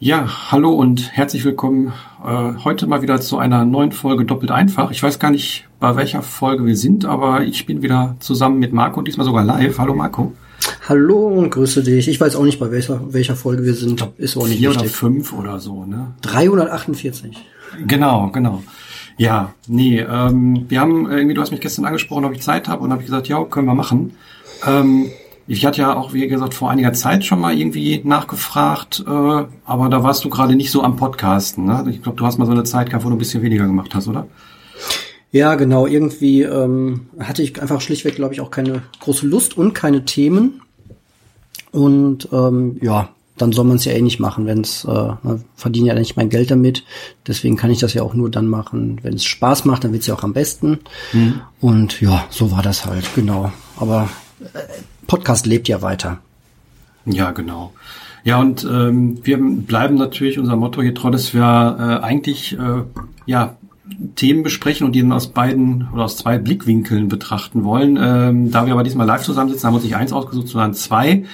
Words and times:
Ja, 0.00 0.52
hallo 0.52 0.70
und 0.74 1.10
herzlich 1.16 1.44
willkommen 1.44 1.92
äh, 2.24 2.52
heute 2.62 2.86
mal 2.86 3.02
wieder 3.02 3.20
zu 3.20 3.38
einer 3.38 3.64
neuen 3.64 3.90
Folge 3.90 4.24
Doppelt 4.24 4.52
einfach. 4.52 4.92
Ich 4.92 5.02
weiß 5.02 5.18
gar 5.18 5.32
nicht, 5.32 5.66
bei 5.80 5.96
welcher 5.96 6.22
Folge 6.22 6.64
wir 6.66 6.76
sind, 6.76 7.04
aber 7.04 7.42
ich 7.42 7.66
bin 7.66 7.82
wieder 7.82 8.14
zusammen 8.20 8.60
mit 8.60 8.72
Marco, 8.72 9.02
diesmal 9.02 9.26
sogar 9.26 9.42
live. 9.42 9.76
Hallo 9.78 9.96
Marco. 9.96 10.32
Hallo 10.88 11.26
und 11.26 11.50
grüße 11.50 11.82
dich. 11.82 12.06
Ich 12.06 12.20
weiß 12.20 12.36
auch 12.36 12.44
nicht, 12.44 12.60
bei 12.60 12.70
welcher, 12.70 13.00
welcher 13.12 13.34
Folge 13.34 13.64
wir 13.64 13.74
sind. 13.74 13.96
Glaub, 13.96 14.16
Ist 14.20 14.36
auch 14.36 14.46
nicht 14.46 14.58
vier 14.58 14.70
wichtig. 14.70 14.82
oder 14.84 14.90
fünf 14.92 15.32
oder 15.32 15.58
so, 15.58 15.84
ne? 15.84 16.12
348. 16.22 17.36
Genau, 17.88 18.28
genau. 18.28 18.62
Ja, 19.16 19.52
nee, 19.66 19.98
ähm, 19.98 20.66
wir 20.68 20.80
haben 20.80 21.10
irgendwie, 21.10 21.34
du 21.34 21.40
hast 21.42 21.50
mich 21.50 21.60
gestern 21.60 21.86
angesprochen, 21.86 22.24
ob 22.24 22.32
ich 22.32 22.40
Zeit 22.42 22.68
habe 22.68 22.84
und 22.84 22.92
habe 22.92 23.02
ich 23.02 23.06
gesagt, 23.06 23.26
ja, 23.26 23.42
können 23.44 23.66
wir 23.66 23.74
machen. 23.74 24.12
Ähm, 24.64 25.06
ich 25.48 25.64
hatte 25.64 25.80
ja 25.80 25.96
auch, 25.96 26.12
wie 26.12 26.28
gesagt, 26.28 26.52
vor 26.52 26.70
einiger 26.70 26.92
Zeit 26.92 27.24
schon 27.24 27.40
mal 27.40 27.58
irgendwie 27.58 28.02
nachgefragt, 28.04 29.02
äh, 29.06 29.10
aber 29.10 29.88
da 29.88 30.02
warst 30.02 30.24
du 30.24 30.28
gerade 30.28 30.54
nicht 30.54 30.70
so 30.70 30.82
am 30.82 30.96
Podcasten. 30.96 31.64
Ne? 31.64 31.86
Ich 31.90 32.02
glaube, 32.02 32.18
du 32.18 32.26
hast 32.26 32.38
mal 32.38 32.44
so 32.44 32.52
eine 32.52 32.64
Zeit 32.64 32.90
gehabt, 32.90 33.04
wo 33.04 33.08
du 33.08 33.16
ein 33.16 33.18
bisschen 33.18 33.42
weniger 33.42 33.66
gemacht 33.66 33.94
hast, 33.94 34.08
oder? 34.08 34.26
Ja, 35.32 35.54
genau. 35.54 35.86
Irgendwie 35.86 36.42
ähm, 36.42 37.06
hatte 37.18 37.42
ich 37.42 37.60
einfach 37.60 37.80
schlichtweg, 37.80 38.14
glaube 38.16 38.34
ich, 38.34 38.40
auch 38.40 38.50
keine 38.50 38.82
große 39.00 39.26
Lust 39.26 39.56
und 39.56 39.74
keine 39.74 40.04
Themen. 40.04 40.60
Und 41.70 42.28
ähm, 42.32 42.78
ja, 42.82 43.08
dann 43.38 43.52
soll 43.52 43.64
man 43.64 43.76
es 43.76 43.84
ja 43.84 43.92
eh 43.92 44.02
nicht 44.02 44.20
machen, 44.20 44.46
wenn 44.46 44.60
es 44.60 44.84
äh, 44.84 45.12
verdiene 45.54 45.88
ja 45.88 45.94
nicht 45.94 46.16
mein 46.16 46.28
Geld 46.28 46.50
damit. 46.50 46.84
Deswegen 47.26 47.56
kann 47.56 47.70
ich 47.70 47.78
das 47.78 47.94
ja 47.94 48.02
auch 48.02 48.14
nur 48.14 48.30
dann 48.30 48.48
machen, 48.48 49.00
wenn 49.02 49.14
es 49.14 49.24
Spaß 49.24 49.64
macht, 49.64 49.84
dann 49.84 49.92
wird 49.92 50.02
es 50.02 50.08
ja 50.08 50.14
auch 50.14 50.24
am 50.24 50.32
besten. 50.32 50.80
Mhm. 51.12 51.40
Und 51.60 52.00
ja, 52.00 52.26
so 52.30 52.50
war 52.52 52.62
das 52.62 52.84
halt, 52.84 53.14
genau. 53.14 53.52
Aber 53.78 54.10
äh, 54.40 54.58
Podcast 55.08 55.46
lebt 55.46 55.66
ja 55.66 55.82
weiter. 55.82 56.18
Ja, 57.06 57.32
genau. 57.32 57.72
Ja, 58.24 58.38
und 58.38 58.62
ähm, 58.64 59.18
wir 59.24 59.38
bleiben 59.40 59.96
natürlich 59.96 60.38
unser 60.38 60.54
Motto 60.54 60.82
hier 60.82 60.94
treu, 60.94 61.10
dass 61.10 61.32
wir 61.32 61.42
äh, 61.42 62.04
eigentlich 62.04 62.52
äh, 62.52 62.82
ja 63.24 63.56
Themen 64.16 64.42
besprechen 64.42 64.86
und 64.86 64.92
die 64.92 65.00
dann 65.00 65.12
aus 65.12 65.28
beiden 65.28 65.88
oder 65.94 66.04
aus 66.04 66.18
zwei 66.18 66.36
Blickwinkeln 66.36 67.08
betrachten 67.08 67.64
wollen. 67.64 67.98
Ähm, 67.98 68.50
da 68.50 68.66
wir 68.66 68.74
aber 68.74 68.82
diesmal 68.82 69.06
live 69.06 69.22
zusammensitzen, 69.22 69.66
haben 69.66 69.72
wir 69.72 69.76
uns 69.76 69.84
nicht 69.84 69.96
eins 69.96 70.12
ausgesucht, 70.12 70.48
sondern 70.48 70.74
zwei. 70.74 71.24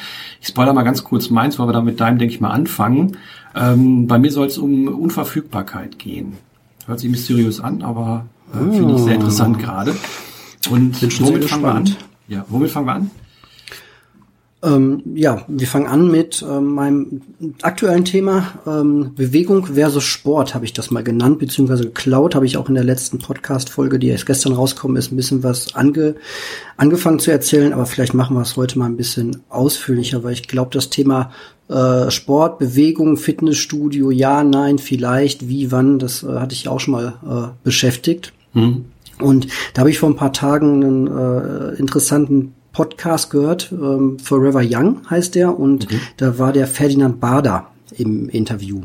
Ich 0.41 0.48
spoilere 0.48 0.72
mal 0.72 0.84
ganz 0.84 1.03
kurz 1.03 1.31
meins, 1.31 1.59
weil 1.59 1.66
wir 1.66 1.72
da 1.72 1.81
mit 1.81 1.98
deinem, 1.98 2.19
denke 2.19 2.33
ich 2.33 2.41
mal, 2.41 2.50
anfangen. 2.50 3.16
Ähm, 3.56 4.06
bei 4.06 4.19
mir 4.19 4.31
soll 4.31 4.47
es 4.47 4.56
um 4.56 4.86
Unverfügbarkeit 4.86 5.98
gehen. 5.98 6.34
Hört 6.86 7.00
sich 7.00 7.11
mysteriös 7.11 7.59
an, 7.59 7.83
aber 7.83 8.27
äh, 8.53 8.72
finde 8.72 8.94
ich 8.94 9.00
sehr 9.00 9.14
interessant 9.14 9.59
gerade. 9.59 9.97
Und 10.70 11.03
womit 11.20 11.44
fangen 11.47 11.62
wir 11.64 11.75
an? 11.75 11.97
Ja, 12.28 12.44
womit 12.48 12.70
fangen 12.70 12.86
wir 12.86 12.94
an? 12.94 13.11
Ähm, 14.65 15.03
ja, 15.15 15.45
wir 15.47 15.67
fangen 15.67 15.87
an 15.87 16.11
mit 16.11 16.43
ähm, 16.48 16.75
meinem 16.75 17.20
aktuellen 17.61 18.05
Thema 18.05 18.55
ähm, 18.67 19.12
Bewegung 19.15 19.67
versus 19.67 20.05
Sport, 20.05 20.55
habe 20.55 20.65
ich 20.65 20.73
das 20.73 20.91
mal 20.91 21.05
genannt, 21.05 21.39
beziehungsweise 21.39 21.84
geklaut, 21.84 22.34
habe 22.34 22.47
ich 22.47 22.56
auch 22.56 22.69
in 22.69 22.75
der 22.75 22.84
letzten 22.84 23.19
Podcast-Folge, 23.19 23.98
die 23.98 24.09
erst 24.09 24.25
gestern 24.25 24.55
rauskommen 24.55 24.97
ist, 24.97 25.12
ein 25.12 25.17
bisschen 25.17 25.43
was 25.43 25.75
ange, 25.75 26.15
angefangen 26.79 27.19
zu 27.19 27.31
erzählen, 27.31 27.75
aber 27.75 27.84
vielleicht 27.84 28.15
machen 28.15 28.37
wir 28.37 28.43
es 28.43 28.56
heute 28.56 28.79
mal 28.79 28.87
ein 28.87 28.97
bisschen 28.97 29.43
ausführlicher, 29.51 30.25
weil 30.25 30.33
ich 30.33 30.48
glaube, 30.48 30.71
das 30.73 30.89
Thema 30.89 31.31
äh, 31.69 32.11
Sport, 32.11 32.59
Bewegung, 32.59 33.19
Fitnessstudio, 33.19 34.11
ja, 34.11 34.45
nein, 34.45 34.78
vielleicht, 34.78 35.47
wie, 35.47 35.73
wann, 35.73 35.99
das 35.99 36.23
äh, 36.23 36.39
hatte 36.39 36.55
ich 36.55 36.69
auch 36.69 36.81
schon 36.81 36.93
mal 36.93 37.15
äh, 37.27 37.55
beschäftigt. 37.65 38.33
Mhm. 38.55 38.87
Und 39.21 39.47
da 39.75 39.81
habe 39.81 39.91
ich 39.91 39.99
vor 39.99 40.09
ein 40.09 40.17
paar 40.17 40.33
Tagen 40.33 40.83
einen 40.83 41.06
äh, 41.06 41.75
interessanten 41.78 42.55
Podcast 42.75 43.30
gehört, 43.30 43.72
ähm, 43.72 44.19
Forever 44.19 44.62
Young 44.62 45.08
heißt 45.08 45.34
der, 45.34 45.58
und 45.58 45.91
mhm. 45.91 46.00
da 46.19 46.39
war 46.39 46.53
der 46.53 46.67
Ferdinand 46.67 47.20
Bader 47.20 47.69
im 47.97 48.28
Interview. 48.28 48.83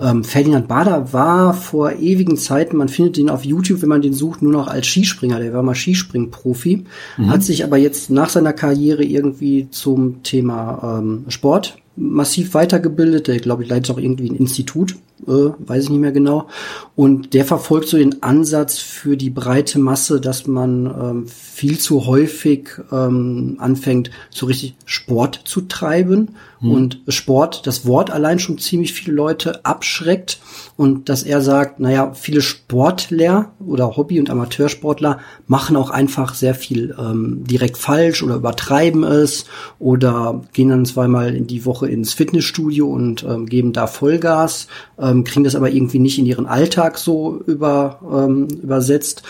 Ähm, 0.00 0.24
Ferdinand 0.24 0.68
Bader 0.68 1.12
war 1.12 1.52
vor 1.52 1.92
ewigen 1.92 2.36
Zeiten, 2.36 2.76
man 2.76 2.88
findet 2.88 3.18
ihn 3.18 3.28
auf 3.28 3.44
YouTube, 3.44 3.82
wenn 3.82 3.88
man 3.88 4.02
den 4.02 4.14
sucht, 4.14 4.42
nur 4.42 4.52
noch 4.52 4.68
als 4.68 4.86
Skispringer. 4.86 5.40
Der 5.40 5.52
war 5.52 5.62
mal 5.62 5.74
Skispringprofi, 5.74 6.84
mhm. 7.18 7.30
hat 7.30 7.42
sich 7.42 7.64
aber 7.64 7.76
jetzt 7.76 8.10
nach 8.10 8.28
seiner 8.28 8.52
Karriere 8.52 9.04
irgendwie 9.04 9.68
zum 9.70 10.22
Thema 10.22 10.98
ähm, 11.00 11.24
Sport 11.28 11.76
massiv 11.96 12.54
weitergebildet. 12.54 13.28
Der, 13.28 13.38
glaube 13.38 13.62
ich, 13.62 13.68
leitet 13.68 13.94
auch 13.94 13.98
irgendwie 13.98 14.30
ein 14.30 14.36
Institut, 14.36 14.96
äh, 15.26 15.50
weiß 15.58 15.84
ich 15.84 15.90
nicht 15.90 16.00
mehr 16.00 16.12
genau. 16.12 16.48
Und 16.96 17.34
der 17.34 17.44
verfolgt 17.44 17.88
so 17.88 17.96
den 17.96 18.22
Ansatz 18.22 18.78
für 18.78 19.16
die 19.16 19.30
breite 19.30 19.78
Masse, 19.78 20.20
dass 20.20 20.46
man 20.46 20.86
ähm, 20.86 21.26
viel 21.28 21.78
zu 21.78 22.06
häufig 22.06 22.70
ähm, 22.90 23.56
anfängt, 23.58 24.10
so 24.30 24.46
richtig 24.46 24.74
Sport 24.84 25.40
zu 25.44 25.62
treiben. 25.62 26.30
Mhm. 26.60 26.70
Und 26.70 27.00
Sport, 27.08 27.66
das 27.66 27.86
Wort 27.86 28.10
allein 28.10 28.38
schon 28.38 28.58
ziemlich 28.58 28.92
viele 28.92 29.14
Leute 29.14 29.64
abschreckt. 29.64 30.40
Und 30.76 31.08
dass 31.08 31.22
er 31.22 31.40
sagt, 31.40 31.80
naja, 31.80 32.12
viele 32.14 32.40
Sportler 32.40 33.52
oder 33.64 33.96
Hobby- 33.96 34.18
und 34.18 34.30
Amateursportler 34.30 35.20
machen 35.46 35.76
auch 35.76 35.90
einfach 35.90 36.34
sehr 36.34 36.54
viel 36.54 36.94
ähm, 36.98 37.44
direkt 37.44 37.76
falsch 37.76 38.22
oder 38.22 38.36
übertreiben 38.36 39.04
es 39.04 39.44
oder 39.78 40.42
gehen 40.52 40.70
dann 40.70 40.86
zweimal 40.86 41.34
in 41.34 41.46
die 41.46 41.64
Woche 41.64 41.81
ins 41.88 42.12
Fitnessstudio 42.12 42.86
und 42.86 43.24
ähm, 43.24 43.46
geben 43.46 43.72
da 43.72 43.86
Vollgas, 43.86 44.68
ähm, 44.98 45.24
kriegen 45.24 45.44
das 45.44 45.54
aber 45.54 45.70
irgendwie 45.70 45.98
nicht 45.98 46.18
in 46.18 46.26
ihren 46.26 46.46
Alltag 46.46 46.98
so 46.98 47.42
über, 47.46 48.00
ähm, 48.12 48.48
übersetzt 48.62 49.22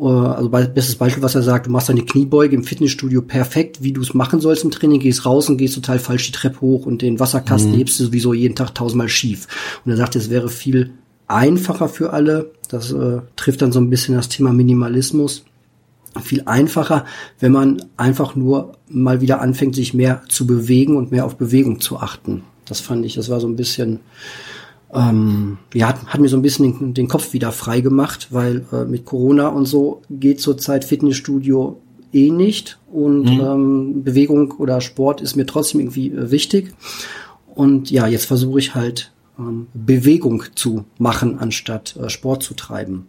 äh, 0.00 0.04
also 0.04 0.48
bestes 0.48 0.96
Beispiel, 0.96 1.22
was 1.22 1.34
er 1.34 1.42
sagt, 1.42 1.66
du 1.66 1.70
machst 1.70 1.88
deine 1.88 2.02
Kniebeuge 2.02 2.54
im 2.54 2.64
Fitnessstudio 2.64 3.22
perfekt, 3.22 3.82
wie 3.82 3.92
du 3.92 4.02
es 4.02 4.14
machen 4.14 4.40
sollst 4.40 4.64
im 4.64 4.70
Training, 4.70 5.00
gehst 5.00 5.24
raus 5.26 5.48
und 5.48 5.56
gehst 5.56 5.74
total 5.74 5.98
falsch 5.98 6.26
die 6.26 6.32
Treppe 6.32 6.60
hoch 6.60 6.86
und 6.86 7.02
den 7.02 7.20
Wasserkasten 7.20 7.72
mhm. 7.72 7.76
hebst 7.76 7.98
du 8.00 8.04
sowieso 8.04 8.34
jeden 8.34 8.54
Tag 8.54 8.74
tausendmal 8.74 9.08
schief. 9.08 9.46
Und 9.84 9.92
er 9.92 9.96
sagt, 9.96 10.16
es 10.16 10.30
wäre 10.30 10.48
viel 10.48 10.92
einfacher 11.28 11.88
für 11.88 12.12
alle. 12.12 12.52
Das 12.68 12.92
äh, 12.92 13.20
trifft 13.36 13.62
dann 13.62 13.72
so 13.72 13.80
ein 13.80 13.90
bisschen 13.90 14.14
das 14.14 14.28
Thema 14.28 14.52
Minimalismus. 14.52 15.44
Viel 16.20 16.42
einfacher, 16.46 17.04
wenn 17.38 17.52
man 17.52 17.82
einfach 17.96 18.36
nur 18.36 18.72
mal 18.88 19.20
wieder 19.20 19.40
anfängt, 19.40 19.74
sich 19.74 19.94
mehr 19.94 20.22
zu 20.28 20.46
bewegen 20.46 20.96
und 20.96 21.10
mehr 21.10 21.24
auf 21.24 21.36
Bewegung 21.36 21.80
zu 21.80 21.98
achten. 21.98 22.42
Das 22.66 22.80
fand 22.80 23.04
ich, 23.04 23.14
das 23.14 23.28
war 23.28 23.40
so 23.40 23.48
ein 23.48 23.56
bisschen 23.56 24.00
ähm, 24.92 25.58
ja, 25.74 25.88
hat, 25.88 26.06
hat 26.06 26.20
mir 26.20 26.28
so 26.28 26.36
ein 26.36 26.42
bisschen 26.42 26.78
den, 26.78 26.94
den 26.94 27.08
Kopf 27.08 27.32
wieder 27.32 27.52
frei 27.52 27.80
gemacht, 27.80 28.28
weil 28.30 28.64
äh, 28.72 28.84
mit 28.84 29.04
Corona 29.04 29.48
und 29.48 29.66
so 29.66 30.02
geht 30.10 30.40
zurzeit 30.40 30.84
Fitnessstudio 30.84 31.80
eh 32.12 32.30
nicht 32.30 32.78
und 32.90 33.24
mhm. 33.24 33.40
ähm, 33.40 34.04
Bewegung 34.04 34.52
oder 34.52 34.80
Sport 34.80 35.20
ist 35.20 35.36
mir 35.36 35.46
trotzdem 35.46 35.80
irgendwie 35.80 36.10
äh, 36.10 36.30
wichtig. 36.30 36.72
Und 37.54 37.90
ja, 37.90 38.06
jetzt 38.06 38.26
versuche 38.26 38.58
ich 38.58 38.74
halt 38.74 39.12
ähm, 39.38 39.66
Bewegung 39.74 40.44
zu 40.54 40.84
machen, 40.98 41.38
anstatt 41.38 41.96
äh, 41.96 42.08
Sport 42.08 42.42
zu 42.42 42.54
treiben. 42.54 43.06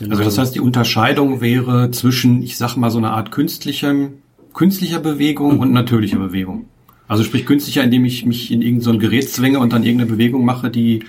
Also 0.00 0.22
das 0.22 0.38
heißt, 0.38 0.54
die 0.54 0.60
Unterscheidung 0.60 1.40
wäre 1.40 1.90
zwischen, 1.90 2.42
ich 2.42 2.56
sag 2.56 2.76
mal, 2.76 2.90
so 2.90 2.98
einer 2.98 3.12
Art 3.12 3.32
künstlichem, 3.32 4.14
künstlicher 4.52 5.00
Bewegung 5.00 5.54
mhm. 5.54 5.60
und 5.60 5.72
natürlicher 5.72 6.18
Bewegung. 6.18 6.66
Also 7.08 7.22
sprich 7.22 7.46
künstlicher, 7.46 7.84
indem 7.84 8.04
ich 8.04 8.26
mich 8.26 8.50
in 8.50 8.62
irgendein 8.62 8.94
so 8.94 8.98
Gerät 8.98 9.28
zwänge 9.28 9.58
und 9.60 9.72
dann 9.72 9.84
irgendeine 9.84 10.10
Bewegung 10.10 10.44
mache, 10.44 10.70
die, 10.70 11.04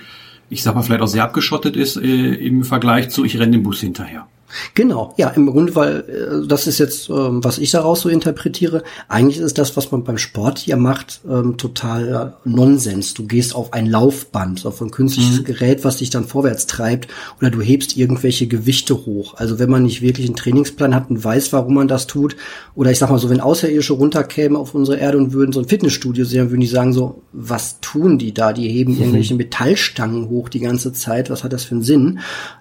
ich 0.48 0.62
sag 0.62 0.74
mal, 0.74 0.82
vielleicht 0.82 1.02
auch 1.02 1.08
sehr 1.08 1.24
abgeschottet 1.24 1.76
ist 1.76 1.96
äh, 1.96 2.34
im 2.34 2.64
Vergleich 2.64 3.10
zu, 3.10 3.24
ich 3.24 3.38
renne 3.38 3.52
dem 3.52 3.62
Bus 3.62 3.80
hinterher. 3.80 4.26
Genau, 4.74 5.14
ja, 5.16 5.28
im 5.28 5.46
Grunde, 5.46 5.74
weil 5.74 5.96
äh, 6.08 6.46
das 6.46 6.66
ist 6.66 6.78
jetzt, 6.78 7.10
ähm, 7.10 7.44
was 7.44 7.58
ich 7.58 7.70
daraus 7.70 8.00
so 8.00 8.08
interpretiere. 8.08 8.82
Eigentlich 9.08 9.38
ist 9.38 9.58
das, 9.58 9.76
was 9.76 9.90
man 9.92 10.04
beim 10.04 10.18
Sport 10.18 10.66
ja 10.66 10.76
macht, 10.76 11.20
ähm, 11.28 11.56
total 11.56 12.36
Nonsens. 12.44 13.14
Du 13.14 13.26
gehst 13.26 13.54
auf 13.54 13.72
ein 13.72 13.86
Laufband, 13.86 14.64
auf 14.64 14.80
ein 14.80 14.90
künstliches 14.90 15.40
mhm. 15.40 15.44
Gerät, 15.44 15.84
was 15.84 15.98
dich 15.98 16.10
dann 16.10 16.24
vorwärts 16.24 16.66
treibt, 16.66 17.08
oder 17.40 17.50
du 17.50 17.60
hebst 17.60 17.96
irgendwelche 17.96 18.46
Gewichte 18.46 19.06
hoch. 19.06 19.34
Also 19.34 19.58
wenn 19.58 19.70
man 19.70 19.82
nicht 19.82 20.02
wirklich 20.02 20.26
einen 20.26 20.36
Trainingsplan 20.36 20.94
hat 20.94 21.10
und 21.10 21.22
weiß, 21.22 21.52
warum 21.52 21.74
man 21.74 21.88
das 21.88 22.06
tut, 22.06 22.36
oder 22.74 22.90
ich 22.90 22.98
sag 22.98 23.10
mal 23.10 23.18
so, 23.18 23.30
wenn 23.30 23.40
Außerirdische 23.40 23.92
runterkämen 23.92 24.56
auf 24.56 24.74
unsere 24.74 24.98
Erde 24.98 25.18
und 25.18 25.32
würden 25.32 25.52
so 25.52 25.60
ein 25.60 25.68
Fitnessstudio 25.68 26.24
sehen, 26.24 26.50
würden 26.50 26.60
die 26.60 26.66
sagen 26.66 26.92
so, 26.92 27.22
was 27.32 27.80
tun 27.80 28.18
die 28.18 28.32
da? 28.32 28.52
Die 28.52 28.68
heben 28.68 28.94
mhm. 28.94 29.00
irgendwelche 29.00 29.34
Metallstangen 29.34 30.28
hoch 30.28 30.48
die 30.48 30.60
ganze 30.60 30.92
Zeit. 30.92 31.30
Was 31.30 31.44
hat 31.44 31.52
das 31.52 31.64
für 31.64 31.74
einen 31.74 31.82
Sinn? 31.82 32.20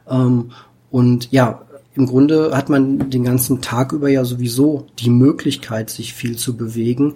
Ähm, 0.10 0.52
und 0.90 1.32
ja, 1.32 1.67
im 1.98 2.06
Grunde 2.06 2.52
hat 2.56 2.70
man 2.70 3.10
den 3.10 3.24
ganzen 3.24 3.62
Tag 3.62 3.92
über 3.92 4.10
ja 4.10 4.24
sowieso 4.24 4.86
die 5.00 5.10
Möglichkeit, 5.10 5.90
sich 5.90 6.14
viel 6.14 6.38
zu 6.38 6.56
bewegen. 6.56 7.16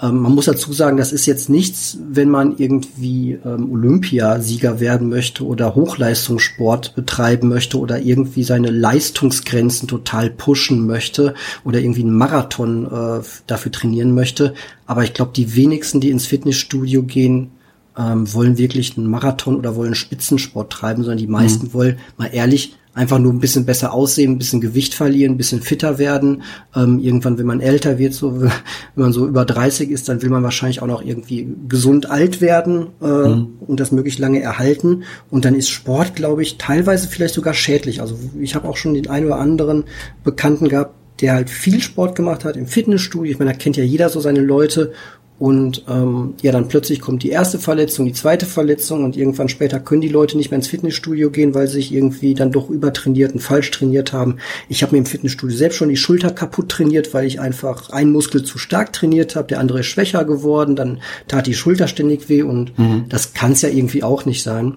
Ähm, 0.00 0.18
man 0.18 0.34
muss 0.34 0.46
dazu 0.46 0.72
sagen, 0.72 0.96
das 0.96 1.12
ist 1.12 1.26
jetzt 1.26 1.50
nichts, 1.50 1.98
wenn 2.08 2.30
man 2.30 2.56
irgendwie 2.56 3.38
ähm, 3.44 3.72
Olympiasieger 3.72 4.78
werden 4.78 5.08
möchte 5.08 5.44
oder 5.44 5.74
Hochleistungssport 5.74 6.94
betreiben 6.94 7.48
möchte 7.48 7.78
oder 7.78 8.00
irgendwie 8.00 8.44
seine 8.44 8.70
Leistungsgrenzen 8.70 9.88
total 9.88 10.30
pushen 10.30 10.86
möchte 10.86 11.34
oder 11.64 11.80
irgendwie 11.80 12.02
einen 12.02 12.16
Marathon 12.16 12.86
äh, 12.86 13.20
dafür 13.48 13.72
trainieren 13.72 14.14
möchte. 14.14 14.54
Aber 14.86 15.02
ich 15.02 15.12
glaube, 15.12 15.32
die 15.34 15.56
wenigsten, 15.56 16.00
die 16.00 16.10
ins 16.10 16.26
Fitnessstudio 16.26 17.02
gehen, 17.02 17.50
ähm, 17.98 18.32
wollen 18.32 18.58
wirklich 18.58 18.96
einen 18.96 19.10
Marathon 19.10 19.56
oder 19.56 19.74
wollen 19.74 19.96
Spitzensport 19.96 20.72
treiben, 20.72 21.02
sondern 21.02 21.18
die 21.18 21.26
meisten 21.26 21.66
mhm. 21.66 21.74
wollen 21.74 21.98
mal 22.16 22.30
ehrlich 22.32 22.76
einfach 22.92 23.18
nur 23.18 23.32
ein 23.32 23.38
bisschen 23.38 23.64
besser 23.64 23.92
aussehen, 23.92 24.32
ein 24.32 24.38
bisschen 24.38 24.60
Gewicht 24.60 24.94
verlieren, 24.94 25.34
ein 25.34 25.36
bisschen 25.36 25.62
fitter 25.62 25.98
werden. 25.98 26.42
Ähm, 26.74 26.98
irgendwann, 26.98 27.38
wenn 27.38 27.46
man 27.46 27.60
älter 27.60 27.98
wird, 27.98 28.14
so 28.14 28.42
wenn 28.42 28.50
man 28.94 29.12
so 29.12 29.26
über 29.26 29.44
30 29.44 29.90
ist, 29.90 30.08
dann 30.08 30.22
will 30.22 30.30
man 30.30 30.42
wahrscheinlich 30.42 30.82
auch 30.82 30.86
noch 30.86 31.02
irgendwie 31.02 31.48
gesund 31.68 32.10
alt 32.10 32.40
werden 32.40 32.88
äh, 33.00 33.06
mhm. 33.06 33.48
und 33.60 33.80
das 33.80 33.92
möglichst 33.92 34.18
lange 34.18 34.42
erhalten. 34.42 35.04
Und 35.30 35.44
dann 35.44 35.54
ist 35.54 35.70
Sport, 35.70 36.16
glaube 36.16 36.42
ich, 36.42 36.58
teilweise 36.58 37.08
vielleicht 37.08 37.34
sogar 37.34 37.54
schädlich. 37.54 38.00
Also 38.00 38.18
ich 38.40 38.54
habe 38.54 38.68
auch 38.68 38.76
schon 38.76 38.94
den 38.94 39.08
einen 39.08 39.26
oder 39.26 39.38
anderen 39.38 39.84
Bekannten 40.24 40.68
gehabt, 40.68 40.94
der 41.20 41.34
halt 41.34 41.50
viel 41.50 41.80
Sport 41.80 42.16
gemacht 42.16 42.44
hat 42.44 42.56
im 42.56 42.66
Fitnessstudio. 42.66 43.30
Ich 43.30 43.38
meine, 43.38 43.52
da 43.52 43.56
kennt 43.56 43.76
ja 43.76 43.84
jeder 43.84 44.08
so 44.08 44.20
seine 44.20 44.40
Leute 44.40 44.92
und 45.40 45.84
ähm, 45.88 46.34
ja, 46.42 46.52
dann 46.52 46.68
plötzlich 46.68 47.00
kommt 47.00 47.22
die 47.22 47.30
erste 47.30 47.58
Verletzung, 47.58 48.04
die 48.04 48.12
zweite 48.12 48.44
Verletzung 48.44 49.04
und 49.04 49.16
irgendwann 49.16 49.48
später 49.48 49.80
können 49.80 50.02
die 50.02 50.08
Leute 50.08 50.36
nicht 50.36 50.50
mehr 50.50 50.58
ins 50.58 50.68
Fitnessstudio 50.68 51.30
gehen, 51.30 51.54
weil 51.54 51.66
sie 51.66 51.76
sich 51.76 51.94
irgendwie 51.94 52.34
dann 52.34 52.52
doch 52.52 52.68
übertrainiert 52.68 53.32
und 53.32 53.40
falsch 53.40 53.70
trainiert 53.70 54.12
haben. 54.12 54.36
Ich 54.68 54.82
habe 54.82 54.92
mir 54.92 54.98
im 54.98 55.06
Fitnessstudio 55.06 55.56
selbst 55.56 55.76
schon 55.76 55.88
die 55.88 55.96
Schulter 55.96 56.30
kaputt 56.30 56.68
trainiert, 56.68 57.14
weil 57.14 57.26
ich 57.26 57.40
einfach 57.40 57.88
einen 57.88 58.12
Muskel 58.12 58.42
zu 58.44 58.58
stark 58.58 58.92
trainiert 58.92 59.34
habe, 59.34 59.48
der 59.48 59.60
andere 59.60 59.80
ist 59.80 59.86
schwächer 59.86 60.26
geworden, 60.26 60.76
dann 60.76 61.00
tat 61.26 61.46
die 61.46 61.54
Schulter 61.54 61.88
ständig 61.88 62.28
weh 62.28 62.42
und 62.42 62.78
mhm. 62.78 63.06
das 63.08 63.32
kann 63.32 63.52
es 63.52 63.62
ja 63.62 63.70
irgendwie 63.70 64.02
auch 64.02 64.26
nicht 64.26 64.42
sein. 64.42 64.76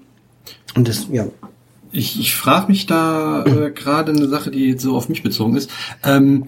Und 0.75 0.88
das, 0.88 1.07
ja, 1.12 1.27
ich, 1.92 2.19
ich 2.19 2.36
frage 2.36 2.71
mich 2.71 2.86
da 2.86 3.44
äh, 3.44 3.69
gerade 3.75 4.13
eine 4.13 4.30
Sache, 4.30 4.50
die 4.50 4.77
so 4.77 4.95
auf 4.95 5.10
mich 5.10 5.24
bezogen 5.24 5.57
ist. 5.57 5.69
Ähm, 6.04 6.45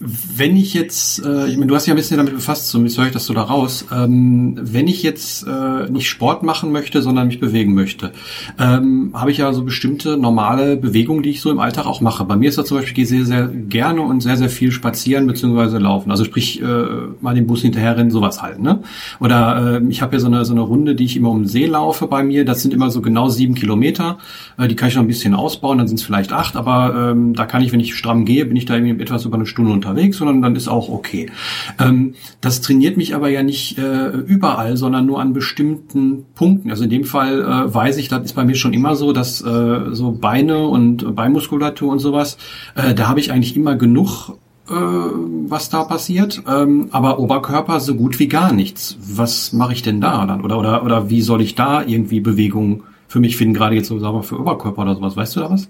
wenn 0.00 0.56
ich 0.56 0.72
jetzt, 0.72 1.24
äh, 1.24 1.46
ich 1.48 1.56
meine, 1.56 1.66
du 1.66 1.74
hast 1.74 1.86
ja 1.86 1.92
ein 1.92 1.96
bisschen 1.96 2.16
damit 2.16 2.34
befasst, 2.34 2.68
zumindest 2.68 2.98
höre 2.98 3.06
ich 3.06 3.12
das 3.12 3.26
so 3.26 3.34
da 3.34 3.42
raus, 3.42 3.84
ähm, 3.92 4.58
wenn 4.60 4.88
ich 4.88 5.02
jetzt 5.02 5.46
äh, 5.46 5.90
nicht 5.90 6.08
Sport 6.08 6.42
machen 6.42 6.72
möchte, 6.72 7.02
sondern 7.02 7.26
mich 7.26 7.38
bewegen 7.38 7.74
möchte, 7.74 8.12
ähm, 8.58 9.10
habe 9.12 9.30
ich 9.30 9.38
ja 9.38 9.52
so 9.52 9.62
bestimmte 9.62 10.16
normale 10.16 10.76
Bewegungen, 10.76 11.22
die 11.22 11.30
ich 11.30 11.42
so 11.42 11.50
im 11.50 11.58
Alltag 11.58 11.86
auch 11.86 12.00
mache. 12.00 12.24
Bei 12.24 12.36
mir 12.36 12.48
ist 12.48 12.56
das 12.56 12.66
zum 12.66 12.78
Beispiel, 12.78 12.90
ich 12.90 12.94
gehe 12.94 13.06
sehr, 13.06 13.26
sehr 13.26 13.46
gerne 13.48 14.00
und 14.00 14.22
sehr, 14.22 14.38
sehr 14.38 14.48
viel 14.48 14.72
spazieren 14.72 15.26
bzw. 15.26 15.76
laufen. 15.78 16.10
Also 16.10 16.24
sprich, 16.24 16.62
äh, 16.62 16.84
mal 17.20 17.34
den 17.34 17.46
Bus 17.46 17.60
hinterherrennen, 17.60 18.10
sowas 18.10 18.40
halt. 18.40 18.60
Ne? 18.60 18.80
Oder 19.20 19.80
äh, 19.80 19.88
ich 19.90 20.00
habe 20.00 20.14
ja 20.14 20.20
so 20.20 20.28
eine, 20.28 20.46
so 20.46 20.54
eine 20.54 20.62
Runde, 20.62 20.94
die 20.94 21.04
ich 21.04 21.16
immer 21.16 21.30
um 21.30 21.42
den 21.42 21.48
See 21.48 21.66
laufe 21.66 22.06
bei 22.06 22.22
mir. 22.22 22.46
Das 22.46 22.62
sind 22.62 22.72
immer 22.72 22.90
so 22.90 23.02
genau 23.02 23.28
sieben 23.28 23.54
Kilometer. 23.54 24.16
Äh, 24.56 24.68
die 24.68 24.76
kann 24.76 24.88
ich 24.88 24.94
noch 24.94 25.02
ein 25.02 25.08
bisschen 25.08 25.34
ausbauen, 25.34 25.76
dann 25.76 25.88
sind 25.88 25.98
es 25.98 26.02
vielleicht 26.04 26.32
acht, 26.32 26.56
aber 26.56 27.10
ähm, 27.12 27.34
da 27.34 27.44
kann 27.44 27.62
ich, 27.62 27.72
wenn 27.72 27.80
ich 27.80 27.94
stramm 27.94 28.24
gehe, 28.24 28.46
bin 28.46 28.56
ich 28.56 28.64
da 28.64 28.74
irgendwie 28.76 29.02
etwas 29.02 29.24
über 29.26 29.36
eine 29.36 29.46
Stunde 29.46 29.72
unter 29.72 29.89
unterwegs, 29.90 30.16
sondern 30.16 30.42
dann 30.42 30.56
ist 30.56 30.68
auch 30.68 30.88
okay. 30.88 31.30
Ähm, 31.78 32.14
das 32.40 32.60
trainiert 32.60 32.96
mich 32.96 33.14
aber 33.14 33.28
ja 33.28 33.42
nicht 33.42 33.78
äh, 33.78 34.08
überall, 34.08 34.76
sondern 34.76 35.06
nur 35.06 35.20
an 35.20 35.32
bestimmten 35.32 36.24
Punkten. 36.34 36.70
Also 36.70 36.84
in 36.84 36.90
dem 36.90 37.04
Fall 37.04 37.40
äh, 37.40 37.74
weiß 37.74 37.96
ich, 37.98 38.08
das 38.08 38.24
ist 38.24 38.32
bei 38.34 38.44
mir 38.44 38.54
schon 38.54 38.72
immer 38.72 38.96
so, 38.96 39.12
dass 39.12 39.40
äh, 39.42 39.80
so 39.92 40.12
Beine 40.12 40.66
und 40.66 41.14
Beinmuskulatur 41.14 41.90
und 41.90 41.98
sowas, 41.98 42.38
äh, 42.74 42.94
da 42.94 43.08
habe 43.08 43.20
ich 43.20 43.32
eigentlich 43.32 43.56
immer 43.56 43.76
genug 43.76 44.36
äh, 44.68 44.74
was 44.74 45.68
da 45.68 45.84
passiert, 45.84 46.42
ähm, 46.48 46.88
aber 46.92 47.18
Oberkörper 47.18 47.80
so 47.80 47.96
gut 47.96 48.18
wie 48.20 48.28
gar 48.28 48.52
nichts. 48.52 48.96
Was 49.00 49.52
mache 49.52 49.72
ich 49.72 49.82
denn 49.82 50.00
da 50.00 50.24
dann? 50.26 50.44
Oder, 50.44 50.58
oder, 50.58 50.84
oder 50.84 51.10
wie 51.10 51.22
soll 51.22 51.42
ich 51.42 51.56
da 51.56 51.82
irgendwie 51.82 52.20
Bewegung 52.20 52.84
für 53.08 53.18
mich 53.18 53.36
finden, 53.36 53.54
gerade 53.54 53.74
jetzt 53.74 53.88
so 53.88 53.98
sagen 53.98 54.16
wir 54.16 54.22
für 54.22 54.38
Oberkörper 54.38 54.82
oder 54.82 54.94
sowas? 54.94 55.16
Weißt 55.16 55.34
du 55.34 55.40
da 55.40 55.50
was? 55.50 55.68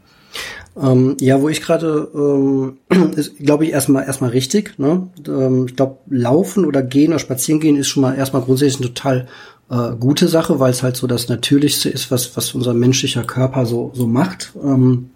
Ähm, 0.81 1.17
ja, 1.21 1.41
wo 1.41 1.49
ich 1.49 1.63
gerade, 1.63 2.09
ähm, 2.15 2.79
ist, 3.17 3.39
glaube 3.39 3.65
ich, 3.65 3.73
erstmal 3.73 4.05
erstmal 4.05 4.31
richtig. 4.31 4.79
Ne? 4.79 5.09
Ähm, 5.27 5.67
ich 5.67 5.77
glaube, 5.77 5.99
laufen 6.09 6.65
oder 6.65 6.83
gehen 6.83 7.11
oder 7.11 7.19
spazieren 7.19 7.61
gehen 7.61 7.77
ist 7.77 7.89
schon 7.89 8.03
mal 8.03 8.15
erstmal 8.15 8.43
grundsätzlich 8.43 8.81
eine 8.81 8.95
total 8.95 9.29
äh, 9.71 9.97
gute 9.99 10.29
Sache, 10.29 10.61
weil 10.61 10.71
es 10.71 10.83
halt 10.83 10.97
so 10.97 11.07
das 11.07 11.29
Natürlichste 11.29 11.89
ist, 11.89 12.11
was 12.11 12.37
was 12.37 12.55
unser 12.55 12.75
menschlicher 12.75 13.25
Körper 13.25 13.67
so 13.67 13.91
so 13.95 14.07
macht. 14.07 14.53
Ähm, 14.63 15.11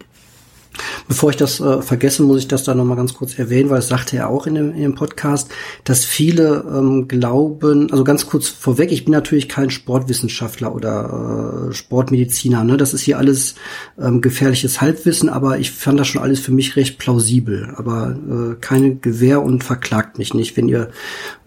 Bevor 1.07 1.29
ich 1.29 1.35
das 1.35 1.59
äh, 1.59 1.81
vergesse, 1.81 2.23
muss 2.23 2.39
ich 2.39 2.47
das 2.47 2.63
da 2.63 2.73
nochmal 2.73 2.97
ganz 2.97 3.13
kurz 3.13 3.37
erwähnen, 3.37 3.69
weil 3.69 3.79
es 3.79 3.87
sagte 3.87 4.17
er 4.17 4.29
auch 4.29 4.47
in 4.47 4.55
dem, 4.55 4.73
in 4.73 4.81
dem 4.81 4.95
Podcast, 4.95 5.51
dass 5.83 6.03
viele 6.03 6.65
ähm, 6.67 7.07
glauben, 7.07 7.91
also 7.91 8.03
ganz 8.03 8.25
kurz 8.25 8.47
vorweg, 8.47 8.91
ich 8.91 9.05
bin 9.05 9.11
natürlich 9.11 9.47
kein 9.47 9.69
Sportwissenschaftler 9.69 10.73
oder 10.73 11.69
äh, 11.69 11.73
Sportmediziner, 11.73 12.63
ne? 12.63 12.77
Das 12.77 12.93
ist 12.93 13.01
hier 13.01 13.19
alles 13.19 13.55
ähm, 13.99 14.21
gefährliches 14.21 14.81
Halbwissen, 14.81 15.29
aber 15.29 15.59
ich 15.59 15.71
fand 15.71 15.99
das 15.99 16.07
schon 16.07 16.23
alles 16.23 16.39
für 16.39 16.51
mich 16.51 16.75
recht 16.75 16.97
plausibel. 16.97 17.73
Aber 17.75 18.15
äh, 18.15 18.55
keine 18.59 18.95
Gewähr 18.95 19.43
und 19.43 19.63
verklagt 19.63 20.17
mich 20.17 20.33
nicht, 20.33 20.57
wenn 20.57 20.67
ihr 20.67 20.89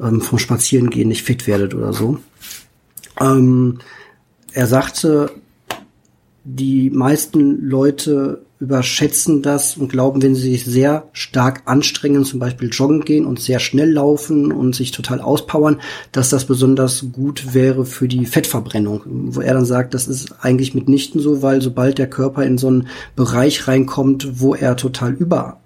ähm, 0.00 0.20
vom 0.20 0.38
Spazierengehen 0.38 1.08
nicht 1.08 1.24
fit 1.24 1.46
werdet 1.48 1.74
oder 1.74 1.92
so. 1.92 2.18
Ähm, 3.20 3.78
er 4.52 4.66
sagte, 4.66 5.30
die 6.44 6.90
meisten 6.90 7.68
Leute 7.68 8.42
überschätzen 8.60 9.42
das 9.42 9.76
und 9.76 9.88
glauben, 9.88 10.22
wenn 10.22 10.34
sie 10.34 10.50
sich 10.50 10.64
sehr 10.64 11.08
stark 11.12 11.62
anstrengen, 11.66 12.24
zum 12.24 12.40
Beispiel 12.40 12.70
joggen 12.70 13.02
gehen 13.02 13.24
und 13.24 13.40
sehr 13.40 13.60
schnell 13.60 13.92
laufen 13.92 14.50
und 14.50 14.74
sich 14.74 14.90
total 14.90 15.20
auspowern, 15.20 15.80
dass 16.12 16.30
das 16.30 16.44
besonders 16.44 17.06
gut 17.12 17.54
wäre 17.54 17.84
für 17.84 18.08
die 18.08 18.26
Fettverbrennung. 18.26 19.02
Wo 19.06 19.40
er 19.40 19.54
dann 19.54 19.64
sagt, 19.64 19.94
das 19.94 20.08
ist 20.08 20.34
eigentlich 20.40 20.74
mitnichten 20.74 21.20
so, 21.20 21.42
weil 21.42 21.62
sobald 21.62 21.98
der 21.98 22.10
Körper 22.10 22.44
in 22.44 22.58
so 22.58 22.66
einen 22.68 22.88
Bereich 23.14 23.68
reinkommt, 23.68 24.40
wo 24.40 24.54
er 24.54 24.76
total 24.76 25.12
über 25.12 25.60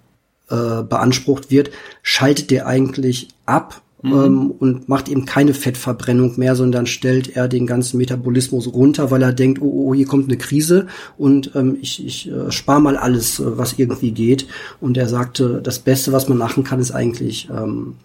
äh, 0.49 0.83
beansprucht 0.83 1.49
wird, 1.49 1.71
schaltet 2.01 2.51
der 2.51 2.67
eigentlich 2.67 3.29
ab 3.45 3.82
mhm. 4.03 4.13
ähm, 4.13 4.51
und 4.51 4.89
macht 4.89 5.09
eben 5.09 5.25
keine 5.25 5.53
Fettverbrennung 5.53 6.33
mehr, 6.37 6.55
sondern 6.55 6.85
stellt 6.85 7.35
er 7.35 7.47
den 7.47 7.65
ganzen 7.65 7.97
Metabolismus 7.97 8.71
runter, 8.71 9.09
weil 9.09 9.23
er 9.23 9.33
denkt, 9.33 9.61
oh, 9.61 9.87
oh 9.89 9.93
hier 9.95 10.05
kommt 10.05 10.29
eine 10.29 10.37
Krise 10.37 10.87
und 11.17 11.51
ähm, 11.55 11.77
ich, 11.81 12.05
ich 12.05 12.31
äh, 12.31 12.51
spare 12.51 12.81
mal 12.81 12.97
alles, 12.97 13.39
äh, 13.39 13.57
was 13.57 13.79
irgendwie 13.79 14.11
geht. 14.11 14.47
Und 14.79 14.97
er 14.97 15.07
sagte, 15.07 15.61
das 15.63 15.79
Beste, 15.79 16.11
was 16.11 16.29
man 16.29 16.37
machen 16.37 16.63
kann, 16.63 16.79
ist 16.79 16.91
eigentlich 16.91 17.49
ähm, 17.49 17.95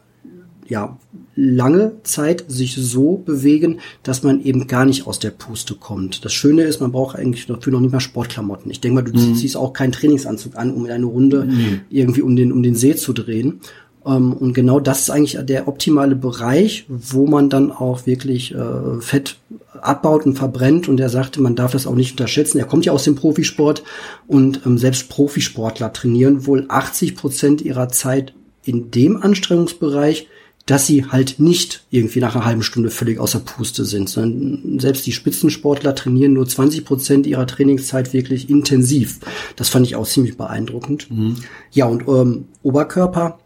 ja 0.69 0.97
lange 1.35 1.93
Zeit 2.03 2.45
sich 2.49 2.75
so 2.75 3.17
bewegen, 3.17 3.79
dass 4.03 4.23
man 4.23 4.43
eben 4.43 4.67
gar 4.67 4.85
nicht 4.85 5.07
aus 5.07 5.19
der 5.19 5.31
Puste 5.31 5.75
kommt. 5.75 6.25
Das 6.25 6.33
Schöne 6.33 6.63
ist, 6.63 6.81
man 6.81 6.91
braucht 6.91 7.17
eigentlich 7.17 7.47
dafür 7.47 7.73
noch 7.73 7.81
nicht 7.81 7.93
mal 7.93 8.01
Sportklamotten. 8.01 8.71
Ich 8.71 8.81
denke 8.81 8.97
mal, 8.97 9.11
du 9.11 9.17
mhm. 9.17 9.37
ziehst 9.37 9.57
auch 9.57 9.73
keinen 9.73 9.93
Trainingsanzug 9.93 10.57
an, 10.57 10.73
um 10.73 10.85
in 10.85 10.91
eine 10.91 11.07
Runde 11.07 11.45
mhm. 11.45 11.81
irgendwie 11.91 12.23
um 12.23 12.35
den 12.35 12.53
um 12.53 12.63
den 12.63 12.75
See 12.75 12.97
zu 12.97 13.13
drehen. 13.13 13.61
Ähm, 14.09 14.33
und 14.33 14.55
genau 14.55 14.81
das 14.81 15.01
ist 15.01 15.11
eigentlich 15.11 15.39
der 15.43 15.69
optimale 15.69 16.17
Bereich, 16.17 16.87
wo 16.89 17.27
man 17.27 17.51
dann 17.51 17.71
auch 17.71 18.07
wirklich 18.07 18.55
äh, 18.55 19.01
Fett 19.01 19.37
abbaut 19.81 20.27
und 20.27 20.35
verbrennt. 20.35 20.89
Und 20.89 20.99
er 20.99 21.11
sagte, 21.11 21.41
man 21.41 21.55
darf 21.55 21.73
das 21.73 21.87
auch 21.87 21.95
nicht 21.95 22.13
unterschätzen. 22.13 22.59
Er 22.59 22.65
kommt 22.65 22.87
ja 22.87 22.93
aus 22.93 23.05
dem 23.05 23.15
Profisport 23.15 23.83
und 24.27 24.63
ähm, 24.67 24.79
selbst 24.79 25.09
Profisportler 25.09 25.93
trainieren 25.93 26.47
wohl 26.47 26.65
80 26.69 27.17
Prozent 27.17 27.61
ihrer 27.63 27.89
Zeit 27.89 28.33
in 28.65 28.91
dem 28.91 29.23
Anstrengungsbereich, 29.23 30.29
dass 30.67 30.87
sie 30.87 31.07
halt 31.07 31.37
nicht 31.39 31.85
irgendwie 31.91 32.21
nach 32.21 32.35
einer 32.35 32.45
halben 32.45 32.63
Stunde 32.63 32.91
völlig 32.91 33.19
außer 33.19 33.41
Puste 33.41 33.87
sind, 33.87 34.11
sondern 34.11 34.79
selbst 34.79 35.07
die 35.07 35.13
Spitzensportler 35.13 35.95
trainieren 35.95 36.35
nur 36.35 36.47
20 36.47 36.85
Prozent 36.85 37.27
ihrer 37.27 37.47
Trainingszeit 37.47 38.13
wirklich 38.13 38.51
intensiv. 38.51 39.21
Das 39.57 39.71
fand 39.71 39.87
ich 39.87 39.97
auch 39.97 40.07
ziemlich 40.07 40.37
beeindruckend. 40.37 41.11
Mhm. 41.11 41.37
Ja, 41.71 41.87
und 41.87 42.07
ähm, 42.07 42.49
Oberkörper, 42.63 43.39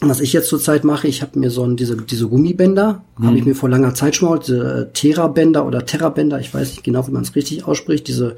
was 0.00 0.20
ich 0.20 0.32
jetzt 0.32 0.48
zurzeit 0.48 0.84
mache, 0.84 1.08
ich 1.08 1.22
habe 1.22 1.38
mir 1.38 1.50
so 1.50 1.64
ein, 1.64 1.76
diese, 1.76 1.96
diese 1.96 2.28
Gummibänder, 2.28 3.02
mhm. 3.18 3.26
habe 3.26 3.38
ich 3.38 3.44
mir 3.44 3.54
vor 3.54 3.68
langer 3.68 3.94
Zeit 3.94 4.16
schon 4.16 4.28
mal, 4.28 4.38
diese 4.38 4.90
Terra-Bänder 4.92 5.66
oder 5.66 5.86
Terra-Bänder, 5.86 6.38
ich 6.40 6.52
weiß 6.52 6.70
nicht 6.70 6.84
genau, 6.84 7.06
wie 7.06 7.12
man 7.12 7.22
es 7.22 7.34
richtig 7.34 7.66
ausspricht, 7.66 8.06
diese 8.08 8.36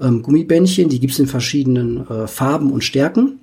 ähm, 0.00 0.22
Gummibändchen, 0.22 0.88
die 0.88 1.00
gibt's 1.00 1.18
in 1.18 1.26
verschiedenen 1.26 2.08
äh, 2.08 2.26
Farben 2.26 2.70
und 2.70 2.84
Stärken. 2.84 3.40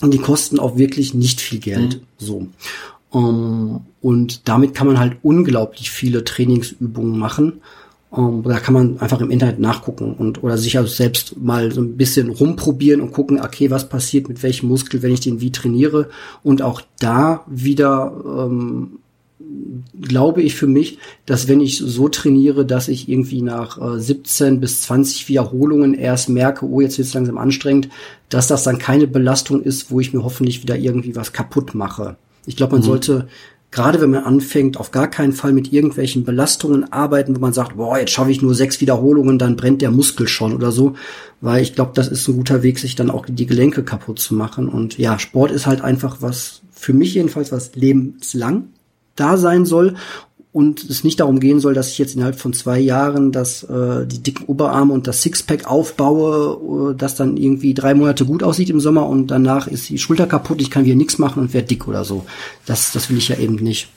Und 0.00 0.12
die 0.12 0.18
kosten 0.18 0.58
auch 0.58 0.78
wirklich 0.78 1.14
nicht 1.14 1.40
viel 1.40 1.60
Geld. 1.60 1.96
Mhm. 1.96 2.00
So. 2.18 2.46
Um, 3.10 3.22
ähm, 3.22 3.80
und 4.00 4.48
damit 4.48 4.74
kann 4.74 4.86
man 4.86 4.98
halt 4.98 5.18
unglaublich 5.22 5.90
viele 5.90 6.24
Trainingsübungen 6.24 7.18
machen. 7.18 7.60
Um, 8.12 8.36
ähm, 8.36 8.42
da 8.44 8.60
kann 8.60 8.74
man 8.74 8.98
einfach 9.00 9.22
im 9.22 9.30
Internet 9.30 9.58
nachgucken 9.58 10.14
und 10.18 10.42
oder 10.44 10.58
sich 10.58 10.76
also 10.76 10.92
selbst 10.92 11.40
mal 11.40 11.72
so 11.72 11.80
ein 11.80 11.96
bisschen 11.96 12.28
rumprobieren 12.28 13.00
und 13.00 13.12
gucken, 13.12 13.40
okay, 13.40 13.70
was 13.70 13.88
passiert 13.88 14.28
mit 14.28 14.42
welchem 14.42 14.68
Muskel, 14.68 15.00
wenn 15.00 15.12
ich 15.12 15.20
den 15.20 15.40
wie 15.40 15.50
trainiere. 15.50 16.10
Und 16.42 16.60
auch 16.60 16.82
da 16.98 17.42
wieder 17.48 18.12
ähm, 18.26 18.98
glaube 19.98 20.42
ich 20.42 20.54
für 20.54 20.66
mich, 20.66 20.98
dass 21.26 21.48
wenn 21.48 21.60
ich 21.60 21.78
so 21.78 22.08
trainiere, 22.08 22.66
dass 22.66 22.88
ich 22.88 23.08
irgendwie 23.08 23.40
nach 23.40 23.80
äh, 23.80 23.98
17 23.98 24.60
bis 24.60 24.82
20 24.82 25.28
Wiederholungen 25.28 25.94
erst 25.94 26.28
merke, 26.28 26.66
oh, 26.66 26.80
jetzt 26.80 26.98
wird 26.98 27.08
es 27.08 27.14
langsam 27.14 27.38
anstrengend, 27.38 27.88
dass 28.28 28.46
das 28.46 28.62
dann 28.62 28.78
keine 28.78 29.06
Belastung 29.06 29.62
ist, 29.62 29.90
wo 29.90 30.00
ich 30.00 30.12
mir 30.12 30.22
hoffentlich 30.22 30.62
wieder 30.62 30.76
irgendwie 30.76 31.16
was 31.16 31.32
kaputt 31.32 31.74
mache. 31.74 32.16
Ich 32.44 32.56
glaube, 32.56 32.72
man 32.72 32.82
mhm. 32.82 32.86
sollte 32.86 33.28
gerade 33.72 34.00
wenn 34.00 34.10
man 34.10 34.24
anfängt, 34.24 34.76
auf 34.76 34.92
gar 34.92 35.08
keinen 35.08 35.32
Fall 35.32 35.52
mit 35.52 35.72
irgendwelchen 35.72 36.24
Belastungen 36.24 36.92
arbeiten, 36.92 37.34
wo 37.34 37.40
man 37.40 37.54
sagt, 37.54 37.76
boah, 37.76 37.98
jetzt 37.98 38.12
schaffe 38.12 38.30
ich 38.30 38.42
nur 38.42 38.54
sechs 38.54 38.80
Wiederholungen, 38.80 39.38
dann 39.38 39.56
brennt 39.56 39.82
der 39.82 39.90
Muskel 39.90 40.28
schon 40.28 40.54
oder 40.54 40.70
so, 40.70 40.94
weil 41.40 41.62
ich 41.62 41.74
glaube, 41.74 41.92
das 41.94 42.08
ist 42.08 42.28
ein 42.28 42.36
guter 42.36 42.62
Weg, 42.62 42.78
sich 42.78 42.94
dann 42.94 43.10
auch 43.10 43.26
die 43.26 43.46
Gelenke 43.46 43.82
kaputt 43.82 44.20
zu 44.20 44.34
machen. 44.34 44.68
Und 44.68 44.98
ja, 44.98 45.18
Sport 45.18 45.50
ist 45.50 45.66
halt 45.66 45.80
einfach 45.80 46.18
was, 46.20 46.60
für 46.70 46.92
mich 46.92 47.14
jedenfalls, 47.14 47.50
was 47.50 47.74
lebenslang 47.74 48.68
da 49.16 49.36
sein 49.36 49.64
soll 49.64 49.94
und 50.52 50.84
es 50.84 51.02
nicht 51.02 51.20
darum 51.20 51.40
gehen 51.40 51.60
soll, 51.60 51.72
dass 51.72 51.90
ich 51.90 51.98
jetzt 51.98 52.14
innerhalb 52.14 52.38
von 52.38 52.52
zwei 52.52 52.78
Jahren 52.78 53.32
das, 53.32 53.62
äh, 53.64 54.06
die 54.06 54.22
dicken 54.22 54.44
Oberarme 54.44 54.92
und 54.92 55.06
das 55.06 55.22
Sixpack 55.22 55.66
aufbaue, 55.66 56.92
äh, 56.92 56.96
das 56.96 57.16
dann 57.16 57.38
irgendwie 57.38 57.72
drei 57.72 57.94
Monate 57.94 58.26
gut 58.26 58.42
aussieht 58.42 58.68
im 58.68 58.80
Sommer 58.80 59.08
und 59.08 59.30
danach 59.30 59.66
ist 59.66 59.88
die 59.88 59.98
Schulter 59.98 60.26
kaputt, 60.26 60.60
ich 60.60 60.70
kann 60.70 60.84
wieder 60.84 60.96
nichts 60.96 61.18
machen 61.18 61.42
und 61.42 61.54
werde 61.54 61.68
dick 61.68 61.88
oder 61.88 62.04
so. 62.04 62.26
Das, 62.66 62.92
das 62.92 63.08
will 63.08 63.16
ich 63.16 63.28
ja 63.28 63.38
eben 63.38 63.56
nicht. 63.56 63.88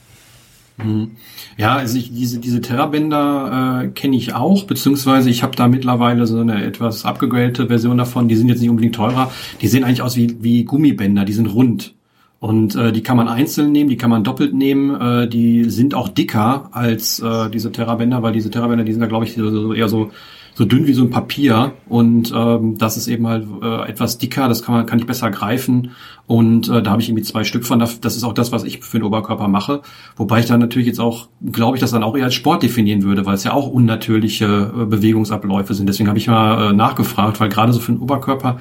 Mhm. 0.77 1.12
Ja, 1.57 1.75
also 1.75 1.97
ich, 1.97 2.13
diese, 2.13 2.39
diese 2.39 2.62
Terrabänder 2.62 3.83
äh, 3.83 3.88
kenne 3.89 4.15
ich 4.15 4.33
auch, 4.33 4.63
beziehungsweise 4.63 5.29
ich 5.29 5.43
habe 5.43 5.55
da 5.55 5.67
mittlerweile 5.67 6.25
so 6.27 6.39
eine 6.39 6.63
etwas 6.63 7.05
abgegradelte 7.05 7.67
Version 7.67 7.97
davon. 7.97 8.27
Die 8.27 8.35
sind 8.35 8.50
jetzt 8.50 8.62
nicht 8.62 8.69
unbedingt 8.69 8.95
teurer. 8.95 9.31
Die 9.62 9.67
sehen 9.67 9.83
eigentlich 9.83 10.01
aus 10.01 10.15
wie, 10.15 10.38
wie 10.41 10.63
Gummibänder, 10.63 11.25
die 11.25 11.33
sind 11.33 11.47
rund. 11.47 11.95
Und 12.39 12.75
äh, 12.75 12.92
die 12.92 13.01
kann 13.01 13.18
man 13.18 13.27
einzeln 13.27 13.72
nehmen, 13.72 13.89
die 13.89 13.98
kann 13.98 14.10
man 14.10 14.24
doppelt 14.24 14.54
nehmen. 14.54 15.00
Äh, 15.00 15.27
die 15.27 15.70
sind 15.70 15.96
auch 15.96 16.10
dicker 16.10 16.70
als 16.72 17.20
äh, 17.20 17.50
diese 17.50 17.72
Terrabänder, 17.72 18.22
weil 18.24 18.34
diese 18.34 18.51
Terrabänder, 18.51 18.84
die 18.84 18.92
sind 18.92 19.01
da, 19.01 19.08
glaube 19.08 19.25
ich, 19.25 19.36
so, 19.36 19.74
eher 19.74 19.88
so 19.88 20.12
so 20.55 20.65
dünn 20.65 20.88
wie 20.88 20.93
so 20.93 21.03
ein 21.03 21.09
Papier 21.09 21.74
und 21.88 22.33
ähm, 22.35 22.77
das 22.77 22.97
ist 22.97 23.07
eben 23.07 23.27
halt 23.27 23.45
äh, 23.62 23.89
etwas 23.89 24.17
dicker, 24.17 24.47
das 24.47 24.63
kann 24.63 24.75
man 24.75 24.85
kann 24.85 25.00
ich 25.00 25.05
besser 25.05 25.29
greifen 25.29 25.91
und 26.27 26.69
äh, 26.69 26.81
da 26.81 26.91
habe 26.91 27.01
ich 27.01 27.09
irgendwie 27.09 27.24
zwei 27.24 27.43
Stück 27.43 27.65
von. 27.65 27.77
Das 27.79 28.00
ist 28.03 28.24
auch 28.24 28.33
das, 28.33 28.51
was 28.51 28.63
ich 28.63 28.79
für 28.79 28.97
den 28.97 29.03
Oberkörper 29.03 29.47
mache. 29.47 29.81
Wobei 30.15 30.39
ich 30.39 30.47
dann 30.47 30.59
natürlich 30.59 30.88
jetzt 30.88 31.00
auch, 31.00 31.27
glaube 31.51 31.77
ich, 31.77 31.81
das 31.81 31.91
dann 31.91 32.03
auch 32.03 32.17
eher 32.17 32.25
als 32.25 32.33
Sport 32.33 32.63
definieren 32.63 33.03
würde, 33.03 33.25
weil 33.27 33.35
es 33.35 33.43
ja 33.43 33.53
auch 33.53 33.67
unnatürliche 33.67 34.71
äh, 34.75 34.85
Bewegungsabläufe 34.85 35.75
sind. 35.75 35.88
Deswegen 35.88 36.09
habe 36.09 36.17
ich 36.17 36.27
mal 36.27 36.71
äh, 36.71 36.74
nachgefragt, 36.74 37.39
weil 37.39 37.50
gerade 37.50 37.74
so 37.74 37.79
für 37.79 37.91
den 37.91 38.01
Oberkörper, 38.01 38.57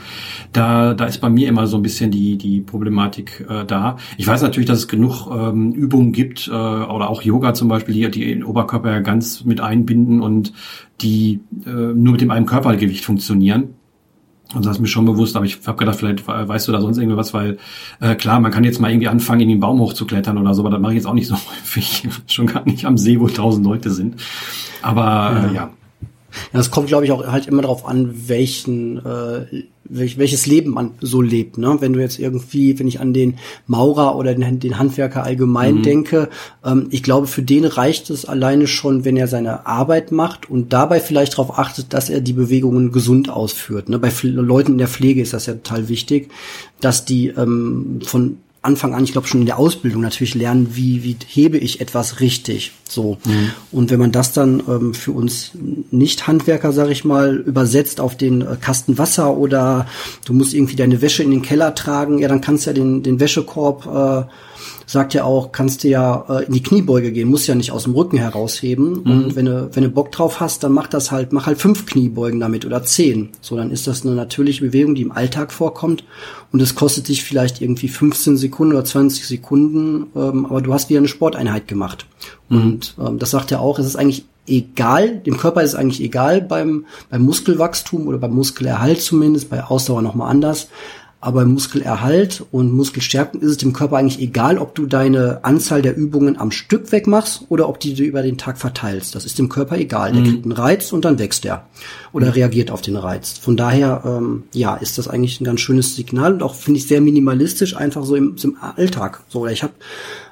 da, 0.52 0.92
da 0.92 1.06
ist 1.06 1.22
bei 1.22 1.30
mir 1.30 1.48
immer 1.48 1.66
so 1.66 1.76
ein 1.78 1.82
bisschen 1.82 2.10
die, 2.10 2.36
die 2.36 2.60
Problematik 2.60 3.46
äh, 3.48 3.64
da. 3.64 3.96
Ich 4.18 4.26
weiß 4.26 4.42
natürlich, 4.42 4.68
dass 4.68 4.78
es 4.78 4.88
genug 4.88 5.28
ähm, 5.32 5.72
Übungen 5.72 6.12
gibt, 6.12 6.48
äh, 6.48 6.50
oder 6.50 7.08
auch 7.08 7.22
Yoga 7.22 7.54
zum 7.54 7.68
Beispiel, 7.68 7.94
die, 7.94 8.10
die 8.10 8.26
den 8.26 8.44
Oberkörper 8.44 8.90
ja 8.90 9.00
ganz 9.00 9.44
mit 9.44 9.62
einbinden 9.62 10.20
und 10.20 10.52
die 11.00 11.40
äh, 11.66 11.70
nur 11.70 12.12
mit 12.12 12.20
dem 12.20 12.30
einen 12.30 12.46
Körpergewicht 12.46 13.04
funktionieren. 13.04 13.74
Und 14.54 14.64
das 14.64 14.76
ist 14.76 14.80
mir 14.80 14.86
schon 14.86 15.04
bewusst, 15.04 15.36
aber 15.36 15.46
ich 15.46 15.58
habe 15.66 15.78
gedacht, 15.78 15.98
vielleicht 15.98 16.28
weißt 16.28 16.68
du 16.68 16.72
da 16.72 16.80
sonst 16.80 16.98
irgendwie 16.98 17.16
was, 17.16 17.34
weil 17.34 17.58
äh, 18.00 18.14
klar, 18.14 18.38
man 18.40 18.52
kann 18.52 18.62
jetzt 18.62 18.80
mal 18.80 18.90
irgendwie 18.90 19.08
anfangen, 19.08 19.40
in 19.40 19.48
den 19.48 19.60
Baum 19.60 19.80
hochzuklettern 19.80 20.38
oder 20.38 20.54
so, 20.54 20.62
aber 20.62 20.70
das 20.70 20.80
mache 20.80 20.92
ich 20.92 20.98
jetzt 20.98 21.06
auch 21.06 21.14
nicht 21.14 21.26
so 21.26 21.34
häufig, 21.62 22.08
schon 22.26 22.46
gar 22.46 22.64
nicht 22.64 22.84
am 22.84 22.98
See, 22.98 23.18
wo 23.18 23.26
tausend 23.26 23.66
Leute 23.66 23.90
sind. 23.90 24.16
Aber 24.82 25.02
ja. 25.02 25.50
Äh, 25.50 25.54
ja. 25.54 25.70
Ja, 26.52 26.60
es 26.60 26.70
kommt, 26.70 26.88
glaube 26.88 27.04
ich, 27.04 27.12
auch 27.12 27.26
halt 27.26 27.46
immer 27.46 27.62
darauf 27.62 27.86
an, 27.86 28.14
welchen, 28.28 28.98
äh, 28.98 29.64
welch, 29.84 30.18
welches 30.18 30.46
Leben 30.46 30.72
man 30.72 30.92
so 31.00 31.20
lebt. 31.20 31.58
Ne? 31.58 31.76
Wenn 31.80 31.92
du 31.92 32.00
jetzt 32.00 32.18
irgendwie, 32.18 32.78
wenn 32.78 32.88
ich 32.88 33.00
an 33.00 33.12
den 33.12 33.36
Maurer 33.66 34.16
oder 34.16 34.34
den, 34.34 34.60
den 34.60 34.78
Handwerker 34.78 35.24
allgemein 35.24 35.76
mhm. 35.76 35.82
denke, 35.82 36.28
ähm, 36.64 36.88
ich 36.90 37.02
glaube, 37.02 37.26
für 37.26 37.42
den 37.42 37.64
reicht 37.64 38.10
es 38.10 38.24
alleine 38.24 38.66
schon, 38.66 39.04
wenn 39.04 39.16
er 39.16 39.28
seine 39.28 39.66
Arbeit 39.66 40.12
macht 40.12 40.50
und 40.50 40.72
dabei 40.72 41.00
vielleicht 41.00 41.34
darauf 41.34 41.58
achtet, 41.58 41.92
dass 41.92 42.10
er 42.10 42.20
die 42.20 42.32
Bewegungen 42.32 42.92
gesund 42.92 43.28
ausführt. 43.28 43.88
Ne? 43.88 43.98
Bei 43.98 44.12
Leuten 44.22 44.72
in 44.72 44.78
der 44.78 44.88
Pflege 44.88 45.22
ist 45.22 45.32
das 45.32 45.46
ja 45.46 45.54
total 45.54 45.88
wichtig, 45.88 46.30
dass 46.80 47.04
die 47.04 47.28
ähm, 47.28 48.00
von 48.04 48.38
Anfang 48.64 48.94
an, 48.94 49.04
ich 49.04 49.12
glaube 49.12 49.28
schon 49.28 49.40
in 49.40 49.46
der 49.46 49.58
Ausbildung 49.58 50.00
natürlich 50.00 50.34
lernen, 50.34 50.70
wie, 50.72 51.04
wie 51.04 51.16
hebe 51.26 51.58
ich 51.58 51.80
etwas 51.82 52.20
richtig. 52.20 52.72
So. 52.94 53.18
Mhm. 53.24 53.50
Und 53.72 53.90
wenn 53.90 53.98
man 53.98 54.12
das 54.12 54.32
dann 54.32 54.62
ähm, 54.68 54.94
für 54.94 55.12
uns 55.12 55.50
Nicht-Handwerker, 55.90 56.72
sag 56.72 56.90
ich 56.90 57.04
mal, 57.04 57.36
übersetzt 57.36 58.00
auf 58.00 58.16
den 58.16 58.42
äh, 58.42 58.56
Kasten 58.60 58.96
Wasser 58.98 59.36
oder 59.36 59.86
du 60.24 60.32
musst 60.32 60.54
irgendwie 60.54 60.76
deine 60.76 61.02
Wäsche 61.02 61.22
in 61.22 61.30
den 61.30 61.42
Keller 61.42 61.74
tragen, 61.74 62.18
ja, 62.18 62.28
dann 62.28 62.40
kannst 62.40 62.66
du 62.66 62.70
ja 62.70 62.74
den, 62.74 63.02
den 63.02 63.20
Wäschekorb 63.20 63.86
äh, 63.86 64.30
sagt 64.86 65.14
ja 65.14 65.24
auch, 65.24 65.52
kannst 65.52 65.84
du 65.84 65.88
ja 65.88 66.24
äh, 66.28 66.44
in 66.44 66.52
die 66.52 66.62
Kniebeuge 66.62 67.12
gehen, 67.12 67.28
musst 67.28 67.46
ja 67.46 67.54
nicht 67.54 67.72
aus 67.72 67.84
dem 67.84 67.94
Rücken 67.94 68.18
herausheben. 68.18 69.02
Mhm. 69.04 69.10
Und 69.10 69.36
wenn 69.36 69.46
du, 69.46 69.70
wenn 69.72 69.82
du 69.82 69.88
Bock 69.88 70.12
drauf 70.12 70.40
hast, 70.40 70.62
dann 70.62 70.72
mach 70.72 70.86
das 70.86 71.10
halt, 71.10 71.32
mach 71.32 71.46
halt 71.46 71.58
fünf 71.58 71.86
Kniebeugen 71.86 72.40
damit 72.40 72.64
oder 72.64 72.82
zehn. 72.82 73.30
So, 73.40 73.56
dann 73.56 73.70
ist 73.70 73.86
das 73.86 74.04
eine 74.04 74.14
natürliche 74.14 74.64
Bewegung, 74.64 74.94
die 74.94 75.02
im 75.02 75.12
Alltag 75.12 75.52
vorkommt. 75.52 76.04
Und 76.52 76.60
es 76.60 76.74
kostet 76.74 77.08
dich 77.08 77.24
vielleicht 77.24 77.60
irgendwie 77.60 77.88
15 77.88 78.36
Sekunden 78.36 78.74
oder 78.74 78.84
20 78.84 79.26
Sekunden, 79.26 80.06
ähm, 80.14 80.46
aber 80.46 80.60
du 80.60 80.72
hast 80.72 80.88
wieder 80.88 80.98
eine 80.98 81.08
Sporteinheit 81.08 81.66
gemacht. 81.66 82.06
Mhm. 82.54 82.62
Und 82.62 82.94
ähm, 82.98 83.18
das 83.18 83.30
sagt 83.30 83.50
ja 83.50 83.58
auch, 83.58 83.78
es 83.78 83.86
ist 83.86 83.96
eigentlich 83.96 84.24
egal, 84.46 85.18
dem 85.18 85.36
Körper 85.36 85.62
ist 85.62 85.70
es 85.70 85.76
eigentlich 85.76 86.02
egal 86.02 86.40
beim, 86.42 86.86
beim 87.10 87.22
Muskelwachstum 87.22 88.06
oder 88.06 88.18
beim 88.18 88.34
Muskelerhalt 88.34 89.00
zumindest, 89.00 89.50
bei 89.50 89.64
Ausdauer 89.64 90.02
nochmal 90.02 90.30
anders. 90.30 90.68
Aber 91.24 91.46
Muskelerhalt 91.46 92.44
und 92.52 92.70
Muskelstärkung 92.72 93.40
ist 93.40 93.50
es 93.52 93.56
dem 93.56 93.72
Körper 93.72 93.96
eigentlich 93.96 94.20
egal, 94.20 94.58
ob 94.58 94.74
du 94.74 94.84
deine 94.84 95.42
Anzahl 95.42 95.80
der 95.80 95.96
Übungen 95.96 96.38
am 96.38 96.50
Stück 96.50 96.92
wegmachst 96.92 97.46
oder 97.48 97.66
ob 97.66 97.80
die 97.80 97.94
du 97.94 98.02
über 98.02 98.20
den 98.20 98.36
Tag 98.36 98.58
verteilst. 98.58 99.14
Das 99.14 99.24
ist 99.24 99.38
dem 99.38 99.48
Körper 99.48 99.78
egal. 99.78 100.12
Der 100.12 100.20
mhm. 100.20 100.26
kriegt 100.26 100.44
einen 100.44 100.52
Reiz 100.52 100.92
und 100.92 101.06
dann 101.06 101.18
wächst 101.18 101.46
er 101.46 101.64
oder 102.12 102.26
mhm. 102.26 102.32
reagiert 102.32 102.70
auf 102.70 102.82
den 102.82 102.96
Reiz. 102.96 103.38
Von 103.38 103.56
daher, 103.56 104.02
ähm, 104.04 104.42
ja, 104.52 104.74
ist 104.74 104.98
das 104.98 105.08
eigentlich 105.08 105.40
ein 105.40 105.44
ganz 105.44 105.62
schönes 105.62 105.96
Signal 105.96 106.34
und 106.34 106.42
auch 106.42 106.54
finde 106.54 106.76
ich 106.76 106.86
sehr 106.86 107.00
minimalistisch, 107.00 107.74
einfach 107.74 108.04
so 108.04 108.16
im, 108.16 108.36
im 108.42 108.58
Alltag. 108.60 109.22
So, 109.30 109.40
oder 109.40 109.52
ich 109.52 109.62
habe 109.62 109.72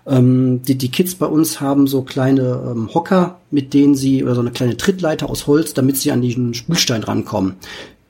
ähm, 0.06 0.62
die, 0.62 0.76
die 0.76 0.90
Kids 0.90 1.14
bei 1.14 1.26
uns 1.26 1.60
haben 1.60 1.86
so 1.86 2.02
kleine 2.02 2.60
ähm, 2.70 2.90
Hocker, 2.92 3.40
mit 3.50 3.72
denen 3.74 3.94
sie, 3.94 4.24
oder 4.24 4.34
so 4.34 4.40
eine 4.40 4.50
kleine 4.50 4.76
Trittleiter 4.76 5.30
aus 5.30 5.46
Holz, 5.46 5.74
damit 5.74 5.96
sie 5.96 6.12
an 6.12 6.22
diesen 6.22 6.54
Spülstein 6.54 7.04
rankommen. 7.04 7.54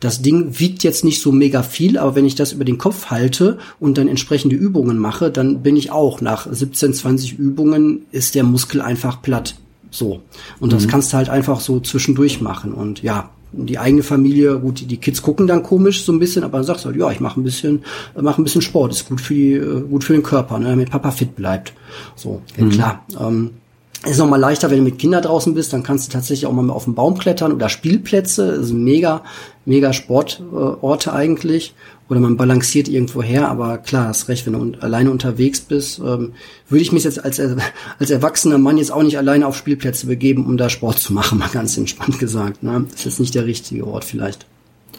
Das 0.01 0.21
Ding 0.21 0.59
wiegt 0.59 0.83
jetzt 0.83 1.05
nicht 1.05 1.23
so 1.23 1.31
mega 1.31 1.63
viel, 1.63 1.97
aber 1.97 2.17
wenn 2.17 2.25
ich 2.25 2.35
das 2.35 2.53
über 2.53 2.65
den 2.65 2.79
Kopf 2.79 3.07
halte 3.07 3.59
und 3.79 3.99
dann 3.99 4.09
entsprechende 4.09 4.57
Übungen 4.57 4.99
mache, 4.99 5.31
dann 5.31 5.63
bin 5.63 5.77
ich 5.77 5.93
auch 5.93 6.21
nach 6.21 6.49
17, 6.51 6.93
20 6.93 7.39
Übungen 7.39 8.03
ist 8.11 8.35
der 8.35 8.43
Muskel 8.43 8.83
einfach 8.83 9.23
platt. 9.23 9.55
So. 9.93 10.23
Und 10.59 10.71
mhm. 10.73 10.75
das 10.75 10.89
kannst 10.89 11.13
du 11.13 11.19
halt 11.19 11.29
einfach 11.29 11.61
so 11.61 11.79
zwischendurch 11.79 12.41
machen. 12.41 12.73
Und 12.73 13.03
ja, 13.03 13.31
die 13.53 13.79
eigene 13.79 14.03
Familie, 14.03 14.59
gut, 14.59 14.81
die, 14.81 14.87
die 14.87 14.97
Kids 14.97 15.23
gucken 15.23 15.47
dann 15.47 15.63
komisch 15.63 16.05
so 16.05 16.13
ein 16.13 16.19
bisschen, 16.19 16.43
aber 16.45 16.59
dann 16.59 16.67
sagst 16.67 16.85
du 16.85 16.89
halt, 16.89 16.99
ja, 16.99 17.11
ich 17.11 17.21
mache 17.21 17.41
ein 17.41 17.45
bisschen, 17.45 17.85
mache 18.19 18.41
ein 18.41 18.45
bisschen 18.45 18.63
Sport, 18.63 18.93
ist 18.93 19.09
gut 19.09 19.21
für 19.21 19.35
die, 19.35 19.53
äh, 19.53 19.83
gut 19.83 20.05
für 20.05 20.15
den 20.15 20.23
Körper, 20.23 20.59
ne, 20.59 20.71
damit 20.71 20.91
Papa 20.91 21.11
fit 21.11 21.37
bleibt. 21.37 21.73
So, 22.17 22.43
ja, 22.57 22.65
mhm. 22.65 22.71
klar. 22.71 23.07
Ähm, 23.21 23.51
ist 24.05 24.19
noch 24.19 24.29
mal 24.29 24.37
leichter, 24.37 24.71
wenn 24.71 24.79
du 24.79 24.85
mit 24.85 24.99
Kindern 24.99 25.23
draußen 25.23 25.55
bist, 25.55 25.73
dann 25.73 25.85
kannst 25.85 26.09
du 26.09 26.13
tatsächlich 26.13 26.47
auch 26.47 26.53
mal 26.53 26.69
auf 26.71 26.85
den 26.85 26.95
Baum 26.95 27.19
klettern 27.19 27.53
oder 27.53 27.69
Spielplätze, 27.69 28.51
also 28.51 28.75
mega, 28.75 29.23
mega 29.65 29.93
Sportorte 29.93 31.11
äh, 31.11 31.13
eigentlich. 31.13 31.75
Oder 32.13 32.21
man 32.21 32.37
balanciert 32.37 32.89
irgendwo 32.89 33.23
her, 33.23 33.49
aber 33.49 33.79
klar, 33.79 34.09
hast 34.09 34.29
recht, 34.29 34.45
wenn 34.45 34.53
du 34.53 34.59
un 34.59 34.77
alleine 34.81 35.11
unterwegs 35.11 35.63
bist, 35.63 35.99
ähm, 35.99 36.33
würde 36.69 36.83
ich 36.83 36.93
mich 36.93 37.05
jetzt 37.05 37.25
als, 37.25 37.41
als 37.41 38.11
erwachsener 38.11 38.59
Mann 38.59 38.77
jetzt 38.77 38.93
auch 38.93 39.03
nicht 39.03 39.17
alleine 39.17 39.47
auf 39.47 39.57
Spielplätze 39.57 40.07
begeben, 40.07 40.45
um 40.45 40.59
da 40.59 40.69
Sport 40.69 40.99
zu 40.99 41.15
machen, 41.15 41.39
mal 41.39 41.49
ganz 41.49 41.79
entspannt 41.79 42.19
gesagt. 42.19 42.63
Ne? 42.63 42.85
Das 42.91 42.99
ist 42.99 43.05
jetzt 43.07 43.21
nicht 43.21 43.35
der 43.35 43.47
richtige 43.47 43.87
Ort 43.87 44.05
vielleicht. 44.05 44.45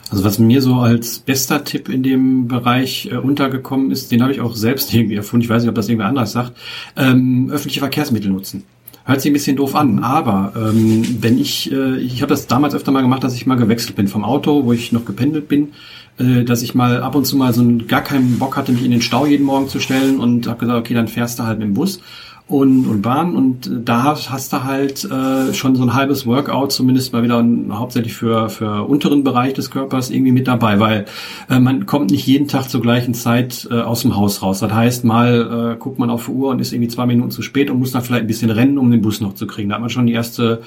Also 0.09 0.23
was 0.23 0.39
mir 0.39 0.59
so 0.63 0.77
als 0.77 1.19
bester 1.19 1.63
Tipp 1.63 1.87
in 1.87 2.01
dem 2.01 2.47
Bereich 2.47 3.09
äh, 3.11 3.17
untergekommen 3.17 3.91
ist, 3.91 4.11
den 4.11 4.23
habe 4.23 4.31
ich 4.31 4.41
auch 4.41 4.55
selbst 4.55 4.91
irgendwie 4.95 5.17
erfunden, 5.17 5.43
ich 5.43 5.49
weiß 5.51 5.61
nicht, 5.61 5.69
ob 5.69 5.75
das 5.75 5.89
irgendwer 5.89 6.07
anders 6.07 6.31
sagt, 6.31 6.57
ähm, 6.97 7.51
öffentliche 7.51 7.81
Verkehrsmittel 7.81 8.31
nutzen. 8.31 8.63
Hört 9.05 9.21
sich 9.21 9.29
ein 9.29 9.33
bisschen 9.33 9.57
doof 9.57 9.75
an, 9.75 9.99
aber 9.99 10.53
ähm, 10.55 11.05
wenn 11.19 11.37
ich, 11.37 11.71
äh, 11.71 11.97
ich 11.97 12.23
habe 12.23 12.29
das 12.29 12.47
damals 12.47 12.73
öfter 12.73 12.91
mal 12.91 13.01
gemacht, 13.01 13.23
dass 13.23 13.35
ich 13.35 13.45
mal 13.45 13.55
gewechselt 13.55 13.97
bin 13.97 14.07
vom 14.07 14.23
Auto, 14.23 14.63
wo 14.65 14.73
ich 14.73 14.93
noch 14.93 15.05
gependelt 15.05 15.47
bin, 15.47 15.73
äh, 16.19 16.43
dass 16.43 16.61
ich 16.61 16.75
mal 16.75 17.01
ab 17.01 17.15
und 17.15 17.25
zu 17.25 17.37
mal 17.37 17.53
so 17.53 17.61
einen, 17.61 17.87
gar 17.87 18.01
keinen 18.01 18.39
Bock 18.39 18.57
hatte, 18.57 18.71
mich 18.71 18.85
in 18.85 18.91
den 18.91 19.01
Stau 19.01 19.25
jeden 19.25 19.45
Morgen 19.45 19.67
zu 19.67 19.79
stellen 19.79 20.19
und 20.19 20.47
habe 20.47 20.59
gesagt, 20.59 20.79
okay, 20.79 20.93
dann 20.93 21.07
fährst 21.07 21.39
du 21.39 21.43
halt 21.43 21.59
mit 21.59 21.67
dem 21.67 21.73
Bus 21.73 21.99
und, 22.47 22.87
und 22.87 23.01
Bahn 23.01 23.35
und 23.35 23.69
da 23.85 24.03
hast, 24.03 24.29
hast 24.29 24.51
du 24.51 24.63
halt 24.63 25.05
äh, 25.05 25.53
schon 25.53 25.75
so 25.75 25.83
ein 25.83 25.93
halbes 25.93 26.25
Workout, 26.25 26.73
zumindest 26.73 27.13
mal 27.13 27.23
wieder 27.23 27.43
hauptsächlich 27.71 28.13
für, 28.13 28.49
für 28.49 28.83
unteren 28.83 29.23
Bereich 29.23 29.53
des 29.53 29.71
Körpers 29.71 30.09
irgendwie 30.09 30.33
mit 30.33 30.47
dabei, 30.47 30.79
weil 30.79 31.05
äh, 31.49 31.59
man 31.59 31.85
kommt 31.85 32.11
nicht 32.11 32.27
jeden 32.27 32.49
Tag 32.49 32.69
zur 32.69 32.81
gleichen 32.81 33.13
Zeit 33.13 33.67
äh, 33.71 33.79
aus 33.79 34.01
dem 34.01 34.17
Haus 34.17 34.41
raus. 34.41 34.59
Das 34.59 34.73
heißt, 34.73 35.05
mal 35.05 35.73
äh, 35.73 35.79
guckt 35.79 35.99
man 35.99 36.09
auf 36.09 36.25
die 36.25 36.31
Uhr 36.31 36.49
und 36.49 36.59
ist 36.59 36.73
irgendwie 36.73 36.89
zwei 36.89 37.05
Minuten 37.05 37.31
zu 37.31 37.41
spät 37.41 37.69
und 37.69 37.79
muss 37.79 37.91
dann 37.91 38.01
vielleicht 38.01 38.25
ein 38.25 38.27
bisschen 38.27 38.51
rennen, 38.51 38.77
um 38.77 38.91
den 38.91 39.01
Bus 39.01 39.21
noch 39.21 39.35
zu 39.35 39.47
kriegen. 39.47 39.69
Da 39.69 39.75
hat 39.75 39.81
man 39.81 39.89
schon 39.89 40.05
die 40.05 40.13
erste 40.13 40.61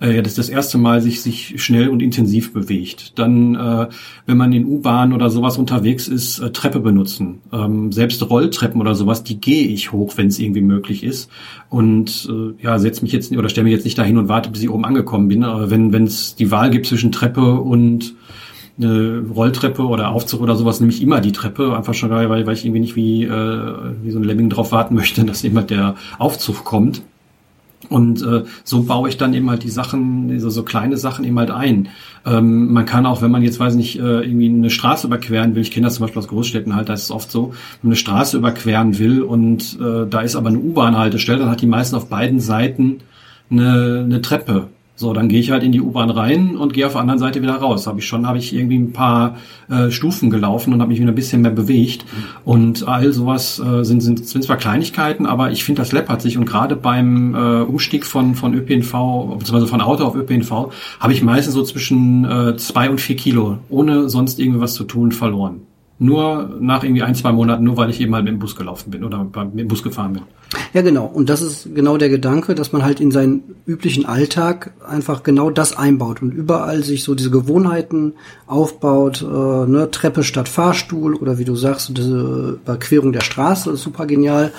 äh, 0.00 0.22
das 0.22 0.34
das 0.34 0.48
erste 0.48 0.78
Mal 0.78 1.00
sich, 1.00 1.22
sich 1.22 1.62
schnell 1.62 1.88
und 1.88 2.02
intensiv 2.02 2.52
bewegt. 2.52 3.18
Dann, 3.18 3.54
äh, 3.54 3.88
wenn 4.26 4.36
man 4.36 4.52
in 4.52 4.66
U-Bahn 4.66 5.12
oder 5.12 5.30
sowas 5.30 5.58
unterwegs 5.58 6.08
ist, 6.08 6.38
äh, 6.38 6.50
Treppe 6.50 6.80
benutzen. 6.80 7.40
Ähm, 7.52 7.92
selbst 7.92 8.28
Rolltreppen 8.28 8.80
oder 8.80 8.94
sowas, 8.94 9.24
die 9.24 9.40
gehe 9.40 9.66
ich 9.66 9.92
hoch, 9.92 10.14
wenn 10.16 10.28
es 10.28 10.38
irgendwie 10.38 10.60
möglich 10.60 11.02
ist. 11.02 11.30
Und 11.68 12.28
äh, 12.30 12.62
ja, 12.62 12.78
setz 12.78 13.02
mich 13.02 13.12
jetzt 13.12 13.32
oder 13.32 13.48
stelle 13.48 13.64
mich 13.64 13.74
jetzt 13.74 13.84
nicht 13.84 13.98
dahin 13.98 14.18
und 14.18 14.28
warte, 14.28 14.50
bis 14.50 14.62
ich 14.62 14.70
oben 14.70 14.84
angekommen 14.84 15.28
bin. 15.28 15.44
Aber 15.44 15.70
wenn 15.70 16.04
es 16.04 16.34
die 16.34 16.50
Wahl 16.50 16.70
gibt 16.70 16.86
zwischen 16.86 17.12
Treppe 17.12 17.60
und 17.60 18.14
eine 18.78 19.24
Rolltreppe 19.34 19.82
oder 19.82 20.10
Aufzug 20.10 20.40
oder 20.42 20.56
sowas, 20.56 20.80
nehme 20.80 20.92
ich 20.92 21.02
immer 21.02 21.20
die 21.20 21.32
Treppe, 21.32 21.76
einfach 21.76 21.94
schon 21.94 22.10
weil, 22.10 22.28
weil 22.28 22.52
ich 22.52 22.64
irgendwie 22.64 22.80
nicht 22.80 22.96
wie, 22.96 23.24
äh, 23.24 23.72
wie 24.02 24.10
so 24.10 24.18
ein 24.18 24.24
Lemming 24.24 24.50
drauf 24.50 24.72
warten 24.72 24.94
möchte, 24.94 25.24
dass 25.26 25.44
immer 25.44 25.62
der 25.62 25.96
Aufzug 26.18 26.64
kommt. 26.64 27.02
Und 27.88 28.22
äh, 28.22 28.44
so 28.64 28.82
baue 28.82 29.08
ich 29.08 29.16
dann 29.16 29.34
eben 29.34 29.48
halt 29.50 29.62
die 29.62 29.70
Sachen, 29.70 30.28
diese 30.28 30.50
so 30.50 30.62
kleine 30.62 30.96
Sachen 30.96 31.24
eben 31.24 31.38
halt 31.38 31.50
ein. 31.50 31.88
Ähm, 32.24 32.72
man 32.72 32.86
kann 32.86 33.06
auch, 33.06 33.22
wenn 33.22 33.30
man 33.30 33.42
jetzt 33.42 33.60
weiß 33.60 33.74
nicht, 33.74 33.98
äh, 33.98 34.22
irgendwie 34.22 34.48
eine 34.48 34.70
Straße 34.70 35.06
überqueren 35.06 35.54
will, 35.54 35.62
ich 35.62 35.70
kenne 35.70 35.86
das 35.86 35.94
zum 35.94 36.04
Beispiel 36.04 36.20
aus 36.20 36.28
Großstädten 36.28 36.74
halt, 36.74 36.88
da 36.88 36.94
ist 36.94 37.04
es 37.04 37.10
oft 37.10 37.30
so, 37.30 37.50
wenn 37.50 37.50
man 37.82 37.90
eine 37.90 37.96
Straße 37.96 38.36
überqueren 38.38 38.98
will 38.98 39.22
und 39.22 39.78
äh, 39.80 40.06
da 40.08 40.20
ist 40.20 40.36
aber 40.36 40.48
eine 40.48 40.58
U-Bahn-Haltestelle, 40.58 41.38
dann 41.40 41.50
hat 41.50 41.60
die 41.60 41.66
meisten 41.66 41.96
auf 41.96 42.08
beiden 42.08 42.40
Seiten 42.40 43.00
eine, 43.50 44.02
eine 44.04 44.20
Treppe. 44.20 44.68
So, 44.98 45.12
dann 45.12 45.28
gehe 45.28 45.40
ich 45.40 45.50
halt 45.50 45.62
in 45.62 45.72
die 45.72 45.82
U-Bahn 45.82 46.08
rein 46.08 46.56
und 46.56 46.72
gehe 46.72 46.86
auf 46.86 46.92
der 46.92 47.02
anderen 47.02 47.18
Seite 47.18 47.42
wieder 47.42 47.56
raus. 47.56 47.86
Habe 47.86 47.98
ich 47.98 48.06
schon, 48.06 48.26
habe 48.26 48.38
ich 48.38 48.54
irgendwie 48.54 48.78
ein 48.78 48.92
paar 48.92 49.36
äh, 49.68 49.90
Stufen 49.90 50.30
gelaufen 50.30 50.72
und 50.72 50.80
habe 50.80 50.88
mich 50.88 50.98
wieder 50.98 51.12
ein 51.12 51.14
bisschen 51.14 51.42
mehr 51.42 51.50
bewegt. 51.50 52.06
Und 52.46 52.88
all 52.88 53.12
sowas 53.12 53.58
äh, 53.58 53.84
sind, 53.84 54.00
sind, 54.00 54.26
sind 54.26 54.42
zwar 54.42 54.56
Kleinigkeiten, 54.56 55.26
aber 55.26 55.50
ich 55.50 55.64
finde, 55.64 55.82
das 55.82 55.92
läppert 55.92 56.22
sich. 56.22 56.38
Und 56.38 56.46
gerade 56.46 56.76
beim 56.76 57.34
äh, 57.34 57.60
Umstieg 57.60 58.06
von, 58.06 58.34
von 58.34 58.54
ÖPNV, 58.54 59.36
beziehungsweise 59.38 59.66
von 59.66 59.82
Auto 59.82 60.04
auf 60.04 60.14
ÖPNV, 60.14 60.72
habe 60.98 61.12
ich 61.12 61.22
meistens 61.22 61.52
so 61.52 61.62
zwischen 61.62 62.24
äh, 62.24 62.56
zwei 62.56 62.88
und 62.88 62.98
vier 62.98 63.16
Kilo, 63.16 63.58
ohne 63.68 64.08
sonst 64.08 64.40
irgendwie 64.40 64.60
was 64.60 64.72
zu 64.72 64.84
tun, 64.84 65.12
verloren. 65.12 65.60
Nur 65.98 66.58
nach 66.60 66.84
irgendwie 66.84 67.02
ein, 67.02 67.14
zwei 67.14 67.32
Monaten, 67.32 67.64
nur 67.64 67.78
weil 67.78 67.88
ich 67.88 68.00
eben 68.02 68.14
halt 68.14 68.24
mit 68.24 68.34
dem 68.34 68.38
Bus 68.38 68.54
gelaufen 68.54 68.90
bin 68.90 69.02
oder 69.02 69.24
mit 69.24 69.58
dem 69.58 69.68
Bus 69.68 69.82
gefahren 69.82 70.12
bin. 70.12 70.22
Ja, 70.74 70.82
genau. 70.82 71.06
Und 71.06 71.30
das 71.30 71.40
ist 71.40 71.74
genau 71.74 71.96
der 71.96 72.10
Gedanke, 72.10 72.54
dass 72.54 72.72
man 72.72 72.84
halt 72.84 73.00
in 73.00 73.10
seinen 73.10 73.42
üblichen 73.66 74.04
Alltag 74.04 74.72
einfach 74.86 75.22
genau 75.22 75.50
das 75.50 75.76
einbaut 75.76 76.20
und 76.20 76.32
überall 76.32 76.82
sich 76.82 77.02
so 77.02 77.14
diese 77.14 77.30
Gewohnheiten 77.30 78.12
aufbaut, 78.46 79.22
äh, 79.22 79.26
ne, 79.26 79.88
Treppe 79.90 80.22
statt 80.22 80.50
Fahrstuhl 80.50 81.14
oder 81.14 81.38
wie 81.38 81.44
du 81.44 81.56
sagst, 81.56 81.96
diese 81.96 82.58
Überquerung 82.62 83.12
der 83.12 83.22
Straße 83.22 83.70
ist 83.70 83.82
super 83.82 84.06
genial. 84.06 84.52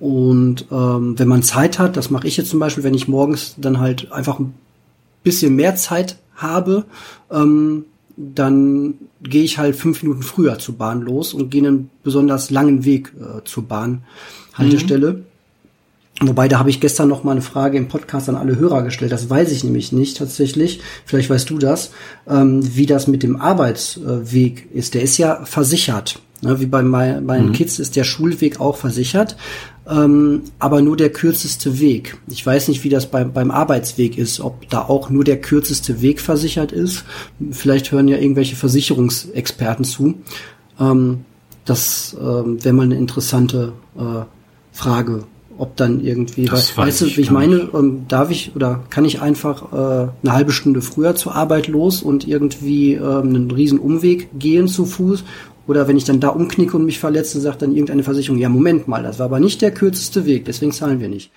Und 0.00 0.66
ähm, 0.72 1.18
wenn 1.18 1.28
man 1.28 1.42
Zeit 1.42 1.78
hat, 1.78 1.96
das 1.96 2.10
mache 2.10 2.26
ich 2.26 2.36
jetzt 2.36 2.50
zum 2.50 2.58
Beispiel, 2.58 2.82
wenn 2.84 2.94
ich 2.94 3.06
morgens 3.06 3.54
dann 3.58 3.78
halt 3.78 4.10
einfach 4.10 4.40
ein 4.40 4.54
bisschen 5.22 5.54
mehr 5.54 5.76
Zeit 5.76 6.16
habe, 6.34 6.84
ähm, 7.30 7.84
dann 8.16 8.94
gehe 9.22 9.42
ich 9.42 9.58
halt 9.58 9.76
fünf 9.76 10.02
Minuten 10.02 10.22
früher 10.22 10.58
zur 10.58 10.76
Bahn 10.76 11.02
los 11.02 11.34
und 11.34 11.50
gehe 11.50 11.66
einen 11.66 11.90
besonders 12.02 12.50
langen 12.50 12.84
Weg 12.84 13.12
äh, 13.18 13.44
zur 13.44 13.64
Bahnhaltestelle. 13.64 15.12
Mhm. 15.12 15.24
Wobei, 16.22 16.48
da 16.48 16.58
habe 16.58 16.68
ich 16.68 16.80
gestern 16.80 17.08
noch 17.08 17.24
mal 17.24 17.32
eine 17.32 17.40
Frage 17.40 17.78
im 17.78 17.88
Podcast 17.88 18.28
an 18.28 18.36
alle 18.36 18.56
Hörer 18.56 18.82
gestellt. 18.82 19.10
Das 19.10 19.30
weiß 19.30 19.50
ich 19.52 19.64
nämlich 19.64 19.90
nicht 19.90 20.18
tatsächlich. 20.18 20.80
Vielleicht 21.06 21.30
weißt 21.30 21.48
du 21.48 21.58
das, 21.58 21.92
ähm, 22.28 22.60
wie 22.76 22.84
das 22.84 23.06
mit 23.06 23.22
dem 23.22 23.40
Arbeitsweg 23.40 24.68
ist. 24.74 24.92
Der 24.92 25.02
ist 25.02 25.16
ja 25.16 25.44
versichert. 25.46 26.20
Ne? 26.42 26.60
Wie 26.60 26.66
bei 26.66 26.82
mein, 26.82 27.24
meinen 27.24 27.48
mhm. 27.48 27.52
Kids 27.52 27.78
ist 27.78 27.96
der 27.96 28.04
Schulweg 28.04 28.60
auch 28.60 28.76
versichert 28.76 29.36
ähm, 29.90 30.42
aber 30.58 30.82
nur 30.82 30.96
der 30.96 31.10
kürzeste 31.10 31.80
Weg. 31.80 32.18
Ich 32.28 32.46
weiß 32.46 32.68
nicht, 32.68 32.84
wie 32.84 32.88
das 32.88 33.10
beim, 33.10 33.32
beim 33.32 33.50
Arbeitsweg 33.50 34.16
ist, 34.18 34.40
ob 34.40 34.68
da 34.68 34.82
auch 34.82 35.10
nur 35.10 35.24
der 35.24 35.40
kürzeste 35.40 36.00
Weg 36.00 36.20
versichert 36.20 36.70
ist. 36.70 37.04
Vielleicht 37.50 37.90
hören 37.90 38.06
ja 38.06 38.16
irgendwelche 38.16 38.56
Versicherungsexperten 38.56 39.84
zu. 39.84 40.14
Ähm, 40.78 41.24
das 41.64 42.16
ähm, 42.20 42.62
wäre 42.62 42.74
mal 42.74 42.84
eine 42.84 42.96
interessante 42.96 43.72
äh, 43.96 44.22
Frage, 44.72 45.24
ob 45.58 45.76
dann 45.76 46.00
irgendwie, 46.00 46.44
das 46.44 46.76
weil, 46.76 46.86
weißt 46.86 47.02
du, 47.02 47.16
wie 47.16 47.20
ich 47.20 47.30
meine, 47.30 47.68
ähm, 47.74 48.06
darf 48.08 48.30
ich 48.30 48.54
oder 48.54 48.84
kann 48.90 49.04
ich 49.04 49.20
einfach 49.20 49.72
äh, 49.72 50.08
eine 50.22 50.32
halbe 50.32 50.52
Stunde 50.52 50.82
früher 50.82 51.16
zur 51.16 51.34
Arbeit 51.34 51.66
los 51.68 52.02
und 52.02 52.26
irgendwie 52.26 52.94
ähm, 52.94 53.28
einen 53.28 53.50
riesen 53.50 53.78
Umweg 53.78 54.28
gehen 54.38 54.68
zu 54.68 54.86
Fuß 54.86 55.24
oder 55.70 55.86
wenn 55.86 55.96
ich 55.96 56.02
dann 56.02 56.18
da 56.18 56.30
umknicke 56.30 56.76
und 56.76 56.84
mich 56.84 56.98
verletze, 56.98 57.40
sagt 57.40 57.62
dann 57.62 57.70
irgendeine 57.70 58.02
Versicherung, 58.02 58.40
ja, 58.40 58.48
Moment 58.48 58.88
mal, 58.88 59.04
das 59.04 59.20
war 59.20 59.26
aber 59.26 59.38
nicht 59.38 59.62
der 59.62 59.70
kürzeste 59.70 60.26
Weg, 60.26 60.44
deswegen 60.44 60.72
zahlen 60.72 60.98
wir 60.98 61.08
nicht. 61.08 61.30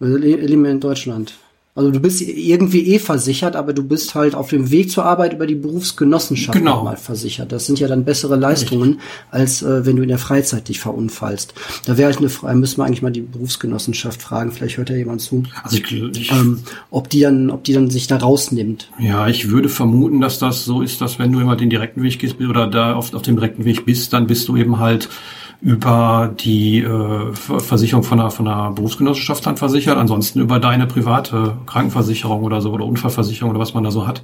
Also, 0.00 0.16
leben 0.16 0.64
wir 0.64 0.72
in 0.72 0.80
Deutschland. 0.80 1.34
Also 1.76 1.90
du 1.90 2.00
bist 2.00 2.22
irgendwie 2.22 2.94
eh 2.94 2.98
versichert, 2.98 3.54
aber 3.54 3.74
du 3.74 3.84
bist 3.84 4.14
halt 4.14 4.34
auf 4.34 4.48
dem 4.48 4.70
Weg 4.70 4.90
zur 4.90 5.04
Arbeit 5.04 5.34
über 5.34 5.46
die 5.46 5.54
Berufsgenossenschaft 5.54 6.56
genau. 6.56 6.82
mal 6.82 6.96
versichert. 6.96 7.52
Das 7.52 7.66
sind 7.66 7.78
ja 7.78 7.86
dann 7.86 8.04
bessere 8.04 8.36
Leistungen, 8.36 8.92
Richtig. 8.92 9.04
als 9.30 9.62
äh, 9.62 9.84
wenn 9.84 9.96
du 9.96 10.02
in 10.02 10.08
der 10.08 10.18
Freizeit 10.18 10.68
dich 10.68 10.80
verunfallst. 10.80 11.52
Da 11.84 11.98
wäre 11.98 12.06
halt 12.06 12.18
eine 12.18 12.30
Frage, 12.30 12.56
müssen 12.56 12.78
wir 12.78 12.86
eigentlich 12.86 13.02
mal 13.02 13.12
die 13.12 13.20
Berufsgenossenschaft 13.20 14.22
fragen, 14.22 14.52
vielleicht 14.52 14.78
hört 14.78 14.88
ja 14.88 14.96
jemand 14.96 15.20
zu. 15.20 15.42
Also 15.62 15.76
ich, 15.76 15.92
ich, 15.92 16.32
ähm, 16.32 16.60
ob 16.90 17.10
die 17.10 17.20
dann, 17.20 17.50
ob 17.50 17.62
die 17.64 17.74
dann 17.74 17.90
sich 17.90 18.06
da 18.06 18.16
rausnimmt. 18.16 18.90
Ja, 18.98 19.28
ich 19.28 19.50
würde 19.50 19.68
vermuten, 19.68 20.22
dass 20.22 20.38
das 20.38 20.64
so 20.64 20.80
ist, 20.80 21.02
dass 21.02 21.18
wenn 21.18 21.30
du 21.30 21.40
immer 21.40 21.56
den 21.56 21.68
direkten 21.68 22.02
Weg 22.02 22.18
gehst 22.18 22.40
oder 22.40 22.68
da 22.68 22.94
auf, 22.94 23.12
auf 23.12 23.20
dem 23.20 23.36
direkten 23.36 23.66
Weg 23.66 23.84
bist, 23.84 24.14
dann 24.14 24.26
bist 24.26 24.48
du 24.48 24.56
eben 24.56 24.78
halt 24.78 25.10
über 25.60 26.34
die 26.38 26.80
äh, 26.80 27.32
Versicherung 27.32 28.02
von 28.02 28.20
einer, 28.20 28.30
von 28.30 28.46
einer 28.46 28.70
Berufsgenossenschaft 28.72 29.46
dann 29.46 29.56
versichert, 29.56 29.96
ansonsten 29.96 30.40
über 30.40 30.60
deine 30.60 30.86
private 30.86 31.56
Krankenversicherung 31.66 32.42
oder 32.42 32.60
so 32.60 32.72
oder 32.72 32.84
Unfallversicherung 32.84 33.50
oder 33.50 33.60
was 33.60 33.74
man 33.74 33.82
da 33.82 33.90
so 33.90 34.06
hat. 34.06 34.22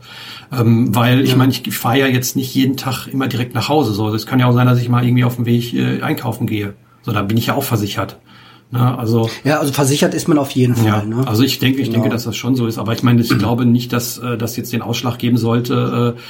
Ähm, 0.53 0.95
weil 0.95 1.19
ja. 1.19 1.25
ich 1.25 1.37
meine, 1.37 1.53
ich 1.53 1.77
fahre 1.77 2.01
ja 2.01 2.07
jetzt 2.07 2.37
nicht 2.37 2.55
jeden 2.55 2.77
Tag 2.77 3.07
immer 3.07 3.29
direkt 3.29 3.55
nach 3.55 3.69
Hause. 3.69 3.93
So, 3.93 4.09
es 4.15 4.27
kann 4.27 4.41
ja 4.41 4.47
auch 4.47 4.53
sein, 4.53 4.67
dass 4.67 4.81
ich 4.81 4.89
mal 4.89 5.05
irgendwie 5.05 5.25
auf 5.25 5.37
dem 5.37 5.47
Weg 5.47 5.73
äh, 5.75 6.03
einkaufen 6.03 6.47
gehe. 6.47 6.75
So, 7.03 7.13
dann 7.13 7.29
bin 7.29 7.37
ich 7.37 7.47
ja 7.47 7.55
auch 7.55 7.65
versichert. 7.65 8.19
Ne, 8.73 8.99
also 8.99 9.29
ja, 9.45 9.59
also 9.59 9.71
versichert 9.71 10.15
ist 10.15 10.29
man 10.29 10.39
auf 10.39 10.51
jeden 10.53 10.75
Fall. 10.75 10.87
Ja, 10.87 11.03
ne? 11.05 11.29
Also 11.29 11.43
ich 11.43 11.59
denke, 11.59 11.81
ich 11.81 11.89
genau. 11.89 12.01
denke, 12.01 12.09
dass 12.09 12.25
das 12.25 12.37
schon 12.37 12.57
so 12.57 12.67
ist. 12.67 12.79
Aber 12.79 12.95
ich 12.95 13.03
meine, 13.03 13.21
ich 13.21 13.29
glaube 13.29 13.67
nicht, 13.67 13.93
dass 13.93 14.17
äh, 14.17 14.39
das 14.39 14.57
jetzt 14.57 14.73
den 14.73 14.81
Ausschlag 14.81 15.19
geben 15.19 15.37
sollte, 15.37 16.15
äh, 16.17 16.21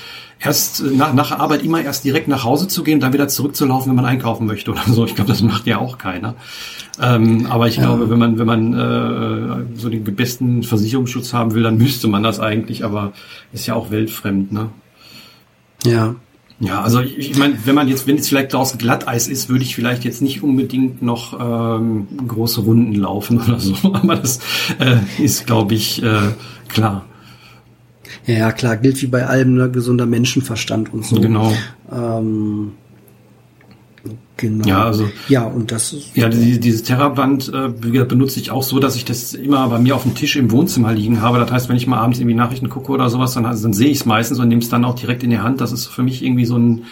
erst 0.42 0.82
nach, 0.84 1.14
nach 1.14 1.32
Arbeit 1.32 1.62
immer 1.62 1.82
erst 1.82 2.04
direkt 2.04 2.28
nach 2.28 2.44
Hause 2.44 2.68
zu 2.68 2.82
gehen, 2.82 3.00
dann 3.00 3.12
wieder 3.12 3.28
zurückzulaufen, 3.28 3.90
wenn 3.90 3.96
man 3.96 4.04
einkaufen 4.04 4.46
möchte 4.46 4.72
oder 4.72 4.82
so. 4.86 5.04
Ich 5.04 5.14
glaube, 5.14 5.30
das 5.30 5.42
macht 5.42 5.66
ja 5.66 5.78
auch 5.78 5.98
keiner. 5.98 6.34
Ähm, 7.00 7.46
aber 7.46 7.68
ich 7.68 7.76
glaube, 7.76 8.10
wenn 8.10 8.18
man 8.18 8.38
wenn 8.38 8.46
man 8.46 8.74
äh, 8.74 9.78
so 9.78 9.88
den 9.88 10.04
besten 10.04 10.62
Versicherungsschutz 10.62 11.32
haben 11.32 11.54
will, 11.54 11.62
dann 11.62 11.78
müsste 11.78 12.08
man 12.08 12.22
das 12.22 12.40
eigentlich. 12.40 12.84
Aber 12.84 13.12
ist 13.52 13.66
ja 13.66 13.74
auch 13.74 13.90
weltfremd, 13.90 14.52
ne? 14.52 14.68
Ja. 15.84 16.14
Ja, 16.60 16.80
also 16.80 17.00
ich, 17.00 17.18
ich 17.18 17.38
meine, 17.38 17.58
wenn 17.64 17.74
man 17.74 17.88
jetzt, 17.88 18.06
wenn 18.06 18.16
jetzt 18.16 18.28
vielleicht 18.28 18.52
draußen 18.52 18.78
Glatteis 18.78 19.26
ist, 19.26 19.48
würde 19.48 19.64
ich 19.64 19.74
vielleicht 19.74 20.04
jetzt 20.04 20.22
nicht 20.22 20.44
unbedingt 20.44 21.02
noch 21.02 21.38
ähm, 21.40 22.06
große 22.28 22.60
Runden 22.60 22.94
laufen 22.94 23.40
oder 23.40 23.58
so. 23.58 23.74
Aber 23.92 24.14
das 24.14 24.38
äh, 24.78 24.98
ist, 25.18 25.46
glaube 25.46 25.74
ich, 25.74 26.02
äh, 26.04 26.20
klar. 26.68 27.04
Ja, 28.26 28.52
klar, 28.52 28.76
gilt 28.76 29.02
wie 29.02 29.06
bei 29.06 29.26
allem, 29.26 29.54
ne, 29.54 29.70
gesunder 29.70 30.06
Menschenverstand 30.06 30.92
und 30.92 31.04
so. 31.04 31.20
Genau. 31.20 31.52
Ähm, 31.90 32.72
Genau. 34.42 34.66
Ja, 34.66 34.84
also. 34.84 35.08
Ja, 35.28 35.44
und 35.44 35.70
das 35.70 35.92
ist. 35.92 36.16
Ja, 36.16 36.28
die, 36.28 36.58
dieses 36.58 36.82
Terraband 36.82 37.52
äh, 37.54 37.68
benutze 37.68 38.40
ich 38.40 38.50
auch 38.50 38.64
so, 38.64 38.80
dass 38.80 38.96
ich 38.96 39.04
das 39.04 39.34
immer 39.34 39.68
bei 39.68 39.78
mir 39.78 39.94
auf 39.94 40.02
dem 40.02 40.16
Tisch 40.16 40.34
im 40.34 40.50
Wohnzimmer 40.50 40.92
liegen 40.92 41.20
habe. 41.20 41.38
Das 41.38 41.52
heißt, 41.52 41.68
wenn 41.68 41.76
ich 41.76 41.86
mal 41.86 41.98
abends 41.98 42.18
irgendwie 42.18 42.34
Nachrichten 42.34 42.68
gucke 42.68 42.90
oder 42.90 43.08
sowas, 43.08 43.34
dann, 43.34 43.46
also, 43.46 43.62
dann 43.62 43.72
sehe 43.72 43.90
ich 43.90 43.98
es 43.98 44.04
meistens 44.04 44.40
und 44.40 44.48
nehme 44.48 44.60
es 44.60 44.68
dann 44.68 44.84
auch 44.84 44.96
direkt 44.96 45.22
in 45.22 45.30
die 45.30 45.38
Hand. 45.38 45.60
Das 45.60 45.70
ist 45.70 45.86
für 45.86 46.02
mich 46.02 46.24
irgendwie 46.24 46.44
so 46.44 46.56
ein, 46.56 46.82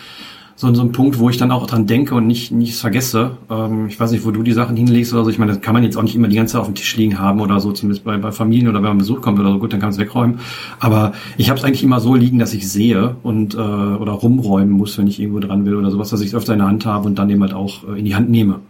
so, 0.60 0.74
so 0.74 0.82
ein 0.82 0.92
Punkt, 0.92 1.18
wo 1.18 1.30
ich 1.30 1.38
dann 1.38 1.52
auch 1.52 1.66
dran 1.66 1.86
denke 1.86 2.14
und 2.14 2.26
nicht 2.26 2.52
nicht 2.52 2.76
vergesse. 2.76 3.38
Ähm, 3.48 3.86
ich 3.88 3.98
weiß 3.98 4.10
nicht, 4.10 4.26
wo 4.26 4.30
du 4.30 4.42
die 4.42 4.52
Sachen 4.52 4.76
hinlegst 4.76 5.10
oder 5.14 5.24
so. 5.24 5.30
Ich 5.30 5.38
meine, 5.38 5.52
das 5.52 5.62
kann 5.62 5.72
man 5.72 5.82
jetzt 5.82 5.96
auch 5.96 6.02
nicht 6.02 6.14
immer 6.14 6.28
die 6.28 6.36
ganze 6.36 6.52
Zeit 6.52 6.60
auf 6.60 6.66
dem 6.66 6.74
Tisch 6.74 6.96
liegen 6.98 7.18
haben 7.18 7.40
oder 7.40 7.60
so, 7.60 7.72
zumindest 7.72 8.04
bei, 8.04 8.18
bei 8.18 8.30
Familien 8.30 8.68
oder 8.68 8.82
wenn 8.82 8.90
man 8.90 8.98
Besuch 8.98 9.22
kommt 9.22 9.40
oder 9.40 9.52
so. 9.52 9.58
Gut, 9.58 9.72
dann 9.72 9.80
kann 9.80 9.88
es 9.88 9.96
wegräumen. 9.96 10.40
Aber 10.78 11.12
ich 11.38 11.48
habe 11.48 11.58
es 11.58 11.64
eigentlich 11.64 11.82
immer 11.82 11.98
so 11.98 12.14
liegen, 12.14 12.38
dass 12.38 12.52
ich 12.52 12.70
sehe 12.70 13.16
und 13.22 13.54
äh, 13.54 13.56
oder 13.56 14.12
rumräumen 14.12 14.70
muss, 14.70 14.98
wenn 14.98 15.06
ich 15.06 15.18
irgendwo 15.18 15.40
dran 15.40 15.64
will 15.64 15.76
oder 15.76 15.90
sowas, 15.90 16.10
dass 16.10 16.20
ich 16.20 16.28
es 16.28 16.34
öfter 16.34 16.52
in 16.52 16.58
der 16.58 16.68
Hand 16.68 16.84
habe 16.84 17.06
und 17.06 17.18
dann 17.18 17.30
eben 17.30 17.40
halt 17.40 17.54
auch 17.54 17.88
äh, 17.88 17.98
in 17.98 18.04
die 18.04 18.14
Hand 18.14 18.28
nehme. 18.28 18.60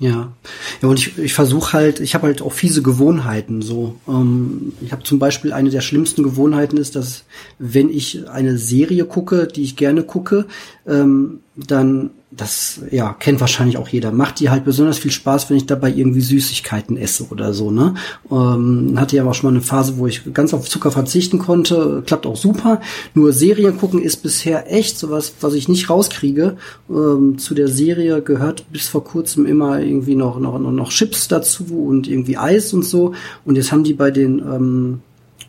Ja, 0.00 0.32
ja 0.80 0.88
und 0.88 0.98
ich, 0.98 1.18
ich 1.18 1.34
versuche 1.34 1.74
halt, 1.74 2.00
ich 2.00 2.14
habe 2.14 2.26
halt 2.26 2.42
auch 2.42 2.52
fiese 2.52 2.82
Gewohnheiten. 2.82 3.60
So, 3.60 3.96
ähm, 4.08 4.72
ich 4.80 4.92
habe 4.92 5.04
zum 5.04 5.18
Beispiel 5.18 5.52
eine 5.52 5.70
der 5.70 5.82
schlimmsten 5.82 6.22
Gewohnheiten 6.22 6.78
ist, 6.78 6.96
dass 6.96 7.24
wenn 7.58 7.90
ich 7.90 8.28
eine 8.28 8.58
Serie 8.58 9.04
gucke, 9.04 9.46
die 9.46 9.62
ich 9.62 9.76
gerne 9.76 10.02
gucke, 10.02 10.46
ähm, 10.86 11.40
dann 11.54 12.10
das 12.32 12.80
ja 12.90 13.12
kennt 13.12 13.40
wahrscheinlich 13.40 13.76
auch 13.76 13.88
jeder. 13.88 14.12
Macht 14.12 14.38
die 14.38 14.50
halt 14.50 14.64
besonders 14.64 14.98
viel 14.98 15.10
Spaß, 15.10 15.50
wenn 15.50 15.56
ich 15.56 15.66
dabei 15.66 15.90
irgendwie 15.90 16.20
Süßigkeiten 16.20 16.96
esse 16.96 17.26
oder 17.28 17.52
so. 17.52 17.70
Ne, 17.70 17.94
ähm, 18.30 18.94
hatte 18.96 19.16
ja 19.16 19.24
auch 19.24 19.34
schon 19.34 19.50
mal 19.50 19.56
eine 19.56 19.64
Phase, 19.64 19.98
wo 19.98 20.06
ich 20.06 20.32
ganz 20.32 20.54
auf 20.54 20.68
Zucker 20.68 20.92
verzichten 20.92 21.38
konnte. 21.38 22.02
Klappt 22.06 22.26
auch 22.26 22.36
super. 22.36 22.80
Nur 23.14 23.32
Serien 23.32 23.78
gucken 23.78 24.00
ist 24.00 24.22
bisher 24.22 24.72
echt 24.72 24.98
sowas, 24.98 25.34
was 25.40 25.54
ich 25.54 25.68
nicht 25.68 25.90
rauskriege. 25.90 26.56
Ähm, 26.88 27.38
zu 27.38 27.54
der 27.54 27.68
Serie 27.68 28.22
gehört 28.22 28.70
bis 28.70 28.88
vor 28.88 29.02
kurzem 29.02 29.44
immer 29.44 29.80
irgendwie 29.80 30.14
noch 30.14 30.38
noch 30.38 30.58
noch 30.58 30.90
Chips 30.90 31.26
dazu 31.26 31.64
und 31.88 32.06
irgendwie 32.06 32.36
Eis 32.36 32.72
und 32.72 32.84
so. 32.84 33.14
Und 33.44 33.56
jetzt 33.56 33.72
haben 33.72 33.84
die 33.84 33.94
bei 33.94 34.12
den 34.12 34.38
ähm, 34.38 35.00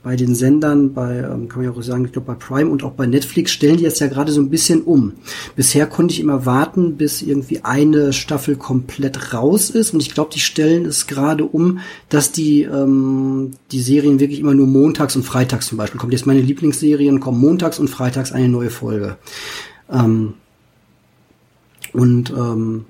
bei 0.04 0.16
den 0.16 0.34
Sendern, 0.34 0.94
bei, 0.94 1.18
ähm, 1.18 1.48
kann 1.48 1.62
man 1.62 1.72
ja 1.72 1.78
auch 1.78 1.82
sagen, 1.84 2.06
ich 2.06 2.12
glaube 2.12 2.28
bei 2.28 2.34
Prime 2.34 2.70
und 2.70 2.84
auch 2.84 2.94
bei 2.94 3.06
Netflix 3.06 3.52
stellen 3.52 3.78
die 3.78 3.84
jetzt 3.84 4.00
ja 4.00 4.08
gerade 4.08 4.32
so 4.32 4.42
ein 4.42 4.50
bisschen 4.50 4.82
um. 4.82 5.14
Bisher 5.56 5.86
konnte 5.86 6.14
ich 6.14 6.20
immer 6.20 6.46
warten, 6.46 6.98
bis 6.98 7.22
irgendwie 7.22 7.64
eine 7.64 8.12
Staffel 8.12 8.56
komplett 8.56 9.34
raus 9.34 9.70
ist 9.70 9.94
und 9.94 10.02
ich 10.02 10.14
glaube, 10.14 10.32
die 10.34 10.40
stellen 10.40 10.86
es 10.86 11.06
gerade 11.06 11.46
um, 11.46 11.80
dass 12.10 12.32
die 12.32 12.64
ähm, 12.64 13.52
die 13.72 13.82
Serien 13.82 14.20
wirklich 14.20 14.40
immer 14.40 14.56
nur 14.56 14.68
montags 14.68 15.16
und 15.16 15.24
freitags 15.24 15.68
zum 15.68 15.78
Beispiel 15.78 16.00
kommen. 16.00 16.12
Jetzt 16.12 16.26
meine 16.26 16.42
Lieblingsserien 16.42 17.20
kommen 17.20 17.40
montags 17.40 17.78
und 17.78 17.90
freitags 17.90 18.32
eine 18.32 18.50
neue 18.50 18.72
Folge. 18.72 19.18
Ähm, 19.92 20.34
und 21.94 22.32
ähm, 22.32 22.86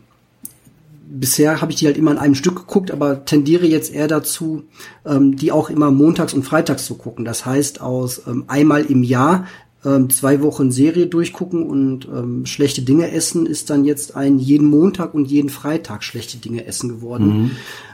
bisher 1.19 1.61
habe 1.61 1.71
ich 1.71 1.77
die 1.77 1.85
halt 1.85 1.97
immer 1.97 2.11
in 2.11 2.17
einem 2.17 2.35
Stück 2.35 2.55
geguckt, 2.55 2.91
aber 2.91 3.25
tendiere 3.25 3.65
jetzt 3.65 3.93
eher 3.93 4.07
dazu, 4.07 4.63
ähm, 5.05 5.35
die 5.35 5.51
auch 5.51 5.69
immer 5.69 5.91
montags 5.91 6.33
und 6.33 6.43
freitags 6.43 6.85
zu 6.85 6.95
gucken. 6.95 7.25
Das 7.25 7.45
heißt, 7.45 7.81
aus 7.81 8.21
ähm, 8.27 8.45
einmal 8.47 8.85
im 8.85 9.03
Jahr 9.03 9.45
ähm, 9.83 10.09
zwei 10.09 10.41
Wochen 10.41 10.71
Serie 10.71 11.07
durchgucken 11.07 11.63
und 11.63 12.05
ähm, 12.05 12.45
schlechte 12.45 12.81
Dinge 12.83 13.11
essen 13.11 13.45
ist 13.45 13.69
dann 13.69 13.83
jetzt 13.83 14.15
ein 14.15 14.39
jeden 14.39 14.67
Montag 14.67 15.13
und 15.13 15.25
jeden 15.25 15.49
Freitag 15.49 16.03
schlechte 16.03 16.37
Dinge 16.37 16.65
essen 16.65 16.89
geworden. 16.89 17.25
Mhm. 17.25 17.51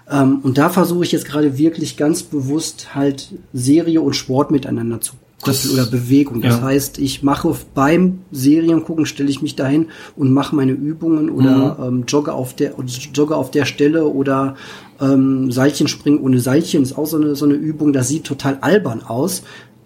Ähm, 0.10 0.40
und 0.44 0.58
da 0.58 0.70
versuche 0.70 1.04
ich 1.04 1.12
jetzt 1.12 1.26
gerade 1.26 1.58
wirklich 1.58 1.98
ganz 1.98 2.24
bewusst 2.24 2.94
halt 2.94 3.34
Serie 3.54 4.02
und 4.02 4.16
Sport 4.16 4.52
miteinander 4.52 5.02
zu 5.02 5.14
das, 5.44 5.70
oder 5.72 5.86
Bewegung. 5.86 6.42
Das 6.42 6.58
ja. 6.58 6.62
heißt, 6.64 7.00
ich 7.00 7.24
mache 7.24 7.56
beim 7.76 8.20
Seriengucken 8.32 9.06
stelle 9.06 9.30
ich 9.30 9.42
mich 9.42 9.56
dahin 9.56 9.88
und 10.16 10.34
mache 10.34 10.56
meine 10.56 10.72
Übungen 10.72 11.30
oder 11.30 11.78
mhm. 11.80 11.84
ähm, 12.00 12.04
jogge 12.08 12.34
auf 12.34 12.56
der 12.56 12.74
jogge 13.14 13.36
auf 13.36 13.52
der 13.52 13.66
Stelle 13.66 14.08
oder 14.08 14.56
ähm, 15.00 15.52
Seilchen 15.52 15.88
springen 15.88 16.20
ohne 16.20 16.40
Seilchen 16.40 16.82
ist 16.82 16.98
auch 16.98 17.06
so 17.06 17.18
eine 17.18 17.36
so 17.36 17.46
eine 17.46 17.54
Übung. 17.54 17.94
Das 17.94 18.08
sieht 18.08 18.24
total 18.24 18.58
albern 18.62 19.04
aus, 19.04 19.44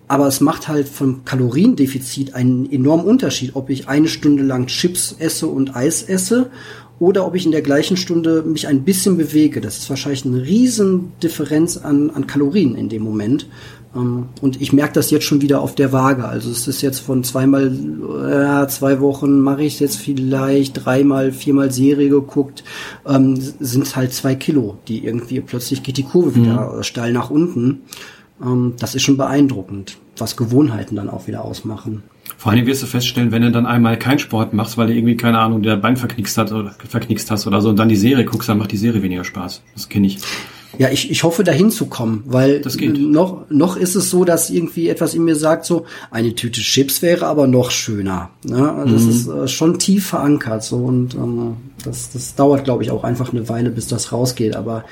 aber 0.08 0.28
es 0.28 0.40
macht 0.40 0.68
halt 0.68 0.88
vom 0.88 1.26
Kaloriendefizit 1.26 2.34
einen 2.34 2.72
enormen 2.72 3.06
Unterschied, 3.06 3.52
ob 3.56 3.70
ich 3.70 3.90
eine 3.90 4.08
Stunde 4.08 4.44
lang 4.44 4.68
Chips 4.68 5.16
esse 5.20 5.48
und 5.48 5.76
Eis 5.76 6.02
esse 6.04 6.50
oder 7.00 7.26
ob 7.26 7.34
ich 7.36 7.46
in 7.46 7.52
der 7.52 7.64
gleichen 7.64 7.98
Stunde 7.98 8.44
mich 8.44 8.68
ein 8.68 8.84
bisschen 8.84 9.18
bewege. 9.18 9.60
Das 9.60 9.80
ist 9.80 9.90
wahrscheinlich 9.90 10.24
eine 10.24 10.44
riesen 10.44 11.14
Differenz 11.24 11.78
an, 11.78 12.12
an 12.12 12.28
Kalorien 12.28 12.76
in 12.76 12.90
dem 12.90 13.02
Moment. 13.02 13.48
Ähm, 13.96 14.30
und 14.42 14.62
ich 14.62 14.74
merke 14.74 14.94
das 14.94 15.12
jetzt 15.12 15.26
schon 15.26 15.42
wieder 15.42 15.62
auf 15.62 15.76
der 15.76 15.92
Waage. 15.92 16.28
Also 16.28 16.50
es 16.50 16.68
ist 16.68 16.82
jetzt 16.82 17.00
von 17.00 17.24
zweimal, 17.24 17.72
ja, 18.30 18.68
zwei 18.68 19.00
Wochen 19.00 19.42
mache 19.42 19.64
ich 19.64 19.80
jetzt 19.80 19.98
vielleicht 19.98 20.86
dreimal, 20.86 21.32
viermal 21.32 21.72
Serie 21.72 22.10
geguckt, 22.10 22.64
ähm, 23.08 23.36
sind 23.36 23.84
es 23.84 23.96
halt 23.96 24.14
zwei 24.14 24.36
Kilo, 24.36 24.78
die 24.88 25.06
irgendwie 25.06 25.42
plötzlich 25.42 25.84
geht 25.84 25.98
die 25.98 26.04
Kurve 26.04 26.38
mhm. 26.38 26.44
wieder 26.44 26.84
steil 26.84 27.14
nach 27.14 27.30
unten. 27.30 27.82
Ähm, 28.42 28.74
das 28.80 28.96
ist 28.96 29.04
schon 29.04 29.18
beeindruckend, 29.18 29.98
was 30.18 30.38
Gewohnheiten 30.38 30.96
dann 30.96 31.10
auch 31.10 31.28
wieder 31.28 31.44
ausmachen. 31.44 32.04
Vor 32.38 32.52
allem 32.52 32.66
wirst 32.66 32.82
du 32.82 32.88
feststellen, 32.88 33.32
wenn 33.32 33.44
du 33.44 33.52
dann 33.52 33.66
einmal 33.66 34.00
keinen 34.00 34.20
Sport 34.20 34.54
machst, 34.54 34.78
weil 34.78 34.88
du 34.88 34.96
irgendwie, 34.96 35.18
keine 35.18 35.40
Ahnung, 35.40 35.62
der 35.62 35.76
Bein 35.76 35.98
verknickst, 35.98 36.38
hat 36.38 36.52
oder, 36.52 36.74
verknickst 36.88 37.30
hast 37.30 37.46
oder 37.46 37.62
so 37.62 37.70
und 37.70 37.78
dann 37.78 37.90
die 37.90 37.96
Serie 37.96 38.26
guckst, 38.26 38.50
dann 38.50 38.58
macht 38.58 38.72
die 38.72 38.78
Serie 38.78 39.04
weniger 39.04 39.24
Spaß. 39.24 39.62
Das 39.76 39.90
kenne 39.90 40.08
ich. 40.08 40.18
Ja, 40.78 40.90
ich, 40.90 41.12
ich 41.12 41.24
hoffe 41.24 41.44
dahin 41.44 41.70
zu 41.70 41.88
kommen, 41.88 42.24
weil 42.26 42.62
noch 42.98 43.50
noch 43.50 43.76
ist 43.76 43.96
es 43.96 44.10
so, 44.10 44.24
dass 44.24 44.50
irgendwie 44.50 44.88
etwas 44.88 45.14
in 45.14 45.24
mir 45.24 45.36
sagt 45.36 45.66
so, 45.66 45.86
eine 46.12 46.34
Tüte 46.34 46.62
Chips 46.62 47.02
wäre 47.02 47.28
aber 47.28 47.48
noch 47.48 47.72
schöner. 47.72 48.30
Ne? 48.44 48.72
Also 48.72 48.94
mhm. 48.94 48.94
Das 48.94 49.16
ist 49.16 49.28
äh, 49.28 49.48
schon 49.48 49.80
tief 49.80 50.08
verankert 50.08 50.64
so 50.64 50.78
und 50.78 51.14
ähm, 51.16 51.58
das, 51.84 52.12
das 52.12 52.36
dauert, 52.36 52.64
glaube 52.64 52.84
ich, 52.84 52.92
auch 52.92 53.04
einfach 53.04 53.34
eine 53.34 53.50
Weile, 53.50 53.70
bis 53.70 53.88
das 53.88 54.12
rausgeht. 54.12 54.56
Aber 54.56 54.86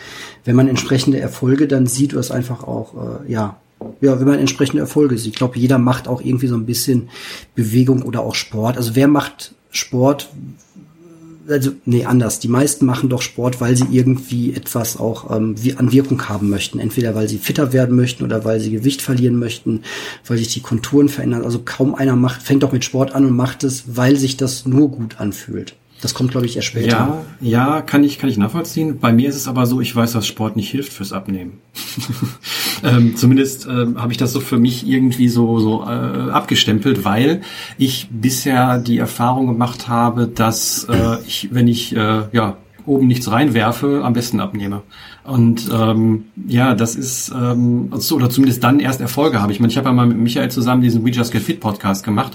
wenn 0.44 0.56
man 0.56 0.68
entsprechende 0.68 1.20
Erfolge 1.20 1.68
dann 1.68 1.88
sieht, 1.88 2.16
was 2.16 2.32
einfach 2.32 2.64
auch, 2.64 3.22
äh, 3.26 3.32
ja, 3.32 3.58
ja, 4.02 4.20
wenn 4.20 4.28
man 4.28 4.40
entsprechende 4.40 4.82
Erfolge 4.82 5.18
sieht. 5.18 5.34
Ich 5.34 5.38
glaube, 5.38 5.58
jeder 5.58 5.78
macht 5.78 6.08
auch 6.08 6.22
irgendwie 6.22 6.48
so 6.48 6.56
ein 6.56 6.66
bisschen 6.66 7.10
Bewegung 7.56 8.02
oder 8.02 8.22
auch 8.22 8.36
Sport. 8.36 8.76
Also 8.76 8.96
wer 8.96 9.08
macht 9.08 9.54
Sport, 9.72 10.30
also 11.50 11.72
nee, 11.86 12.06
anders. 12.06 12.40
Die 12.40 12.48
meisten 12.48 12.86
machen 12.86 13.10
doch 13.10 13.22
Sport, 13.22 13.60
weil 13.60 13.76
sie 13.76 13.88
irgendwie 13.92 14.54
etwas 14.54 14.98
auch 14.98 15.36
ähm, 15.36 15.56
wie, 15.62 15.76
an 15.76 15.92
Wirkung 15.92 16.30
haben 16.30 16.50
möchten. 16.50 16.80
Entweder 16.80 17.16
weil 17.16 17.28
sie 17.28 17.38
fitter 17.38 17.74
werden 17.74 17.96
möchten 17.96 18.24
oder 18.24 18.46
weil 18.46 18.60
sie 18.60 18.72
Gewicht 18.72 19.02
verlieren 19.02 19.38
möchten, 19.38 19.82
weil 20.28 20.38
sich 20.38 20.54
die 20.54 20.62
Konturen 20.62 21.10
verändern. 21.10 21.44
Also 21.44 21.60
kaum 21.64 21.96
einer 21.96 22.16
macht, 22.16 22.42
fängt 22.44 22.64
doch 22.64 22.72
mit 22.72 22.86
Sport 22.86 23.14
an 23.14 23.26
und 23.26 23.36
macht 23.36 23.64
es, 23.64 23.84
weil 23.98 24.16
sich 24.16 24.38
das 24.38 24.66
nur 24.66 24.90
gut 24.90 25.20
anfühlt. 25.20 25.76
Das 26.02 26.14
kommt, 26.14 26.32
glaube 26.32 26.46
ich, 26.46 26.56
erst 26.56 26.70
später. 26.70 27.24
Ja, 27.42 27.76
ja, 27.76 27.82
kann 27.82 28.04
ich, 28.04 28.20
kann 28.20 28.30
ich 28.30 28.38
nachvollziehen. 28.38 29.00
Bei 29.00 29.12
mir 29.12 29.28
ist 29.28 29.36
es 29.36 29.48
aber 29.50 29.66
so, 29.66 29.82
ich 29.82 29.94
weiß, 29.94 30.14
dass 30.14 30.26
Sport 30.26 30.56
nicht 30.56 30.70
hilft 30.70 30.94
fürs 30.94 31.12
Abnehmen. 31.12 31.60
ähm, 32.84 33.18
zumindest 33.18 33.66
ähm, 33.66 34.02
habe 34.02 34.14
ich 34.14 34.18
das 34.18 34.32
so 34.32 34.40
für 34.40 34.58
mich 34.58 34.88
irgendwie 34.88 35.28
so, 35.28 35.60
so 35.60 35.84
äh, 35.84 36.32
abgestempelt, 36.32 37.04
weil 37.04 37.42
ich 37.78 38.08
bisher 38.12 38.78
die 38.78 38.98
Erfahrung 38.98 39.48
gemacht 39.48 39.90
habe, 39.90 40.28
dass 40.28 40.86
äh, 40.86 41.18
ich, 41.28 41.50
wenn 41.52 41.68
ich 41.68 41.94
äh, 41.96 42.24
ja 42.32 42.58
oben 42.86 43.08
nichts 43.08 43.30
reinwerfe, 43.30 44.02
am 44.04 44.14
besten 44.14 44.40
abnehme. 44.40 44.82
Und 45.24 45.70
ähm, 45.72 46.26
ja, 46.48 46.74
das 46.74 46.96
ist, 46.96 47.32
ähm, 47.36 47.90
also, 47.92 48.16
oder 48.16 48.30
zumindest 48.30 48.64
dann 48.64 48.80
erst 48.80 49.02
Erfolge 49.02 49.42
habe 49.42 49.52
ich. 49.52 49.60
Ich, 49.60 49.66
ich 49.66 49.78
habe 49.78 49.90
ja 49.90 49.94
mal 49.94 50.08
mit 50.08 50.18
Michael 50.18 50.50
zusammen 50.50 50.82
diesen 50.82 51.06
We 51.06 51.10
Just 51.10 51.32
Get 51.32 51.42
Fit 51.42 51.60
Podcast 51.60 52.04
gemacht 52.04 52.34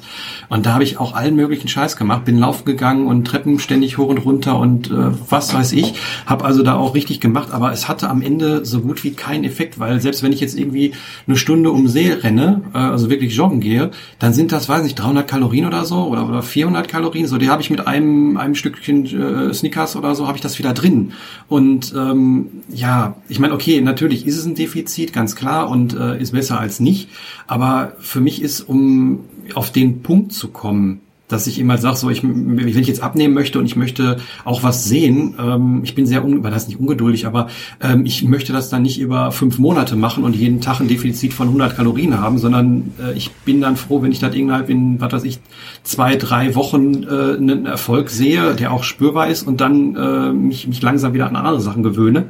und 0.49 0.67
da 0.67 0.75
habe 0.75 0.85
ich 0.85 0.99
auch 0.99 1.15
allen 1.15 1.37
möglichen 1.37 1.69
Scheiß 1.69 1.97
gemacht. 1.97 2.25
Bin 2.25 2.39
laufen 2.39 2.65
gegangen 2.65 3.07
und 3.07 3.25
Treppen 3.25 3.59
ständig 3.59 3.99
hoch 3.99 4.09
und 4.09 4.19
runter 4.19 4.59
und 4.59 4.91
äh, 4.91 5.11
was 5.29 5.55
weiß 5.55 5.73
ich. 5.73 5.95
Habe 6.27 6.45
also 6.45 6.63
da 6.63 6.75
auch 6.75 6.95
richtig 6.95 7.21
gemacht, 7.21 7.51
aber 7.53 7.73
es 7.73 7.89
hatte 7.89 8.11
am 8.11 8.21
Ende 8.23 8.65
so 8.65 8.81
gut 8.81 9.05
wie 9.05 9.13
keinen 9.13 9.45
Effekt, 9.45 9.79
weil 9.79 10.01
selbst 10.01 10.23
wenn 10.23 10.33
ich 10.33 10.41
jetzt 10.41 10.59
irgendwie 10.59 10.93
eine 11.27 11.37
Stunde 11.37 11.71
um 11.71 11.89
See 11.89 12.13
renne, 12.13 12.63
äh, 12.75 12.79
also 12.79 13.11
wirklich 13.11 13.35
joggen 13.35 13.61
gehe, 13.61 13.91
dann 14.19 14.35
sind 14.35 14.53
das, 14.53 14.69
weiß 14.69 14.83
nicht, 14.83 14.97
300 14.97 15.27
Kalorien 15.27 15.67
oder 15.67 15.85
so 15.85 16.05
oder, 16.05 16.29
oder 16.29 16.43
400 16.43 16.89
Kalorien. 16.89 17.27
So, 17.27 17.39
die 17.39 17.49
habe 17.49 17.63
ich 17.63 17.71
mit 17.71 17.87
einem, 17.87 18.37
einem 18.37 18.55
Stückchen 18.55 19.07
äh, 19.07 19.55
Snickers 19.55 19.97
oder 19.97 20.15
so, 20.15 20.27
habe 20.27 20.37
ich 20.37 20.43
das 20.43 20.59
wieder 20.59 20.75
drin. 20.75 21.13
Und 21.49 21.95
ähm, 21.97 22.49
ja, 22.69 22.84
ich 23.29 23.39
meine, 23.39 23.55
okay, 23.55 23.81
natürlich 23.81 24.27
ist 24.27 24.37
es 24.37 24.47
ein 24.47 24.55
Defizit, 24.55 25.13
ganz 25.13 25.37
klar, 25.37 25.69
und 25.69 25.95
äh, 25.95 26.21
ist 26.21 26.33
besser 26.33 26.59
als 26.59 26.81
nicht. 26.81 27.09
Aber 27.47 27.93
für 27.99 28.21
mich 28.21 28.43
ist, 28.43 28.61
um 28.63 29.21
auf 29.55 29.71
den 29.71 30.03
Punkt 30.03 30.33
zu 30.33 30.49
kommen, 30.49 31.01
dass 31.29 31.47
ich 31.47 31.59
immer 31.59 31.79
sage, 31.79 31.97
so 31.97 32.11
ich, 32.11 32.23
wenn 32.23 32.69
ich 32.69 32.87
jetzt 32.87 33.03
abnehmen 33.03 33.33
möchte 33.33 33.59
und 33.59 33.65
ich 33.65 33.77
möchte 33.77 34.19
auch 34.45 34.63
was 34.63 34.85
sehen, 34.85 35.35
ähm, 35.41 35.81
ich 35.83 35.95
bin 35.95 36.07
sehr, 36.07 36.25
un, 36.25 36.43
das 36.43 36.69
nicht 36.69 36.79
ungeduldig, 36.79 37.27
aber 37.27 37.49
ähm, 37.81 38.05
ich 38.05 38.23
möchte 38.25 38.53
das 38.53 38.69
dann 38.69 38.83
nicht 38.83 39.01
über 39.01 39.33
fünf 39.33 39.59
Monate 39.59 39.97
machen 39.97 40.23
und 40.23 40.37
jeden 40.37 40.61
Tag 40.61 40.81
ein 40.81 40.89
Defizit 40.89 41.33
von 41.33 41.49
100 41.49 41.77
Kalorien 41.77 42.21
haben, 42.21 42.39
sondern 42.39 42.93
äh, 43.03 43.17
ich 43.17 43.31
bin 43.31 43.63
dann 43.63 43.77
froh, 43.77 44.03
wenn 44.03 44.13
ich 44.13 44.19
das 44.19 44.35
innerhalb 44.35 44.69
in, 44.69 45.01
was 45.01 45.13
weiß 45.13 45.25
ich, 45.25 45.39
zwei, 45.83 46.17
drei 46.17 46.55
Wochen 46.55 47.05
äh, 47.05 47.37
einen 47.37 47.65
Erfolg 47.65 48.11
sehe, 48.11 48.55
der 48.55 48.73
auch 48.73 48.85
spürbar 48.85 49.29
ist 49.29 49.47
und 49.47 49.61
dann 49.61 49.97
äh, 49.97 50.33
mich, 50.33 50.69
mich 50.69 50.83
langsam 50.83 51.15
wieder 51.15 51.27
an 51.27 51.37
andere 51.37 51.61
Sachen 51.61 51.83
gewöhne. 51.83 52.27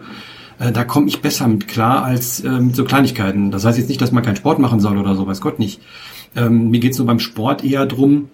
Äh, 0.59 0.73
da 0.73 0.85
komme 0.85 1.09
ich 1.09 1.21
besser 1.21 1.49
mit 1.49 1.69
klar 1.69 2.05
als 2.05 2.41
äh, 2.41 2.61
mit 2.61 2.77
so 2.77 2.85
Kleinigkeiten. 2.85 3.51
Das 3.51 3.65
heißt 3.65 3.79
jetzt 3.79 3.89
nicht, 3.89 4.01
dass 4.01 4.13
man 4.13 4.23
keinen 4.23 4.37
Sport 4.37 4.59
machen 4.59 4.81
soll 4.81 4.99
oder 4.99 5.15
so, 5.15 5.27
weiß 5.27 5.41
Gott 5.41 5.59
nicht. 5.59 5.81
Ähm, 6.37 6.71
mir 6.71 6.81
geht's 6.81 6.99
nur 6.99 7.07
beim 7.07 7.21
Sport 7.21 7.65
eher 7.65 7.87
drum, 7.87 8.29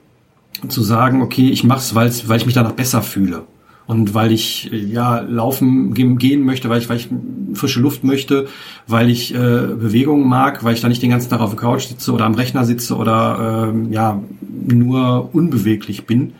zu 0.68 0.82
sagen, 0.82 1.22
okay, 1.22 1.48
ich 1.50 1.64
mach's, 1.64 1.94
weil's, 1.94 2.28
weil 2.28 2.38
ich 2.38 2.46
mich 2.46 2.54
danach 2.54 2.72
besser 2.72 3.02
fühle. 3.02 3.44
Und 3.86 4.14
weil 4.14 4.30
ich 4.30 4.72
äh, 4.72 4.76
ja 4.76 5.20
laufen 5.20 5.94
gehen 5.94 6.44
möchte, 6.44 6.68
weil 6.68 6.80
ich, 6.80 6.88
weil 6.88 6.98
ich 6.98 7.08
frische 7.54 7.80
Luft 7.80 8.04
möchte, 8.04 8.46
weil 8.86 9.10
ich 9.10 9.34
äh, 9.34 9.38
Bewegungen 9.38 10.28
mag, 10.28 10.62
weil 10.62 10.74
ich 10.74 10.80
da 10.80 10.88
nicht 10.88 11.02
den 11.02 11.10
ganzen 11.10 11.30
Tag 11.30 11.40
auf 11.40 11.50
der 11.50 11.58
Couch 11.58 11.86
sitze 11.86 12.12
oder 12.12 12.24
am 12.24 12.34
Rechner 12.34 12.64
sitze 12.64 12.96
oder 12.96 13.72
äh, 13.74 13.92
ja 13.92 14.22
nur 14.68 15.30
unbeweglich 15.32 16.06
bin 16.06 16.34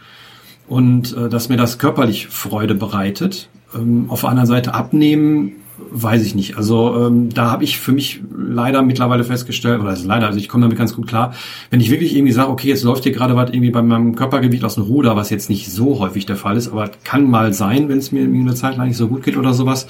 und 0.68 1.16
äh, 1.16 1.28
dass 1.28 1.48
mir 1.48 1.56
das 1.56 1.78
körperlich 1.78 2.28
Freude 2.28 2.76
bereitet. 2.76 3.48
Ähm, 3.74 4.06
auf 4.08 4.20
der 4.20 4.30
anderen 4.30 4.46
Seite 4.46 4.74
abnehmen 4.74 5.56
weiß 5.90 6.24
ich 6.24 6.34
nicht. 6.34 6.56
Also 6.56 7.06
ähm, 7.06 7.28
da 7.32 7.50
habe 7.50 7.64
ich 7.64 7.78
für 7.78 7.92
mich 7.92 8.20
leider 8.36 8.82
mittlerweile 8.82 9.24
festgestellt, 9.24 9.80
oder 9.80 9.90
also 9.90 10.06
leider, 10.06 10.26
also 10.26 10.38
ich 10.38 10.48
komme 10.48 10.62
damit 10.62 10.78
ganz 10.78 10.94
gut 10.94 11.06
klar, 11.06 11.34
wenn 11.70 11.80
ich 11.80 11.90
wirklich 11.90 12.14
irgendwie 12.14 12.32
sage, 12.32 12.50
okay, 12.50 12.68
jetzt 12.68 12.84
läuft 12.84 13.04
hier 13.04 13.12
gerade 13.12 13.36
was 13.36 13.50
irgendwie 13.50 13.70
bei 13.70 13.82
meinem 13.82 14.14
Körpergewicht 14.14 14.64
aus 14.64 14.74
dem 14.76 14.84
Ruder, 14.84 15.16
was 15.16 15.30
jetzt 15.30 15.50
nicht 15.50 15.70
so 15.70 15.98
häufig 15.98 16.26
der 16.26 16.36
Fall 16.36 16.56
ist, 16.56 16.68
aber 16.68 16.90
kann 17.04 17.28
mal 17.28 17.52
sein, 17.52 17.88
wenn 17.88 17.98
es 17.98 18.12
mir 18.12 18.24
eine 18.24 18.54
Zeit 18.54 18.76
lang 18.76 18.88
nicht 18.88 18.96
so 18.96 19.08
gut 19.08 19.22
geht 19.22 19.36
oder 19.36 19.54
sowas, 19.54 19.86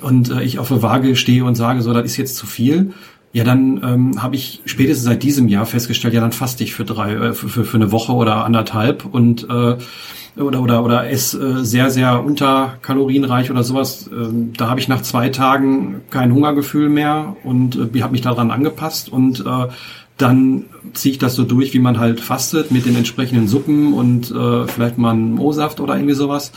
und 0.00 0.30
äh, 0.30 0.42
ich 0.42 0.58
auf 0.58 0.68
der 0.68 0.82
Waage 0.82 1.16
stehe 1.16 1.44
und 1.44 1.54
sage, 1.54 1.82
so, 1.82 1.92
das 1.92 2.04
ist 2.04 2.16
jetzt 2.16 2.36
zu 2.36 2.46
viel, 2.46 2.92
ja, 3.32 3.44
dann 3.44 3.80
ähm, 3.84 4.22
habe 4.22 4.34
ich 4.34 4.60
spätestens 4.64 5.04
seit 5.04 5.22
diesem 5.22 5.46
Jahr 5.48 5.64
festgestellt, 5.64 6.14
ja, 6.14 6.20
dann 6.20 6.32
faste 6.32 6.64
ich 6.64 6.74
für 6.74 6.84
drei, 6.84 7.14
äh, 7.14 7.32
für, 7.32 7.64
für 7.64 7.76
eine 7.76 7.92
Woche 7.92 8.12
oder 8.12 8.44
anderthalb 8.44 9.04
und 9.04 9.48
äh, 9.48 9.76
oder 10.42 10.62
oder 10.62 10.84
oder 10.84 11.10
ess 11.10 11.34
äh, 11.34 11.64
sehr 11.64 11.90
sehr 11.90 12.24
unterkalorienreich 12.24 13.50
oder 13.50 13.62
sowas. 13.62 14.10
Ähm, 14.12 14.52
da 14.56 14.68
habe 14.68 14.80
ich 14.80 14.88
nach 14.88 15.02
zwei 15.02 15.28
Tagen 15.28 16.02
kein 16.10 16.32
Hungergefühl 16.32 16.88
mehr 16.88 17.36
und 17.44 17.76
äh, 17.76 18.02
habe 18.02 18.12
mich 18.12 18.22
daran 18.22 18.50
angepasst 18.50 19.10
und 19.10 19.40
äh, 19.46 19.68
dann 20.20 20.66
ziehe 20.92 21.12
ich 21.12 21.18
das 21.18 21.34
so 21.34 21.44
durch, 21.44 21.72
wie 21.72 21.78
man 21.78 21.98
halt 21.98 22.20
fastet 22.20 22.70
mit 22.70 22.84
den 22.84 22.94
entsprechenden 22.96 23.48
Suppen 23.48 23.94
und 23.94 24.30
äh, 24.30 24.66
vielleicht 24.66 24.98
mal 24.98 25.12
einen 25.12 25.38
O-Saft 25.38 25.80
oder 25.80 25.94
irgendwie 25.96 26.14
sowas. 26.14 26.52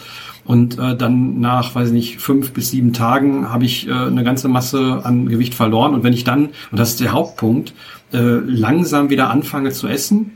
Und 0.45 0.77
äh, 0.77 0.97
dann 0.97 1.39
nach, 1.39 1.73
weiß 1.73 1.87
ich 1.87 1.93
nicht, 1.93 2.19
fünf 2.19 2.51
bis 2.51 2.71
sieben 2.71 2.91
Tagen 2.91 3.49
habe 3.49 3.63
ich 3.63 3.87
äh, 3.87 3.93
eine 3.93 4.25
ganze 4.25 4.49
Masse 4.49 5.01
an 5.03 5.29
Gewicht 5.29 5.55
verloren. 5.55 5.93
Und 5.93 6.03
wenn 6.03 6.11
ich 6.11 6.25
dann, 6.25 6.47
und 6.71 6.79
das 6.79 6.89
ist 6.89 6.99
der 6.99 7.13
Hauptpunkt, 7.13 7.73
äh, 8.11 8.17
langsam 8.17 9.09
wieder 9.09 9.29
anfange 9.29 9.71
zu 9.71 9.87
essen, 9.87 10.33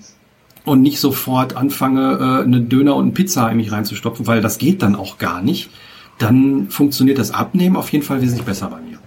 und 0.68 0.82
nicht 0.82 1.00
sofort 1.00 1.56
anfange, 1.56 2.18
äh, 2.20 2.44
eine 2.44 2.62
Döner 2.62 2.96
und 2.96 3.06
eine 3.06 3.12
Pizza 3.14 3.50
in 3.50 3.58
mich 3.58 3.72
reinzustopfen, 3.72 4.28
weil 4.28 4.42
das 4.42 4.58
geht 4.58 4.82
dann 4.82 4.96
auch 4.96 5.18
gar 5.18 5.42
nicht, 5.42 5.70
dann 6.18 6.70
funktioniert 6.70 7.18
das 7.18 7.32
Abnehmen 7.32 7.76
auf 7.76 7.92
jeden 7.92 8.04
Fall 8.04 8.22
wesentlich 8.22 8.46
besser 8.46 8.68
bei 8.68 8.82
mir. 8.82 9.00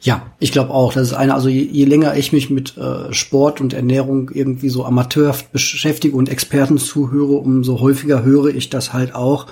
Ja, 0.00 0.32
ich 0.40 0.50
glaube 0.50 0.70
auch. 0.70 0.92
Das 0.92 1.08
ist 1.08 1.14
eine, 1.14 1.32
also 1.32 1.48
je, 1.48 1.62
je 1.62 1.84
länger 1.84 2.16
ich 2.16 2.32
mich 2.32 2.50
mit 2.50 2.76
äh, 2.76 3.12
Sport 3.12 3.60
und 3.60 3.72
Ernährung 3.72 4.30
irgendwie 4.34 4.68
so 4.68 4.84
amateurhaft 4.84 5.52
beschäftige 5.52 6.16
und 6.16 6.28
Experten 6.28 6.78
zuhöre, 6.78 7.34
umso 7.34 7.80
häufiger 7.80 8.24
höre 8.24 8.52
ich 8.52 8.68
das 8.68 8.92
halt 8.92 9.14
auch, 9.14 9.46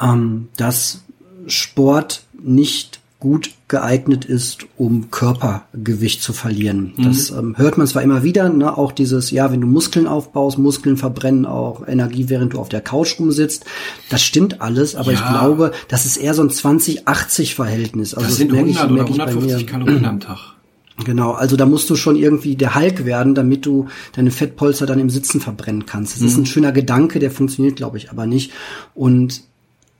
ähm, 0.00 0.48
dass 0.56 1.02
Sport 1.48 2.22
nicht 2.40 2.99
gut 3.20 3.50
geeignet 3.68 4.24
ist, 4.24 4.66
um 4.78 5.10
Körpergewicht 5.10 6.22
zu 6.22 6.32
verlieren. 6.32 6.94
Mhm. 6.96 7.04
Das 7.04 7.30
ähm, 7.30 7.54
hört 7.56 7.76
man 7.76 7.86
zwar 7.86 8.02
immer 8.02 8.22
wieder, 8.22 8.48
ne, 8.48 8.76
auch 8.76 8.92
dieses, 8.92 9.30
ja, 9.30 9.52
wenn 9.52 9.60
du 9.60 9.66
Muskeln 9.66 10.06
aufbaust, 10.06 10.58
Muskeln 10.58 10.96
verbrennen 10.96 11.44
auch 11.44 11.86
Energie, 11.86 12.28
während 12.28 12.54
du 12.54 12.58
auf 12.58 12.70
der 12.70 12.80
Couch 12.80 13.20
rumsitzt. 13.20 13.66
Das 14.08 14.22
stimmt 14.22 14.62
alles, 14.62 14.96
aber 14.96 15.12
ja. 15.12 15.18
ich 15.18 15.28
glaube, 15.28 15.72
das 15.88 16.06
ist 16.06 16.16
eher 16.16 16.32
so 16.32 16.42
ein 16.42 16.48
20-80-Verhältnis. 16.48 18.14
Also 18.14 18.26
das, 18.26 18.38
das 18.38 18.38
sind 18.38 18.52
100 18.52 18.74
ich, 18.74 18.90
oder 18.90 19.02
150 19.04 19.66
Kalorien 19.66 20.04
am 20.06 20.20
Tag. 20.20 20.38
Genau, 21.02 21.32
also 21.32 21.56
da 21.56 21.64
musst 21.64 21.88
du 21.88 21.96
schon 21.96 22.14
irgendwie 22.14 22.56
der 22.56 22.74
Hulk 22.74 23.06
werden, 23.06 23.34
damit 23.34 23.64
du 23.64 23.86
deine 24.12 24.30
Fettpolster 24.30 24.84
dann 24.84 24.98
im 24.98 25.08
Sitzen 25.08 25.40
verbrennen 25.40 25.86
kannst. 25.86 26.16
Das 26.16 26.20
mhm. 26.20 26.26
ist 26.26 26.36
ein 26.36 26.46
schöner 26.46 26.72
Gedanke, 26.72 27.20
der 27.20 27.30
funktioniert, 27.30 27.76
glaube 27.76 27.96
ich, 27.96 28.10
aber 28.10 28.26
nicht. 28.26 28.52
Und 28.94 29.42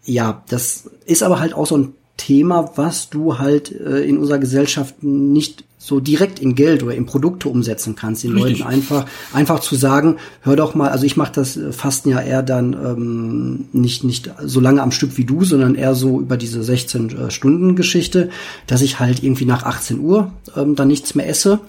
ja, 0.04 0.42
das 0.50 0.90
ist 1.06 1.22
aber 1.22 1.40
halt 1.40 1.54
auch 1.54 1.66
so 1.66 1.78
ein 1.78 1.94
Thema, 2.16 2.73
was 2.77 3.11
du 3.11 3.38
halt 3.38 3.73
äh, 3.73 4.03
in 4.03 4.18
unserer 4.18 4.38
Gesellschaft 4.38 5.03
nicht 5.03 5.64
so 5.83 5.99
direkt 5.99 6.38
in 6.38 6.55
Geld 6.55 6.83
oder 6.83 6.94
in 6.94 7.07
Produkte 7.07 7.49
umsetzen 7.49 7.96
kannst, 7.96 8.23
den 8.23 8.33
Richtig. 8.33 8.59
Leuten 8.59 8.70
einfach 8.70 9.07
einfach 9.33 9.61
zu 9.61 9.77
sagen, 9.77 10.16
hör 10.42 10.55
doch 10.55 10.75
mal, 10.75 10.90
also 10.90 11.07
ich 11.07 11.16
mache 11.16 11.33
das 11.35 11.57
äh, 11.57 11.73
Fasten 11.73 12.11
ja 12.11 12.20
eher 12.20 12.42
dann 12.42 12.75
ähm, 12.75 13.64
nicht 13.73 14.05
nicht 14.05 14.31
so 14.44 14.61
lange 14.61 14.83
am 14.83 14.92
Stück 14.92 15.16
wie 15.16 15.25
du, 15.25 15.42
sondern 15.42 15.75
eher 15.75 15.94
so 15.94 16.20
über 16.20 16.37
diese 16.37 16.62
16 16.62 17.16
äh, 17.16 17.31
Stunden 17.31 17.77
Geschichte, 17.77 18.29
dass 18.66 18.83
ich 18.83 19.01
halt 19.01 19.23
irgendwie 19.23 19.46
nach 19.46 19.62
18 19.62 20.01
Uhr 20.01 20.31
ähm, 20.55 20.77
dann 20.77 20.88
nichts 20.88 21.14
mehr 21.14 21.27
esse 21.27 21.61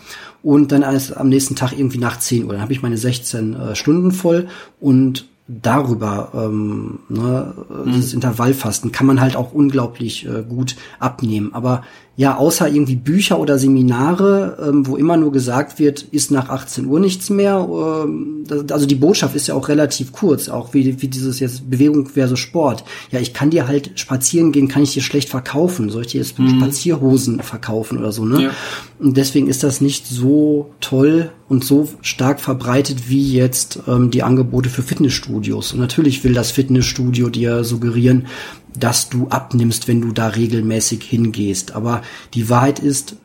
und 0.43 0.73
dann 0.73 0.83
alles 0.83 1.13
am 1.13 1.29
nächsten 1.29 1.55
Tag 1.55 1.71
irgendwie 1.71 1.99
nach 1.99 2.19
10 2.19 2.43
Uhr, 2.43 2.51
dann 2.51 2.61
habe 2.61 2.73
ich 2.73 2.81
meine 2.81 2.97
16 2.97 3.53
äh, 3.53 3.75
Stunden 3.77 4.11
voll 4.11 4.49
und 4.81 5.25
darüber, 5.61 6.29
ähm, 6.33 6.99
ne, 7.09 7.53
mhm. 7.85 7.91
dieses 7.91 8.13
Intervallfasten, 8.13 8.91
kann 8.91 9.07
man 9.07 9.19
halt 9.19 9.35
auch 9.35 9.51
unglaublich 9.53 10.25
äh, 10.25 10.43
gut 10.43 10.75
abnehmen. 10.99 11.53
Aber 11.53 11.83
ja, 12.17 12.35
außer 12.35 12.67
irgendwie 12.67 12.97
Bücher 12.97 13.39
oder 13.39 13.57
Seminare, 13.57 14.57
ähm, 14.67 14.85
wo 14.85 14.97
immer 14.97 15.15
nur 15.15 15.31
gesagt 15.31 15.79
wird, 15.79 16.01
ist 16.01 16.29
nach 16.29 16.49
18 16.49 16.85
Uhr 16.85 16.99
nichts 16.99 17.29
mehr. 17.29 17.67
Ähm, 17.71 18.43
das, 18.45 18.69
also 18.71 18.85
die 18.85 18.95
Botschaft 18.95 19.35
ist 19.35 19.47
ja 19.47 19.55
auch 19.55 19.69
relativ 19.69 20.11
kurz, 20.11 20.49
auch 20.49 20.73
wie, 20.73 21.01
wie 21.01 21.07
dieses 21.07 21.39
jetzt 21.39 21.69
Bewegung 21.69 22.07
versus 22.07 22.39
Sport. 22.39 22.83
Ja, 23.11 23.19
ich 23.21 23.33
kann 23.33 23.49
dir 23.49 23.67
halt 23.67 23.91
spazieren 23.95 24.51
gehen, 24.51 24.67
kann 24.67 24.83
ich 24.83 24.93
dir 24.93 25.01
schlecht 25.01 25.29
verkaufen. 25.29 25.89
Soll 25.89 26.01
ich 26.01 26.11
dir 26.11 26.19
jetzt 26.19 26.37
mhm. 26.37 26.59
Spazierhosen 26.59 27.39
verkaufen 27.39 27.97
oder 27.97 28.11
so, 28.11 28.25
ne? 28.25 28.43
Ja. 28.43 28.51
Und 28.99 29.15
deswegen 29.15 29.47
ist 29.47 29.63
das 29.63 29.79
nicht 29.79 30.05
so 30.05 30.71
toll 30.81 31.31
und 31.47 31.63
so 31.63 31.89
stark 32.01 32.39
verbreitet 32.39 33.09
wie 33.09 33.33
jetzt 33.33 33.79
ähm, 33.87 34.11
die 34.11 34.21
Angebote 34.21 34.69
für 34.69 34.83
Fitnessstudios. 34.83 35.73
Und 35.73 35.79
natürlich 35.79 36.23
will 36.23 36.33
das 36.33 36.51
Fitnessstudio 36.51 37.29
dir 37.29 37.63
suggerieren, 37.63 38.27
dass 38.77 39.09
du 39.09 39.27
abnimmst, 39.27 39.87
wenn 39.87 40.01
du 40.01 40.11
da 40.11 40.27
regelmäßig 40.27 41.03
hingehst. 41.03 41.73
Aber 41.73 42.01
die 42.33 42.49
Wahrheit 42.49 42.79
ist, 42.79 43.15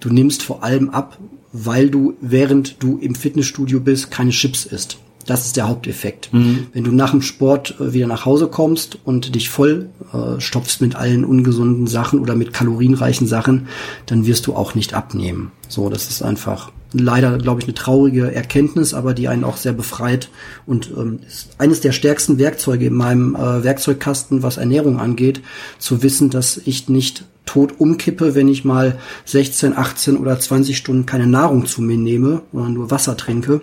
du 0.00 0.10
nimmst 0.10 0.42
vor 0.42 0.62
allem 0.62 0.90
ab, 0.90 1.18
weil 1.52 1.90
du, 1.90 2.14
während 2.20 2.82
du 2.82 2.98
im 2.98 3.14
Fitnessstudio 3.14 3.80
bist, 3.80 4.10
keine 4.10 4.30
Chips 4.30 4.66
isst. 4.66 4.98
Das 5.26 5.46
ist 5.46 5.56
der 5.56 5.68
Haupteffekt. 5.68 6.32
Mhm. 6.32 6.68
Wenn 6.72 6.84
du 6.84 6.92
nach 6.92 7.10
dem 7.10 7.22
Sport 7.22 7.76
äh, 7.78 7.92
wieder 7.92 8.06
nach 8.06 8.24
Hause 8.24 8.48
kommst 8.48 8.98
und 9.04 9.34
dich 9.34 9.50
voll 9.50 9.90
äh, 10.12 10.40
stopfst 10.40 10.80
mit 10.80 10.96
allen 10.96 11.24
ungesunden 11.24 11.86
Sachen 11.86 12.20
oder 12.20 12.34
mit 12.34 12.52
kalorienreichen 12.52 13.26
Sachen, 13.26 13.68
dann 14.06 14.26
wirst 14.26 14.46
du 14.46 14.54
auch 14.54 14.74
nicht 14.74 14.94
abnehmen. 14.94 15.52
So, 15.68 15.88
das 15.88 16.08
ist 16.08 16.22
einfach 16.22 16.72
leider, 16.92 17.38
glaube 17.38 17.60
ich, 17.60 17.66
eine 17.66 17.74
traurige 17.74 18.34
Erkenntnis, 18.34 18.94
aber 18.94 19.14
die 19.14 19.28
einen 19.28 19.44
auch 19.44 19.56
sehr 19.56 19.72
befreit 19.72 20.28
und 20.66 20.90
ähm, 20.96 21.20
ist 21.26 21.50
eines 21.58 21.80
der 21.80 21.92
stärksten 21.92 22.38
Werkzeuge 22.38 22.86
in 22.86 22.94
meinem 22.94 23.34
äh, 23.34 23.64
Werkzeugkasten, 23.64 24.42
was 24.42 24.56
Ernährung 24.56 24.98
angeht, 24.98 25.42
zu 25.78 26.02
wissen, 26.02 26.30
dass 26.30 26.60
ich 26.64 26.88
nicht 26.88 27.24
tot 27.46 27.74
umkippe, 27.78 28.34
wenn 28.34 28.48
ich 28.48 28.64
mal 28.64 28.98
16, 29.24 29.76
18 29.76 30.16
oder 30.16 30.38
20 30.38 30.76
Stunden 30.76 31.06
keine 31.06 31.26
Nahrung 31.26 31.66
zu 31.66 31.82
mir 31.82 31.98
nehme, 31.98 32.42
sondern 32.52 32.74
nur 32.74 32.90
Wasser 32.90 33.16
trinke 33.16 33.62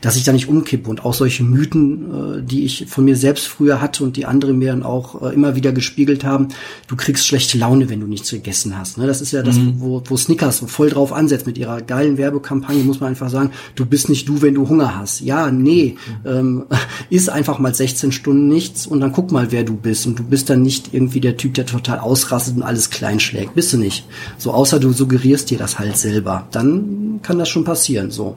dass 0.00 0.16
ich 0.16 0.24
da 0.24 0.32
nicht 0.32 0.48
umkippe 0.48 0.90
und 0.90 1.04
auch 1.04 1.14
solche 1.14 1.44
Mythen, 1.44 2.38
äh, 2.38 2.42
die 2.42 2.64
ich 2.64 2.86
von 2.88 3.04
mir 3.04 3.16
selbst 3.16 3.46
früher 3.46 3.80
hatte 3.80 4.04
und 4.04 4.16
die 4.16 4.26
andere 4.26 4.52
mir 4.52 4.72
dann 4.72 4.82
auch 4.82 5.22
äh, 5.22 5.34
immer 5.34 5.56
wieder 5.56 5.72
gespiegelt 5.72 6.24
haben, 6.24 6.48
du 6.88 6.96
kriegst 6.96 7.26
schlechte 7.26 7.58
Laune, 7.58 7.88
wenn 7.88 8.00
du 8.00 8.06
nichts 8.06 8.30
gegessen 8.30 8.76
hast. 8.76 8.98
Ne? 8.98 9.06
Das 9.06 9.20
ist 9.20 9.32
ja 9.32 9.42
das, 9.42 9.56
mhm. 9.56 9.74
wo, 9.78 10.02
wo 10.06 10.16
Snickers 10.16 10.64
voll 10.66 10.90
drauf 10.90 11.12
ansetzt 11.12 11.46
mit 11.46 11.58
ihrer 11.58 11.80
geilen 11.80 12.18
Werbekampagne, 12.18 12.82
muss 12.82 13.00
man 13.00 13.10
einfach 13.10 13.30
sagen, 13.30 13.50
du 13.74 13.86
bist 13.86 14.08
nicht 14.08 14.28
du, 14.28 14.42
wenn 14.42 14.54
du 14.54 14.68
Hunger 14.68 14.96
hast. 14.96 15.20
Ja, 15.20 15.50
nee, 15.50 15.96
mhm. 16.24 16.30
ähm, 16.30 16.64
ist 17.10 17.28
einfach 17.28 17.58
mal 17.58 17.74
16 17.74 18.12
Stunden 18.12 18.48
nichts 18.48 18.86
und 18.86 19.00
dann 19.00 19.12
guck 19.12 19.32
mal, 19.32 19.52
wer 19.52 19.64
du 19.64 19.76
bist. 19.76 20.06
Und 20.06 20.18
du 20.18 20.24
bist 20.24 20.50
dann 20.50 20.62
nicht 20.62 20.92
irgendwie 20.92 21.20
der 21.20 21.36
Typ, 21.36 21.54
der 21.54 21.66
total 21.66 21.98
ausrastet 21.98 22.56
und 22.56 22.62
alles 22.62 22.90
klein 22.90 23.20
schlägt. 23.20 23.54
Bist 23.54 23.72
du 23.72 23.78
nicht. 23.78 24.06
So, 24.38 24.52
außer 24.52 24.80
du 24.80 24.92
suggerierst 24.92 25.50
dir 25.50 25.58
das 25.58 25.78
halt 25.78 25.96
selber. 25.96 26.48
Dann 26.50 27.20
kann 27.22 27.38
das 27.38 27.48
schon 27.48 27.64
passieren, 27.64 28.10
so. 28.10 28.36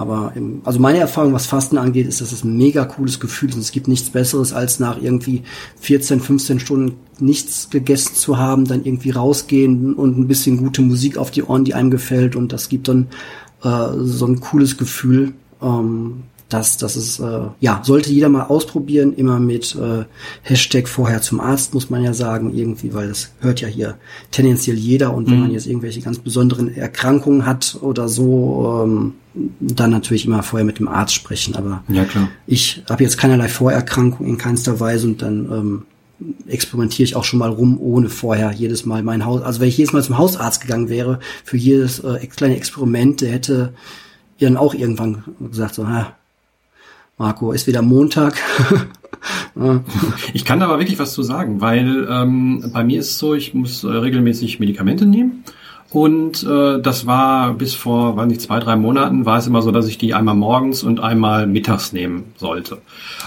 Aber 0.00 0.32
im, 0.34 0.62
also 0.64 0.78
meine 0.80 0.98
Erfahrung, 0.98 1.34
was 1.34 1.44
Fasten 1.44 1.76
angeht, 1.76 2.06
ist, 2.06 2.22
dass 2.22 2.32
es 2.32 2.42
ein 2.42 2.56
mega 2.56 2.86
cooles 2.86 3.20
Gefühl 3.20 3.50
ist. 3.50 3.56
Und 3.56 3.60
es 3.60 3.70
gibt 3.70 3.86
nichts 3.86 4.08
Besseres, 4.08 4.54
als 4.54 4.80
nach 4.80 4.98
irgendwie 4.98 5.42
14, 5.80 6.20
15 6.20 6.58
Stunden 6.58 6.96
nichts 7.18 7.68
gegessen 7.68 8.14
zu 8.14 8.38
haben, 8.38 8.64
dann 8.64 8.82
irgendwie 8.82 9.10
rausgehen 9.10 9.92
und 9.92 10.18
ein 10.18 10.26
bisschen 10.26 10.56
gute 10.56 10.80
Musik 10.80 11.18
auf 11.18 11.30
die 11.30 11.42
Ohren, 11.42 11.66
die 11.66 11.74
einem 11.74 11.90
gefällt. 11.90 12.34
Und 12.34 12.50
das 12.54 12.70
gibt 12.70 12.88
dann 12.88 13.08
äh, 13.62 13.88
so 13.98 14.24
ein 14.24 14.40
cooles 14.40 14.78
Gefühl. 14.78 15.34
Ähm, 15.60 16.22
das, 16.52 16.76
das 16.76 16.96
ist, 16.96 17.20
äh, 17.20 17.40
ja, 17.60 17.80
sollte 17.84 18.10
jeder 18.10 18.28
mal 18.28 18.42
ausprobieren, 18.42 19.14
immer 19.14 19.38
mit 19.38 19.74
äh, 19.76 20.04
Hashtag 20.42 20.88
vorher 20.88 21.22
zum 21.22 21.40
Arzt, 21.40 21.74
muss 21.74 21.90
man 21.90 22.02
ja 22.02 22.12
sagen, 22.12 22.52
irgendwie, 22.54 22.92
weil 22.92 23.08
das 23.08 23.32
hört 23.40 23.60
ja 23.60 23.68
hier 23.68 23.96
tendenziell 24.30 24.76
jeder 24.76 25.14
und 25.14 25.28
wenn 25.28 25.36
mhm. 25.36 25.42
man 25.42 25.50
jetzt 25.52 25.66
irgendwelche 25.66 26.00
ganz 26.00 26.18
besonderen 26.18 26.74
Erkrankungen 26.74 27.46
hat 27.46 27.78
oder 27.80 28.08
so, 28.08 28.82
ähm, 28.84 29.14
dann 29.60 29.90
natürlich 29.90 30.26
immer 30.26 30.42
vorher 30.42 30.66
mit 30.66 30.80
dem 30.80 30.88
Arzt 30.88 31.14
sprechen. 31.14 31.54
Aber 31.54 31.84
ja, 31.88 32.04
klar. 32.04 32.28
ich 32.46 32.82
habe 32.90 33.04
jetzt 33.04 33.16
keinerlei 33.16 33.48
Vorerkrankung 33.48 34.26
in 34.26 34.36
keinster 34.36 34.80
Weise 34.80 35.06
und 35.06 35.22
dann 35.22 35.46
ähm, 35.52 35.82
experimentiere 36.48 37.04
ich 37.04 37.16
auch 37.16 37.24
schon 37.24 37.38
mal 37.38 37.50
rum, 37.50 37.78
ohne 37.80 38.08
vorher 38.08 38.50
jedes 38.50 38.84
Mal 38.84 39.02
mein 39.02 39.24
Haus. 39.24 39.42
Also 39.42 39.60
wenn 39.60 39.68
ich 39.68 39.78
jedes 39.78 39.92
Mal 39.92 40.02
zum 40.02 40.18
Hausarzt 40.18 40.60
gegangen 40.60 40.88
wäre, 40.88 41.20
für 41.44 41.56
jedes 41.56 42.00
äh, 42.00 42.26
kleine 42.26 42.56
Experiment, 42.56 43.20
der 43.20 43.30
hätte 43.30 43.72
dann 44.40 44.56
auch 44.56 44.74
irgendwann 44.74 45.22
gesagt, 45.38 45.74
so, 45.74 45.86
ha, 45.86 46.16
Marco, 47.20 47.52
ist 47.52 47.66
wieder 47.66 47.82
Montag. 47.82 48.40
ich 50.32 50.46
kann 50.46 50.58
da 50.58 50.64
aber 50.64 50.78
wirklich 50.78 50.98
was 50.98 51.12
zu 51.12 51.22
sagen, 51.22 51.60
weil 51.60 52.08
ähm, 52.10 52.64
bei 52.72 52.82
mir 52.82 52.98
ist 52.98 53.10
es 53.10 53.18
so, 53.18 53.34
ich 53.34 53.52
muss 53.52 53.84
äh, 53.84 53.88
regelmäßig 53.88 54.58
Medikamente 54.58 55.04
nehmen. 55.04 55.44
Und 55.90 56.44
äh, 56.44 56.80
das 56.80 57.04
war 57.04 57.52
bis 57.52 57.74
vor, 57.74 58.16
weiß 58.16 58.26
nicht, 58.26 58.40
zwei, 58.40 58.58
drei 58.58 58.76
Monaten 58.76 59.26
war 59.26 59.36
es 59.36 59.46
immer 59.46 59.60
so, 59.60 59.70
dass 59.70 59.86
ich 59.86 59.98
die 59.98 60.14
einmal 60.14 60.34
morgens 60.34 60.82
und 60.82 61.00
einmal 61.00 61.46
mittags 61.46 61.92
nehmen 61.92 62.24
sollte. 62.38 62.78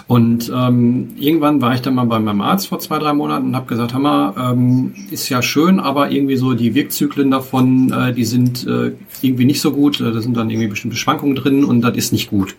Und 0.07 0.51
ähm, 0.51 1.09
irgendwann 1.19 1.61
war 1.61 1.75
ich 1.75 1.81
dann 1.81 1.93
mal 1.93 2.05
bei 2.05 2.17
meinem 2.17 2.41
Arzt 2.41 2.69
vor 2.69 2.79
zwei, 2.79 2.97
drei 2.97 3.13
Monaten 3.13 3.49
und 3.49 3.55
habe 3.55 3.67
gesagt, 3.67 3.93
Hammer, 3.93 4.33
ähm, 4.39 4.95
ist 5.11 5.29
ja 5.29 5.43
schön, 5.43 5.79
aber 5.79 6.09
irgendwie 6.09 6.37
so 6.37 6.55
die 6.55 6.73
Wirkzyklen 6.73 7.29
davon, 7.29 7.91
äh, 7.91 8.11
die 8.11 8.25
sind 8.25 8.65
äh, 8.65 8.93
irgendwie 9.21 9.45
nicht 9.45 9.61
so 9.61 9.71
gut. 9.71 10.01
Da 10.01 10.19
sind 10.19 10.35
dann 10.35 10.49
irgendwie 10.49 10.69
bestimmte 10.69 10.97
Schwankungen 10.97 11.35
drin 11.35 11.63
und 11.63 11.81
das 11.81 11.95
ist 11.95 12.11
nicht 12.11 12.31
gut. 12.31 12.55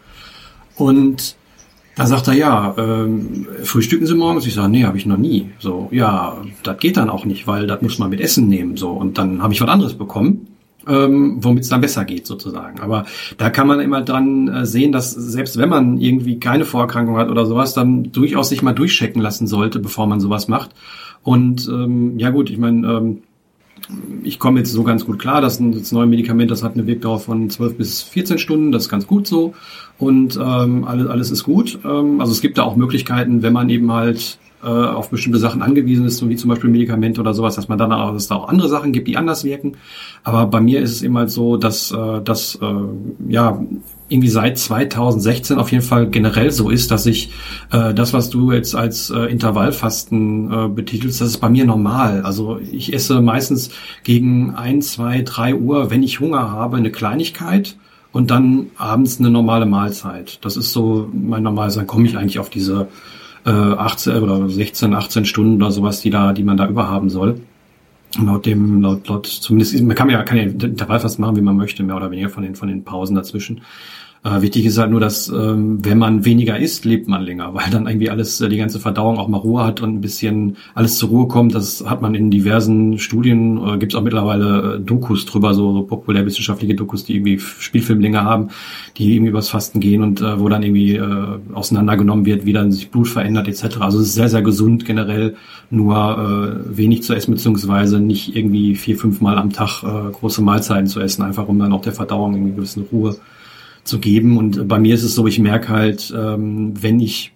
Und 0.76 1.36
da 1.96 2.06
sagt 2.06 2.26
er, 2.26 2.34
ja, 2.34 2.74
ähm, 2.76 3.46
frühstücken 3.62 4.06
Sie 4.06 4.14
morgens? 4.14 4.46
Ich 4.46 4.54
sage, 4.54 4.68
nee, 4.68 4.84
habe 4.84 4.98
ich 4.98 5.06
noch 5.06 5.16
nie. 5.16 5.50
So, 5.60 5.88
ja, 5.92 6.36
das 6.64 6.78
geht 6.78 6.96
dann 6.96 7.08
auch 7.08 7.24
nicht, 7.24 7.46
weil 7.46 7.66
das 7.66 7.82
muss 7.82 7.98
man 7.98 8.10
mit 8.10 8.20
Essen 8.20 8.48
nehmen. 8.48 8.76
So, 8.76 8.90
und 8.90 9.16
dann 9.16 9.42
habe 9.42 9.52
ich 9.54 9.60
was 9.60 9.68
anderes 9.68 9.94
bekommen, 9.94 10.48
ähm, 10.88 11.36
womit 11.40 11.62
es 11.62 11.68
dann 11.68 11.80
besser 11.80 12.04
geht 12.04 12.26
sozusagen. 12.26 12.80
Aber 12.80 13.06
da 13.38 13.48
kann 13.50 13.68
man 13.68 13.78
immer 13.78 14.02
dran 14.02 14.48
äh, 14.48 14.66
sehen, 14.66 14.90
dass 14.90 15.12
selbst 15.12 15.56
wenn 15.56 15.68
man 15.68 15.98
irgendwie 16.00 16.40
keine 16.40 16.64
Vorerkrankung 16.64 17.16
hat 17.16 17.28
oder 17.28 17.46
sowas, 17.46 17.74
dann 17.74 18.10
durchaus 18.10 18.48
sich 18.48 18.62
mal 18.62 18.72
durchchecken 18.72 19.22
lassen 19.22 19.46
sollte, 19.46 19.78
bevor 19.78 20.08
man 20.08 20.18
sowas 20.18 20.48
macht. 20.48 20.70
Und 21.22 21.68
ähm, 21.68 22.18
ja 22.18 22.30
gut, 22.30 22.50
ich 22.50 22.58
meine, 22.58 22.86
ähm, 22.88 23.22
ich 24.22 24.38
komme 24.38 24.60
jetzt 24.60 24.72
so 24.72 24.82
ganz 24.82 25.04
gut 25.04 25.18
klar, 25.18 25.40
das 25.40 25.60
neue 25.60 26.06
Medikament, 26.06 26.50
das 26.50 26.62
hat 26.62 26.74
eine 26.74 26.86
Wirkdauer 26.86 27.20
von 27.20 27.50
12 27.50 27.76
bis 27.76 28.02
14 28.02 28.38
Stunden, 28.38 28.72
das 28.72 28.84
ist 28.84 28.88
ganz 28.88 29.06
gut 29.06 29.26
so 29.26 29.54
und 29.98 30.36
ähm, 30.36 30.84
alles, 30.84 31.06
alles 31.06 31.30
ist 31.30 31.44
gut. 31.44 31.78
Ähm, 31.84 32.20
also 32.20 32.32
es 32.32 32.40
gibt 32.40 32.58
da 32.58 32.62
auch 32.62 32.76
Möglichkeiten, 32.76 33.42
wenn 33.42 33.52
man 33.52 33.68
eben 33.70 33.92
halt 33.92 34.38
äh, 34.62 34.68
auf 34.68 35.10
bestimmte 35.10 35.38
Sachen 35.38 35.62
angewiesen 35.62 36.06
ist, 36.06 36.16
so 36.16 36.28
wie 36.28 36.36
zum 36.36 36.48
Beispiel 36.48 36.70
Medikamente 36.70 37.20
oder 37.20 37.34
sowas, 37.34 37.54
dass 37.54 37.68
man 37.68 37.78
dann 37.78 37.92
auch, 37.92 38.12
dass 38.12 38.28
da 38.28 38.36
auch 38.36 38.48
andere 38.48 38.68
Sachen 38.68 38.92
gibt, 38.92 39.08
die 39.08 39.16
anders 39.16 39.44
wirken. 39.44 39.76
Aber 40.22 40.46
bei 40.46 40.60
mir 40.60 40.80
ist 40.80 40.90
es 40.90 41.02
eben 41.02 41.16
halt 41.18 41.30
so, 41.30 41.56
dass 41.56 41.92
äh, 41.92 42.20
dass 42.22 42.56
äh, 42.56 42.74
ja 43.28 43.62
irgendwie 44.14 44.28
seit 44.28 44.56
2016 44.58 45.58
auf 45.58 45.72
jeden 45.72 45.82
Fall 45.82 46.08
generell 46.08 46.52
so 46.52 46.70
ist, 46.70 46.90
dass 46.90 47.04
ich 47.04 47.32
äh, 47.72 47.92
das, 47.92 48.12
was 48.12 48.30
du 48.30 48.52
jetzt 48.52 48.76
als 48.76 49.10
äh, 49.10 49.24
Intervallfasten 49.24 50.52
äh, 50.52 50.68
betitelst, 50.68 51.20
das 51.20 51.28
ist 51.28 51.38
bei 51.38 51.50
mir 51.50 51.64
normal. 51.64 52.22
Also 52.22 52.60
ich 52.70 52.94
esse 52.94 53.20
meistens 53.20 53.70
gegen 54.04 54.54
ein, 54.54 54.82
zwei, 54.82 55.22
drei 55.22 55.54
Uhr, 55.54 55.90
wenn 55.90 56.04
ich 56.04 56.20
Hunger 56.20 56.50
habe, 56.50 56.76
eine 56.76 56.92
Kleinigkeit 56.92 57.76
und 58.12 58.30
dann 58.30 58.66
abends 58.76 59.18
eine 59.18 59.30
normale 59.30 59.66
Mahlzeit. 59.66 60.38
Das 60.44 60.56
ist 60.56 60.72
so 60.72 61.10
mein 61.12 61.42
normales, 61.42 61.74
dann 61.74 61.88
komme 61.88 62.06
ich 62.06 62.16
eigentlich 62.16 62.38
auf 62.38 62.48
diese 62.48 62.86
äh, 63.44 63.50
18 63.50 64.22
oder 64.22 64.48
16, 64.48 64.94
18 64.94 65.24
Stunden 65.24 65.60
oder 65.60 65.72
sowas, 65.72 66.00
die 66.00 66.10
da, 66.10 66.32
die 66.32 66.44
man 66.44 66.56
da 66.56 66.68
überhaben 66.68 67.10
soll. 67.10 67.40
laut 68.16 68.46
dem, 68.46 68.80
laut, 68.80 69.08
laut, 69.08 69.26
zumindest, 69.26 69.82
man 69.82 69.96
kann 69.96 70.08
ja, 70.08 70.22
kann 70.22 70.36
ja 70.36 70.44
Intervallfast 70.44 71.18
machen, 71.18 71.34
wie 71.34 71.40
man 71.40 71.56
möchte, 71.56 71.82
mehr 71.82 71.96
oder 71.96 72.12
weniger 72.12 72.28
von 72.28 72.44
den, 72.44 72.54
von 72.54 72.68
den 72.68 72.84
Pausen 72.84 73.16
dazwischen. 73.16 73.62
Äh, 74.24 74.40
wichtig 74.40 74.64
ist 74.64 74.78
halt 74.78 74.90
nur, 74.90 75.00
dass 75.00 75.28
ähm, 75.28 75.84
wenn 75.84 75.98
man 75.98 76.24
weniger 76.24 76.58
isst, 76.58 76.86
lebt 76.86 77.08
man 77.08 77.22
länger, 77.22 77.52
weil 77.52 77.68
dann 77.70 77.86
irgendwie 77.86 78.08
alles, 78.08 78.40
äh, 78.40 78.48
die 78.48 78.56
ganze 78.56 78.80
Verdauung 78.80 79.18
auch 79.18 79.28
mal 79.28 79.36
Ruhe 79.36 79.64
hat 79.64 79.82
und 79.82 79.96
ein 79.96 80.00
bisschen 80.00 80.56
alles 80.74 80.96
zur 80.96 81.10
Ruhe 81.10 81.28
kommt. 81.28 81.54
Das 81.54 81.84
hat 81.84 82.00
man 82.00 82.14
in 82.14 82.30
diversen 82.30 82.98
Studien, 82.98 83.58
äh, 83.58 83.76
gibt 83.76 83.92
es 83.92 83.98
auch 83.98 84.02
mittlerweile 84.02 84.76
äh, 84.76 84.80
Dokus 84.80 85.26
drüber, 85.26 85.52
so, 85.52 85.74
so 85.74 85.82
populärwissenschaftliche 85.82 86.74
Dokus, 86.74 87.04
die 87.04 87.16
irgendwie 87.16 87.38
Spielfilmlänge 87.38 88.24
haben, 88.24 88.48
die 88.96 89.14
irgendwie 89.14 89.28
übers 89.28 89.50
Fasten 89.50 89.80
gehen 89.80 90.02
und 90.02 90.22
äh, 90.22 90.40
wo 90.40 90.48
dann 90.48 90.62
irgendwie 90.62 90.96
äh, 90.96 91.26
auseinandergenommen 91.52 92.24
wird, 92.24 92.46
wie 92.46 92.54
dann 92.54 92.72
sich 92.72 92.90
Blut 92.90 93.08
verändert 93.08 93.46
etc. 93.46 93.76
Also 93.80 93.98
es 94.00 94.06
ist 94.06 94.14
sehr, 94.14 94.30
sehr 94.30 94.42
gesund 94.42 94.86
generell, 94.86 95.36
nur 95.68 96.64
äh, 96.70 96.78
wenig 96.78 97.02
zu 97.02 97.12
essen, 97.12 97.34
beziehungsweise 97.34 98.00
nicht 98.00 98.34
irgendwie 98.34 98.74
vier, 98.74 98.96
fünf 98.96 99.20
Mal 99.20 99.36
am 99.36 99.52
Tag 99.52 99.82
äh, 99.82 100.12
große 100.12 100.40
Mahlzeiten 100.40 100.86
zu 100.86 101.00
essen, 101.00 101.22
einfach 101.22 101.46
um 101.46 101.58
dann 101.58 101.74
auch 101.74 101.82
der 101.82 101.92
Verdauung 101.92 102.32
irgendwie 102.32 102.52
eine 102.52 102.56
gewisse 102.56 102.80
Ruhe 102.90 103.16
zu 103.84 103.98
geben. 103.98 104.36
Und 104.38 104.66
bei 104.66 104.78
mir 104.78 104.94
ist 104.94 105.04
es 105.04 105.14
so, 105.14 105.26
ich 105.26 105.38
merke 105.38 105.68
halt, 105.68 106.12
ähm, 106.16 106.72
wenn 106.82 107.00
ich 107.00 107.32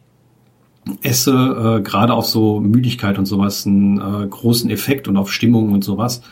esse, 1.02 1.78
äh, 1.78 1.82
gerade 1.82 2.14
auf 2.14 2.26
so 2.26 2.60
Müdigkeit 2.60 3.18
und 3.18 3.26
sowas 3.26 3.66
einen 3.66 3.98
äh, 3.98 4.26
großen 4.26 4.70
Effekt 4.70 5.06
und 5.08 5.16
auf 5.16 5.32
Stimmung 5.32 5.72
und 5.72 5.84
sowas. 5.84 6.22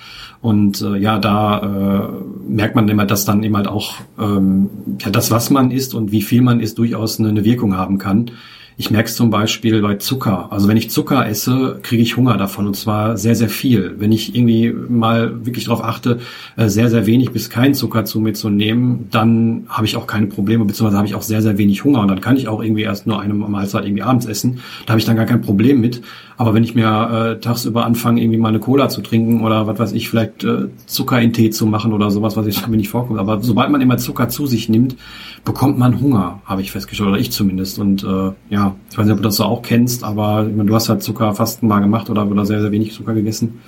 Und 0.41 0.81
äh, 0.83 0.97
ja, 0.97 1.19
da 1.19 1.59
äh, 1.59 2.09
merkt 2.49 2.75
man 2.75 2.89
immer, 2.89 3.07
dass 3.07 3.25
dann 3.25 3.43
eben 3.43 3.57
halt 3.57 3.69
auch 3.69 3.95
ähm, 4.19 4.71
ja, 5.01 5.11
das, 5.11 5.31
was 5.31 5.51
man 5.51 5.71
isst 5.71 5.95
und 5.95 6.13
wie 6.13 6.23
viel 6.23 6.43
man 6.43 6.61
isst, 6.61 6.79
durchaus 6.79 7.19
eine, 7.19 7.29
eine 7.29 7.45
Wirkung 7.45 7.77
haben 7.77 7.99
kann. 7.99 8.31
Ich 8.79 8.91
merke 8.91 9.09
es 9.09 9.17
zum 9.17 9.31
Beispiel 9.31 9.81
bei 9.81 9.95
Zucker. 9.95 10.53
Also 10.53 10.69
wenn 10.69 10.77
ich 10.77 10.91
Zucker 10.91 11.27
esse, 11.27 11.81
kriege 11.83 12.03
ich 12.03 12.19
Hunger 12.19 12.37
davon 12.37 12.67
und 12.67 12.77
zwar 12.77 13.17
sehr, 13.17 13.35
sehr 13.35 13.49
viel. 13.49 13.95
Wenn 13.99 14.13
ich 14.13 14.37
irgendwie 14.37 14.71
mal 14.71 15.47
wirklich 15.47 15.65
darauf 15.65 15.83
achte, 15.83 16.21
äh, 16.59 16.69
sehr, 16.69 16.91
sehr 16.91 17.07
wenig 17.07 17.31
bis 17.31 17.49
keinen 17.49 17.73
Zucker 17.73 18.05
zu 18.05 18.21
mir 18.21 18.35
zu 18.35 18.51
nehmen, 18.51 19.09
dann 19.11 19.65
habe 19.71 19.87
ich 19.87 19.97
auch 19.97 20.07
keine 20.07 20.27
Probleme, 20.27 20.67
beziehungsweise 20.67 20.99
habe 20.99 21.09
ich 21.09 21.15
auch 21.15 21.23
sehr, 21.23 21.41
sehr 21.41 21.57
wenig 21.57 21.85
Hunger 21.85 22.01
und 22.01 22.09
dann 22.09 22.21
kann 22.21 22.37
ich 22.37 22.49
auch 22.49 22.63
irgendwie 22.63 22.83
erst 22.83 23.07
nur 23.07 23.19
eine 23.19 23.33
Mahlzeit 23.33 23.87
irgendwie 23.87 24.03
abends 24.03 24.27
essen. 24.27 24.61
Da 24.85 24.91
habe 24.91 25.01
ich 25.01 25.07
dann 25.07 25.17
gar 25.17 25.25
kein 25.25 25.41
Problem 25.41 25.81
mit. 25.81 26.03
Aber 26.39 26.53
wenn 26.53 26.65
ich 26.65 26.75
mir 26.75 27.37
äh, 27.37 27.41
tagsüber 27.41 27.87
anfange, 27.87 28.21
irgendwie 28.21 28.39
mal 28.39 28.49
eine 28.49 28.59
Cola 28.59 28.89
zu 28.89 29.01
trinken 29.01 29.43
oder 29.43 29.67
was 29.67 29.79
weiß 29.79 29.93
ich, 29.93 30.11
vielleicht 30.11 30.45
äh, 30.45 30.69
Zucker 30.87 31.21
in 31.21 31.33
Tee 31.33 31.51
zu 31.51 31.67
machen 31.67 31.93
oder 31.93 32.11
sowas, 32.11 32.37
was 32.37 32.47
ich 32.47 32.67
mir 32.69 32.77
nicht 32.77 32.91
vorkommt. 32.91 33.19
Aber 33.19 33.43
sobald 33.43 33.71
man 33.71 33.81
immer 33.81 33.97
Zucker 33.97 34.29
zu 34.29 34.47
sich 34.47 34.69
nimmt, 34.69 34.97
bekommt 35.45 35.79
man 35.79 36.01
Hunger, 36.01 36.43
habe 36.45 36.61
ich 36.61 36.73
festgestellt, 36.73 37.09
oder 37.09 37.19
ich 37.19 37.33
zumindest. 37.33 37.79
Und 37.79 38.05
äh, 38.05 38.33
ja, 38.51 38.75
ich 38.91 38.99
weiß 38.99 39.07
nicht, 39.07 39.15
ob 39.15 39.19
du 39.19 39.25
das 39.25 39.37
so 39.37 39.45
auch 39.45 39.63
kennst, 39.63 40.05
aber 40.05 40.43
meine, 40.43 40.67
du 40.67 40.75
hast 40.75 40.89
halt 40.89 41.03
Zuckerfasten 41.03 41.69
mal 41.69 41.81
gemacht 41.81 42.11
oder, 42.11 42.27
oder 42.27 42.45
sehr, 42.45 42.61
sehr 42.61 42.73
wenig 42.73 42.93
Zucker 42.93 43.15
gegessen. 43.15 43.61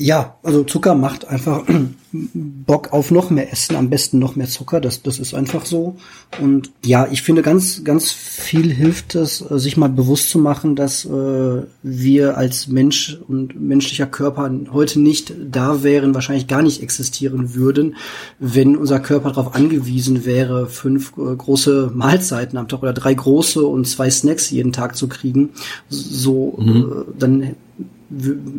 Ja, 0.00 0.36
also 0.44 0.62
Zucker 0.62 0.94
macht 0.94 1.26
einfach 1.26 1.64
Bock 2.12 2.92
auf 2.92 3.10
noch 3.10 3.30
mehr 3.30 3.52
Essen, 3.52 3.74
am 3.74 3.90
besten 3.90 4.20
noch 4.20 4.36
mehr 4.36 4.46
Zucker, 4.46 4.80
das, 4.80 5.02
das 5.02 5.18
ist 5.18 5.34
einfach 5.34 5.66
so. 5.66 5.96
Und 6.40 6.70
ja, 6.84 7.08
ich 7.10 7.22
finde 7.22 7.42
ganz, 7.42 7.82
ganz 7.82 8.12
viel 8.12 8.72
hilft 8.72 9.16
es, 9.16 9.40
äh, 9.50 9.58
sich 9.58 9.76
mal 9.76 9.88
bewusst 9.88 10.30
zu 10.30 10.38
machen, 10.38 10.76
dass 10.76 11.04
äh, 11.04 11.62
wir 11.82 12.38
als 12.38 12.68
Mensch 12.68 13.18
und 13.26 13.60
menschlicher 13.60 14.06
Körper 14.06 14.48
heute 14.72 15.00
nicht 15.00 15.34
da 15.50 15.82
wären, 15.82 16.14
wahrscheinlich 16.14 16.46
gar 16.46 16.62
nicht 16.62 16.80
existieren 16.80 17.56
würden, 17.56 17.96
wenn 18.38 18.76
unser 18.76 19.00
Körper 19.00 19.30
darauf 19.30 19.56
angewiesen 19.56 20.24
wäre, 20.24 20.68
fünf 20.68 21.12
äh, 21.18 21.34
große 21.34 21.90
Mahlzeiten 21.92 22.56
am 22.56 22.68
Tag 22.68 22.82
oder 22.82 22.92
drei 22.92 23.14
große 23.14 23.66
und 23.66 23.88
zwei 23.88 24.10
Snacks 24.10 24.48
jeden 24.50 24.72
Tag 24.72 24.96
zu 24.96 25.08
kriegen. 25.08 25.50
So, 25.88 26.56
mhm. 26.56 26.76
äh, 26.76 27.18
dann 27.18 27.56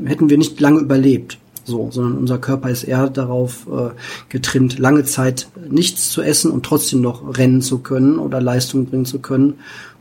hätten 0.05 0.29
wir 0.29 0.37
nicht 0.37 0.59
lange 0.59 0.79
überlebt. 0.79 1.37
So, 1.65 1.89
sondern 1.91 2.17
unser 2.17 2.39
Körper 2.39 2.69
ist 2.69 2.83
eher 2.83 3.09
darauf 3.09 3.67
äh, 3.67 3.91
getrimmt, 4.29 4.79
lange 4.79 5.03
Zeit 5.03 5.49
nichts 5.69 6.09
zu 6.09 6.21
essen 6.23 6.49
und 6.49 6.65
trotzdem 6.65 7.01
noch 7.01 7.37
rennen 7.37 7.61
zu 7.61 7.79
können 7.79 8.17
oder 8.17 8.41
Leistung 8.41 8.87
bringen 8.87 9.05
zu 9.05 9.19
können. 9.19 9.55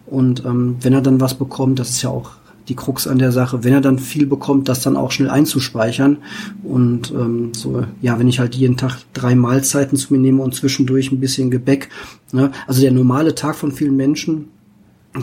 Und 0.07 0.45
ähm, 0.47 0.77
wenn 0.81 0.95
er 0.95 1.03
dann 1.03 1.21
was 1.21 1.35
bekommt, 1.35 1.79
das 1.79 1.91
ist 1.91 2.03
ja 2.03 2.09
auch 2.09 2.31
die 2.69 2.77
Krux 2.77 3.07
an 3.07 3.19
der 3.19 3.33
Sache, 3.33 3.65
wenn 3.65 3.73
er 3.73 3.81
dann 3.81 3.99
viel 3.99 4.27
bekommt, 4.27 4.69
das 4.69 4.83
dann 4.83 4.97
auch 4.97 5.11
schnell 5.11 5.31
einzuspeichern. 5.31 6.19
Und 6.63 7.11
ähm, 7.11 7.53
so, 7.55 7.85
ja, 8.01 8.19
wenn 8.19 8.29
ich 8.29 8.41
halt 8.41 8.55
jeden 8.55 8.77
Tag 8.77 8.99
drei 9.13 9.35
Mahlzeiten 9.35 9.97
zu 9.97 10.13
mir 10.13 10.21
nehme 10.21 10.43
und 10.43 10.55
zwischendurch 10.55 11.11
ein 11.11 11.21
bisschen 11.21 11.51
Gebäck. 11.51 11.89
Ne? 12.33 12.51
Also 12.67 12.81
der 12.81 12.93
normale 12.93 13.35
Tag 13.35 13.57
von 13.57 13.73
vielen 13.73 13.97
Menschen 13.97 14.49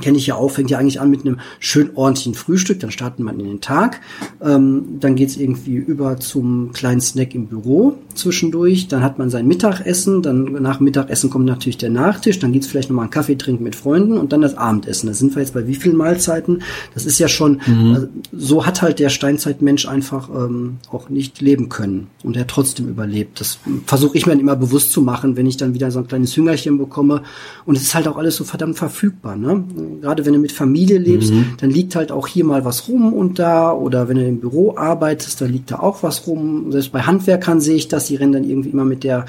kenne 0.01 0.17
ich 0.17 0.27
ja 0.27 0.35
auch, 0.35 0.49
fängt 0.49 0.69
ja 0.69 0.77
eigentlich 0.77 0.99
an 0.99 1.09
mit 1.09 1.21
einem 1.21 1.39
schön 1.59 1.91
ordentlichen 1.95 2.33
Frühstück, 2.33 2.79
dann 2.79 2.91
startet 2.91 3.19
man 3.19 3.39
in 3.39 3.47
den 3.47 3.61
Tag, 3.61 4.01
ähm, 4.41 4.99
dann 4.99 5.15
geht's 5.15 5.37
irgendwie 5.37 5.75
über 5.75 6.19
zum 6.19 6.71
kleinen 6.73 7.01
Snack 7.01 7.35
im 7.35 7.47
Büro 7.47 7.97
zwischendurch, 8.15 8.87
dann 8.87 9.03
hat 9.03 9.19
man 9.19 9.29
sein 9.29 9.47
Mittagessen, 9.47 10.21
dann 10.21 10.53
nach 10.61 10.79
Mittagessen 10.79 11.29
kommt 11.29 11.45
natürlich 11.45 11.77
der 11.77 11.89
Nachtisch, 11.89 12.39
dann 12.39 12.53
geht's 12.53 12.67
vielleicht 12.67 12.89
nochmal 12.89 13.03
einen 13.03 13.11
Kaffee 13.11 13.35
trinken 13.35 13.63
mit 13.63 13.75
Freunden 13.75 14.17
und 14.17 14.31
dann 14.31 14.41
das 14.41 14.57
Abendessen. 14.57 15.07
Da 15.07 15.13
sind 15.13 15.35
wir 15.35 15.41
jetzt 15.41 15.53
bei 15.53 15.67
wie 15.67 15.75
vielen 15.75 15.95
Mahlzeiten? 15.95 16.63
Das 16.93 17.05
ist 17.05 17.19
ja 17.19 17.27
schon, 17.27 17.61
mhm. 17.65 17.93
also, 17.93 18.07
so 18.31 18.65
hat 18.65 18.81
halt 18.81 18.99
der 18.99 19.09
Steinzeitmensch 19.09 19.87
einfach 19.87 20.29
ähm, 20.29 20.77
auch 20.91 21.09
nicht 21.09 21.41
leben 21.41 21.69
können 21.69 22.07
und 22.23 22.37
er 22.37 22.47
trotzdem 22.47 22.87
überlebt. 22.87 23.39
Das 23.39 23.59
versuche 23.85 24.17
ich 24.17 24.25
mir 24.25 24.31
dann 24.33 24.39
immer 24.39 24.55
bewusst 24.55 24.91
zu 24.91 25.01
machen, 25.01 25.35
wenn 25.35 25.45
ich 25.45 25.57
dann 25.57 25.73
wieder 25.73 25.91
so 25.91 25.99
ein 25.99 26.07
kleines 26.07 26.35
Hüngerchen 26.35 26.77
bekomme 26.77 27.23
und 27.65 27.75
es 27.75 27.83
ist 27.83 27.95
halt 27.95 28.07
auch 28.07 28.17
alles 28.17 28.35
so 28.35 28.43
verdammt 28.43 28.77
verfügbar, 28.77 29.35
ne? 29.35 29.63
Gerade 30.01 30.25
wenn 30.25 30.33
du 30.33 30.39
mit 30.39 30.51
Familie 30.51 30.97
lebst, 30.97 31.31
mhm. 31.31 31.53
dann 31.57 31.69
liegt 31.69 31.95
halt 31.95 32.11
auch 32.11 32.27
hier 32.27 32.45
mal 32.45 32.65
was 32.65 32.87
rum 32.87 33.13
und 33.13 33.39
da 33.39 33.71
oder 33.71 34.07
wenn 34.07 34.17
du 34.17 34.27
im 34.27 34.39
Büro 34.39 34.75
arbeitest, 34.77 35.41
dann 35.41 35.51
liegt 35.51 35.71
da 35.71 35.79
auch 35.79 36.03
was 36.03 36.27
rum. 36.27 36.71
Selbst 36.71 36.91
bei 36.91 37.01
Handwerkern 37.01 37.61
sehe 37.61 37.75
ich 37.75 37.87
das, 37.87 38.07
die 38.07 38.15
rennen 38.15 38.33
dann 38.33 38.43
irgendwie 38.43 38.69
immer 38.69 38.85
mit 38.85 39.03
der 39.03 39.25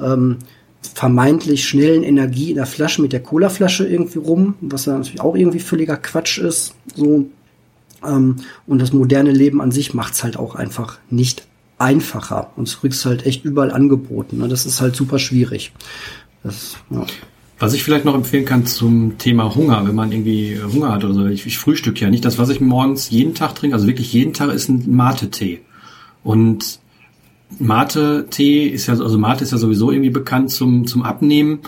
ähm, 0.00 0.38
vermeintlich 0.94 1.68
schnellen 1.68 2.02
Energie 2.02 2.50
in 2.50 2.56
der 2.56 2.66
Flasche, 2.66 3.02
mit 3.02 3.12
der 3.12 3.20
Colaflasche 3.20 3.86
irgendwie 3.86 4.18
rum, 4.18 4.54
was 4.60 4.84
dann 4.84 4.98
natürlich 4.98 5.20
auch 5.20 5.36
irgendwie 5.36 5.60
völliger 5.60 5.96
Quatsch 5.96 6.38
ist. 6.38 6.74
So 6.94 7.26
ähm, 8.06 8.36
und 8.66 8.80
das 8.80 8.92
moderne 8.92 9.32
Leben 9.32 9.60
an 9.60 9.70
sich 9.70 9.94
macht's 9.94 10.24
halt 10.24 10.36
auch 10.36 10.54
einfach 10.54 10.98
nicht 11.10 11.46
einfacher 11.78 12.50
und 12.56 12.68
es 12.68 12.80
kriegst 12.80 13.04
halt 13.06 13.26
echt 13.26 13.44
überall 13.44 13.70
angeboten. 13.70 14.38
Ne? 14.38 14.48
Das 14.48 14.66
ist 14.66 14.80
halt 14.80 14.94
super 14.94 15.18
schwierig. 15.18 15.72
Das, 16.42 16.76
ja. 16.90 17.06
Was 17.60 17.74
ich 17.74 17.84
vielleicht 17.84 18.06
noch 18.06 18.14
empfehlen 18.14 18.46
kann 18.46 18.64
zum 18.64 19.18
Thema 19.18 19.54
Hunger, 19.54 19.86
wenn 19.86 19.94
man 19.94 20.10
irgendwie 20.10 20.58
Hunger 20.60 20.92
hat 20.92 21.04
oder 21.04 21.12
so. 21.12 21.26
Ich, 21.26 21.44
ich 21.46 21.58
frühstück 21.58 22.00
ja 22.00 22.08
nicht. 22.08 22.24
Das, 22.24 22.38
was 22.38 22.48
ich 22.48 22.62
morgens 22.62 23.10
jeden 23.10 23.34
Tag 23.34 23.54
trinke, 23.54 23.74
also 23.74 23.86
wirklich 23.86 24.14
jeden 24.14 24.32
Tag, 24.32 24.50
ist 24.50 24.70
ein 24.70 24.90
Mate-Tee. 24.90 25.60
Und 26.24 26.80
Mate-Tee 27.58 28.66
ist 28.66 28.86
ja, 28.86 28.94
also 28.94 29.18
Mate 29.18 29.44
ist 29.44 29.52
ja 29.52 29.58
sowieso 29.58 29.90
irgendwie 29.90 30.08
bekannt 30.08 30.50
zum, 30.50 30.86
zum 30.86 31.02
Abnehmen. 31.02 31.58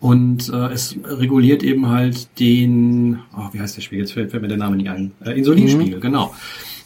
Und 0.00 0.48
äh, 0.48 0.72
es 0.72 0.96
reguliert 1.04 1.62
eben 1.62 1.88
halt 1.88 2.40
den, 2.40 3.18
oh, 3.36 3.48
wie 3.52 3.60
heißt 3.60 3.76
der 3.76 3.82
Spiegel? 3.82 4.04
Jetzt 4.04 4.14
fällt, 4.14 4.30
fällt 4.30 4.42
mir 4.42 4.48
der 4.48 4.56
Name 4.56 4.76
nicht 4.76 4.88
ein. 4.88 5.12
Äh, 5.22 5.32
Insulinspiegel, 5.38 5.98
mhm. 5.98 6.00
genau. 6.00 6.34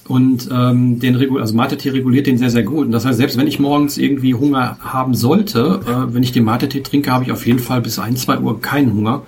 Und 0.08 0.48
ähm, 0.52 1.00
den 1.00 1.16
Regul 1.16 1.40
also 1.40 1.54
Mate-Tee 1.54 1.90
reguliert 1.90 2.26
den 2.26 2.38
sehr, 2.38 2.50
sehr 2.50 2.62
gut. 2.62 2.86
Und 2.86 2.92
das 2.92 3.04
heißt, 3.04 3.18
selbst 3.18 3.36
wenn 3.36 3.48
ich 3.48 3.58
morgens 3.58 3.98
irgendwie 3.98 4.34
Hunger 4.34 4.78
haben 4.80 5.14
sollte, 5.14 5.80
äh, 5.86 6.14
wenn 6.14 6.22
ich 6.22 6.32
den 6.32 6.44
Mate-Tee 6.44 6.82
trinke, 6.82 7.10
habe 7.10 7.24
ich 7.24 7.32
auf 7.32 7.46
jeden 7.46 7.58
Fall 7.58 7.80
bis 7.80 7.98
ein, 7.98 8.16
zwei 8.16 8.38
Uhr 8.38 8.60
keinen 8.60 8.94
Hunger. 8.94 9.22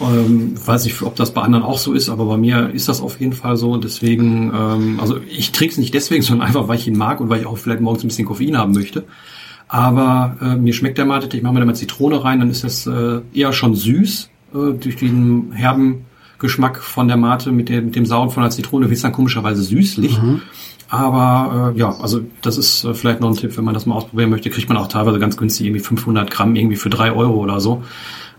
Ähm, 0.00 0.54
weiß 0.66 0.84
nicht, 0.84 1.00
ob 1.02 1.16
das 1.16 1.32
bei 1.32 1.42
anderen 1.42 1.64
auch 1.64 1.78
so 1.78 1.92
ist, 1.92 2.08
aber 2.08 2.24
bei 2.24 2.36
mir 2.36 2.70
ist 2.70 2.88
das 2.88 3.00
auf 3.00 3.20
jeden 3.20 3.34
Fall 3.34 3.56
so. 3.56 3.72
Und 3.72 3.84
deswegen, 3.84 4.52
ähm, 4.54 5.00
also 5.00 5.18
ich 5.28 5.52
trinke 5.52 5.72
es 5.72 5.78
nicht 5.78 5.94
deswegen, 5.94 6.22
sondern 6.22 6.46
einfach, 6.46 6.66
weil 6.66 6.78
ich 6.78 6.88
ihn 6.88 6.96
mag 6.96 7.20
und 7.20 7.28
weil 7.28 7.40
ich 7.40 7.46
auch 7.46 7.58
vielleicht 7.58 7.80
morgens 7.80 8.02
ein 8.02 8.08
bisschen 8.08 8.26
Koffein 8.26 8.56
haben 8.56 8.72
möchte. 8.72 9.04
Aber 9.68 10.36
äh, 10.40 10.56
mir 10.56 10.72
schmeckt 10.72 10.98
der 10.98 11.04
Mate-Tee, 11.06 11.38
ich 11.38 11.42
mache 11.42 11.54
mir 11.54 11.60
da 11.60 11.66
mal 11.66 11.74
Zitrone 11.74 12.22
rein, 12.22 12.40
dann 12.40 12.50
ist 12.50 12.64
das 12.64 12.86
äh, 12.86 13.20
eher 13.32 13.52
schon 13.52 13.74
süß 13.74 14.30
äh, 14.54 14.72
durch 14.78 14.96
diesen 14.96 15.52
herben 15.52 16.04
Geschmack 16.42 16.82
von 16.82 17.08
der 17.08 17.16
Mate 17.16 17.50
mit, 17.52 17.70
der, 17.70 17.80
mit 17.80 17.96
dem 17.96 18.04
Sauren 18.04 18.28
von 18.28 18.42
der 18.42 18.50
Zitrone 18.50 18.86
wird 18.86 18.96
es 18.96 19.02
dann 19.02 19.12
komischerweise 19.12 19.62
süßlich. 19.62 20.20
Mhm. 20.20 20.42
Aber 20.90 21.72
äh, 21.74 21.78
ja, 21.78 21.96
also 22.00 22.20
das 22.42 22.58
ist 22.58 22.84
äh, 22.84 22.92
vielleicht 22.92 23.20
noch 23.20 23.30
ein 23.30 23.36
Tipp, 23.36 23.56
wenn 23.56 23.64
man 23.64 23.72
das 23.72 23.86
mal 23.86 23.94
ausprobieren 23.94 24.28
möchte, 24.28 24.50
kriegt 24.50 24.68
man 24.68 24.76
auch 24.76 24.88
teilweise 24.88 25.18
ganz 25.18 25.38
günstig 25.38 25.66
irgendwie 25.66 25.82
500 25.82 26.30
Gramm 26.30 26.54
irgendwie 26.54 26.76
für 26.76 26.90
drei 26.90 27.12
Euro 27.12 27.36
oder 27.36 27.60
so. 27.60 27.82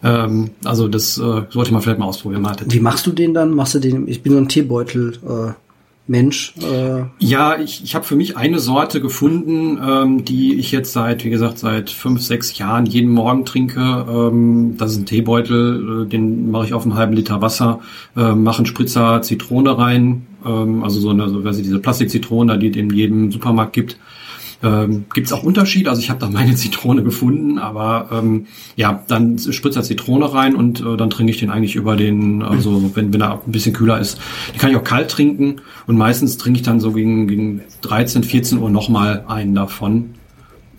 Ähm, 0.03 0.51
also 0.63 0.87
das 0.87 1.17
äh, 1.17 1.41
sollte 1.49 1.73
man 1.73 1.81
vielleicht 1.81 1.97
mal 1.97 2.05
ausprobieren. 2.05 2.43
Mate. 2.43 2.65
Wie 2.67 2.79
machst 2.79 3.07
du 3.07 3.11
den 3.11 3.33
dann? 3.33 3.55
Machst 3.55 3.73
du 3.73 3.79
den? 3.79 4.07
Ich 4.07 4.21
bin 4.21 4.33
so 4.33 4.37
ein 4.37 4.47
Teebeutel. 4.47 5.13
Äh 5.27 5.62
Mensch. 6.05 6.53
Äh 6.61 7.03
ja, 7.19 7.57
ich, 7.57 7.83
ich 7.83 7.95
habe 7.95 8.03
für 8.03 8.17
mich 8.17 8.35
eine 8.35 8.59
Sorte 8.59 8.99
gefunden, 8.99 9.79
ähm, 9.81 10.25
die 10.25 10.55
ich 10.55 10.71
jetzt 10.71 10.91
seit, 10.91 11.23
wie 11.23 11.29
gesagt, 11.29 11.59
seit 11.59 11.89
fünf, 11.89 12.21
sechs 12.21 12.57
Jahren 12.57 12.85
jeden 12.85 13.11
Morgen 13.11 13.45
trinke. 13.45 14.05
Ähm, 14.09 14.75
das 14.77 14.91
ist 14.91 14.97
ein 14.99 15.05
Teebeutel, 15.05 16.03
äh, 16.03 16.09
den 16.09 16.51
mache 16.51 16.65
ich 16.65 16.73
auf 16.73 16.83
einen 16.83 16.95
halben 16.95 17.13
Liter 17.13 17.41
Wasser, 17.41 17.79
äh, 18.17 18.33
mache 18.33 18.57
einen 18.57 18.65
Spritzer 18.65 19.21
Zitrone 19.21 19.77
rein, 19.77 20.27
ähm, 20.45 20.83
also 20.83 20.99
so 20.99 21.09
eine, 21.09 21.29
so, 21.29 21.43
weiß 21.43 21.57
ich, 21.57 21.63
diese 21.63 21.79
Plastikzitrone, 21.79 22.59
die 22.59 22.69
es 22.69 22.75
in 22.75 22.89
jedem 22.89 23.31
Supermarkt 23.31 23.71
gibt. 23.71 23.97
Ähm, 24.63 25.05
Gibt 25.13 25.27
es 25.27 25.33
auch 25.33 25.43
Unterschiede? 25.43 25.89
Also 25.89 26.01
ich 26.01 26.09
habe 26.09 26.19
da 26.19 26.29
meine 26.29 26.55
Zitrone 26.55 27.03
gefunden, 27.03 27.59
aber 27.59 28.09
ähm, 28.11 28.47
ja, 28.75 29.03
dann 29.07 29.37
spritzt 29.37 29.75
er 29.75 29.83
Zitrone 29.83 30.33
rein 30.33 30.55
und 30.55 30.79
äh, 30.79 30.95
dann 30.95 31.09
trinke 31.09 31.31
ich 31.31 31.39
den 31.39 31.49
eigentlich 31.49 31.75
über 31.75 31.97
den, 31.97 32.41
also 32.41 32.91
wenn, 32.95 33.13
wenn 33.13 33.21
er 33.21 33.41
ein 33.45 33.51
bisschen 33.51 33.73
kühler 33.73 33.99
ist. 33.99 34.19
Die 34.55 34.57
kann 34.57 34.71
ich 34.71 34.77
auch 34.77 34.83
kalt 34.83 35.11
trinken 35.11 35.57
und 35.85 35.97
meistens 35.97 36.37
trinke 36.37 36.59
ich 36.59 36.65
dann 36.65 36.79
so 36.79 36.93
gegen, 36.93 37.27
gegen 37.27 37.61
13, 37.81 38.23
14 38.23 38.59
Uhr 38.59 38.69
nochmal 38.69 39.25
einen 39.27 39.53
davon. 39.53 40.15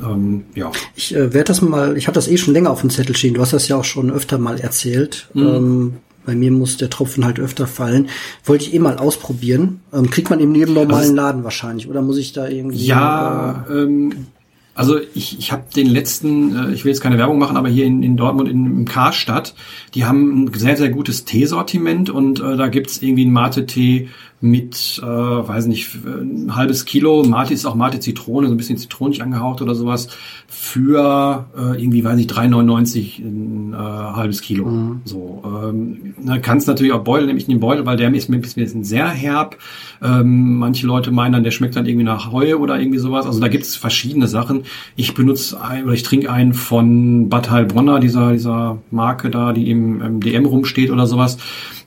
Ähm, 0.03 0.45
ja. 0.55 0.73
Ich 0.97 1.15
äh, 1.15 1.35
werde 1.35 1.45
das 1.45 1.61
mal, 1.61 1.97
ich 1.97 2.07
habe 2.07 2.15
das 2.15 2.27
eh 2.29 2.39
schon 2.39 2.55
länger 2.55 2.71
auf 2.71 2.81
dem 2.81 2.91
Zettel 2.91 3.15
stehen. 3.15 3.35
Du 3.35 3.43
hast 3.43 3.53
das 3.53 3.69
ja 3.69 3.77
auch 3.77 3.85
schon 3.85 4.11
öfter 4.11 4.39
mal 4.39 4.59
erzählt. 4.59 5.29
Mhm. 5.35 5.47
Ähm, 5.47 5.93
bei 6.25 6.35
mir 6.35 6.51
muss 6.51 6.77
der 6.77 6.91
Tropfen 6.91 7.25
halt 7.25 7.39
öfter 7.39 7.67
fallen. 7.67 8.09
Wollte 8.45 8.65
ich 8.65 8.75
eh 8.75 8.79
mal 8.79 8.99
ausprobieren. 8.99 9.81
Ähm, 9.93 10.11
kriegt 10.11 10.31
man 10.31 10.41
im 10.41 10.55
jedem 10.55 10.75
normalen 10.75 10.95
also, 10.95 11.15
Laden 11.15 11.45
wahrscheinlich, 11.45 11.89
oder 11.89 12.03
muss 12.03 12.19
ich 12.19 12.33
da 12.33 12.49
irgendwie? 12.49 12.85
Ja, 12.85 13.65
äh, 13.69 13.83
ähm, 13.83 14.27
also 14.75 14.99
ich, 15.15 15.39
ich 15.39 15.53
habe 15.53 15.65
den 15.75 15.87
letzten, 15.87 16.57
äh, 16.57 16.73
ich 16.73 16.85
will 16.85 16.91
jetzt 16.91 17.01
keine 17.01 17.19
Werbung 17.19 17.39
machen, 17.39 17.57
aber 17.57 17.69
hier 17.69 17.87
in, 17.87 18.03
in 18.03 18.17
Dortmund 18.17 18.49
in, 18.49 18.67
im 18.67 18.85
Karstadt, 18.87 19.55
die 19.95 20.05
haben 20.05 20.45
ein 20.45 20.55
sehr, 20.55 20.77
sehr 20.77 20.91
gutes 20.91 21.25
Teesortiment 21.25 22.11
und 22.11 22.41
äh, 22.41 22.57
da 22.57 22.67
gibt's 22.67 23.01
irgendwie 23.01 23.23
einen 23.23 23.33
Mate-Tee 23.33 24.09
mit, 24.41 25.01
äh, 25.03 25.07
weiß 25.07 25.67
nicht, 25.67 25.95
ein 26.05 26.55
halbes 26.55 26.85
Kilo, 26.85 27.23
Mate 27.23 27.55
ist 27.55 27.65
auch 27.65 27.77
Mate 27.77 28.01
Zitrone, 28.01 28.49
so 28.49 28.55
ein 28.55 28.57
bisschen 28.57 28.77
zitronig 28.77 29.23
angehaucht 29.23 29.63
oder 29.63 29.75
sowas, 29.75 30.09
für 30.55 31.47
äh, 31.57 31.83
irgendwie, 31.83 32.05
weiß 32.05 32.17
nicht, 32.17 32.33
3,99 32.33 33.19
ein 33.19 33.73
äh, 33.73 33.77
halbes 33.77 34.41
Kilo. 34.41 34.67
Mhm. 34.67 35.01
So, 35.05 35.43
ähm, 35.45 36.15
da 36.25 36.39
kannst 36.39 36.69
natürlich 36.69 36.93
auch 36.93 37.03
Beutel, 37.03 37.27
nämlich 37.27 37.47
den 37.47 37.59
Beutel, 37.59 37.85
weil 37.87 37.97
der 37.97 38.15
ist 38.15 38.29
mir 38.29 38.37
ein 38.37 38.41
bisschen 38.41 38.85
sehr 38.85 39.09
herb. 39.09 39.59
Ähm, 40.01 40.57
manche 40.59 40.87
Leute 40.87 41.11
meinen 41.11 41.33
dann, 41.33 41.45
der 41.45 41.51
schmeckt 41.51 41.75
dann 41.75 41.87
irgendwie 41.87 42.05
nach 42.05 42.31
Heu 42.31 42.57
oder 42.57 42.79
irgendwie 42.79 42.99
sowas. 42.99 43.27
Also 43.27 43.41
da 43.41 43.49
gibt 43.49 43.65
es 43.65 43.75
verschiedene 43.75 44.29
Sachen. 44.29 44.63
Ich 44.95 45.15
benutze 45.15 45.61
ein, 45.61 45.85
oder 45.85 45.95
ich 45.95 46.05
trinke 46.05 46.31
einen 46.31 46.55
von 46.55 47.29
Bad 47.29 47.51
Heilbronner, 47.51 47.99
dieser, 47.99 48.33
dieser 48.33 48.79
Marke 48.93 49.31
da, 49.31 49.53
die 49.53 49.71
im, 49.71 50.01
im 50.01 50.21
DM 50.21 50.47
rumsteht 50.47 50.91
oder 50.91 51.07
sowas. 51.07 51.37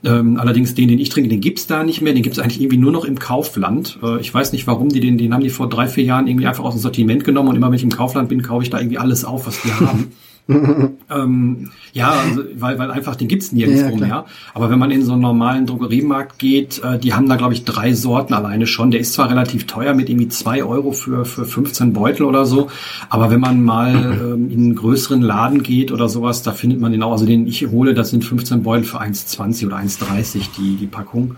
Ähm, 0.04 0.38
allerdings 0.38 0.74
den, 0.74 0.88
den 0.88 0.98
ich 0.98 1.08
trinke, 1.08 1.28
den 1.28 1.40
gibt's 1.40 1.66
da 1.66 1.82
nicht 1.82 2.00
mehr. 2.02 2.12
Den 2.12 2.22
gibt's 2.22 2.38
eigentlich 2.38 2.60
irgendwie 2.60 2.76
nur 2.76 2.92
noch 2.92 3.04
im 3.04 3.18
Kaufland. 3.18 3.98
Äh, 4.02 4.20
ich 4.20 4.32
weiß 4.32 4.52
nicht, 4.52 4.66
warum 4.66 4.90
die 4.90 5.00
den, 5.00 5.18
den 5.18 5.34
haben 5.34 5.42
die 5.42 5.50
vor 5.50 5.68
drei, 5.68 5.88
vier 5.88 6.04
Jahren 6.04 6.26
irgendwie 6.26 6.46
einfach 6.46 6.64
aus 6.64 6.74
dem 6.74 6.80
Sortiment 6.80 7.24
genommen 7.24 7.48
und 7.48 7.56
immer 7.56 7.68
wenn 7.68 7.74
ich 7.74 7.82
im 7.82 7.90
Kaufland 7.90 8.28
bin, 8.28 8.42
kaufe 8.42 8.57
ich 8.62 8.70
da 8.70 8.78
irgendwie 8.78 8.98
alles 8.98 9.24
auf, 9.24 9.46
was 9.46 9.60
die 9.62 9.72
haben. 9.72 10.12
ähm, 11.10 11.70
ja, 11.92 12.10
also, 12.10 12.42
weil, 12.54 12.78
weil 12.78 12.90
einfach 12.90 13.16
den 13.16 13.28
gibt's 13.28 13.52
nirgendwo 13.52 13.98
ja, 13.98 14.06
mehr. 14.06 14.24
Aber 14.54 14.70
wenn 14.70 14.78
man 14.78 14.90
in 14.90 15.04
so 15.04 15.12
einen 15.12 15.20
normalen 15.20 15.66
Drogeriemarkt 15.66 16.38
geht, 16.38 16.82
äh, 16.82 16.98
die 16.98 17.12
haben 17.12 17.28
da, 17.28 17.36
glaube 17.36 17.52
ich, 17.52 17.64
drei 17.64 17.92
Sorten 17.92 18.32
alleine 18.32 18.66
schon. 18.66 18.90
Der 18.90 19.00
ist 19.00 19.12
zwar 19.12 19.30
relativ 19.30 19.66
teuer 19.66 19.92
mit 19.92 20.08
irgendwie 20.08 20.28
zwei 20.28 20.64
Euro 20.64 20.92
für, 20.92 21.26
für 21.26 21.44
15 21.44 21.92
Beutel 21.92 22.24
oder 22.24 22.46
so, 22.46 22.70
aber 23.10 23.30
wenn 23.30 23.40
man 23.40 23.62
mal 23.62 23.94
ähm, 24.34 24.50
in 24.50 24.58
einen 24.58 24.74
größeren 24.74 25.20
Laden 25.20 25.62
geht 25.62 25.92
oder 25.92 26.08
sowas, 26.08 26.42
da 26.42 26.52
findet 26.52 26.80
man 26.80 26.92
den 26.92 27.02
auch. 27.02 27.12
Also 27.12 27.26
den 27.26 27.46
ich 27.46 27.66
hole, 27.68 27.92
das 27.92 28.10
sind 28.10 28.24
15 28.24 28.62
Beutel 28.62 28.84
für 28.84 29.02
1,20 29.02 29.66
oder 29.66 29.76
1,30 29.76 30.40
die, 30.56 30.76
die 30.76 30.86
Packung. 30.86 31.36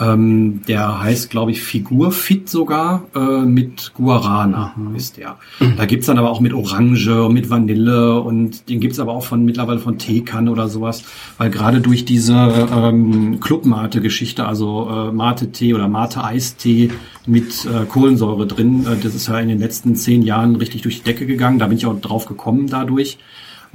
Ähm, 0.00 0.62
der 0.66 1.00
heißt, 1.02 1.30
glaube 1.30 1.52
ich, 1.52 1.62
Figurfit 1.62 2.48
sogar 2.48 3.04
äh, 3.14 3.42
mit 3.42 3.92
Guarana 3.94 4.72
mhm. 4.76 4.96
ist 4.96 5.16
der. 5.16 5.36
Da 5.76 5.86
gibt's 5.86 6.06
dann 6.06 6.18
aber 6.18 6.30
auch 6.30 6.40
mit 6.40 6.52
Orange 6.52 7.24
und 7.24 7.32
mit 7.32 7.48
Vanille 7.48 8.20
und 8.20 8.68
den 8.68 8.80
gibt's 8.80 8.98
aber 8.98 9.12
auch 9.12 9.24
von 9.24 9.44
mittlerweile 9.44 9.78
von 9.78 9.98
Teekanne 9.98 10.50
oder 10.50 10.68
sowas, 10.68 11.04
weil 11.38 11.50
gerade 11.50 11.80
durch 11.80 12.04
diese 12.04 12.68
ähm, 12.74 13.38
Clubmate-Geschichte, 13.40 14.46
also 14.46 14.88
äh, 14.90 15.12
Mate-Tee 15.12 15.74
oder 15.74 15.88
Mate-Eistee 15.88 16.90
mit 17.26 17.64
äh, 17.64 17.86
Kohlensäure 17.86 18.46
drin, 18.46 18.86
äh, 18.86 18.96
das 19.02 19.14
ist 19.14 19.28
ja 19.28 19.38
in 19.38 19.48
den 19.48 19.60
letzten 19.60 19.94
zehn 19.94 20.22
Jahren 20.22 20.56
richtig 20.56 20.82
durch 20.82 20.98
die 20.98 21.04
Decke 21.04 21.26
gegangen. 21.26 21.58
Da 21.58 21.68
bin 21.68 21.78
ich 21.78 21.86
auch 21.86 22.00
drauf 22.00 22.26
gekommen 22.26 22.66
dadurch. 22.68 23.18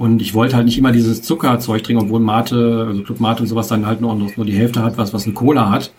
Und 0.00 0.22
ich 0.22 0.32
wollte 0.32 0.56
halt 0.56 0.64
nicht 0.64 0.78
immer 0.78 0.92
dieses 0.92 1.20
Zuckerzeug 1.20 1.84
trinken, 1.84 2.04
obwohl 2.04 2.20
Mate, 2.20 2.86
also 2.88 3.02
Club 3.02 3.20
Mate 3.20 3.42
und 3.42 3.48
sowas 3.48 3.68
dann 3.68 3.84
halt 3.84 4.00
nur, 4.00 4.14
nur 4.14 4.46
die 4.46 4.56
Hälfte 4.56 4.82
hat, 4.82 4.96
was, 4.96 5.12
was 5.12 5.26
ein 5.26 5.34
Cola 5.34 5.68
hat. 5.68 5.92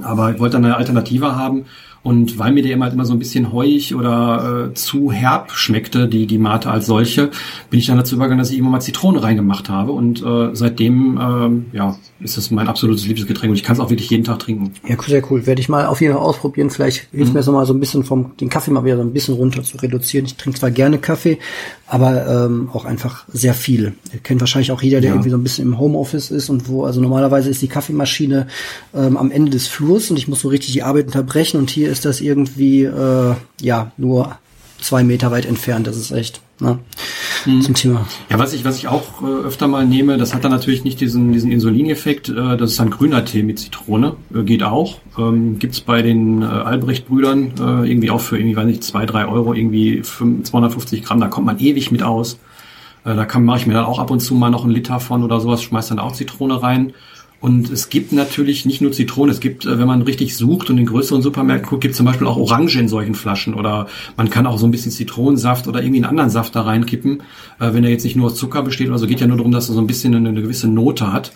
Aber 0.00 0.32
ich 0.32 0.38
wollte 0.38 0.54
dann 0.54 0.64
eine 0.64 0.78
Alternative 0.78 1.36
haben. 1.36 1.66
Und 2.02 2.38
weil 2.38 2.52
mir 2.52 2.62
der 2.62 2.72
immer 2.72 2.86
halt 2.86 2.94
immer 2.94 3.04
so 3.04 3.12
ein 3.12 3.18
bisschen 3.18 3.52
heuig 3.52 3.94
oder 3.94 4.70
äh, 4.70 4.74
zu 4.74 5.12
herb 5.12 5.52
schmeckte, 5.52 6.08
die, 6.08 6.26
die 6.26 6.38
Mate 6.38 6.70
als 6.70 6.86
solche, 6.86 7.30
bin 7.68 7.78
ich 7.78 7.86
dann 7.86 7.98
dazu 7.98 8.14
übergegangen, 8.14 8.42
dass 8.42 8.50
ich 8.50 8.58
immer 8.58 8.70
mal 8.70 8.80
Zitrone 8.80 9.22
reingemacht 9.22 9.68
habe. 9.68 9.92
Und 9.92 10.22
äh, 10.22 10.54
seitdem 10.54 11.18
ähm, 11.20 11.66
ja, 11.72 11.96
ist 12.20 12.38
das 12.38 12.50
mein 12.50 12.68
absolutes 12.68 13.06
Lieblingsgetränk 13.06 13.50
und 13.50 13.56
ich 13.56 13.64
kann 13.64 13.74
es 13.74 13.80
auch 13.80 13.90
wirklich 13.90 14.08
jeden 14.08 14.24
Tag 14.24 14.38
trinken. 14.38 14.72
Ja, 14.88 14.96
sehr 15.06 15.22
cool. 15.30 15.46
Werde 15.46 15.60
ich 15.60 15.68
mal 15.68 15.86
auf 15.86 16.00
jeden 16.00 16.14
Fall 16.14 16.22
ausprobieren. 16.22 16.70
Vielleicht 16.70 17.08
hilft 17.12 17.32
mhm. 17.32 17.38
mir 17.38 17.42
so 17.42 17.52
mal 17.52 17.66
so 17.66 17.74
ein 17.74 17.80
bisschen 17.80 18.02
vom 18.02 18.36
den 18.38 18.48
Kaffee 18.48 18.70
mal 18.70 18.84
wieder 18.84 18.96
so 18.96 19.02
ein 19.02 19.12
bisschen 19.12 19.34
runter 19.34 19.62
zu 19.62 19.76
reduzieren. 19.76 20.24
Ich 20.24 20.36
trinke 20.36 20.58
zwar 20.58 20.70
gerne 20.70 20.98
Kaffee, 20.98 21.38
aber 21.86 22.46
ähm, 22.46 22.70
auch 22.72 22.86
einfach 22.86 23.24
sehr 23.28 23.52
viel. 23.52 23.94
Ihr 24.12 24.20
kennt 24.20 24.40
wahrscheinlich 24.40 24.72
auch 24.72 24.80
jeder, 24.80 25.00
der 25.00 25.10
ja. 25.10 25.14
irgendwie 25.16 25.30
so 25.30 25.36
ein 25.36 25.42
bisschen 25.42 25.66
im 25.66 25.78
Homeoffice 25.78 26.30
ist 26.30 26.48
und 26.48 26.68
wo, 26.68 26.84
also 26.84 27.00
normalerweise 27.00 27.50
ist 27.50 27.60
die 27.60 27.68
Kaffeemaschine 27.68 28.46
ähm, 28.94 29.16
am 29.16 29.30
Ende 29.30 29.50
des 29.50 29.68
Flurs 29.68 30.10
und 30.10 30.16
ich 30.16 30.28
muss 30.28 30.40
so 30.40 30.48
richtig 30.48 30.72
die 30.72 30.82
Arbeit 30.82 31.06
unterbrechen 31.06 31.58
und 31.58 31.68
hier 31.68 31.89
ist 31.90 32.04
das 32.04 32.20
irgendwie 32.20 32.84
äh, 32.84 33.34
ja 33.60 33.92
nur 33.96 34.38
zwei 34.80 35.04
Meter 35.04 35.30
weit 35.30 35.46
entfernt. 35.46 35.86
Das 35.86 35.96
ist 35.96 36.10
echt 36.10 36.40
ne, 36.58 36.78
mhm. 37.46 37.62
zum 37.62 37.74
Thema. 37.74 38.06
Ja, 38.30 38.38
was 38.38 38.52
ich 38.52 38.64
was 38.64 38.78
ich 38.78 38.88
auch 38.88 39.22
äh, 39.22 39.46
öfter 39.46 39.68
mal 39.68 39.86
nehme, 39.86 40.18
das 40.18 40.34
hat 40.34 40.44
dann 40.44 40.52
natürlich 40.52 40.84
nicht 40.84 41.00
diesen 41.00 41.32
diesen 41.32 41.50
Insulineffekt. 41.50 42.28
Äh, 42.28 42.56
das 42.56 42.72
ist 42.72 42.80
ein 42.80 42.90
grüner 42.90 43.24
Tee 43.24 43.42
mit 43.42 43.58
Zitrone, 43.58 44.16
äh, 44.34 44.42
geht 44.42 44.62
auch. 44.62 44.98
Ähm, 45.18 45.58
Gibt 45.58 45.84
bei 45.86 46.02
den 46.02 46.42
äh, 46.42 46.46
Albrecht-Brüdern 46.46 47.52
äh, 47.58 47.90
irgendwie 47.90 48.10
auch 48.10 48.20
für 48.20 48.38
irgendwie 48.38 48.56
weiß 48.56 48.66
nicht 48.66 48.84
zwei 48.84 49.06
drei 49.06 49.26
Euro 49.26 49.54
irgendwie 49.54 50.02
5, 50.02 50.44
250 50.44 51.02
Gramm. 51.02 51.20
Da 51.20 51.28
kommt 51.28 51.46
man 51.46 51.58
ewig 51.58 51.90
mit 51.90 52.02
aus. 52.02 52.38
Äh, 53.04 53.14
da 53.14 53.24
kann 53.24 53.44
mache 53.44 53.58
ich 53.58 53.66
mir 53.66 53.74
dann 53.74 53.86
auch 53.86 53.98
ab 53.98 54.10
und 54.10 54.20
zu 54.20 54.34
mal 54.34 54.50
noch 54.50 54.64
einen 54.64 54.72
Liter 54.72 55.00
von 55.00 55.22
oder 55.22 55.40
sowas, 55.40 55.62
schmeiß 55.62 55.88
dann 55.88 55.98
auch 55.98 56.12
Zitrone 56.12 56.62
rein. 56.62 56.92
Und 57.40 57.70
es 57.70 57.88
gibt 57.88 58.12
natürlich 58.12 58.66
nicht 58.66 58.82
nur 58.82 58.92
Zitrone, 58.92 59.32
es 59.32 59.40
gibt, 59.40 59.64
äh, 59.64 59.78
wenn 59.78 59.86
man 59.86 60.02
richtig 60.02 60.36
sucht 60.36 60.68
und 60.68 60.76
in 60.76 60.84
größeren 60.84 61.22
Supermärkten 61.22 61.68
guckt, 61.68 61.80
gibt 61.80 61.92
es 61.92 61.96
zum 61.96 62.04
Beispiel 62.04 62.26
auch 62.26 62.36
Orange 62.36 62.78
in 62.78 62.88
solchen 62.88 63.14
Flaschen 63.14 63.54
oder 63.54 63.86
man 64.16 64.28
kann 64.28 64.46
auch 64.46 64.58
so 64.58 64.66
ein 64.66 64.70
bisschen 64.70 64.92
Zitronensaft 64.92 65.66
oder 65.66 65.80
irgendwie 65.80 66.00
einen 66.00 66.10
anderen 66.10 66.28
Saft 66.28 66.54
da 66.54 66.62
reinkippen, 66.62 67.22
äh, 67.58 67.72
wenn 67.72 67.82
er 67.82 67.90
jetzt 67.90 68.04
nicht 68.04 68.16
nur 68.16 68.26
aus 68.26 68.34
Zucker 68.34 68.62
besteht 68.62 68.88
oder 68.88 68.98
so, 68.98 69.06
geht 69.06 69.20
ja 69.20 69.26
nur 69.26 69.38
darum, 69.38 69.52
dass 69.52 69.70
er 69.70 69.74
so 69.74 69.80
ein 69.80 69.86
bisschen 69.86 70.14
eine, 70.14 70.34
gewisse 70.34 70.68
Note 70.68 71.12
hat. 71.12 71.32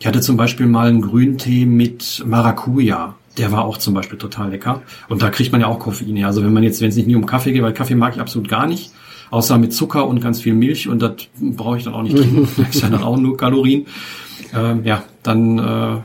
Ich 0.00 0.06
hatte 0.06 0.20
zum 0.20 0.38
Beispiel 0.38 0.66
mal 0.66 0.88
einen 0.88 1.02
Grüntee 1.02 1.66
mit 1.66 2.24
Maracuja. 2.26 3.14
Der 3.38 3.52
war 3.52 3.64
auch 3.64 3.78
zum 3.78 3.94
Beispiel 3.94 4.18
total 4.18 4.50
lecker. 4.50 4.82
Und 5.08 5.22
da 5.22 5.30
kriegt 5.30 5.52
man 5.52 5.60
ja 5.60 5.68
auch 5.68 5.78
Koffein. 5.78 6.22
Also 6.24 6.42
wenn 6.42 6.52
man 6.52 6.62
jetzt, 6.64 6.80
wenn 6.80 6.88
es 6.88 6.96
nicht 6.96 7.08
nur 7.08 7.18
um 7.18 7.26
Kaffee 7.26 7.52
geht, 7.52 7.62
weil 7.62 7.72
Kaffee 7.72 7.94
mag 7.94 8.14
ich 8.14 8.20
absolut 8.20 8.48
gar 8.48 8.66
nicht, 8.66 8.90
außer 9.30 9.56
mit 9.58 9.72
Zucker 9.72 10.06
und 10.08 10.20
ganz 10.20 10.40
viel 10.40 10.54
Milch 10.54 10.88
und 10.88 11.00
das 11.00 11.12
brauche 11.40 11.78
ich 11.78 11.84
dann 11.84 11.94
auch 11.94 12.02
nicht 12.02 12.16
trinken. 12.16 12.48
das 12.56 12.74
ist 12.74 12.82
ja 12.82 12.88
dann 12.88 13.02
auch 13.02 13.16
nur 13.16 13.36
Kalorien 13.36 13.86
ähm, 14.54 14.84
ja, 14.84 15.04
dann 15.22 15.58
äh, 15.58 16.00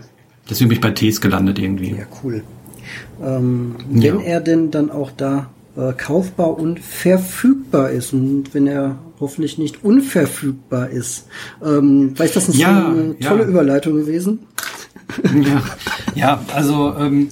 deswegen 0.49 0.69
bin 0.69 0.77
ich 0.77 0.81
bei 0.81 0.91
Tees 0.91 1.21
gelandet 1.21 1.59
irgendwie. 1.59 1.91
Ja, 1.91 2.05
cool. 2.23 2.43
Ähm, 3.23 3.75
wenn 3.89 4.19
ja. 4.19 4.25
er 4.25 4.41
denn 4.41 4.71
dann 4.71 4.91
auch 4.91 5.11
da 5.15 5.49
äh, 5.75 5.93
kaufbar 5.93 6.57
und 6.57 6.79
verfügbar 6.79 7.91
ist 7.91 8.13
und 8.13 8.53
wenn 8.53 8.67
er 8.67 8.97
hoffentlich 9.19 9.57
nicht 9.57 9.83
unverfügbar 9.83 10.89
ist. 10.89 11.27
Ähm, 11.63 12.17
weiß 12.17 12.33
das 12.33 12.47
nicht 12.47 12.59
ja, 12.59 12.87
eine 12.87 13.17
tolle 13.19 13.43
ja. 13.43 13.49
Überleitung 13.49 13.95
gewesen? 13.95 14.39
Ja, 15.33 15.63
ja 16.15 16.41
also 16.53 16.93
ähm, 16.99 17.29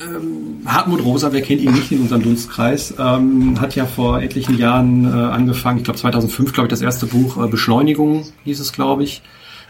ähm, 0.00 0.66
Hartmut 0.66 1.04
Rosa, 1.04 1.32
wer 1.32 1.42
kennt 1.42 1.60
ihn 1.60 1.72
nicht 1.72 1.90
in 1.92 2.00
unserem 2.00 2.22
Dunstkreis, 2.22 2.94
ähm, 2.98 3.60
hat 3.60 3.74
ja 3.74 3.86
vor 3.86 4.20
etlichen 4.20 4.56
Jahren 4.58 5.04
äh, 5.04 5.08
angefangen, 5.08 5.78
ich 5.78 5.84
glaube 5.84 5.98
2005, 5.98 6.52
glaube 6.52 6.66
ich, 6.66 6.70
das 6.70 6.82
erste 6.82 7.06
Buch 7.06 7.42
äh, 7.42 7.48
Beschleunigung 7.48 8.24
hieß 8.44 8.60
es, 8.60 8.72
glaube 8.72 9.04
ich, 9.04 9.22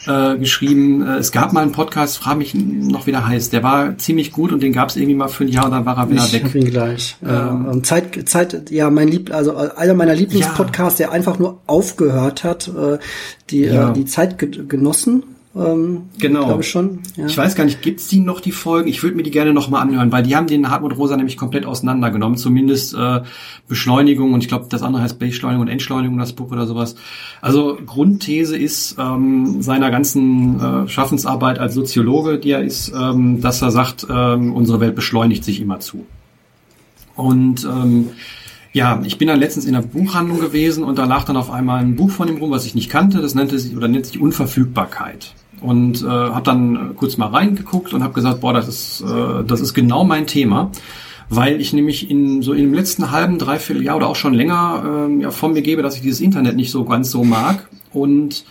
äh, 0.07 0.37
geschrieben, 0.39 1.07
äh, 1.07 1.17
es 1.17 1.33
gab 1.33 1.53
mal 1.53 1.63
einen 1.63 1.73
Podcast, 1.73 2.19
frage 2.19 2.39
mich 2.39 2.55
noch, 2.55 3.07
wie 3.07 3.13
der 3.13 3.27
heißt. 3.27 3.53
Der 3.53 3.63
war 3.63 3.97
ziemlich 3.99 4.33
gut 4.33 4.53
und 4.53 4.63
den 4.63 4.73
gab 4.73 4.91
es 4.91 4.97
irgendwie 4.97 5.15
mal 5.15 5.29
für 5.29 5.45
ein 5.45 5.49
Jahr 5.49 5.67
und 5.67 5.73
dann 5.73 5.87
war 5.87 5.97
er 5.97 6.11
wieder 6.11 6.25
ich 6.25 6.33
weg. 6.33 6.45
Ich 6.47 6.55
ihn 6.55 6.71
gleich. 6.71 7.17
Ähm, 7.25 7.67
ähm, 7.73 7.85
Zeit, 7.85 8.29
Zeit, 8.29 8.71
ja, 8.71 8.91
mein 8.91 9.09
Lieb, 9.09 9.33
also 9.33 9.57
einer 9.57 9.95
meiner 9.95 10.15
Lieblingspodcasts, 10.15 10.99
ja. 10.99 11.07
der 11.07 11.15
einfach 11.15 11.39
nur 11.39 11.61
aufgehört 11.67 12.45
hat, 12.45 12.69
äh, 12.69 12.99
die, 13.51 13.65
äh, 13.65 13.75
ja. 13.75 13.91
äh, 13.91 13.93
die 13.93 14.05
Zeitgenossen 14.05 15.25
ähm, 15.57 16.09
genau. 16.19 16.47
Glaube 16.47 16.65
schon. 16.65 17.01
Ja. 17.17 17.27
Ich 17.27 17.39
weiß 17.39 17.55
gar 17.55 17.65
nicht, 17.65 17.81
gibt's 17.81 18.09
die 18.09 18.19
noch, 18.19 18.41
die 18.41 18.51
Folgen? 18.51 18.89
Ich 18.89 19.05
würde 19.05 19.17
mir 19.17 19.23
die 19.23 19.31
gerne 19.31 19.53
noch 19.53 19.71
mal 19.71 19.81
anhören, 19.81 20.11
weil 20.11 20.25
die 20.25 20.35
haben 20.35 20.49
den 20.49 20.69
Hartmut 20.69 20.97
Rosa 20.97 21.17
nämlich 21.17 21.37
komplett 21.37 21.65
auseinandergenommen. 21.65 22.37
Zumindest 22.37 22.95
äh, 22.95 23.21
Beschleunigung 23.69 24.33
und 24.33 24.41
ich 24.41 24.49
glaube, 24.49 24.67
das 24.69 24.83
andere 24.83 25.03
heißt 25.03 25.21
Beschleunigung 25.21 25.63
und 25.63 25.69
Entschleunigung, 25.69 26.19
das 26.19 26.33
Buch 26.33 26.51
oder 26.51 26.67
sowas. 26.67 26.97
Also 27.41 27.79
Grundthese 27.87 28.57
ist 28.57 28.97
ähm, 28.99 29.63
seiner 29.63 29.93
ganzen 29.93 30.59
äh, 30.59 30.89
Schaffensarbeit 30.89 31.61
als 31.61 31.75
Soziologe, 31.75 32.39
die 32.39 32.51
er 32.51 32.65
ist, 32.65 32.93
ähm, 32.93 33.41
dass 33.41 33.63
er 33.63 33.71
sagt, 33.71 34.09
ähm, 34.11 34.53
unsere 34.53 34.81
Welt 34.81 34.97
beschleunigt 34.97 35.45
sich 35.45 35.61
immer 35.61 35.79
zu. 35.79 36.05
Und 37.15 37.65
ähm, 37.65 38.11
ja, 38.73 39.01
ich 39.05 39.19
bin 39.19 39.29
dann 39.29 39.39
letztens 39.39 39.67
in 39.67 39.77
einer 39.77 39.87
Buchhandlung 39.87 40.41
gewesen 40.41 40.83
und 40.83 40.99
da 40.99 41.05
lag 41.05 41.23
dann 41.23 41.37
auf 41.37 41.49
einmal 41.49 41.81
ein 41.81 41.95
Buch 41.95 42.11
von 42.11 42.27
ihm 42.27 42.39
rum, 42.39 42.51
was 42.51 42.67
ich 42.67 42.75
nicht 42.75 42.91
kannte. 42.91 43.23
Das 43.23 43.37
nannte 43.37 43.57
sich 43.61 43.77
oder 43.77 43.87
nennt 43.87 44.07
sich 44.07 44.21
Unverfügbarkeit 44.21 45.33
und 45.65 46.03
äh, 46.03 46.07
habe 46.07 46.45
dann 46.45 46.95
kurz 46.97 47.17
mal 47.17 47.29
reingeguckt 47.29 47.95
und 47.95 48.03
habe 48.03 48.13
gesagt, 48.13 48.41
boah, 48.41 48.53
das 48.53 48.69
ist 48.69 49.01
äh, 49.01 49.45
das 49.47 49.61
ist 49.61 49.73
genau 49.73 50.05
mein 50.05 50.27
Thema, 50.27 50.71
weil 51.31 51.61
ich 51.61 51.73
nämlich 51.73 52.11
in 52.11 52.43
so 52.43 52.53
im 52.53 52.75
letzten 52.75 53.11
halben, 53.11 53.39
dreiviertel 53.39 53.83
Jahr 53.83 53.97
oder 53.97 54.09
auch 54.09 54.17
schon 54.17 54.35
länger 54.35 54.83
ähm, 54.87 55.21
ja, 55.23 55.31
von 55.31 55.55
mir 55.55 55.63
gebe, 55.63 55.83
dass 55.83 55.97
ich 55.97 56.03
dieses 56.03 56.21
Internet 56.21 56.57
nicht 56.57 56.71
so 56.71 56.85
ganz 56.85 57.11
so 57.11 57.25
mag. 57.25 57.69
Und 57.93 58.45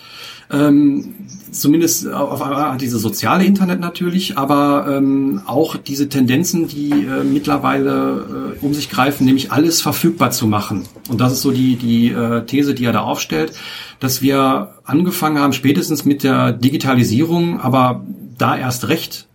ähm, 0.52 1.16
zumindest 1.52 2.08
auf 2.12 2.42
einmal 2.42 2.78
diese 2.78 2.98
soziale 2.98 3.46
Internet 3.46 3.80
natürlich, 3.80 4.38
aber 4.38 4.88
ähm, 4.90 5.42
auch 5.46 5.78
diese 5.78 6.10
Tendenzen, 6.10 6.68
die 6.68 6.92
äh, 6.92 7.24
mittlerweile 7.24 8.56
äh, 8.62 8.66
um 8.66 8.74
sich 8.74 8.90
greifen, 8.90 9.26
nämlich 9.26 9.52
alles 9.52 9.82
verfügbar 9.82 10.32
zu 10.32 10.48
machen. 10.48 10.84
Und 11.10 11.22
das 11.22 11.34
ist 11.34 11.42
so 11.42 11.52
die, 11.52 11.76
die 11.76 12.10
äh, 12.10 12.46
These, 12.46 12.74
die 12.74 12.86
er 12.86 12.94
da 12.94 13.02
aufstellt, 13.02 13.54
dass 14.00 14.22
wir 14.22 14.76
angefangen 14.84 15.40
haben, 15.40 15.54
spätestens 15.54 16.06
mit 16.06 16.24
der 16.24 16.52
Digitalisierung, 16.52 17.60
aber 17.60 18.04
da 18.38 18.58
erst 18.58 18.90
recht, 18.90 19.28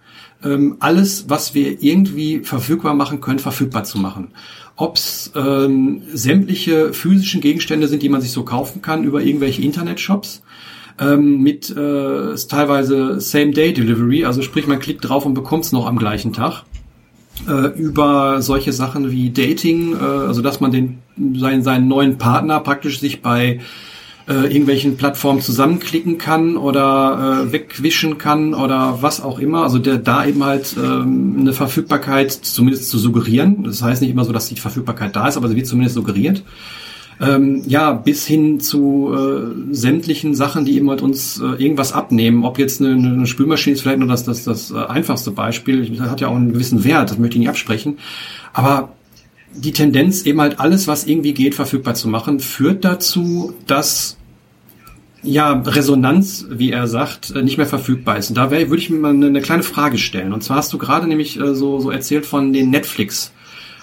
ähm, 0.45 0.77
alles, 0.81 1.29
was 1.29 1.55
wir 1.55 1.83
irgendwie 1.83 2.41
verfügbar 2.41 2.95
machen 2.95 3.21
können, 3.21 3.39
verfügbar 3.39 3.85
zu 3.85 3.99
machen. 3.99 4.29
Ob 4.77 4.97
es 4.97 5.33
ähm, 5.35 6.03
sämtliche 6.13 6.93
physischen 6.93 7.41
Gegenstände 7.41 7.89
sind, 7.89 8.03
die 8.03 8.09
man 8.09 8.21
sich 8.21 8.31
so 8.31 8.45
kaufen 8.45 8.81
kann 8.81 9.03
über 9.03 9.21
irgendwelche 9.23 9.63
Internetshops, 9.63 10.43
ähm, 11.01 11.43
mit 11.43 11.71
äh, 11.71 12.35
teilweise 12.49 13.21
Same-Day-Delivery, 13.21 14.25
also 14.25 14.43
sprich 14.43 14.67
man 14.67 14.79
klickt 14.79 15.09
drauf 15.09 15.27
und 15.27 15.35
bekommt 15.35 15.65
es 15.65 15.73
noch 15.73 15.87
am 15.87 15.99
gleichen 15.99 16.33
Tag. 16.33 16.65
Äh, 17.47 17.79
über 17.79 18.43
solche 18.43 18.73
Sachen 18.73 19.11
wie 19.13 19.31
Dating, 19.31 19.95
äh, 19.95 19.99
also 19.99 20.43
dass 20.43 20.61
man 20.61 20.73
den 20.73 20.99
seinen, 21.35 21.63
seinen 21.63 21.89
neuen 21.89 22.19
Partner 22.19 22.59
praktisch 22.61 22.99
sich 22.99 23.23
bei 23.23 23.61
äh, 24.29 24.33
irgendwelchen 24.33 24.97
Plattformen 24.97 25.41
zusammenklicken 25.41 26.19
kann 26.19 26.57
oder 26.57 27.47
äh, 27.47 27.53
wegwischen 27.53 28.19
kann 28.19 28.55
oder 28.55 28.99
was 29.03 29.21
auch 29.23 29.39
immer. 29.39 29.63
Also 29.63 29.79
der 29.79 29.99
da 29.99 30.27
eben 30.27 30.45
halt 30.45 30.77
ähm, 30.77 31.37
eine 31.39 31.53
Verfügbarkeit 31.53 32.33
zumindest 32.33 32.91
zu 32.91 32.99
suggerieren. 32.99 33.63
Das 33.65 33.83
heißt 33.83 34.03
nicht 34.03 34.11
immer 34.11 34.25
so, 34.25 34.33
dass 34.33 34.49
die 34.49 34.57
Verfügbarkeit 34.57 35.15
da 35.15 35.29
ist, 35.29 35.37
aber 35.37 35.49
sie 35.49 35.57
wird 35.57 35.67
zumindest 35.67 35.95
suggeriert 35.95 36.43
ähm, 37.21 37.63
ja, 37.67 37.93
bis 37.93 38.27
hin 38.27 38.61
zu 38.61 39.13
äh, 39.13 39.75
sämtlichen 39.75 40.35
Sachen, 40.35 40.65
die 40.65 40.77
eben 40.77 40.89
halt 40.89 41.03
uns 41.03 41.41
äh, 41.41 41.63
irgendwas 41.63 41.93
abnehmen. 41.93 42.45
Ob 42.45 42.59
jetzt 42.59 42.81
eine, 42.81 42.93
eine 42.93 43.27
Spülmaschine 43.27 43.75
ist 43.75 43.83
vielleicht 43.83 43.99
nur 43.99 44.09
das, 44.09 44.25
das, 44.25 44.45
das 44.45 44.71
äh, 44.71 44.77
einfachste 44.77 45.33
Beispiel. 45.33 45.89
Das 45.97 46.11
hat 46.11 46.21
ja 46.21 46.29
auch 46.29 46.37
einen 46.37 46.53
gewissen 46.53 46.85
Wert, 46.85 47.11
das 47.11 47.19
möchte 47.19 47.35
ich 47.35 47.41
nicht 47.41 47.49
absprechen. 47.49 47.99
Aber 48.53 48.91
die 49.55 49.73
Tendenz, 49.73 50.23
eben 50.23 50.41
halt 50.41 50.61
alles, 50.61 50.87
was 50.87 51.07
irgendwie 51.07 51.35
geht, 51.35 51.55
verfügbar 51.55 51.95
zu 51.95 52.09
machen, 52.09 52.39
führt 52.39 52.85
dazu, 52.85 53.55
dass 53.67 54.17
ja, 55.23 55.53
Resonanz, 55.53 56.47
wie 56.49 56.71
er 56.71 56.87
sagt, 56.87 57.35
äh, 57.35 57.43
nicht 57.43 57.57
mehr 57.59 57.67
verfügbar 57.67 58.19
ist. 58.19 58.29
Und 58.31 58.37
da 58.37 58.53
würde 58.53 58.77
ich 58.77 58.91
mir 58.91 58.99
mal 58.99 59.11
eine, 59.11 59.27
eine 59.27 59.41
kleine 59.41 59.65
Frage 59.65 59.99
stellen. 59.99 60.33
Und 60.33 60.45
zwar 60.45 60.59
hast 60.59 60.73
du 60.73 60.79
gerade 60.79 61.09
nämlich 61.09 61.39
äh, 61.41 61.55
so, 61.55 61.81
so 61.81 61.91
erzählt 61.91 62.27
von 62.27 62.53
den 62.53 62.71
Netflix 62.71 63.33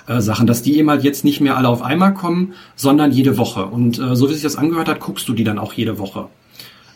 äh, 0.07 0.21
Sachen, 0.21 0.47
dass 0.47 0.61
die 0.61 0.77
eben 0.77 0.89
halt 0.89 1.03
jetzt 1.03 1.23
nicht 1.23 1.41
mehr 1.41 1.57
alle 1.57 1.69
auf 1.69 1.81
einmal 1.81 2.13
kommen, 2.13 2.53
sondern 2.75 3.11
jede 3.11 3.37
Woche. 3.37 3.65
Und 3.65 3.99
äh, 3.99 4.15
so 4.15 4.29
wie 4.29 4.33
sich 4.33 4.43
das 4.43 4.55
angehört 4.55 4.87
hat, 4.87 4.99
guckst 4.99 5.27
du 5.27 5.33
die 5.33 5.43
dann 5.43 5.59
auch 5.59 5.73
jede 5.73 5.97
Woche. 5.97 6.27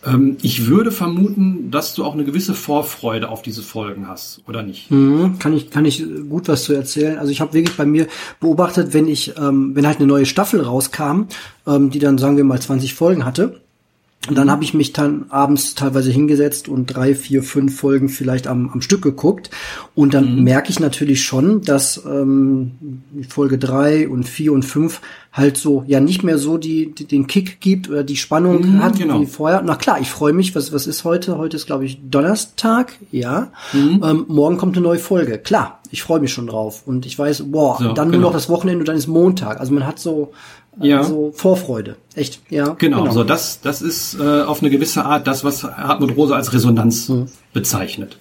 Ähm, 0.04 0.36
ich 0.42 0.66
würde 0.66 0.92
vermuten, 0.92 1.70
dass 1.70 1.94
du 1.94 2.04
auch 2.04 2.14
eine 2.14 2.24
gewisse 2.24 2.54
Vorfreude 2.54 3.28
auf 3.28 3.42
diese 3.42 3.62
Folgen 3.62 4.08
hast, 4.08 4.42
oder 4.48 4.62
nicht? 4.62 4.90
Mhm, 4.90 5.38
kann 5.38 5.52
ich 5.52 5.70
kann 5.70 5.84
ich 5.84 6.04
gut 6.28 6.48
was 6.48 6.64
zu 6.64 6.72
erzählen. 6.72 7.18
Also 7.18 7.32
ich 7.32 7.40
habe 7.40 7.52
wirklich 7.52 7.76
bei 7.76 7.84
mir 7.84 8.06
beobachtet, 8.40 8.94
wenn 8.94 9.08
ich 9.08 9.36
ähm, 9.36 9.74
wenn 9.74 9.86
halt 9.86 9.98
eine 9.98 10.06
neue 10.06 10.26
Staffel 10.26 10.62
rauskam, 10.62 11.24
ähm, 11.66 11.90
die 11.90 11.98
dann 11.98 12.18
sagen 12.18 12.36
wir 12.36 12.44
mal 12.44 12.60
20 12.60 12.94
Folgen 12.94 13.24
hatte, 13.24 13.60
und 14.28 14.36
dann 14.36 14.50
habe 14.50 14.64
ich 14.64 14.74
mich 14.74 14.92
dann 14.92 15.26
abends 15.30 15.74
teilweise 15.74 16.10
hingesetzt 16.10 16.68
und 16.68 16.86
drei, 16.86 17.14
vier, 17.14 17.42
fünf 17.42 17.80
Folgen 17.80 18.10
vielleicht 18.10 18.46
am, 18.48 18.68
am 18.68 18.82
Stück 18.82 19.00
geguckt. 19.00 19.48
Und 19.94 20.12
dann 20.12 20.36
mhm. 20.36 20.44
merke 20.44 20.68
ich 20.68 20.78
natürlich 20.78 21.24
schon, 21.24 21.62
dass 21.62 22.02
ähm, 22.04 22.72
Folge 23.30 23.56
drei 23.56 24.10
und 24.10 24.28
vier 24.28 24.52
und 24.52 24.64
fünf 24.64 25.00
halt 25.32 25.56
so 25.56 25.84
ja 25.86 26.00
nicht 26.00 26.22
mehr 26.22 26.36
so 26.36 26.58
die, 26.58 26.92
die 26.92 27.06
den 27.06 27.28
Kick 27.28 27.60
gibt 27.60 27.88
oder 27.88 28.04
die 28.04 28.16
Spannung 28.16 28.60
mhm, 28.60 28.82
hat 28.82 28.98
genau. 28.98 29.22
wie 29.22 29.26
vorher. 29.26 29.62
Na 29.64 29.76
klar, 29.76 30.00
ich 30.00 30.10
freue 30.10 30.34
mich. 30.34 30.54
Was 30.54 30.70
was 30.70 30.86
ist 30.86 31.04
heute? 31.04 31.38
Heute 31.38 31.56
ist 31.56 31.64
glaube 31.64 31.86
ich 31.86 31.98
Donnerstag. 32.10 32.98
Ja. 33.10 33.52
Mhm. 33.72 34.02
Ähm, 34.04 34.24
morgen 34.28 34.58
kommt 34.58 34.76
eine 34.76 34.84
neue 34.84 34.98
Folge. 34.98 35.38
Klar, 35.38 35.80
ich 35.90 36.02
freue 36.02 36.20
mich 36.20 36.32
schon 36.32 36.46
drauf 36.46 36.82
und 36.84 37.06
ich 37.06 37.18
weiß, 37.18 37.44
boah, 37.50 37.78
so, 37.78 37.92
dann 37.94 38.10
genau. 38.10 38.20
nur 38.20 38.30
noch 38.30 38.34
das 38.34 38.50
Wochenende 38.50 38.80
und 38.80 38.88
dann 38.88 38.96
ist 38.96 39.06
Montag. 39.06 39.60
Also 39.60 39.72
man 39.72 39.86
hat 39.86 39.98
so 39.98 40.32
ja. 40.78 40.98
Also 40.98 41.32
Vorfreude. 41.34 41.96
Echt, 42.14 42.40
ja. 42.50 42.74
Genau, 42.78 43.02
genau. 43.02 43.12
so 43.12 43.24
das, 43.24 43.60
das 43.60 43.82
ist 43.82 44.18
äh, 44.18 44.42
auf 44.42 44.60
eine 44.60 44.70
gewisse 44.70 45.04
Art 45.04 45.26
das, 45.26 45.44
was 45.44 45.64
Hartmut 45.64 46.16
Rose 46.16 46.34
als 46.34 46.52
Resonanz 46.52 47.08
mhm. 47.08 47.26
bezeichnet. 47.52 48.18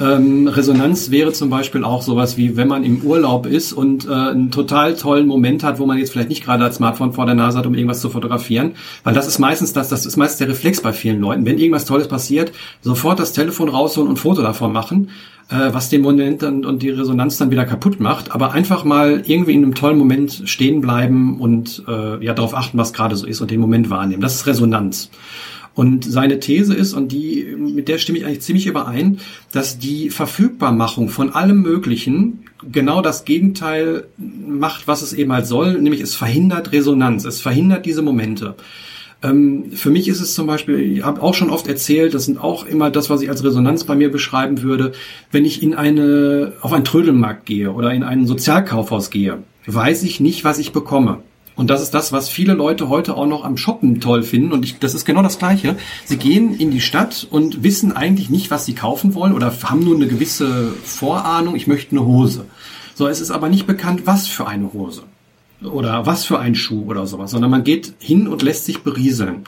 Ähm, 0.00 0.48
Resonanz 0.48 1.10
wäre 1.10 1.32
zum 1.32 1.50
Beispiel 1.50 1.84
auch 1.84 2.00
sowas 2.00 2.38
wie, 2.38 2.56
wenn 2.56 2.68
man 2.68 2.84
im 2.84 3.02
Urlaub 3.02 3.44
ist 3.44 3.74
und 3.74 4.08
äh, 4.08 4.12
einen 4.12 4.50
total 4.50 4.96
tollen 4.96 5.26
Moment 5.26 5.62
hat, 5.62 5.78
wo 5.78 5.84
man 5.84 5.98
jetzt 5.98 6.12
vielleicht 6.12 6.30
nicht 6.30 6.42
gerade 6.42 6.64
das 6.64 6.76
Smartphone 6.76 7.12
vor 7.12 7.26
der 7.26 7.34
Nase 7.34 7.58
hat, 7.58 7.66
um 7.66 7.74
irgendwas 7.74 8.00
zu 8.00 8.08
fotografieren, 8.08 8.72
weil 9.04 9.12
das 9.12 9.26
ist 9.26 9.38
meistens 9.38 9.74
das, 9.74 9.90
das 9.90 10.06
ist 10.06 10.16
meistens 10.16 10.38
der 10.38 10.48
Reflex 10.48 10.80
bei 10.80 10.94
vielen 10.94 11.20
Leuten. 11.20 11.44
Wenn 11.44 11.58
irgendwas 11.58 11.84
Tolles 11.84 12.08
passiert, 12.08 12.52
sofort 12.80 13.20
das 13.20 13.34
Telefon 13.34 13.68
rausholen 13.68 14.08
und 14.08 14.14
ein 14.14 14.16
Foto 14.16 14.40
davon 14.40 14.72
machen, 14.72 15.10
äh, 15.50 15.72
was 15.72 15.90
den 15.90 16.00
Moment 16.00 16.40
dann, 16.42 16.64
und 16.64 16.82
die 16.82 16.90
Resonanz 16.90 17.36
dann 17.36 17.50
wieder 17.50 17.66
kaputt 17.66 18.00
macht, 18.00 18.32
aber 18.32 18.52
einfach 18.52 18.84
mal 18.84 19.22
irgendwie 19.26 19.52
in 19.52 19.64
einem 19.64 19.74
tollen 19.74 19.98
Moment 19.98 20.42
stehen 20.46 20.80
bleiben 20.80 21.38
und 21.38 21.82
äh, 21.86 22.24
ja 22.24 22.32
darauf 22.32 22.54
achten, 22.54 22.78
was 22.78 22.94
gerade 22.94 23.16
so 23.16 23.26
ist 23.26 23.42
und 23.42 23.50
den 23.50 23.60
Moment 23.60 23.90
wahrnehmen. 23.90 24.22
Das 24.22 24.34
ist 24.34 24.46
Resonanz. 24.46 25.10
Und 25.74 26.04
seine 26.04 26.40
These 26.40 26.74
ist, 26.74 26.94
und 26.94 27.12
die, 27.12 27.54
mit 27.56 27.88
der 27.88 27.98
stimme 27.98 28.18
ich 28.18 28.26
eigentlich 28.26 28.42
ziemlich 28.42 28.66
überein, 28.66 29.18
dass 29.52 29.78
die 29.78 30.10
Verfügbarmachung 30.10 31.08
von 31.08 31.30
allem 31.30 31.62
Möglichen 31.62 32.40
genau 32.70 33.02
das 33.02 33.24
Gegenteil 33.24 34.04
macht, 34.18 34.88
was 34.88 35.02
es 35.02 35.12
eben 35.12 35.32
halt 35.32 35.46
soll, 35.46 35.80
nämlich 35.80 36.00
es 36.00 36.14
verhindert 36.14 36.72
Resonanz, 36.72 37.24
es 37.24 37.40
verhindert 37.40 37.86
diese 37.86 38.02
Momente. 38.02 38.56
Ähm, 39.22 39.72
für 39.72 39.90
mich 39.90 40.08
ist 40.08 40.20
es 40.20 40.34
zum 40.34 40.46
Beispiel, 40.46 40.78
ich 40.78 41.04
habe 41.04 41.22
auch 41.22 41.34
schon 41.34 41.50
oft 41.50 41.68
erzählt, 41.68 42.14
das 42.14 42.24
sind 42.24 42.42
auch 42.42 42.66
immer 42.66 42.90
das, 42.90 43.10
was 43.10 43.22
ich 43.22 43.28
als 43.28 43.44
Resonanz 43.44 43.84
bei 43.84 43.94
mir 43.94 44.10
beschreiben 44.10 44.62
würde, 44.62 44.92
wenn 45.30 45.44
ich 45.44 45.62
in 45.62 45.74
eine, 45.74 46.54
auf 46.62 46.72
einen 46.72 46.84
Trödelmarkt 46.84 47.46
gehe 47.46 47.72
oder 47.72 47.92
in 47.92 48.02
ein 48.02 48.26
Sozialkaufhaus 48.26 49.10
gehe, 49.10 49.38
weiß 49.66 50.02
ich 50.04 50.20
nicht, 50.20 50.44
was 50.44 50.58
ich 50.58 50.72
bekomme. 50.72 51.22
Und 51.60 51.68
das 51.68 51.82
ist 51.82 51.92
das, 51.92 52.10
was 52.10 52.30
viele 52.30 52.54
Leute 52.54 52.88
heute 52.88 53.18
auch 53.18 53.26
noch 53.26 53.44
am 53.44 53.58
Shoppen 53.58 54.00
toll 54.00 54.22
finden. 54.22 54.52
Und 54.52 54.64
ich, 54.64 54.78
das 54.78 54.94
ist 54.94 55.04
genau 55.04 55.20
das 55.20 55.38
Gleiche. 55.38 55.76
Sie 56.06 56.16
gehen 56.16 56.54
in 56.54 56.70
die 56.70 56.80
Stadt 56.80 57.26
und 57.30 57.62
wissen 57.62 57.92
eigentlich 57.92 58.30
nicht, 58.30 58.50
was 58.50 58.64
sie 58.64 58.74
kaufen 58.74 59.14
wollen 59.14 59.34
oder 59.34 59.52
haben 59.64 59.84
nur 59.84 59.94
eine 59.94 60.06
gewisse 60.06 60.72
Vorahnung, 60.84 61.54
ich 61.56 61.66
möchte 61.66 61.90
eine 61.90 62.06
Hose. 62.06 62.46
So, 62.94 63.08
es 63.08 63.20
ist 63.20 63.30
aber 63.30 63.50
nicht 63.50 63.66
bekannt, 63.66 64.06
was 64.06 64.26
für 64.26 64.46
eine 64.46 64.72
Hose 64.72 65.02
oder 65.62 66.06
was 66.06 66.24
für 66.24 66.38
ein 66.38 66.54
Schuh 66.54 66.86
oder 66.86 67.06
sowas, 67.06 67.30
sondern 67.30 67.50
man 67.50 67.62
geht 67.62 67.92
hin 67.98 68.26
und 68.26 68.40
lässt 68.40 68.64
sich 68.64 68.82
berieseln. 68.82 69.44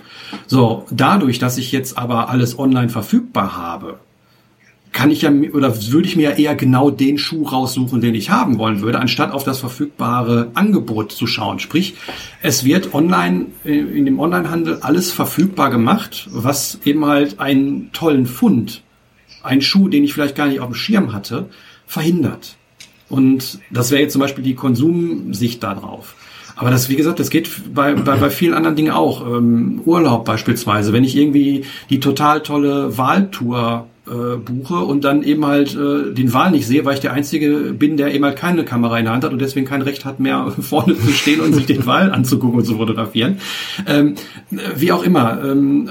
So, 0.47 0.85
dadurch, 0.91 1.39
dass 1.39 1.57
ich 1.57 1.73
jetzt 1.73 1.97
aber 1.97 2.29
alles 2.29 2.59
online 2.59 2.91
verfügbar 2.91 3.57
habe, 3.57 4.01
kann 4.93 5.11
ich 5.11 5.23
ja 5.23 5.31
oder 5.31 5.75
würde 5.91 6.07
ich 6.07 6.17
mir 6.17 6.31
ja 6.31 6.37
eher 6.37 6.55
genau 6.55 6.91
den 6.91 7.17
Schuh 7.17 7.45
raussuchen, 7.45 8.01
den 8.01 8.15
ich 8.15 8.31
haben 8.31 8.59
wollen 8.59 8.83
würde, 8.83 9.01
anstatt 9.01 9.33
auf 9.33 9.43
das 9.43 9.59
verfügbare 9.59 10.51
Angebot 10.55 11.13
zu 11.13 11.27
schauen. 11.27 11.59
Sprich, 11.59 11.95
es 12.43 12.65
wird 12.65 12.95
online 12.95 13.47
äh, 13.65 13.79
in 13.79 14.05
dem 14.05 14.21
Onlinehandel 14.21 14.79
alles 14.83 15.11
verfügbar 15.11 15.71
gemacht, 15.71 16.29
was 16.31 16.79
eben 16.85 17.07
halt 17.07 17.41
einen 17.41 17.91
tollen 17.93 18.27
Fund, 18.27 18.83
einen 19.43 19.63
Schuh, 19.63 19.89
den 19.89 20.05
ich 20.05 20.13
vielleicht 20.13 20.37
gar 20.37 20.47
nicht 20.47 20.61
auf 20.61 20.69
dem 20.69 20.75
Schirm 20.75 21.13
hatte, 21.15 21.49
verhindert. 21.87 22.57
Und 23.09 23.61
das 23.71 23.91
wäre 23.91 24.03
jetzt 24.03 24.13
zum 24.13 24.21
Beispiel 24.21 24.45
die 24.45 24.55
Konsumsicht 24.55 25.63
darauf. 25.63 26.15
Aber 26.55 26.71
das, 26.71 26.91
wie 26.91 26.97
gesagt, 26.97 27.19
das 27.19 27.31
geht 27.31 27.75
bei, 27.75 27.95
bei, 27.95 28.17
bei 28.17 28.31
vielen 28.31 28.55
anderen 28.55 28.77
Dingen 28.77 28.93
auch. 28.93 29.27
Ähm, 29.27 29.81
Urlaub 29.85 30.27
beispielsweise. 30.27 30.93
Wenn 30.93 31.03
ich 31.03 31.17
irgendwie 31.17 31.65
die 31.89 31.99
total 31.99 32.43
tolle 32.43 32.97
Wahltour 32.99 33.87
äh, 34.07 34.37
buche 34.37 34.77
und 34.77 35.05
dann 35.05 35.23
eben 35.23 35.47
halt 35.47 35.77
äh, 35.77 36.13
den 36.13 36.33
Wahl 36.33 36.51
nicht 36.51 36.67
sehe, 36.67 36.85
weil 36.85 36.95
ich 36.95 37.01
der 37.01 37.13
Einzige 37.13 37.73
bin, 37.73 37.97
der 37.97 38.15
eben 38.15 38.25
halt 38.25 38.37
keine 38.37 38.65
Kamera 38.65 38.99
in 38.99 39.05
der 39.05 39.15
Hand 39.15 39.25
hat 39.25 39.33
und 39.33 39.41
deswegen 39.41 39.67
kein 39.67 39.83
Recht 39.83 40.05
hat, 40.05 40.21
mehr 40.21 40.53
vorne 40.61 40.97
zu 40.99 41.13
stehen 41.13 41.41
und 41.41 41.55
sich 41.55 41.67
den 41.67 41.87
Wahl 41.87 42.11
anzugucken 42.11 42.59
und 42.59 42.65
zu 42.65 42.77
fotografieren. 42.77 43.39
Ähm, 43.87 44.15
wie 44.77 44.93
auch 44.93 45.03
immer. 45.03 45.43
Ähm, 45.45 45.89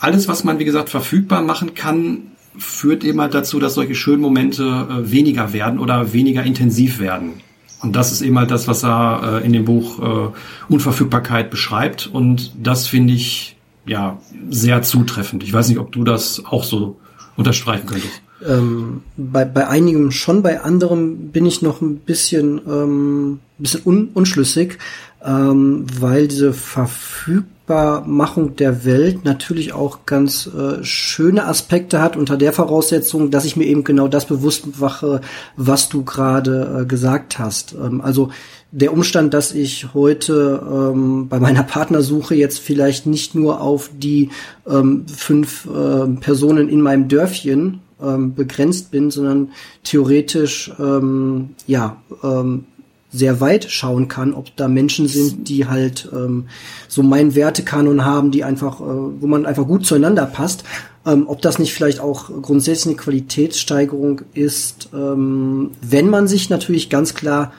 alles, 0.00 0.28
was 0.28 0.44
man, 0.44 0.58
wie 0.58 0.64
gesagt, 0.64 0.88
verfügbar 0.88 1.42
machen 1.42 1.74
kann, 1.74 2.28
führt 2.56 3.04
eben 3.04 3.20
halt 3.20 3.34
dazu, 3.34 3.58
dass 3.58 3.74
solche 3.74 3.94
schönen 3.94 4.22
Momente 4.22 4.64
äh, 4.64 5.10
weniger 5.10 5.52
werden 5.52 5.78
oder 5.78 6.12
weniger 6.12 6.44
intensiv 6.44 6.98
werden. 6.98 7.34
Und 7.80 7.94
das 7.94 8.10
ist 8.10 8.22
eben 8.22 8.38
halt 8.38 8.50
das, 8.50 8.66
was 8.66 8.84
er 8.84 9.40
äh, 9.42 9.46
in 9.46 9.52
dem 9.52 9.64
Buch 9.64 10.00
äh, 10.00 10.72
Unverfügbarkeit 10.72 11.50
beschreibt. 11.50 12.06
Und 12.06 12.52
das 12.60 12.86
finde 12.86 13.12
ich 13.12 13.56
ja 13.86 14.18
sehr 14.50 14.82
zutreffend. 14.82 15.42
Ich 15.42 15.52
weiß 15.52 15.68
nicht, 15.68 15.78
ob 15.78 15.92
du 15.92 16.04
das 16.04 16.44
auch 16.44 16.64
so 16.64 16.96
unterstreichen 17.38 17.86
könntest. 17.86 18.20
Ähm, 18.46 19.02
bei, 19.16 19.44
bei 19.44 19.66
einigem 19.66 20.10
schon, 20.10 20.42
bei 20.42 20.60
anderem 20.60 21.30
bin 21.30 21.46
ich 21.46 21.62
noch 21.62 21.80
ein 21.80 21.96
bisschen, 21.96 22.60
ähm, 22.68 23.40
bisschen 23.58 23.82
un, 23.86 24.10
unschlüssig. 24.12 24.78
ähm, 25.24 25.86
weil 25.98 26.28
diese 26.28 26.52
Verfügbarmachung 26.52 28.56
der 28.56 28.84
Welt 28.84 29.24
natürlich 29.24 29.72
auch 29.72 30.06
ganz 30.06 30.46
äh, 30.46 30.84
schöne 30.84 31.46
Aspekte 31.46 32.00
hat, 32.00 32.16
unter 32.16 32.36
der 32.36 32.52
Voraussetzung, 32.52 33.30
dass 33.30 33.44
ich 33.44 33.56
mir 33.56 33.64
eben 33.64 33.84
genau 33.84 34.08
das 34.08 34.26
bewusst 34.26 34.78
mache, 34.78 35.20
was 35.56 35.88
du 35.88 36.04
gerade 36.04 36.82
äh, 36.82 36.86
gesagt 36.86 37.38
hast. 37.38 37.74
Ähm, 37.74 38.00
also 38.00 38.30
der 38.70 38.92
Umstand, 38.92 39.32
dass 39.32 39.52
ich 39.52 39.94
heute 39.94 40.62
ähm, 40.70 41.28
bei 41.28 41.40
meiner 41.40 41.62
Partnersuche 41.62 42.34
jetzt 42.34 42.58
vielleicht 42.58 43.06
nicht 43.06 43.34
nur 43.34 43.60
auf 43.60 43.90
die 43.96 44.30
ähm, 44.68 45.06
fünf 45.06 45.66
äh, 45.66 46.06
Personen 46.20 46.68
in 46.68 46.82
meinem 46.82 47.08
Dörfchen 47.08 47.80
ähm, 48.02 48.34
begrenzt 48.34 48.90
bin, 48.90 49.10
sondern 49.10 49.50
theoretisch 49.84 50.70
ähm, 50.78 51.50
ja 51.66 51.96
ähm, 52.22 52.66
sehr 53.10 53.40
weit 53.40 53.70
schauen 53.70 54.08
kann, 54.08 54.34
ob 54.34 54.54
da 54.56 54.68
Menschen 54.68 55.08
sind, 55.08 55.48
die 55.48 55.66
halt 55.66 56.10
ähm, 56.12 56.48
so 56.88 57.02
meinen 57.02 57.34
Wertekanon 57.34 58.04
haben, 58.04 58.30
die 58.30 58.44
einfach, 58.44 58.80
äh, 58.80 58.84
wo 58.84 59.26
man 59.26 59.46
einfach 59.46 59.66
gut 59.66 59.86
zueinander 59.86 60.26
passt. 60.26 60.64
Ähm, 61.06 61.24
ob 61.26 61.40
das 61.40 61.58
nicht 61.58 61.72
vielleicht 61.72 62.00
auch 62.00 62.30
grundsätzlich 62.42 62.94
eine 62.94 63.02
Qualitätssteigerung 63.02 64.22
ist, 64.34 64.90
ähm, 64.92 65.70
wenn 65.80 66.10
man 66.10 66.28
sich 66.28 66.50
natürlich 66.50 66.90
ganz 66.90 67.14
klar 67.14 67.52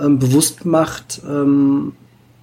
ähm, 0.00 0.18
bewusst 0.18 0.64
macht, 0.64 1.20
ähm, 1.28 1.92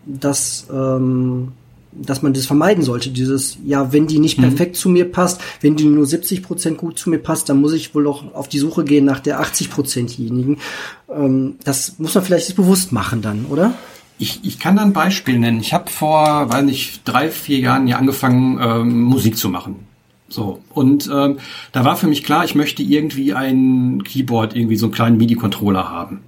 dass 0.06 0.68
ähm, 0.72 1.54
dass 2.00 2.22
man 2.22 2.34
das 2.34 2.46
vermeiden 2.46 2.84
sollte. 2.84 3.10
Dieses, 3.10 3.58
ja, 3.66 3.92
wenn 3.92 4.08
die 4.08 4.20
nicht 4.20 4.38
mhm. 4.38 4.44
perfekt 4.44 4.76
zu 4.76 4.90
mir 4.90 5.12
passt, 5.12 5.42
wenn 5.62 5.76
die 5.76 5.86
nur 5.86 6.06
70 6.06 6.44
Prozent 6.44 6.78
gut 6.78 7.00
zu 7.00 7.10
mir 7.10 7.20
passt, 7.20 7.50
dann 7.50 7.60
muss 7.60 7.74
ich 7.74 7.96
wohl 7.96 8.08
auch 8.08 8.34
auf 8.34 8.48
die 8.48 8.60
Suche 8.60 8.84
gehen 8.84 9.06
nach 9.06 9.20
der 9.20 9.40
80 9.40 9.70
Prozentjenigen. 9.70 10.58
Ähm, 11.10 11.56
das 11.64 11.98
muss 11.98 12.16
man 12.16 12.24
vielleicht 12.24 12.56
bewusst 12.56 12.92
machen 12.92 13.22
dann, 13.22 13.46
oder? 13.46 13.74
Ich, 14.20 14.40
ich 14.44 14.60
kann 14.60 14.76
da 14.76 14.82
ein 14.82 14.94
Beispiel 14.94 15.38
nennen. 15.38 15.60
Ich 15.60 15.74
habe 15.74 15.92
vor, 15.92 16.50
weiß 16.50 16.64
nicht, 16.64 17.02
drei, 17.06 17.30
vier 17.30 17.60
Jahren 17.60 17.88
ja 17.88 17.98
angefangen, 17.98 18.60
ähm, 18.62 19.02
Musik 19.02 19.38
zu 19.38 19.50
machen. 19.50 19.88
So, 20.30 20.60
und 20.74 21.10
ähm, 21.14 21.38
da 21.72 21.86
war 21.86 21.96
für 21.96 22.08
mich 22.08 22.24
klar, 22.24 22.44
ich 22.44 22.54
möchte 22.54 22.84
irgendwie 22.84 23.34
ein 23.34 24.04
Keyboard, 24.04 24.56
irgendwie 24.56 24.76
so 24.76 24.88
einen 24.88 24.94
kleinen 24.94 25.18
MIDI-Controller 25.18 25.90
haben. 25.90 26.22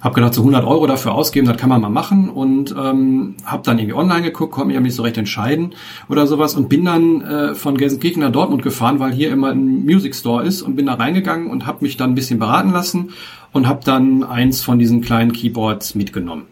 Hab 0.00 0.14
gedacht, 0.14 0.32
so 0.32 0.40
100 0.40 0.64
Euro 0.64 0.86
dafür 0.86 1.12
ausgeben, 1.12 1.46
das 1.46 1.58
kann 1.58 1.68
man 1.68 1.82
mal 1.82 1.90
machen 1.90 2.30
und 2.30 2.74
ähm, 2.76 3.36
habe 3.44 3.62
dann 3.64 3.78
irgendwie 3.78 3.98
online 3.98 4.22
geguckt, 4.22 4.52
konnte 4.52 4.68
mich 4.68 4.76
aber 4.76 4.84
nicht 4.84 4.94
so 4.94 5.02
recht 5.02 5.18
entscheiden 5.18 5.74
oder 6.08 6.26
sowas 6.26 6.54
und 6.54 6.70
bin 6.70 6.86
dann 6.86 7.20
äh, 7.20 7.54
von 7.54 7.76
Gelsenkirchen 7.76 8.22
nach 8.22 8.32
Dortmund 8.32 8.62
gefahren, 8.62 8.98
weil 8.98 9.12
hier 9.12 9.30
immer 9.30 9.50
ein 9.50 9.84
Music 9.84 10.14
Store 10.14 10.42
ist 10.42 10.62
und 10.62 10.74
bin 10.74 10.86
da 10.86 10.94
reingegangen 10.94 11.50
und 11.50 11.66
habe 11.66 11.84
mich 11.84 11.98
dann 11.98 12.12
ein 12.12 12.14
bisschen 12.14 12.38
beraten 12.38 12.72
lassen 12.72 13.10
und 13.52 13.68
habe 13.68 13.80
dann 13.84 14.22
eins 14.22 14.62
von 14.62 14.78
diesen 14.78 15.02
kleinen 15.02 15.32
Keyboards 15.32 15.94
mitgenommen. 15.94 16.44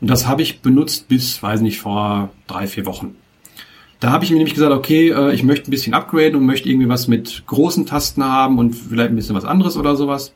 Und 0.00 0.08
das 0.08 0.26
habe 0.26 0.40
ich 0.40 0.62
benutzt 0.62 1.08
bis, 1.08 1.42
weiß 1.42 1.60
nicht, 1.60 1.80
vor 1.80 2.30
drei, 2.46 2.66
vier 2.66 2.86
Wochen. 2.86 3.16
Da 4.00 4.12
habe 4.12 4.24
ich 4.24 4.30
mir 4.30 4.36
nämlich 4.36 4.54
gesagt, 4.54 4.72
okay, 4.72 5.10
äh, 5.10 5.34
ich 5.34 5.42
möchte 5.42 5.68
ein 5.68 5.72
bisschen 5.72 5.92
upgraden 5.92 6.36
und 6.36 6.46
möchte 6.46 6.68
irgendwie 6.68 6.88
was 6.88 7.08
mit 7.08 7.42
großen 7.46 7.84
Tasten 7.84 8.24
haben 8.24 8.58
und 8.58 8.74
vielleicht 8.74 9.10
ein 9.10 9.16
bisschen 9.16 9.34
was 9.34 9.44
anderes 9.44 9.76
oder 9.76 9.96
sowas. 9.96 10.32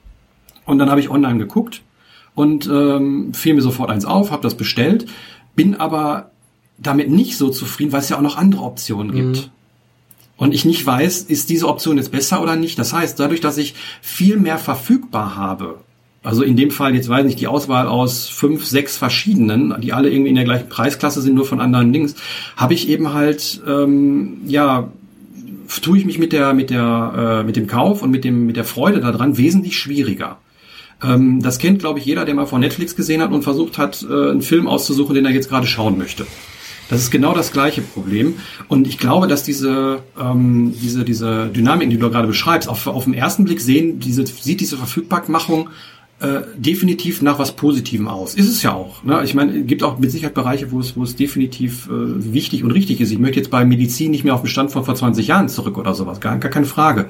Und 0.66 0.78
dann 0.78 0.90
habe 0.90 1.00
ich 1.00 1.10
online 1.10 1.38
geguckt 1.38 1.82
und 2.34 2.66
ähm, 2.66 3.34
fiel 3.34 3.54
mir 3.54 3.62
sofort 3.62 3.90
eins 3.90 4.04
auf, 4.04 4.30
habe 4.30 4.42
das 4.42 4.56
bestellt, 4.56 5.06
bin 5.54 5.76
aber 5.76 6.30
damit 6.78 7.10
nicht 7.10 7.36
so 7.36 7.50
zufrieden, 7.50 7.92
weil 7.92 8.00
es 8.00 8.08
ja 8.08 8.16
auch 8.16 8.22
noch 8.22 8.36
andere 8.36 8.62
Optionen 8.62 9.12
gibt. 9.12 9.36
Mhm. 9.36 9.50
Und 10.36 10.54
ich 10.54 10.64
nicht 10.64 10.84
weiß, 10.84 11.22
ist 11.22 11.50
diese 11.50 11.68
Option 11.68 11.98
jetzt 11.98 12.10
besser 12.10 12.42
oder 12.42 12.56
nicht. 12.56 12.78
Das 12.78 12.92
heißt, 12.92 13.20
dadurch, 13.20 13.40
dass 13.40 13.58
ich 13.58 13.74
viel 14.00 14.38
mehr 14.38 14.58
verfügbar 14.58 15.36
habe, 15.36 15.78
also 16.24 16.42
in 16.42 16.56
dem 16.56 16.70
Fall 16.70 16.94
jetzt 16.94 17.08
weiß 17.08 17.26
ich 17.26 17.36
die 17.36 17.48
Auswahl 17.48 17.86
aus 17.86 18.28
fünf, 18.28 18.64
sechs 18.64 18.96
verschiedenen, 18.96 19.74
die 19.80 19.92
alle 19.92 20.10
irgendwie 20.10 20.30
in 20.30 20.36
der 20.36 20.44
gleichen 20.44 20.68
Preisklasse 20.68 21.20
sind, 21.20 21.34
nur 21.34 21.44
von 21.44 21.60
anderen 21.60 21.92
Dings, 21.92 22.14
habe 22.56 22.74
ich 22.74 22.88
eben 22.88 23.12
halt 23.12 23.60
ähm, 23.66 24.40
ja 24.46 24.88
tue 25.80 25.98
ich 25.98 26.04
mich 26.04 26.18
mit 26.18 26.32
der 26.32 26.54
mit 26.54 26.70
der 26.70 27.40
äh, 27.40 27.44
mit 27.44 27.56
dem 27.56 27.66
Kauf 27.66 28.02
und 28.02 28.10
mit 28.10 28.24
dem 28.24 28.46
mit 28.46 28.56
der 28.56 28.64
Freude 28.64 29.00
daran 29.00 29.36
wesentlich 29.36 29.78
schwieriger. 29.78 30.38
Ähm, 31.02 31.42
das 31.42 31.58
kennt, 31.58 31.78
glaube 31.78 31.98
ich, 31.98 32.04
jeder, 32.04 32.24
der 32.24 32.34
mal 32.34 32.46
von 32.46 32.60
Netflix 32.60 32.96
gesehen 32.96 33.22
hat 33.22 33.32
und 33.32 33.42
versucht 33.42 33.78
hat, 33.78 34.04
äh, 34.08 34.30
einen 34.30 34.42
Film 34.42 34.66
auszusuchen, 34.66 35.14
den 35.14 35.24
er 35.24 35.32
jetzt 35.32 35.48
gerade 35.48 35.66
schauen 35.66 35.98
möchte. 35.98 36.26
Das 36.88 37.00
ist 37.00 37.10
genau 37.10 37.32
das 37.34 37.52
gleiche 37.52 37.80
Problem. 37.80 38.34
Und 38.68 38.86
ich 38.86 38.98
glaube, 38.98 39.26
dass 39.26 39.44
diese, 39.44 40.00
ähm, 40.20 40.74
diese, 40.80 41.04
diese 41.04 41.48
Dynamik, 41.48 41.88
die 41.88 41.96
du 41.96 42.10
gerade 42.10 42.28
beschreibst, 42.28 42.68
auf, 42.68 42.86
auf 42.86 43.04
den 43.04 43.14
ersten 43.14 43.44
Blick 43.44 43.60
sehen, 43.60 43.98
diese, 43.98 44.26
sieht 44.26 44.60
diese 44.60 44.76
Verfügbarmachung 44.76 45.70
äh, 46.20 46.42
definitiv 46.56 47.22
nach 47.22 47.38
was 47.38 47.56
Positivem 47.56 48.08
aus. 48.08 48.34
Ist 48.34 48.48
es 48.48 48.62
ja 48.62 48.74
auch. 48.74 49.02
Ne? 49.04 49.22
Ich 49.24 49.34
meine, 49.34 49.60
es 49.60 49.66
gibt 49.66 49.82
auch 49.82 49.98
mit 49.98 50.10
Sicherheit 50.10 50.34
Bereiche, 50.34 50.70
wo 50.70 50.80
es, 50.80 50.96
wo 50.96 51.02
es 51.02 51.16
definitiv 51.16 51.88
äh, 51.88 52.32
wichtig 52.32 52.62
und 52.62 52.70
richtig 52.70 53.00
ist. 53.00 53.10
Ich 53.10 53.18
möchte 53.18 53.40
jetzt 53.40 53.50
bei 53.50 53.64
Medizin 53.64 54.10
nicht 54.10 54.22
mehr 54.22 54.34
auf 54.34 54.42
den 54.42 54.48
Stand 54.48 54.70
von 54.70 54.84
vor 54.84 54.94
20 54.94 55.26
Jahren 55.26 55.48
zurück 55.48 55.78
oder 55.78 55.94
sowas, 55.94 56.20
gar, 56.20 56.38
gar 56.38 56.50
keine 56.50 56.66
Frage. 56.66 57.06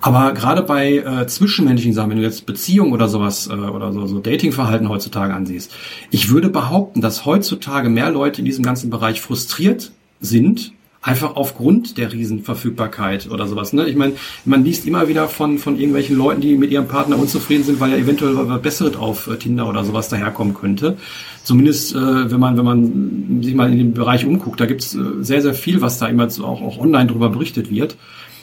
Aber 0.00 0.32
gerade 0.32 0.62
bei 0.62 0.98
äh, 0.98 1.26
zwischenmenschlichen 1.26 1.94
Sachen, 1.94 2.10
wenn 2.10 2.18
du 2.18 2.22
jetzt 2.22 2.46
Beziehung 2.46 2.92
oder 2.92 3.08
sowas 3.08 3.48
äh, 3.48 3.52
oder 3.52 3.92
so, 3.92 4.06
so 4.06 4.20
Datingverhalten 4.20 4.88
heutzutage 4.88 5.34
ansiehst, 5.34 5.72
ich 6.10 6.30
würde 6.30 6.48
behaupten, 6.48 7.00
dass 7.00 7.24
heutzutage 7.24 7.88
mehr 7.88 8.10
Leute 8.10 8.40
in 8.40 8.44
diesem 8.44 8.64
ganzen 8.64 8.90
Bereich 8.90 9.20
frustriert 9.20 9.92
sind, 10.20 10.72
Einfach 11.00 11.36
aufgrund 11.36 11.96
der 11.96 12.12
Riesenverfügbarkeit 12.12 13.30
oder 13.30 13.46
sowas. 13.46 13.72
Ne? 13.72 13.88
Ich 13.88 13.94
meine, 13.94 14.14
man 14.44 14.64
liest 14.64 14.84
immer 14.84 15.06
wieder 15.06 15.28
von, 15.28 15.58
von 15.58 15.76
irgendwelchen 15.76 16.16
Leuten, 16.16 16.40
die 16.40 16.56
mit 16.56 16.72
ihrem 16.72 16.88
Partner 16.88 17.16
unzufrieden 17.16 17.62
sind, 17.62 17.78
weil 17.78 17.92
er 17.92 17.98
eventuell 17.98 18.36
was 18.36 18.60
Besseres 18.60 18.96
auf 18.96 19.28
äh, 19.28 19.36
Tinder 19.36 19.68
oder 19.68 19.84
sowas 19.84 20.08
daherkommen 20.08 20.54
könnte. 20.54 20.96
Zumindest, 21.44 21.94
äh, 21.94 22.30
wenn 22.30 22.40
man, 22.40 22.58
wenn 22.58 22.64
man 22.64 23.42
sich 23.42 23.54
mal 23.54 23.70
in 23.70 23.78
dem 23.78 23.94
Bereich 23.94 24.26
umguckt, 24.26 24.60
da 24.60 24.66
gibt's 24.66 24.96
äh, 24.96 24.98
sehr, 25.20 25.40
sehr 25.40 25.54
viel, 25.54 25.80
was 25.80 25.98
da 25.98 26.08
immer 26.08 26.28
so 26.30 26.44
auch, 26.44 26.60
auch 26.60 26.78
online 26.78 27.06
drüber 27.06 27.28
berichtet 27.28 27.70
wird. 27.70 27.96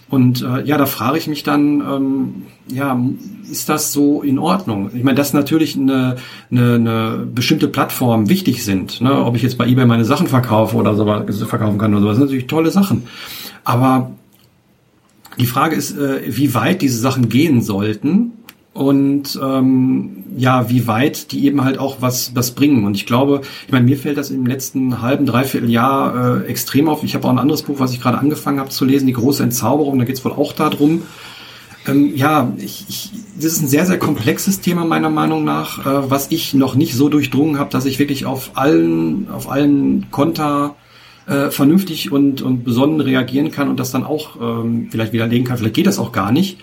Und 0.09 0.43
äh, 0.43 0.63
ja, 0.63 0.77
da 0.77 0.85
frage 0.85 1.17
ich 1.17 1.27
mich 1.27 1.43
dann, 1.43 1.81
ähm, 1.81 2.43
ja, 2.67 2.99
ist 3.49 3.69
das 3.69 3.91
so 3.91 4.21
in 4.21 4.37
Ordnung? 4.37 4.91
Ich 4.93 5.03
meine, 5.03 5.15
dass 5.17 5.33
natürlich 5.33 5.75
eine, 5.75 6.17
eine, 6.51 6.75
eine 6.75 7.27
bestimmte 7.33 7.67
Plattform 7.67 8.29
wichtig 8.29 8.63
sind, 8.63 9.01
ne? 9.01 9.25
ob 9.25 9.35
ich 9.35 9.41
jetzt 9.41 9.57
bei 9.57 9.67
eBay 9.67 9.85
meine 9.85 10.05
Sachen 10.05 10.27
verkaufe 10.27 10.77
oder 10.77 10.95
sowas 10.95 11.41
verkaufen 11.43 11.79
kann 11.79 11.93
oder 11.93 12.01
sowas, 12.01 12.17
sind 12.17 12.25
natürlich 12.25 12.47
tolle 12.47 12.69
Sachen. 12.69 13.03
Aber 13.63 14.11
die 15.39 15.47
Frage 15.47 15.75
ist, 15.75 15.97
äh, 15.97 16.21
wie 16.27 16.53
weit 16.53 16.81
diese 16.81 16.99
Sachen 16.99 17.29
gehen 17.29 17.61
sollten 17.61 18.33
und 18.76 19.39
ähm, 19.41 20.26
ja, 20.36 20.69
wie 20.69 20.86
weit 20.86 21.32
die 21.32 21.45
eben 21.45 21.63
halt 21.63 21.80
auch 21.80 22.01
was 22.01 22.36
was 22.36 22.51
bringen. 22.51 22.84
Und 22.84 22.95
ich 22.95 23.05
glaube, 23.05 23.39
ich 23.65 23.71
meine, 23.71 23.86
mir 23.86 23.97
fällt 23.97 24.17
das 24.17 24.32
im 24.32 24.45
letzten 24.45 25.01
halben, 25.01 25.26
dreiviertel 25.26 25.69
Jahr 25.69 26.41
äh, 26.41 26.47
extrem 26.47 26.89
auf. 26.89 27.01
Ich 27.01 27.15
habe 27.15 27.26
auch 27.26 27.32
ein 27.32 27.39
anderes 27.39 27.61
Buch, 27.61 27.80
was 27.80 27.93
ich 27.93 28.01
gerade 28.01 28.17
angefangen 28.17 28.59
habe 28.59 28.69
zu 28.69 28.84
lesen, 28.84 29.07
die 29.07 29.13
große 29.13 29.41
Entzauberung. 29.41 29.97
Da 29.97 30.03
geht 30.03 30.17
es 30.17 30.26
wohl 30.26 30.34
auch 30.34 30.51
darum. 30.51 31.03
Ähm, 31.88 32.17
ja, 32.17 32.51
ich, 32.57 32.84
ich, 32.89 33.11
das 33.38 33.53
ist 33.53 33.61
ein 33.61 33.69
sehr 33.69 33.86
sehr 33.86 33.97
komplexes 33.97 34.59
Thema 34.59 34.84
meiner 34.84 35.09
Meinung 35.09 35.45
nach, 35.45 35.86
äh, 35.86 36.11
was 36.11 36.30
ich 36.32 36.53
noch 36.53 36.76
nicht 36.76 36.95
so 36.95 37.07
durchdrungen 37.07 37.57
habe, 37.57 37.69
dass 37.69 37.86
ich 37.86 37.97
wirklich 37.97 38.26
auf 38.26 38.51
allen 38.55 39.30
auf 39.30 39.49
allen 39.49 40.11
Konter 40.11 40.76
äh, 41.28 41.49
vernünftig 41.49 42.11
und 42.11 42.41
und 42.41 42.65
besonnen 42.65 42.99
reagieren 42.99 43.51
kann 43.51 43.69
und 43.69 43.80
das 43.80 43.91
dann 43.91 44.03
auch 44.03 44.36
ähm, 44.41 44.89
vielleicht 44.91 45.13
widerlegen 45.13 45.47
kann. 45.47 45.57
Vielleicht 45.57 45.76
geht 45.76 45.88
das 45.88 45.97
auch 45.97 46.11
gar 46.11 46.34
nicht. 46.34 46.57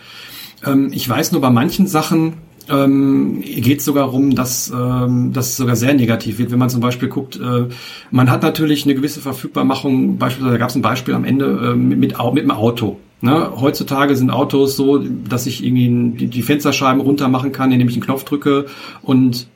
Ähm, 0.64 0.90
ich 0.92 1.08
weiß 1.08 1.32
nur, 1.32 1.40
bei 1.40 1.50
manchen 1.50 1.86
Sachen 1.86 2.34
ähm, 2.68 3.40
geht 3.40 3.80
es 3.80 3.84
sogar 3.84 4.04
darum, 4.04 4.34
dass 4.34 4.72
ähm, 4.74 5.32
das 5.32 5.56
sogar 5.56 5.76
sehr 5.76 5.94
negativ 5.94 6.38
wird. 6.38 6.50
Wenn 6.50 6.58
man 6.58 6.70
zum 6.70 6.80
Beispiel 6.80 7.08
guckt, 7.08 7.36
äh, 7.36 7.68
man 8.10 8.30
hat 8.30 8.42
natürlich 8.42 8.84
eine 8.84 8.94
gewisse 8.94 9.20
Verfügbarmachung, 9.20 10.18
beispielsweise 10.18 10.52
da 10.52 10.58
gab 10.58 10.70
es 10.70 10.76
ein 10.76 10.82
Beispiel 10.82 11.14
am 11.14 11.24
Ende 11.24 11.72
äh, 11.72 11.74
mit, 11.74 11.98
mit, 11.98 12.18
mit 12.18 12.44
dem 12.44 12.50
Auto. 12.50 12.98
Ne? 13.20 13.52
Heutzutage 13.60 14.16
sind 14.16 14.30
Autos 14.30 14.76
so, 14.76 14.98
dass 14.98 15.46
ich 15.46 15.64
irgendwie 15.64 16.18
die, 16.18 16.26
die 16.26 16.42
Fensterscheiben 16.42 17.00
runter 17.00 17.28
machen 17.28 17.52
kann, 17.52 17.70
indem 17.70 17.88
ich 17.88 17.94
einen 17.94 18.04
Knopf 18.04 18.24
drücke 18.24 18.66
und 19.02 19.46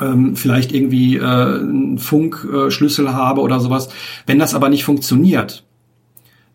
ähm, 0.00 0.36
vielleicht 0.36 0.72
irgendwie 0.72 1.16
äh, 1.16 1.22
einen 1.22 1.98
Funkschlüssel 1.98 3.12
habe 3.12 3.40
oder 3.40 3.60
sowas. 3.60 3.88
Wenn 4.26 4.38
das 4.38 4.54
aber 4.54 4.68
nicht 4.68 4.84
funktioniert, 4.84 5.64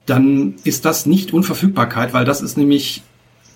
dann 0.05 0.55
ist 0.63 0.85
das 0.85 1.05
nicht 1.05 1.33
Unverfügbarkeit, 1.33 2.13
weil 2.13 2.23
das 2.23 2.41
ist 2.41 2.57
nämlich 2.57 3.03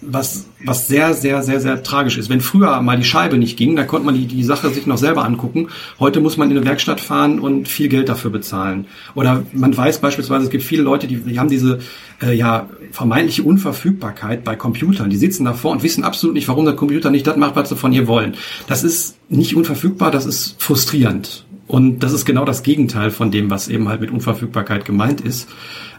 was, 0.01 0.47
was 0.65 0.87
sehr, 0.87 1.13
sehr, 1.13 1.43
sehr, 1.43 1.59
sehr 1.59 1.83
tragisch 1.83 2.17
ist. 2.17 2.29
Wenn 2.29 2.41
früher 2.41 2.81
mal 2.81 2.97
die 2.97 3.03
Scheibe 3.03 3.37
nicht 3.37 3.57
ging, 3.57 3.75
da 3.75 3.83
konnte 3.83 4.05
man 4.05 4.15
die, 4.15 4.25
die 4.25 4.43
Sache 4.43 4.69
sich 4.71 4.87
noch 4.87 4.97
selber 4.97 5.23
angucken. 5.23 5.69
Heute 5.99 6.19
muss 6.19 6.37
man 6.37 6.49
in 6.49 6.57
eine 6.57 6.65
Werkstatt 6.65 6.99
fahren 6.99 7.39
und 7.39 7.67
viel 7.67 7.87
Geld 7.87 8.09
dafür 8.09 8.31
bezahlen. 8.31 8.87
Oder 9.13 9.43
man 9.53 9.75
weiß 9.75 9.99
beispielsweise, 9.99 10.45
es 10.45 10.49
gibt 10.49 10.63
viele 10.63 10.81
Leute, 10.81 11.07
die, 11.07 11.17
die 11.17 11.39
haben 11.39 11.49
diese 11.49 11.79
äh, 12.21 12.33
ja 12.33 12.67
vermeintliche 12.91 13.43
Unverfügbarkeit 13.43 14.43
bei 14.43 14.55
Computern. 14.55 15.09
Die 15.09 15.17
sitzen 15.17 15.45
davor 15.45 15.71
und 15.71 15.83
wissen 15.83 16.03
absolut 16.03 16.35
nicht, 16.35 16.47
warum 16.47 16.65
der 16.65 16.75
Computer 16.75 17.11
nicht 17.11 17.27
das 17.27 17.37
macht, 17.37 17.55
was 17.55 17.69
sie 17.69 17.75
von 17.75 17.93
ihr 17.93 18.07
wollen. 18.07 18.35
Das 18.67 18.83
ist 18.83 19.17
nicht 19.29 19.55
unverfügbar, 19.55 20.11
das 20.11 20.25
ist 20.25 20.55
frustrierend. 20.61 21.45
Und 21.71 21.99
das 21.99 22.11
ist 22.11 22.25
genau 22.25 22.43
das 22.43 22.63
Gegenteil 22.63 23.11
von 23.11 23.31
dem, 23.31 23.49
was 23.49 23.69
eben 23.69 23.87
halt 23.87 24.01
mit 24.01 24.11
Unverfügbarkeit 24.11 24.83
gemeint 24.83 25.21
ist. 25.21 25.47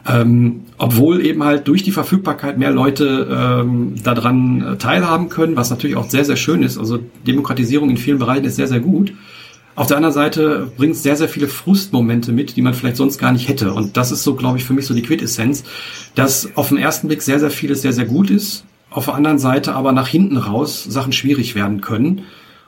Ähm, 0.07 0.65
obwohl 0.77 1.25
eben 1.25 1.43
halt 1.45 1.67
durch 1.67 1.83
die 1.83 1.93
Verfügbarkeit 1.93 2.59
mehr 2.59 2.71
Leute 2.71 3.27
ähm, 3.31 3.95
daran 4.05 4.75
äh, 4.75 4.77
teilhaben 4.77 5.31
können, 5.31 5.57
was 5.57 5.71
natürlich 5.71 5.97
auch 5.97 6.11
sehr, 6.11 6.27
sehr 6.27 6.37
schön 6.37 6.63
ist. 6.63 6.77
Also 6.77 6.99
Demokratisierung 7.27 7.89
in 7.89 7.97
vielen 7.97 8.19
Bereichen 8.19 8.45
ist 8.45 8.57
sehr, 8.57 8.69
sehr 8.69 8.81
gut. 8.81 9.15
Auf 9.75 9.87
der 9.87 9.97
anderen 9.97 10.13
Seite 10.13 10.71
bringt 10.77 10.97
es 10.97 11.03
sehr, 11.03 11.17
sehr 11.17 11.31
viele 11.31 11.49
Frustmomente 11.49 12.33
mit, 12.33 12.55
die 12.57 12.61
man 12.61 12.75
vielleicht 12.75 12.99
sonst 12.99 13.17
gar 13.17 13.33
nicht 13.33 13.49
hätte. 13.49 13.73
Und 13.73 13.97
das 13.97 14.13
ist 14.13 14.25
so, 14.25 14.35
glaube 14.35 14.59
ich, 14.59 14.65
für 14.65 14.75
mich 14.75 14.87
so 14.87 14.93
die 14.93 15.01
Quintessenz, 15.01 15.65
dass 16.15 16.55
auf 16.55 16.69
den 16.69 16.77
ersten 16.77 17.09
Blick 17.09 17.23
sehr, 17.23 17.41
sehr 17.41 17.51
vieles 17.51 17.81
sehr, 17.81 17.95
sehr 17.95 18.05
gut 18.05 18.29
ist, 18.29 18.67
auf 18.91 19.07
der 19.07 19.15
anderen 19.15 19.39
Seite 19.39 19.75
aber 19.75 19.93
nach 19.93 20.09
hinten 20.09 20.37
raus 20.37 20.85
Sachen 20.85 21.15
schwierig 21.15 21.55
werden 21.55 21.81
können. 21.81 22.27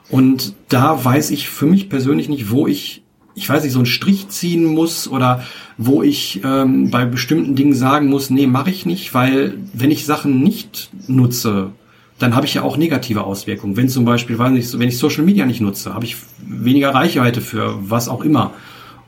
Und 0.09 0.53
da 0.69 1.03
weiß 1.03 1.31
ich 1.31 1.49
für 1.49 1.65
mich 1.65 1.89
persönlich 1.89 2.29
nicht, 2.29 2.51
wo 2.51 2.67
ich, 2.67 3.03
ich 3.33 3.49
weiß 3.49 3.63
nicht, 3.63 3.73
so 3.73 3.79
einen 3.79 3.85
Strich 3.85 4.29
ziehen 4.29 4.65
muss 4.65 5.07
oder 5.07 5.43
wo 5.77 6.03
ich 6.03 6.41
ähm, 6.43 6.91
bei 6.91 7.05
bestimmten 7.05 7.55
Dingen 7.55 7.73
sagen 7.73 8.07
muss, 8.07 8.29
nee, 8.29 8.47
mache 8.47 8.69
ich 8.69 8.85
nicht, 8.85 9.13
weil 9.13 9.57
wenn 9.73 9.91
ich 9.91 10.05
Sachen 10.05 10.41
nicht 10.41 10.89
nutze, 11.07 11.71
dann 12.17 12.35
habe 12.35 12.45
ich 12.45 12.53
ja 12.53 12.61
auch 12.61 12.77
negative 12.77 13.23
Auswirkungen. 13.23 13.75
Wenn 13.75 13.89
zum 13.89 14.05
Beispiel, 14.05 14.37
weiß 14.37 14.51
nicht, 14.51 14.79
wenn 14.79 14.87
ich 14.87 14.97
Social 14.97 15.23
Media 15.23 15.45
nicht 15.45 15.59
nutze, 15.59 15.93
habe 15.93 16.05
ich 16.05 16.15
weniger 16.37 16.93
Reichweite 16.93 17.41
für 17.41 17.77
was 17.89 18.07
auch 18.07 18.23
immer. 18.23 18.53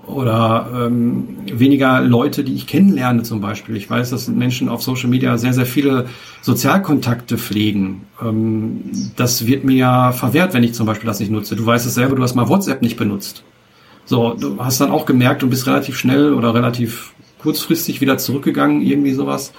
Oder 0.07 0.71
ähm, 0.73 1.27
weniger 1.51 2.01
Leute, 2.01 2.45
die 2.45 2.55
ich 2.55 2.65
kennenlerne 2.65 3.23
zum 3.23 3.41
Beispiel. 3.41 3.75
Ich 3.75 3.89
weiß, 3.89 4.09
dass 4.09 4.29
Menschen 4.29 4.69
auf 4.69 4.81
Social 4.81 5.09
Media 5.09 5.37
sehr, 5.37 5.53
sehr 5.53 5.65
viele 5.65 6.05
Sozialkontakte 6.41 7.37
pflegen. 7.37 8.03
Ähm, 8.21 8.83
das 9.17 9.45
wird 9.45 9.65
mir 9.65 9.75
ja 9.75 10.11
verwehrt, 10.13 10.53
wenn 10.53 10.63
ich 10.63 10.73
zum 10.73 10.85
Beispiel 10.85 11.07
das 11.07 11.19
nicht 11.19 11.31
nutze. 11.31 11.57
Du 11.57 11.65
weißt 11.65 11.85
es 11.85 11.93
selber, 11.93 12.15
du 12.15 12.23
hast 12.23 12.35
mal 12.35 12.47
WhatsApp 12.47 12.81
nicht 12.81 12.97
benutzt. 12.97 13.43
So, 14.05 14.33
du 14.33 14.57
hast 14.63 14.79
dann 14.79 14.91
auch 14.91 15.05
gemerkt, 15.05 15.41
du 15.41 15.49
bist 15.49 15.67
relativ 15.67 15.97
schnell 15.97 16.33
oder 16.33 16.53
relativ 16.53 17.13
kurzfristig 17.39 17.99
wieder 17.99 18.17
zurückgegangen, 18.17 18.81
irgendwie 18.81 19.11
sowas. 19.11 19.51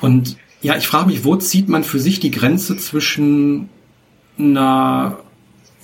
Und 0.00 0.36
ja, 0.62 0.76
ich 0.76 0.88
frage 0.88 1.06
mich, 1.06 1.24
wo 1.24 1.36
zieht 1.36 1.68
man 1.68 1.84
für 1.84 2.00
sich 2.00 2.18
die 2.18 2.32
Grenze 2.32 2.76
zwischen 2.76 3.68
einer, 4.38 5.18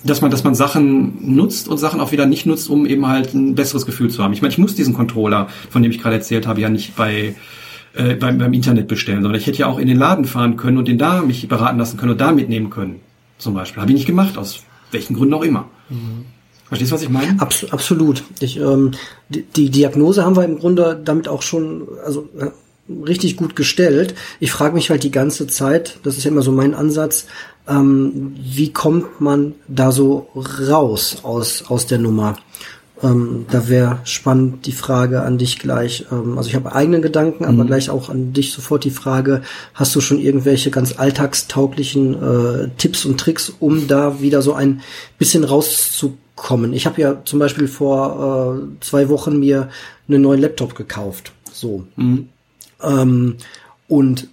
dass 0.03 0.21
man, 0.21 0.31
dass 0.31 0.43
man 0.43 0.55
Sachen 0.55 1.35
nutzt 1.35 1.67
und 1.67 1.77
Sachen 1.77 1.99
auch 1.99 2.11
wieder 2.11 2.25
nicht 2.25 2.45
nutzt, 2.45 2.69
um 2.69 2.85
eben 2.85 3.07
halt 3.07 3.33
ein 3.33 3.55
besseres 3.55 3.85
Gefühl 3.85 4.09
zu 4.09 4.23
haben. 4.23 4.33
Ich 4.33 4.41
meine, 4.41 4.51
ich 4.51 4.57
muss 4.57 4.75
diesen 4.75 4.93
Controller, 4.93 5.47
von 5.69 5.81
dem 5.81 5.91
ich 5.91 5.99
gerade 6.01 6.15
erzählt 6.15 6.47
habe, 6.47 6.61
ja 6.61 6.69
nicht 6.69 6.95
bei 6.95 7.35
äh, 7.93 8.15
beim, 8.15 8.37
beim 8.37 8.53
Internet 8.53 8.87
bestellen, 8.87 9.21
sondern 9.21 9.39
ich 9.39 9.47
hätte 9.47 9.59
ja 9.59 9.67
auch 9.67 9.77
in 9.77 9.87
den 9.87 9.97
Laden 9.97 10.25
fahren 10.25 10.57
können 10.57 10.77
und 10.77 10.87
den 10.87 10.97
da 10.97 11.21
mich 11.21 11.47
beraten 11.47 11.77
lassen 11.77 11.97
können 11.97 12.13
und 12.13 12.21
da 12.21 12.31
mitnehmen 12.31 12.69
können. 12.69 13.01
Zum 13.37 13.53
Beispiel. 13.53 13.81
Habe 13.81 13.91
ich 13.91 13.97
nicht 13.97 14.07
gemacht, 14.07 14.37
aus 14.37 14.63
welchen 14.91 15.15
Gründen 15.15 15.33
auch 15.33 15.43
immer. 15.43 15.69
Mhm. 15.89 16.25
Verstehst 16.65 16.91
du, 16.91 16.95
was 16.95 17.03
ich 17.03 17.09
meine? 17.09 17.39
Abs 17.39 17.65
absolut. 17.71 18.23
Ich, 18.39 18.57
ähm, 18.57 18.91
die, 19.29 19.43
die 19.43 19.69
Diagnose 19.69 20.25
haben 20.25 20.35
wir 20.35 20.43
im 20.43 20.57
Grunde 20.57 20.99
damit 21.03 21.27
auch 21.27 21.43
schon, 21.43 21.87
also 22.03 22.27
äh, 22.39 22.47
richtig 23.05 23.37
gut 23.37 23.55
gestellt. 23.55 24.15
Ich 24.39 24.51
frage 24.51 24.73
mich 24.73 24.89
halt 24.89 25.03
die 25.03 25.11
ganze 25.11 25.45
Zeit, 25.47 25.99
das 26.03 26.17
ist 26.17 26.23
ja 26.23 26.31
immer 26.31 26.41
so 26.41 26.51
mein 26.51 26.73
Ansatz, 26.73 27.27
ähm, 27.67 28.35
wie 28.37 28.73
kommt 28.73 29.21
man 29.21 29.55
da 29.67 29.91
so 29.91 30.27
raus 30.69 31.17
aus, 31.23 31.65
aus 31.67 31.85
der 31.87 31.99
Nummer? 31.99 32.35
Ähm, 33.01 33.45
da 33.49 33.67
wäre 33.67 33.99
spannend 34.05 34.65
die 34.65 34.71
Frage 34.71 35.23
an 35.23 35.37
dich 35.37 35.59
gleich. 35.59 36.05
Ähm, 36.11 36.37
also 36.37 36.49
ich 36.49 36.55
habe 36.55 36.73
eigene 36.73 37.01
Gedanken, 37.01 37.43
aber 37.45 37.63
mhm. 37.63 37.67
gleich 37.67 37.89
auch 37.89 38.09
an 38.09 38.33
dich 38.33 38.53
sofort 38.53 38.83
die 38.85 38.91
Frage, 38.91 39.41
hast 39.73 39.95
du 39.95 40.01
schon 40.01 40.19
irgendwelche 40.19 40.71
ganz 40.71 40.97
alltagstauglichen 40.97 42.13
äh, 42.13 42.69
Tipps 42.77 43.05
und 43.05 43.19
Tricks, 43.19 43.51
um 43.59 43.87
da 43.87 44.21
wieder 44.21 44.41
so 44.41 44.53
ein 44.53 44.81
bisschen 45.17 45.43
rauszukommen? 45.43 46.73
Ich 46.73 46.85
habe 46.85 47.01
ja 47.01 47.21
zum 47.25 47.39
Beispiel 47.39 47.67
vor 47.67 48.57
äh, 48.57 48.83
zwei 48.83 49.09
Wochen 49.09 49.39
mir 49.39 49.69
einen 50.07 50.21
neuen 50.21 50.41
Laptop 50.41 50.75
gekauft. 50.75 51.33
So. 51.51 51.85
Mhm. 51.97 52.29
Ähm, 52.81 53.35
und 53.87 54.27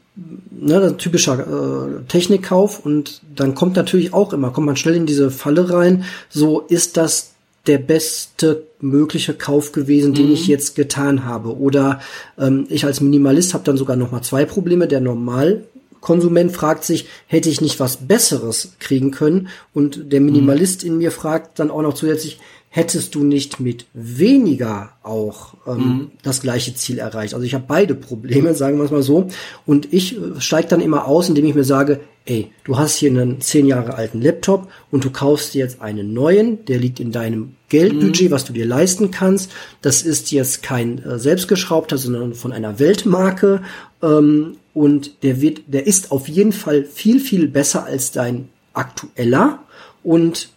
ne, 0.51 0.97
typischer 0.97 1.39
äh, 1.39 2.03
Technikkauf 2.09 2.85
und 2.85 3.23
dann 3.35 3.55
kommt 3.55 3.77
natürlich 3.77 4.13
auch 4.13 4.33
immer, 4.33 4.51
kommt 4.51 4.67
man 4.67 4.77
schnell 4.77 4.97
in 4.97 5.07
diese 5.07 5.31
Falle 5.31 5.73
rein, 5.73 6.05
so 6.29 6.61
ist 6.61 6.97
das 6.97 7.31
der 7.67 7.79
beste 7.79 8.65
mögliche 8.81 9.35
Kauf 9.35 9.73
gewesen, 9.73 10.15
den 10.15 10.27
mhm. 10.27 10.33
ich 10.33 10.47
jetzt 10.47 10.75
getan 10.75 11.25
habe. 11.25 11.59
Oder 11.59 12.01
ähm, 12.39 12.67
ich 12.69 12.85
als 12.85 13.01
Minimalist 13.01 13.53
habe 13.55 13.65
dann 13.65 13.77
sogar 13.77 13.97
noch 13.97 14.11
mal 14.11 14.23
zwei 14.23 14.47
Probleme. 14.47 14.89
Der 14.89 15.01
Normalkonsument 15.01 16.53
fragt 16.53 16.85
sich, 16.85 17.07
hätte 17.27 17.51
ich 17.51 17.61
nicht 17.61 17.79
was 17.79 17.99
Besseres 17.99 18.73
kriegen 18.79 19.11
können? 19.11 19.49
Und 19.75 20.11
der 20.13 20.21
Minimalist 20.21 20.83
mhm. 20.83 20.89
in 20.89 20.99
mir 20.99 21.11
fragt 21.11 21.59
dann 21.59 21.71
auch 21.71 21.83
noch 21.83 21.95
zusätzlich, 21.95 22.41
hättest 22.73 23.17
du 23.17 23.25
nicht 23.25 23.59
mit 23.59 23.87
weniger 23.95 24.93
auch 25.03 25.55
ähm, 25.67 25.77
mhm. 25.77 26.11
das 26.23 26.41
gleiche 26.41 26.73
Ziel 26.73 26.99
erreicht. 26.99 27.35
Also 27.35 27.45
ich 27.45 27.53
habe 27.53 27.65
beide 27.67 27.97
Probleme, 27.97 28.55
sagen 28.55 28.79
wir 28.79 28.85
es 28.85 28.93
mal 28.93 29.03
so. 29.03 29.27
Und 29.67 29.93
ich 29.93 30.17
äh, 30.17 30.41
steige 30.41 30.69
dann 30.69 30.81
immer 30.81 31.07
aus, 31.07 31.29
indem 31.29 31.47
ich 31.47 31.57
mir 31.57 31.65
sage, 31.65 31.99
ey, 32.27 32.53
du 32.63 32.79
hast 32.79 32.97
hier 32.97 33.11
einen 33.11 33.41
zehn 33.41 33.67
Jahre 33.67 33.95
alten 33.95 34.23
Laptop 34.23 34.69
und 34.93 35.05
du 35.05 35.11
kaufst 35.11 35.53
dir 35.53 35.59
jetzt 35.59 35.83
einen 35.83 36.13
neuen, 36.13 36.65
der 36.67 36.79
liegt 36.79 37.01
in 37.01 37.11
deinem 37.11 37.57
Geldbudget, 37.71 38.31
mhm. 38.31 38.35
was 38.35 38.45
du 38.45 38.53
dir 38.53 38.67
leisten 38.67 39.11
kannst. 39.11 39.51
Das 39.83 40.03
ist 40.03 40.31
jetzt 40.31 40.63
kein 40.63 41.05
äh, 41.05 41.19
selbstgeschraubter, 41.19 41.99
sondern 41.99 42.35
von 42.35 42.53
einer 42.53 42.79
Weltmarke. 42.79 43.63
Ähm, 44.01 44.59
und 44.75 45.25
der 45.25 45.41
wird, 45.41 45.63
der 45.67 45.89
ist 45.89 46.13
auf 46.13 46.29
jeden 46.29 46.53
Fall 46.53 46.85
viel, 46.85 47.19
viel 47.19 47.49
besser 47.49 47.85
als 47.85 48.13
dein 48.13 48.49
aktueller. 48.75 49.59
Und 50.05 50.51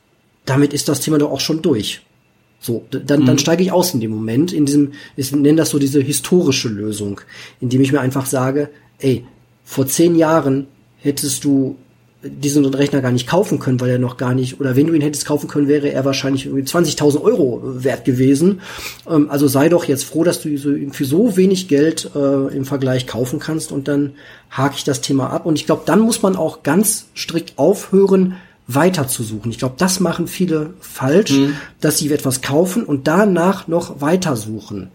damit 0.46 0.74
ist 0.74 0.90
das 0.90 1.02
Thema 1.02 1.18
doch 1.18 1.32
auch 1.32 1.40
schon 1.40 1.62
durch. 1.62 2.02
So, 2.60 2.86
dann, 2.92 3.22
mhm. 3.22 3.26
dann 3.26 3.38
steige 3.38 3.62
ich 3.62 3.72
aus 3.72 3.94
in 3.94 4.00
dem 4.00 4.12
Moment, 4.12 4.54
in 4.54 4.66
diesem, 4.66 4.94
ich 5.18 5.32
nenne 5.34 5.58
das 5.58 5.70
so 5.70 5.80
diese 5.80 6.00
historische 6.00 6.70
Lösung, 6.70 7.20
indem 7.60 7.82
ich 7.82 7.92
mir 7.92 8.00
einfach 8.00 8.26
sage, 8.26 8.70
ey, 9.00 9.26
vor 9.66 9.86
zehn 9.86 10.16
Jahren 10.16 10.68
hättest 10.98 11.44
du 11.44 11.76
diesen 12.24 12.66
Rechner 12.66 13.02
gar 13.02 13.12
nicht 13.12 13.28
kaufen 13.28 13.60
können, 13.60 13.82
weil 13.82 13.90
er 13.90 14.00
noch 14.00 14.18
gar 14.18 14.34
nicht, 14.34 14.60
oder 14.60 14.76
wenn 14.76 14.88
du 14.88 14.94
ihn 14.94 15.02
hättest 15.02 15.26
kaufen 15.26 15.50
können, 15.50 15.68
wäre 15.68 15.92
er 15.92 16.06
wahrscheinlich 16.06 16.46
irgendwie 16.46 16.64
20.000 16.64 17.22
Euro 17.22 17.62
wert 17.64 18.06
gewesen. 18.06 18.62
Ähm, 19.10 19.30
also 19.30 19.48
sei 19.48 19.70
doch 19.70 19.86
jetzt 19.86 20.06
froh, 20.06 20.24
dass 20.24 20.42
du 20.42 20.50
ihn 20.50 20.94
für 20.94 21.06
so 21.06 21.36
wenig 21.36 21.68
Geld 21.68 22.12
äh, 22.16 22.56
im 22.56 22.66
Vergleich 22.66 23.08
kaufen 23.08 23.40
kannst 23.40 23.72
und 23.72 23.88
dann 23.88 24.14
hake 24.50 24.76
ich 24.78 24.84
das 24.84 25.02
Thema 25.02 25.32
ab. 25.32 25.46
Und 25.46 25.56
ich 25.56 25.66
glaube, 25.66 25.84
dann 25.86 26.00
muss 26.00 26.22
man 26.22 26.36
auch 26.36 26.64
ganz 26.64 27.08
strikt 27.14 27.58
aufhören, 27.58 28.38
weiter 28.68 29.08
zu 29.08 29.24
suchen. 29.24 29.52
Ich 29.52 29.58
glaube, 29.58 29.76
das 29.78 30.00
machen 30.00 30.28
viele 30.28 30.74
falsch, 30.80 31.32
mhm. 31.32 31.56
dass 31.82 31.98
sie 31.98 32.12
etwas 32.12 32.42
kaufen 32.42 32.84
und 32.84 33.08
danach 33.08 33.68
noch 33.68 34.02
weiter 34.02 34.36
suchen. 34.36 34.90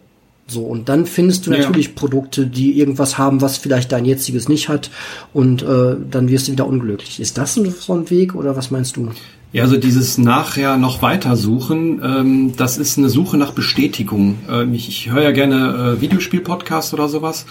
So, 0.50 0.62
und 0.62 0.88
dann 0.88 1.04
findest 1.04 1.46
du 1.46 1.50
natürlich 1.50 1.88
ja. 1.88 1.92
Produkte, 1.94 2.46
die 2.46 2.78
irgendwas 2.78 3.18
haben, 3.18 3.42
was 3.42 3.58
vielleicht 3.58 3.92
dein 3.92 4.06
jetziges 4.06 4.48
nicht 4.48 4.70
hat, 4.70 4.90
und 5.34 5.62
äh, 5.62 5.96
dann 6.10 6.28
wirst 6.28 6.48
du 6.48 6.52
wieder 6.52 6.66
unglücklich. 6.66 7.20
Ist 7.20 7.36
das 7.36 7.54
so 7.54 7.92
ein 7.92 8.08
Weg 8.08 8.34
oder 8.34 8.56
was 8.56 8.70
meinst 8.70 8.96
du? 8.96 9.10
Ja, 9.52 9.64
also 9.64 9.76
dieses 9.76 10.16
nachher 10.18 10.76
noch 10.76 11.00
weiter 11.02 11.36
suchen, 11.36 12.00
ähm, 12.02 12.52
das 12.56 12.78
ist 12.78 12.96
eine 12.96 13.10
Suche 13.10 13.36
nach 13.36 13.52
Bestätigung. 13.52 14.38
Ähm, 14.50 14.72
ich, 14.72 14.88
ich 14.88 15.10
höre 15.10 15.22
ja 15.22 15.30
gerne 15.32 15.96
äh, 15.96 16.00
Videospiel-Podcasts 16.00 16.94
oder 16.94 17.08
sowas. 17.08 17.44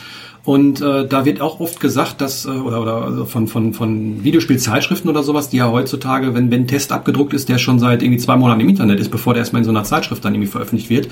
Und 0.47 0.79
äh, 0.79 1.05
da 1.05 1.25
wird 1.25 1.41
auch 1.41 1.59
oft 1.59 1.81
gesagt, 1.81 2.21
dass, 2.21 2.45
äh, 2.45 2.51
oder, 2.51 2.81
oder 2.81 3.01
also 3.01 3.25
von, 3.25 3.49
von, 3.49 3.73
von 3.73 4.23
Videospielzeitschriften 4.23 5.09
oder 5.09 5.21
sowas, 5.21 5.49
die 5.49 5.57
ja 5.57 5.69
heutzutage, 5.69 6.33
wenn, 6.35 6.49
wenn 6.51 6.61
ein 6.61 6.67
Test 6.67 6.93
abgedruckt 6.93 7.33
ist, 7.33 7.49
der 7.49 7.57
schon 7.57 7.79
seit 7.79 8.01
irgendwie 8.01 8.21
zwei 8.21 8.37
Monaten 8.37 8.61
im 8.61 8.69
Internet 8.69 9.01
ist, 9.01 9.09
bevor 9.11 9.33
der 9.33 9.41
erstmal 9.41 9.59
in 9.59 9.65
so 9.65 9.71
einer 9.71 9.83
Zeitschrift 9.83 10.23
dann 10.23 10.33
irgendwie 10.33 10.49
veröffentlicht 10.49 10.89
wird, 10.89 11.09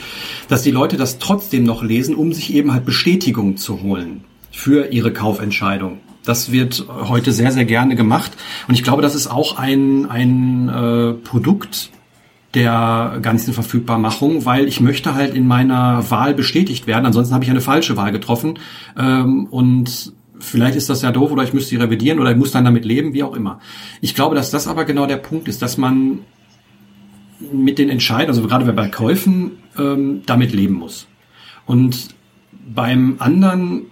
dass 0.47 0.63
die 0.63 0.71
Leute 0.71 0.95
das 0.95 1.19
trotzdem 1.19 1.65
noch 1.65 1.83
lesen, 1.83 2.15
um 2.15 2.31
sich 2.31 2.53
eben 2.53 2.71
halt 2.71 2.85
Bestätigung 2.85 3.57
zu 3.57 3.83
holen 3.83 4.23
für 4.51 4.93
ihre 4.93 5.11
Kaufentscheidung. 5.11 5.99
Das 6.23 6.53
wird 6.53 6.85
heute 6.89 7.33
sehr, 7.33 7.51
sehr 7.51 7.65
gerne 7.65 7.97
gemacht. 7.97 8.31
Und 8.69 8.75
ich 8.75 8.83
glaube, 8.83 9.01
das 9.01 9.15
ist 9.15 9.27
auch 9.27 9.57
ein, 9.57 10.09
ein 10.09 10.69
äh, 10.69 11.13
Produkt 11.13 11.89
der 12.55 13.19
ganzen 13.21 13.53
Verfügbarmachung, 13.53 14.45
weil 14.45 14.67
ich 14.67 14.79
möchte 14.79 15.13
halt 15.13 15.35
in 15.35 15.47
meiner 15.47 16.09
Wahl 16.09 16.33
bestätigt 16.33 16.87
werden. 16.87 17.05
Ansonsten 17.05 17.33
habe 17.33 17.43
ich 17.43 17.49
eine 17.49 17.61
falsche 17.61 17.97
Wahl 17.97 18.11
getroffen. 18.11 18.59
Ähm, 18.97 19.45
und 19.47 20.13
vielleicht 20.39 20.75
ist 20.75 20.89
das 20.89 21.01
ja 21.01 21.11
doof 21.11 21.31
oder 21.31 21.43
ich 21.43 21.53
müsste 21.53 21.71
sie 21.71 21.75
revidieren 21.75 22.19
oder 22.19 22.31
ich 22.31 22.37
muss 22.37 22.51
dann 22.51 22.65
damit 22.65 22.85
leben, 22.85 23.13
wie 23.13 23.23
auch 23.23 23.35
immer. 23.35 23.59
Ich 24.01 24.15
glaube, 24.15 24.35
dass 24.35 24.51
das 24.51 24.67
aber 24.67 24.85
genau 24.85 25.05
der 25.05 25.17
Punkt 25.17 25.47
ist, 25.47 25.61
dass 25.61 25.77
man 25.77 26.19
mit 27.51 27.77
den 27.77 27.89
Entscheidungen, 27.89 28.29
also 28.29 28.47
gerade 28.47 28.71
bei 28.71 28.87
Käufen, 28.87 29.51
ähm, 29.77 30.21
damit 30.25 30.53
leben 30.53 30.75
muss. 30.75 31.07
Und 31.65 32.15
beim 32.67 33.17
anderen, 33.19 33.87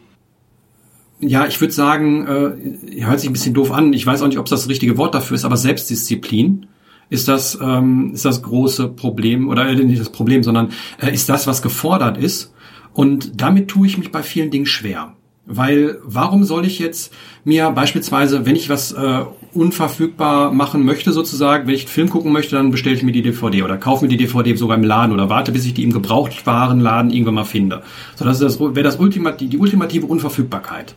ja, 1.20 1.46
ich 1.46 1.60
würde 1.60 1.74
sagen, 1.74 2.26
äh, 2.26 3.02
hört 3.04 3.20
sich 3.20 3.30
ein 3.30 3.34
bisschen 3.34 3.54
doof 3.54 3.72
an. 3.72 3.94
Ich 3.94 4.06
weiß 4.06 4.22
auch 4.22 4.28
nicht, 4.28 4.40
ob 4.40 4.46
es 4.46 4.52
das 4.52 4.70
richtige 4.70 4.98
Wort 4.98 5.14
dafür 5.14 5.36
ist, 5.36 5.46
aber 5.46 5.58
Selbstdisziplin 5.58 6.68
ist 7.14 7.28
das, 7.28 7.58
ähm, 7.62 8.12
ist 8.14 8.26
das 8.26 8.42
große 8.42 8.90
Problem 8.90 9.48
oder 9.48 9.68
äh, 9.68 9.76
nicht 9.76 10.02
das 10.02 10.12
Problem, 10.12 10.44
sondern 10.44 10.72
äh, 11.00 11.14
ist 11.14 11.30
das, 11.30 11.46
was 11.48 11.62
gefordert 11.62 12.18
ist. 12.18 12.54
Und 12.92 13.40
damit 13.42 13.70
tue 13.70 13.88
ich 13.88 13.98
mich 13.98 14.12
bei 14.12 14.24
vielen 14.24 14.52
Dingen 14.52 14.66
schwer. 14.66 15.14
Weil 15.46 16.00
warum 16.04 16.46
soll 16.46 16.66
ich 16.66 16.80
jetzt 16.80 17.14
mir 17.44 17.70
beispielsweise, 17.72 18.46
wenn 18.46 18.56
ich 18.56 18.70
was 18.70 18.94
äh, 18.94 19.26
unverfügbar 19.54 20.54
machen 20.54 20.86
möchte 20.86 21.12
sozusagen, 21.12 21.68
wenn 21.68 21.76
ich 21.76 21.82
einen 21.82 21.90
Film 21.90 22.10
gucken 22.10 22.32
möchte, 22.32 22.56
dann 22.56 22.72
bestelle 22.72 22.96
ich 22.96 23.04
mir 23.04 23.12
die 23.12 23.22
DVD 23.22 23.62
oder 23.62 23.78
kaufe 23.78 24.06
mir 24.06 24.10
die 24.10 24.18
DVD 24.18 24.56
sogar 24.56 24.78
im 24.78 24.84
Laden 24.84 25.14
oder 25.14 25.30
warte, 25.30 25.52
bis 25.52 25.66
ich 25.66 25.74
die 25.74 25.84
im 25.84 25.92
Gebrauchtwarenladen 25.92 27.12
irgendwann 27.12 27.36
mal 27.36 27.44
finde. 27.44 27.84
So, 28.16 28.26
das, 28.26 28.40
das 28.40 28.60
wäre 28.60 28.84
das 28.84 28.96
Ultimat, 28.96 29.42
die, 29.42 29.50
die 29.50 29.58
ultimative 29.58 30.06
Unverfügbarkeit. 30.06 30.96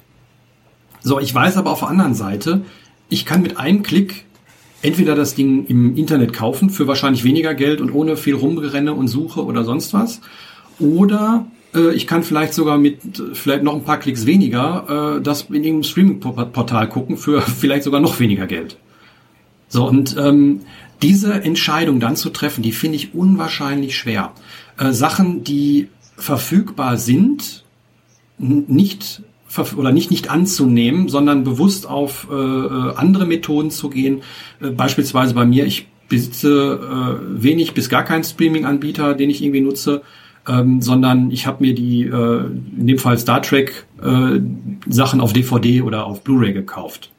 So, 1.02 1.18
ich 1.20 1.34
weiß 1.34 1.56
aber 1.56 1.72
auf 1.72 1.80
der 1.80 1.88
anderen 1.88 2.14
Seite, 2.14 2.62
ich 3.08 3.26
kann 3.26 3.42
mit 3.42 3.58
einem 3.58 3.82
Klick 3.82 4.26
entweder 4.86 5.16
das 5.16 5.34
Ding 5.34 5.66
im 5.66 5.96
Internet 5.96 6.32
kaufen 6.32 6.70
für 6.70 6.86
wahrscheinlich 6.86 7.24
weniger 7.24 7.54
Geld 7.54 7.80
und 7.80 7.90
ohne 7.90 8.16
viel 8.16 8.34
Rumgerenne 8.34 8.94
und 8.94 9.08
Suche 9.08 9.44
oder 9.44 9.64
sonst 9.64 9.92
was. 9.92 10.20
Oder 10.78 11.46
äh, 11.74 11.92
ich 11.92 12.06
kann 12.06 12.22
vielleicht 12.22 12.54
sogar 12.54 12.78
mit 12.78 13.00
vielleicht 13.32 13.64
noch 13.64 13.74
ein 13.74 13.82
paar 13.82 13.98
Klicks 13.98 14.26
weniger 14.26 15.16
äh, 15.16 15.22
das 15.22 15.42
in 15.42 15.56
irgendeinem 15.56 15.82
Streaming-Portal 15.82 16.88
gucken 16.88 17.16
für 17.16 17.40
vielleicht 17.60 17.82
sogar 17.82 18.00
noch 18.00 18.20
weniger 18.20 18.46
Geld. 18.46 18.76
So, 19.68 19.88
und 19.88 20.16
ähm, 20.16 20.60
diese 21.02 21.34
Entscheidung 21.34 21.98
dann 21.98 22.14
zu 22.14 22.30
treffen, 22.30 22.62
die 22.62 22.72
finde 22.72 22.96
ich 22.96 23.12
unwahrscheinlich 23.12 23.96
schwer. 23.96 24.32
Äh, 24.78 24.92
Sachen, 24.92 25.42
die 25.42 25.88
verfügbar 26.16 26.96
sind, 26.96 27.64
nicht 28.38 29.22
oder 29.76 29.92
nicht 29.92 30.10
nicht 30.10 30.30
anzunehmen, 30.30 31.08
sondern 31.08 31.44
bewusst 31.44 31.88
auf 31.88 32.28
äh, 32.30 32.34
äh, 32.34 32.94
andere 32.96 33.26
Methoden 33.26 33.70
zu 33.70 33.88
gehen. 33.88 34.22
Äh, 34.60 34.70
beispielsweise 34.70 35.34
bei 35.34 35.44
mir, 35.44 35.66
ich 35.66 35.88
besitze 36.08 36.78
äh, 36.80 37.42
wenig 37.42 37.74
bis 37.74 37.88
gar 37.88 38.04
keinen 38.04 38.24
Streaming-Anbieter, 38.24 39.14
den 39.14 39.30
ich 39.30 39.42
irgendwie 39.42 39.60
nutze, 39.60 40.02
ähm, 40.48 40.80
sondern 40.80 41.30
ich 41.30 41.46
habe 41.46 41.64
mir 41.64 41.74
die, 41.74 42.02
äh, 42.02 42.44
in 42.78 42.86
dem 42.86 42.98
Fall 42.98 43.18
Star 43.18 43.42
Trek, 43.42 43.86
äh, 44.02 44.40
Sachen 44.88 45.20
auf 45.20 45.32
DVD 45.32 45.82
oder 45.82 46.06
auf 46.06 46.22
Blu-ray 46.22 46.52
gekauft. 46.52 47.10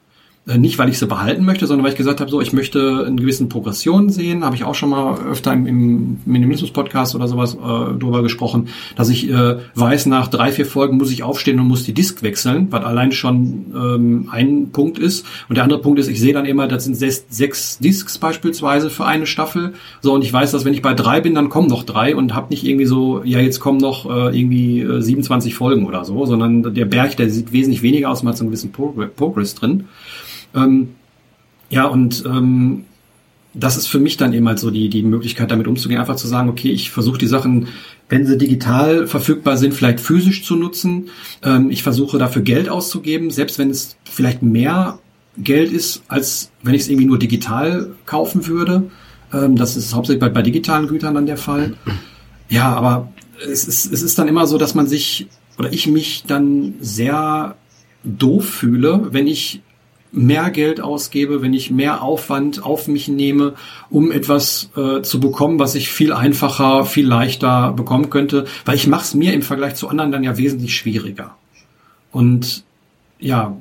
Äh, 0.48 0.58
nicht, 0.58 0.80
weil 0.80 0.90
ich 0.90 0.98
sie 0.98 1.08
behalten 1.08 1.44
möchte, 1.44 1.68
sondern 1.68 1.84
weil 1.84 1.92
ich 1.92 1.98
gesagt 1.98 2.22
habe, 2.22 2.32
so, 2.32 2.40
ich 2.40 2.54
möchte 2.54 3.04
eine 3.06 3.18
gewissen 3.18 3.50
Progression 3.50 4.10
sehen. 4.10 4.46
Habe 4.46 4.56
ich 4.56 4.64
auch 4.64 4.76
schon 4.76 4.90
mal 4.90 5.20
öfter 5.30 5.52
im, 5.52 5.68
im 5.68 6.18
Minimalismus-Podcast 6.26 7.16
oder 7.16 7.28
sowas 7.28 7.56
äh, 7.56 7.98
drüber 8.00 8.24
gesprochen, 8.24 8.70
dass 8.96 9.10
ich 9.10 9.30
äh, 9.30 9.58
weiß, 9.76 10.06
nach 10.06 10.30
drei, 10.30 10.52
vier 10.52 10.66
Folgen 10.66 10.98
muss 10.98 11.12
ich 11.12 11.24
aufstehen 11.24 11.60
und 11.60 11.68
muss 11.68 11.84
die 11.84 11.94
Disk 11.94 12.24
wechseln, 12.24 12.68
was 12.70 12.84
allein 12.86 13.12
schon 13.12 13.66
ähm, 13.76 14.30
ein 14.32 14.70
Punkt 14.72 15.00
ist. 15.00 15.26
Und 15.50 15.56
der 15.56 15.64
andere 15.66 15.82
Punkt 15.82 16.00
ist, 16.00 16.08
ich 16.08 16.20
sehe 16.20 16.34
dann 16.34 16.46
immer, 16.46 16.68
das 16.68 16.86
sind 16.86 16.96
sechs, 16.96 17.26
sechs 17.30 17.80
Discs 17.80 18.18
beispielsweise 18.18 18.90
für 18.90 19.06
eine 19.06 19.26
Staffel. 19.26 19.74
So, 20.02 20.14
und 20.14 20.24
ich 20.24 20.32
weiß, 20.32 20.52
dass 20.52 20.64
wenn 20.64 20.74
ich 20.74 20.82
bei 20.82 20.94
drei 20.94 21.20
bin, 21.20 21.36
dann 21.36 21.50
kommen 21.50 21.68
noch 21.68 21.84
drei 21.84 22.16
und 22.16 22.34
habe 22.34 22.50
nicht 22.52 22.64
irgendwie 22.64 22.86
so, 22.86 23.22
ja, 23.24 23.40
jetzt 23.40 23.60
kommen 23.60 23.80
noch 23.80 24.06
äh, 24.06 24.40
irgendwie 24.40 24.80
äh, 24.82 25.02
27 25.02 25.56
Folgen 25.56 25.86
oder 25.86 26.06
so, 26.06 26.26
sondern 26.26 26.74
der 26.74 26.86
Berg, 26.86 27.18
der 27.18 27.30
sieht 27.30 27.52
wesentlich 27.52 27.82
weniger 27.82 28.10
aus, 28.10 28.24
man 28.24 28.32
hat 28.32 28.38
so 28.38 28.46
einen 28.46 28.52
gewissen 28.52 28.72
Progress 28.72 29.56
drin. 29.56 29.86
Ähm, 30.58 30.96
ja, 31.70 31.86
und 31.86 32.24
ähm, 32.26 32.86
das 33.54 33.78
ist 33.78 33.88
für 33.88 34.00
mich 34.00 34.18
dann 34.18 34.34
eben 34.34 34.48
halt 34.48 34.60
so 34.60 34.70
die, 34.70 34.90
die 34.90 35.04
Möglichkeit, 35.04 35.52
damit 35.52 35.68
umzugehen, 35.68 36.00
einfach 36.00 36.16
zu 36.16 36.28
sagen, 36.28 36.50
okay, 36.50 36.70
ich 36.72 36.92
versuche 36.92 37.18
die 37.18 37.28
Sachen, 37.28 37.68
wenn 38.10 38.26
sie 38.26 38.38
digital 38.38 39.08
verfügbar 39.08 39.58
sind, 39.58 39.74
vielleicht 39.74 40.00
physisch 40.00 40.44
zu 40.44 40.56
nutzen. 40.56 41.10
Ähm, 41.44 41.70
ich 41.72 41.84
versuche 41.84 42.18
dafür 42.18 42.42
Geld 42.42 42.70
auszugeben, 42.70 43.32
selbst 43.32 43.60
wenn 43.60 43.70
es 43.70 43.98
vielleicht 44.04 44.44
mehr 44.44 45.00
Geld 45.38 45.72
ist, 45.72 46.04
als 46.08 46.52
wenn 46.64 46.74
ich 46.74 46.84
es 46.84 46.90
irgendwie 46.90 47.08
nur 47.08 47.20
digital 47.20 47.92
kaufen 48.06 48.48
würde. 48.48 48.90
Ähm, 49.34 49.56
das 49.56 49.76
ist 49.76 49.94
hauptsächlich 49.94 50.22
bei, 50.22 50.30
bei 50.30 50.42
digitalen 50.42 50.88
Gütern 50.88 51.16
dann 51.16 51.26
der 51.26 51.38
Fall. 51.38 51.74
Ja, 52.50 52.74
aber 52.74 53.12
es 53.52 53.68
ist, 53.68 53.92
es 53.92 54.02
ist 54.02 54.18
dann 54.18 54.28
immer 54.28 54.48
so, 54.48 54.58
dass 54.58 54.74
man 54.74 54.88
sich 54.88 55.28
oder 55.58 55.74
ich 55.74 55.88
mich 55.88 56.24
dann 56.28 56.76
sehr 56.80 57.56
doof 58.04 58.48
fühle, 58.48 59.08
wenn 59.12 59.28
ich 59.28 59.62
mehr 60.12 60.50
Geld 60.50 60.82
ausgebe, 60.82 61.42
wenn 61.42 61.54
ich 61.54 61.72
mehr 61.72 62.02
Aufwand 62.02 62.64
auf 62.64 62.88
mich 62.88 63.08
nehme, 63.08 63.54
um 63.90 64.12
etwas 64.12 64.70
äh, 64.76 65.02
zu 65.02 65.20
bekommen, 65.20 65.60
was 65.60 65.76
ich 65.76 65.90
viel 65.90 66.14
einfacher, 66.14 66.86
viel 66.86 67.08
leichter 67.08 67.74
bekommen 67.74 68.10
könnte, 68.10 68.46
weil 68.66 68.76
ich 68.76 68.88
mache 68.88 69.04
es 69.04 69.14
mir 69.14 69.34
im 69.34 69.42
Vergleich 69.42 69.76
zu 69.76 69.90
anderen 69.90 70.12
dann 70.12 70.24
ja 70.24 70.38
wesentlich 70.38 70.76
schwieriger. 70.76 71.36
Und 72.12 72.64
ja, 73.20 73.58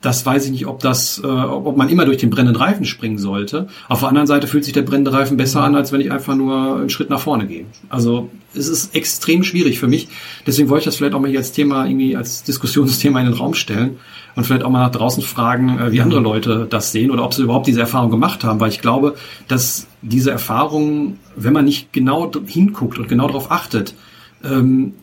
das 0.00 0.24
weiß 0.24 0.46
ich 0.46 0.50
nicht, 0.50 0.66
ob 0.66 0.80
das, 0.80 1.20
äh, 1.22 1.26
ob 1.26 1.76
man 1.76 1.90
immer 1.90 2.06
durch 2.06 2.16
den 2.16 2.30
brennenden 2.30 2.60
Reifen 2.60 2.86
springen 2.86 3.18
sollte. 3.18 3.68
Auf 3.88 4.00
der 4.00 4.08
anderen 4.08 4.26
Seite 4.26 4.46
fühlt 4.46 4.64
sich 4.64 4.72
der 4.72 4.82
brennende 4.82 5.12
Reifen 5.12 5.36
besser 5.36 5.62
an, 5.62 5.74
als 5.74 5.92
wenn 5.92 6.00
ich 6.00 6.10
einfach 6.10 6.34
nur 6.34 6.78
einen 6.78 6.90
Schritt 6.90 7.10
nach 7.10 7.20
vorne 7.20 7.46
gehe. 7.46 7.66
Also 7.90 8.30
es 8.54 8.68
ist 8.68 8.94
extrem 8.94 9.44
schwierig 9.44 9.78
für 9.78 9.88
mich. 9.88 10.08
Deswegen 10.46 10.70
wollte 10.70 10.80
ich 10.80 10.84
das 10.86 10.96
vielleicht 10.96 11.14
auch 11.14 11.20
mal 11.20 11.28
hier 11.28 11.38
als 11.38 11.52
Thema 11.52 11.84
irgendwie 11.84 12.16
als 12.16 12.42
Diskussionsthema 12.44 13.20
in 13.20 13.26
den 13.26 13.34
Raum 13.34 13.52
stellen 13.52 13.98
und 14.36 14.44
vielleicht 14.44 14.64
auch 14.64 14.70
mal 14.70 14.80
nach 14.80 14.92
draußen 14.92 15.22
fragen, 15.22 15.78
äh, 15.78 15.92
wie 15.92 16.00
andere 16.00 16.20
Leute 16.20 16.66
das 16.68 16.92
sehen 16.92 17.10
oder 17.10 17.24
ob 17.24 17.34
sie 17.34 17.42
überhaupt 17.42 17.66
diese 17.66 17.80
Erfahrung 17.80 18.10
gemacht 18.10 18.44
haben, 18.44 18.60
weil 18.60 18.70
ich 18.70 18.80
glaube, 18.80 19.16
dass 19.48 19.86
diese 20.02 20.30
Erfahrung, 20.30 21.18
wenn 21.36 21.52
man 21.52 21.64
nicht 21.64 21.92
genau 21.92 22.30
hinguckt 22.46 22.98
und 22.98 23.08
genau 23.08 23.26
darauf 23.26 23.50
achtet, 23.50 23.94
ähm, 24.44 24.94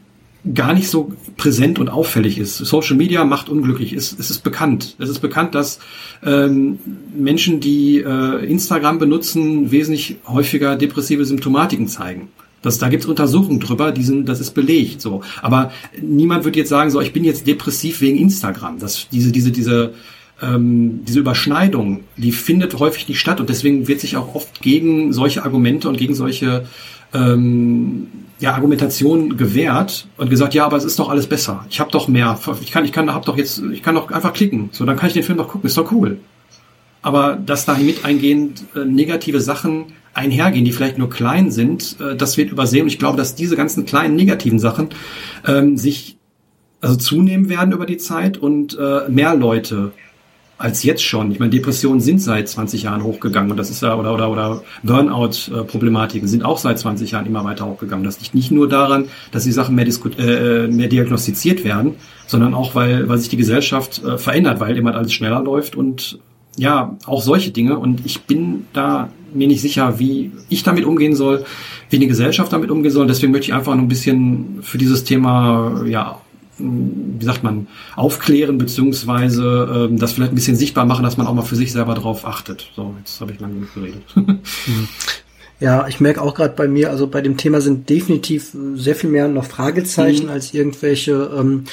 gar 0.53 0.73
nicht 0.73 0.89
so 0.89 1.11
präsent 1.35 1.79
und 1.79 1.89
auffällig 1.89 2.37
ist. 2.37 2.57
Social 2.57 2.95
Media 2.95 3.25
macht 3.25 3.49
unglücklich. 3.49 3.93
Es, 3.93 4.17
es 4.17 4.29
ist 4.29 4.43
bekannt. 4.43 4.95
Es 4.99 5.09
ist 5.09 5.19
bekannt, 5.19 5.55
dass 5.55 5.79
ähm, 6.23 6.79
Menschen, 7.15 7.59
die 7.59 7.99
äh, 7.99 8.45
Instagram 8.45 8.99
benutzen, 8.99 9.71
wesentlich 9.71 10.17
häufiger 10.27 10.75
depressive 10.75 11.25
Symptomatiken 11.25 11.87
zeigen. 11.87 12.29
Das, 12.61 12.79
da 12.79 12.89
gibt 12.89 13.03
es 13.03 13.09
Untersuchungen 13.09 13.59
drüber, 13.59 13.91
die 13.91 14.03
sind, 14.03 14.27
das 14.27 14.39
ist 14.39 14.51
belegt. 14.51 15.01
So, 15.01 15.21
aber 15.41 15.71
niemand 16.01 16.43
wird 16.43 16.55
jetzt 16.55 16.69
sagen, 16.69 16.89
so 16.89 17.01
ich 17.01 17.13
bin 17.13 17.23
jetzt 17.23 17.45
depressiv 17.47 18.01
wegen 18.01 18.17
Instagram. 18.17 18.79
Das, 18.79 19.07
diese, 19.11 19.31
diese, 19.31 19.51
diese 19.51 19.93
ähm, 20.41 21.03
diese 21.05 21.19
Überschneidung, 21.19 22.01
die 22.15 22.31
findet 22.31 22.77
häufig 22.79 23.07
nicht 23.07 23.19
statt 23.19 23.39
und 23.39 23.49
deswegen 23.49 23.87
wird 23.87 24.01
sich 24.01 24.17
auch 24.17 24.35
oft 24.35 24.61
gegen 24.61 25.11
solche 25.13 25.43
Argumente 25.43 25.89
und 25.89 25.97
gegen 25.97 26.13
solche 26.13 26.65
ähm, 27.13 28.07
ja, 28.39 28.53
Argumentation 28.53 29.37
gewährt 29.37 30.07
und 30.17 30.29
gesagt, 30.29 30.53
ja, 30.53 30.65
aber 30.65 30.77
es 30.77 30.83
ist 30.83 30.99
doch 30.99 31.09
alles 31.09 31.27
besser. 31.27 31.65
Ich 31.69 31.79
habe 31.79 31.91
doch 31.91 32.07
mehr. 32.07 32.37
Ich 32.61 32.71
kann, 32.71 32.85
ich 32.85 32.91
kann, 32.91 33.11
hab 33.13 33.25
doch 33.25 33.37
jetzt, 33.37 33.61
ich 33.71 33.81
kann 33.81 33.95
doch 33.95 34.11
einfach 34.11 34.33
klicken. 34.33 34.69
So, 34.71 34.85
dann 34.85 34.97
kann 34.97 35.07
ich 35.07 35.13
den 35.13 35.23
Film 35.23 35.37
doch 35.37 35.47
gucken. 35.47 35.67
Ist 35.67 35.77
doch 35.77 35.91
cool. 35.91 36.19
Aber 37.01 37.35
dass 37.35 37.65
da 37.65 37.75
mit 37.75 38.05
eingehend 38.05 38.63
äh, 38.75 38.85
negative 38.85 39.41
Sachen 39.41 39.85
einhergehen, 40.17 40.65
die 40.65 40.71
vielleicht 40.71 40.97
nur 40.97 41.09
klein 41.09 41.51
sind, 41.51 41.97
äh, 42.01 42.15
das 42.15 42.37
wird 42.37 42.51
übersehen. 42.51 42.83
Und 42.83 42.87
ich 42.87 42.99
glaube, 42.99 43.17
dass 43.17 43.35
diese 43.35 43.55
ganzen 43.55 43.85
kleinen 43.85 44.15
negativen 44.15 44.59
Sachen 44.59 44.89
ähm, 45.45 45.77
sich 45.77 46.17
also 46.81 46.95
zunehmen 46.95 47.49
werden 47.49 47.73
über 47.73 47.85
die 47.85 47.97
Zeit 47.97 48.37
und 48.37 48.77
äh, 48.77 49.09
mehr 49.09 49.35
Leute 49.35 49.91
als 50.57 50.81
jetzt 50.81 51.03
schon. 51.03 51.31
Ich 51.31 51.39
meine, 51.39 51.51
Depressionen 51.51 52.01
sind 52.01 52.19
seit 52.19 52.49
20 52.49 52.83
Jahren 52.83 53.03
hochgegangen 53.03 53.51
und 53.51 53.57
das 53.57 53.69
ist 53.69 53.83
ja, 53.83 53.95
oder, 53.95 54.13
oder, 54.13 54.31
oder 54.31 54.63
Burnout-Problematiken 54.81 56.27
sind 56.27 56.43
auch 56.43 56.57
seit 56.57 56.79
20 56.79 57.11
Jahren 57.11 57.27
immer 57.27 57.43
weiter 57.43 57.67
hochgegangen. 57.67 58.03
Das 58.03 58.19
liegt 58.19 58.33
nicht 58.33 58.49
nur 58.49 58.67
daran, 58.67 59.05
dass 59.31 59.43
die 59.43 59.51
Sachen 59.51 59.75
mehr, 59.75 59.85
diskut 59.85 60.17
äh, 60.17 60.67
mehr 60.67 60.87
diagnostiziert 60.87 61.63
werden, 61.63 61.95
sondern 62.25 62.55
auch, 62.55 62.73
weil, 62.73 63.07
weil 63.07 63.19
sich 63.19 63.29
die 63.29 63.37
Gesellschaft 63.37 64.03
äh, 64.03 64.17
verändert, 64.17 64.59
weil 64.59 64.77
immer 64.77 64.95
alles 64.95 65.13
schneller 65.13 65.43
läuft 65.43 65.75
und 65.75 66.19
ja, 66.57 66.97
auch 67.05 67.21
solche 67.21 67.51
Dinge. 67.51 67.77
Und 67.77 68.03
ich 68.05 68.21
bin 68.23 68.65
da 68.73 69.09
mir 69.33 69.47
nicht 69.47 69.61
sicher, 69.61 69.99
wie 69.99 70.31
ich 70.49 70.63
damit 70.63 70.85
umgehen 70.85 71.15
soll, 71.15 71.45
wie 71.89 71.99
die 71.99 72.07
Gesellschaft 72.07 72.51
damit 72.53 72.71
umgehen 72.71 72.91
soll. 72.91 73.07
Deswegen 73.07 73.31
möchte 73.31 73.47
ich 73.47 73.53
einfach 73.53 73.75
noch 73.75 73.81
ein 73.81 73.87
bisschen 73.87 74.59
für 74.61 74.77
dieses 74.77 75.03
Thema, 75.03 75.83
ja, 75.85 76.19
wie 76.59 77.25
sagt 77.25 77.43
man, 77.43 77.67
aufklären 77.95 78.57
beziehungsweise 78.57 79.87
ähm, 79.89 79.99
das 79.99 80.13
vielleicht 80.13 80.31
ein 80.31 80.35
bisschen 80.35 80.55
sichtbar 80.55 80.85
machen, 80.85 81.03
dass 81.03 81.17
man 81.17 81.27
auch 81.27 81.33
mal 81.33 81.43
für 81.43 81.55
sich 81.55 81.71
selber 81.71 81.93
drauf 81.93 82.25
achtet. 82.25 82.71
So, 82.75 82.95
jetzt 82.99 83.21
habe 83.21 83.31
ich 83.31 83.39
lange 83.39 83.55
genug 83.55 83.73
geredet. 83.75 84.03
Ja, 85.59 85.87
ich 85.87 85.99
merke 85.99 86.21
auch 86.21 86.35
gerade 86.35 86.53
bei 86.55 86.67
mir, 86.67 86.91
also 86.91 87.07
bei 87.07 87.21
dem 87.21 87.35
Thema 87.35 87.61
sind 87.61 87.89
definitiv 87.89 88.55
sehr 88.75 88.95
viel 88.95 89.09
mehr 89.09 89.27
noch 89.27 89.45
Fragezeichen 89.45 90.25
mhm. 90.25 90.31
als 90.31 90.53
irgendwelche 90.53 91.31
ähm, 91.35 91.63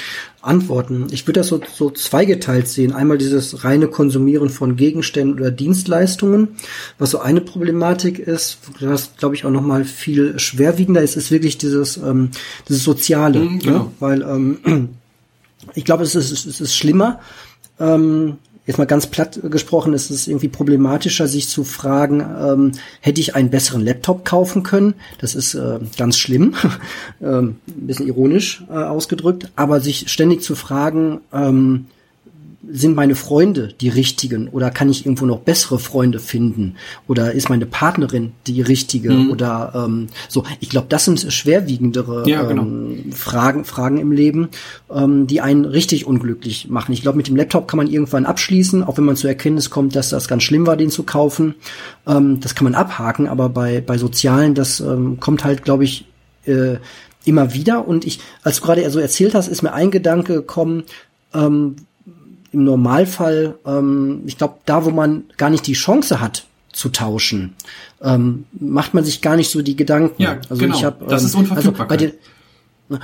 Antworten. 0.41 1.09
Ich 1.11 1.27
würde 1.27 1.41
das 1.41 1.49
so, 1.49 1.61
so 1.71 1.91
zweigeteilt 1.91 2.67
sehen. 2.67 2.95
Einmal 2.95 3.19
dieses 3.19 3.63
reine 3.63 3.89
Konsumieren 3.89 4.49
von 4.49 4.77
Gegenständen 4.77 5.39
oder 5.39 5.51
Dienstleistungen, 5.51 6.57
was 6.99 7.11
so 7.11 7.19
eine 7.19 7.43
Problematik 7.43 8.19
ist, 8.19 8.59
was 8.81 9.17
glaube 9.19 9.35
ich 9.35 9.45
auch 9.45 9.51
noch 9.51 9.61
mal 9.61 9.85
viel 9.85 10.39
schwerwiegender 10.39 11.03
ist, 11.03 11.17
ist 11.17 11.31
wirklich 11.31 11.59
dieses 11.59 11.99
ähm, 11.99 12.31
dieses 12.69 12.85
Soziale, 12.85 13.41
mhm, 13.41 13.59
genau. 13.59 13.79
ne? 13.79 13.91
weil 14.01 14.23
ähm, 14.23 14.89
ich 15.75 15.85
glaube, 15.85 16.05
es 16.05 16.15
ist, 16.15 16.31
es 16.47 16.61
ist 16.61 16.75
schlimmer. 16.75 17.21
Ähm, 17.79 18.39
jetzt 18.67 18.79
mal 18.79 18.87
ganz 18.87 19.07
platt 19.07 19.41
gesprochen, 19.43 19.93
ist 19.93 20.11
es 20.11 20.27
irgendwie 20.27 20.49
problematischer, 20.49 21.29
sich 21.29 21.49
zu 21.49 21.65
fragen, 21.65 22.21
ähm, 22.21 22.73
hätte 23.01 23.21
ich 23.21 23.35
einen 23.35 23.51
besseren 23.51 23.85
Laptop 23.85 24.25
kaufen 24.25 24.63
können? 24.63 24.95
Das 25.19 25.35
ist 25.35 25.55
äh, 25.55 25.81
ganz 25.97 26.17
schlimm, 26.17 26.55
ähm, 27.23 27.57
ein 27.69 27.87
bisschen 27.87 28.07
ironisch 28.07 28.65
äh, 28.71 28.75
ausgedrückt, 28.75 29.51
aber 29.57 29.81
sich 29.81 30.11
ständig 30.11 30.43
zu 30.43 30.55
fragen, 30.55 31.21
ähm, 31.33 31.87
sind 32.71 32.97
meine 32.97 33.15
Freunde 33.15 33.75
die 33.81 33.89
richtigen 33.89 34.49
oder 34.49 34.71
kann 34.71 34.89
ich 34.89 35.07
irgendwo 35.07 35.27
noch 35.27 35.41
bessere 35.41 35.79
Freunde 35.79 36.19
finden? 36.19 36.77
Oder 37.07 37.33
ist 37.33 37.49
meine 37.49 37.67
Partnerin 37.67 38.33
die 38.47 38.61
richtige? 38.61 39.13
Mhm. 39.13 39.31
oder 39.31 39.73
ähm, 39.75 40.09
so. 40.29 40.45
Ich 40.61 40.69
glaube 40.69 40.87
das 40.89 41.05
sind 41.05 41.21
schwerwiegendere 41.21 42.29
ja, 42.29 42.43
genau. 42.43 42.63
ähm, 42.63 43.13
Fragen 43.13 43.65
Fragen 43.65 43.99
im 43.99 44.13
Leben 44.13 44.49
ähm, 44.93 45.27
die 45.27 45.41
einen 45.41 45.65
richtig 45.65 46.07
unglücklich 46.07 46.69
machen. 46.69 46.93
Ich 46.93 47.03
glaube 47.03 47.17
mit 47.17 47.29
dem 47.29 47.37
Laptop 47.37 47.69
kann 47.69 47.79
man 47.79 47.89
irgendwann 47.89 48.27
abschließen 48.27 48.83
auch 48.83 48.99
wenn 48.99 49.05
man 49.05 49.17
zur 49.17 49.31
Erkenntnis 49.31 49.71
kommt 49.71 49.97
dass 49.97 50.11
das 50.11 50.29
ganz 50.29 50.43
schlimm 50.43 50.67
war 50.67 50.77
den 50.77 50.91
zu 50.91 51.03
kaufen. 51.03 51.55
Ähm, 52.07 52.41
das 52.41 52.55
kann 52.55 52.65
man 52.65 52.75
abhaken 52.75 53.29
aber 53.29 53.49
bei 53.49 53.81
bei 53.81 53.99
sozialen 53.99 54.55
das 54.55 54.81
ähm, 54.81 55.21
kommt 55.21 55.45
halt 55.45 55.65
glaube 55.65 55.85
ich 55.85 56.07
äh, 56.47 56.77
immer 57.25 57.55
wieder. 57.55 57.87
Und 57.87 58.05
ich 58.05 58.21
als 58.43 58.61
du 58.61 58.67
gerade 58.67 58.91
so 58.91 58.99
erzählt 58.99 59.35
hast 59.35 59.49
ist 59.49 59.63
mir 59.63 59.73
ein 59.73 59.91
Gedanke 59.91 60.35
gekommen 60.35 60.85
ähm, 61.35 61.77
im 62.55 62.65
Normalfall, 62.65 63.57
ähm, 63.67 64.23
ich 64.27 64.39
glaube, 64.39 64.55
da, 64.65 64.85
wo 64.85 64.91
man 64.91 65.25
gar 65.37 65.51
nicht 65.51 65.67
die 65.67 65.75
Chance 65.75 66.21
hat, 66.21 66.47
zu 66.73 66.89
tauschen, 66.89 67.55
ähm, 68.03 68.47
macht 68.53 68.95
man 68.95 69.05
sich 69.05 69.21
gar 69.21 69.37
nicht 69.37 69.51
so 69.51 69.63
die 69.63 69.77
Gedanken. 69.77 70.21
Ja, 70.21 70.39
also 70.49 70.61
genau. 70.61 70.77
Ich 70.77 70.85
hab, 70.85 71.07
das 71.09 71.23
ähm, 71.23 71.27
ist 71.27 71.35
Unverfügbarkeit. 71.35 72.01
Also 72.01 72.13
bei 72.13 72.13
den, 72.13 72.13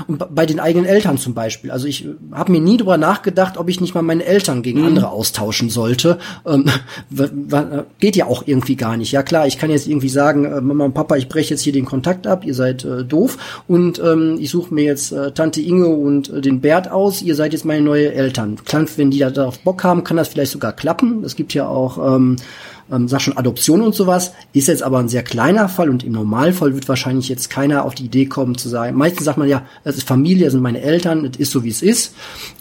und 0.06 0.34
bei 0.34 0.44
den 0.44 0.60
eigenen 0.60 0.86
Eltern 0.86 1.16
zum 1.16 1.32
Beispiel. 1.32 1.70
Also 1.70 1.86
ich 1.86 2.06
habe 2.32 2.52
mir 2.52 2.60
nie 2.60 2.76
drüber 2.76 2.98
nachgedacht, 2.98 3.56
ob 3.56 3.70
ich 3.70 3.80
nicht 3.80 3.94
mal 3.94 4.02
meine 4.02 4.24
Eltern 4.24 4.60
gegen 4.60 4.80
mhm. 4.80 4.88
andere 4.88 5.10
austauschen 5.10 5.70
sollte. 5.70 6.18
Ähm, 6.46 6.66
geht 7.98 8.14
ja 8.14 8.26
auch 8.26 8.42
irgendwie 8.44 8.76
gar 8.76 8.98
nicht. 8.98 9.10
Ja 9.12 9.22
klar, 9.22 9.46
ich 9.46 9.56
kann 9.56 9.70
jetzt 9.70 9.86
irgendwie 9.86 10.10
sagen, 10.10 10.44
äh, 10.44 10.60
Mama 10.60 10.84
und 10.84 10.92
Papa, 10.92 11.16
ich 11.16 11.28
breche 11.28 11.50
jetzt 11.50 11.62
hier 11.62 11.72
den 11.72 11.86
Kontakt 11.86 12.26
ab, 12.26 12.44
ihr 12.44 12.54
seid 12.54 12.84
äh, 12.84 13.04
doof 13.04 13.62
und 13.68 13.98
ähm, 14.00 14.36
ich 14.38 14.50
suche 14.50 14.74
mir 14.74 14.84
jetzt 14.84 15.12
äh, 15.12 15.32
Tante 15.32 15.62
Inge 15.62 15.88
und 15.88 16.28
äh, 16.28 16.42
den 16.42 16.60
Bert 16.60 16.90
aus, 16.90 17.22
ihr 17.22 17.34
seid 17.34 17.54
jetzt 17.54 17.64
meine 17.64 17.82
neue 17.82 18.12
Eltern. 18.12 18.56
Klar, 18.64 18.84
wenn 18.96 19.10
die 19.10 19.18
da 19.18 19.30
darauf 19.30 19.60
Bock 19.60 19.82
haben, 19.82 20.04
kann 20.04 20.18
das 20.18 20.28
vielleicht 20.28 20.52
sogar 20.52 20.72
klappen. 20.72 21.24
Es 21.24 21.36
gibt 21.36 21.54
ja 21.54 21.66
auch 21.66 22.16
ähm, 22.16 22.36
ähm, 22.91 23.09
sag 23.09 23.20
schon 23.20 23.36
Adoption 23.36 23.82
und 23.82 23.95
sowas, 23.95 24.32
ist 24.53 24.68
jetzt 24.68 24.82
aber 24.82 24.99
ein 24.99 25.09
sehr 25.09 25.22
kleiner 25.22 25.68
Fall 25.68 25.91
und 25.91 26.05
im 26.05 26.12
Normalfall 26.12 26.74
wird 26.74 26.88
wahrscheinlich 26.88 27.28
jetzt 27.28 27.51
keiner 27.51 27.84
auf 27.84 27.95
die 27.95 28.05
Idee 28.05 28.26
kommen 28.26 28.57
zu 28.57 28.68
sagen, 28.68 28.97
meistens 28.97 29.24
sagt 29.24 29.38
man 29.38 29.49
ja, 29.49 29.64
es 29.84 29.97
ist 29.97 30.09
Familie, 30.09 30.47
es 30.47 30.53
sind 30.53 30.62
meine 30.62 30.80
Eltern, 30.80 31.24
es 31.24 31.38
ist 31.38 31.51
so 31.51 31.64
wie 31.64 31.70
es 31.70 31.82
ist. 31.82 32.14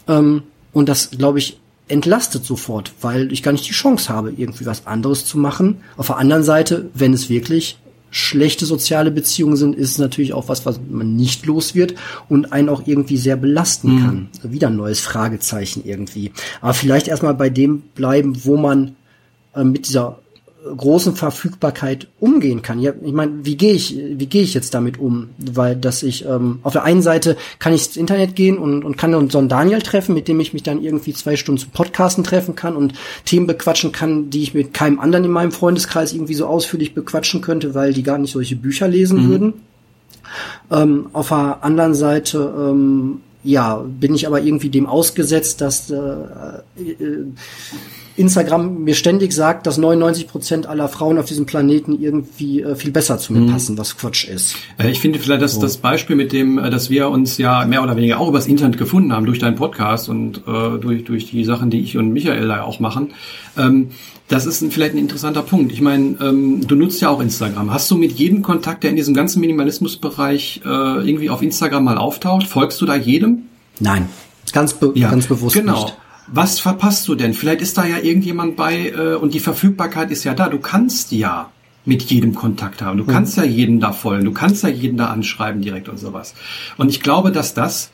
Ähm, 0.07 0.43
und 0.71 0.89
das, 0.89 1.11
glaube 1.11 1.39
ich, 1.39 1.59
entlastet 1.87 2.45
sofort, 2.45 2.93
weil 3.01 3.31
ich 3.33 3.41
gar 3.41 3.51
nicht 3.51 3.67
die 3.67 3.73
Chance 3.73 4.09
habe, 4.09 4.31
irgendwie 4.35 4.65
was 4.65 4.85
anderes 4.85 5.25
zu 5.25 5.37
machen. 5.37 5.77
Auf 5.97 6.07
der 6.07 6.17
anderen 6.17 6.43
Seite, 6.43 6.89
wenn 6.93 7.13
es 7.13 7.29
wirklich 7.29 7.79
schlechte 8.11 8.65
soziale 8.65 9.11
Beziehungen 9.11 9.55
sind, 9.55 9.75
ist 9.75 9.91
es 9.91 9.97
natürlich 9.97 10.33
auch 10.33 10.47
was, 10.47 10.65
was 10.65 10.79
man 10.89 11.15
nicht 11.15 11.45
los 11.45 11.75
wird 11.75 11.95
und 12.27 12.51
einen 12.51 12.69
auch 12.69 12.83
irgendwie 12.85 13.17
sehr 13.17 13.35
belasten 13.35 13.95
mhm. 13.95 14.01
kann. 14.01 14.29
Also 14.37 14.51
wieder 14.51 14.67
ein 14.67 14.75
neues 14.75 14.99
Fragezeichen 14.99 15.83
irgendwie. 15.85 16.31
Aber 16.61 16.73
vielleicht 16.73 17.07
erstmal 17.07 17.35
bei 17.35 17.49
dem 17.49 17.81
bleiben, 17.95 18.45
wo 18.45 18.57
man 18.57 18.95
äh, 19.55 19.63
mit 19.63 19.87
dieser 19.87 20.19
großen 20.75 21.15
Verfügbarkeit 21.15 22.07
umgehen 22.19 22.61
kann. 22.61 22.79
Ja, 22.79 22.91
ich 23.01 23.13
meine, 23.13 23.45
wie 23.45 23.55
gehe 23.55 23.73
ich, 23.73 23.95
wie 23.95 24.25
gehe 24.25 24.41
ich 24.41 24.53
jetzt 24.53 24.73
damit 24.73 24.99
um? 24.99 25.29
Weil, 25.37 25.75
dass 25.75 26.03
ich 26.03 26.25
ähm, 26.25 26.59
auf 26.63 26.73
der 26.73 26.83
einen 26.83 27.01
Seite 27.01 27.37
kann 27.59 27.73
ich 27.73 27.87
ins 27.87 27.97
Internet 27.97 28.35
gehen 28.35 28.57
und, 28.57 28.83
und 28.83 28.97
kann 28.97 29.11
dann 29.11 29.29
so 29.29 29.37
einen 29.37 29.49
Daniel 29.49 29.81
treffen, 29.81 30.13
mit 30.13 30.27
dem 30.27 30.39
ich 30.39 30.53
mich 30.53 30.63
dann 30.63 30.81
irgendwie 30.81 31.13
zwei 31.13 31.37
Stunden 31.37 31.61
zum 31.61 31.71
Podcasten 31.71 32.23
treffen 32.23 32.55
kann 32.55 32.75
und 32.75 32.93
Themen 33.25 33.47
bequatschen 33.47 33.91
kann, 33.91 34.29
die 34.29 34.43
ich 34.43 34.53
mit 34.53 34.73
keinem 34.73 34.99
anderen 34.99 35.25
in 35.25 35.31
meinem 35.31 35.51
Freundeskreis 35.51 36.13
irgendwie 36.13 36.35
so 36.35 36.45
ausführlich 36.45 36.93
bequatschen 36.93 37.41
könnte, 37.41 37.73
weil 37.73 37.93
die 37.93 38.03
gar 38.03 38.17
nicht 38.17 38.33
solche 38.33 38.55
Bücher 38.55 38.87
lesen 38.87 39.25
mhm. 39.25 39.29
würden. 39.29 39.53
Ähm, 40.71 41.07
auf 41.13 41.29
der 41.29 41.63
anderen 41.63 41.95
Seite 41.95 42.53
ähm, 42.57 43.21
ja, 43.43 43.77
bin 43.77 44.13
ich 44.13 44.27
aber 44.27 44.41
irgendwie 44.41 44.69
dem 44.69 44.85
ausgesetzt, 44.85 45.61
dass 45.61 45.89
äh, 45.89 45.95
äh, 45.95 47.25
Instagram 48.19 48.83
mir 48.83 48.95
ständig 48.95 49.31
sagt, 49.31 49.65
dass 49.65 49.77
99 49.77 50.27
Prozent 50.27 50.67
aller 50.67 50.89
Frauen 50.89 51.17
auf 51.17 51.25
diesem 51.25 51.45
Planeten 51.45 51.99
irgendwie 51.99 52.61
äh, 52.61 52.75
viel 52.75 52.91
besser 52.91 53.17
zu 53.17 53.31
mir 53.31 53.39
mhm. 53.39 53.53
passen, 53.53 53.77
was 53.77 53.97
Quatsch 53.97 54.27
ist. 54.27 54.55
Äh, 54.77 54.91
ich 54.91 54.99
finde 54.99 55.19
vielleicht, 55.19 55.41
dass 55.41 55.53
so. 55.53 55.61
das 55.61 55.77
Beispiel 55.77 56.17
mit 56.17 56.33
dem, 56.33 56.59
äh, 56.59 56.69
dass 56.69 56.89
wir 56.89 57.09
uns 57.09 57.37
ja 57.37 57.65
mehr 57.65 57.81
oder 57.81 57.95
weniger 57.95 58.19
auch 58.19 58.27
übers 58.27 58.45
Internet 58.45 58.77
gefunden 58.77 59.13
haben 59.13 59.25
durch 59.25 59.39
deinen 59.39 59.55
Podcast 59.55 60.09
und 60.09 60.43
äh, 60.45 60.77
durch 60.79 61.05
durch 61.05 61.29
die 61.31 61.45
Sachen, 61.45 61.69
die 61.69 61.79
ich 61.79 61.97
und 61.97 62.11
Michael 62.11 62.47
da 62.49 62.63
auch 62.63 62.81
machen. 62.81 63.13
Ähm, 63.57 63.91
das 64.27 64.45
ist 64.45 64.61
ein, 64.61 64.69
vielleicht 64.69 64.95
ein 64.95 64.99
interessanter 64.99 65.41
Punkt. 65.41 65.71
Ich 65.71 65.81
meine, 65.81 66.17
ähm, 66.21 66.67
du 66.67 66.75
nutzt 66.75 67.01
ja 67.01 67.09
auch 67.09 67.21
Instagram. 67.21 67.73
Hast 67.73 67.89
du 67.89 67.97
mit 67.97 68.11
jedem 68.11 68.41
Kontakt, 68.41 68.83
der 68.83 68.89
in 68.89 68.97
diesem 68.97 69.13
ganzen 69.13 69.39
Minimalismusbereich 69.39 70.61
äh, 70.65 70.67
irgendwie 70.67 71.29
auf 71.29 71.41
Instagram 71.41 71.85
mal 71.85 71.97
auftaucht, 71.97 72.47
folgst 72.47 72.81
du 72.81 72.85
da 72.85 72.95
jedem? 72.95 73.43
Nein, 73.79 74.09
ganz, 74.51 74.73
be 74.73 74.91
ja, 74.95 75.09
ganz 75.09 75.27
bewusst 75.27 75.55
genau. 75.55 75.85
nicht 75.85 75.97
was 76.31 76.59
verpasst 76.59 77.07
du 77.07 77.15
denn? 77.15 77.33
Vielleicht 77.33 77.61
ist 77.61 77.77
da 77.77 77.85
ja 77.85 77.97
irgendjemand 77.97 78.55
bei 78.55 78.89
äh, 78.89 79.15
und 79.15 79.33
die 79.33 79.39
Verfügbarkeit 79.39 80.11
ist 80.11 80.23
ja 80.23 80.33
da. 80.33 80.49
Du 80.49 80.59
kannst 80.59 81.11
ja 81.11 81.51
mit 81.85 82.03
jedem 82.03 82.35
Kontakt 82.35 82.81
haben. 82.81 82.97
Du 82.97 83.03
mhm. 83.03 83.09
kannst 83.09 83.37
ja 83.37 83.43
jeden 83.43 83.79
da 83.79 83.91
folgen. 83.91 84.25
Du 84.25 84.31
kannst 84.31 84.63
ja 84.63 84.69
jeden 84.69 84.97
da 84.97 85.07
anschreiben 85.07 85.61
direkt 85.61 85.89
und 85.89 85.97
sowas. 85.97 86.35
Und 86.77 86.89
ich 86.89 87.01
glaube, 87.01 87.31
dass 87.31 87.53
das 87.53 87.91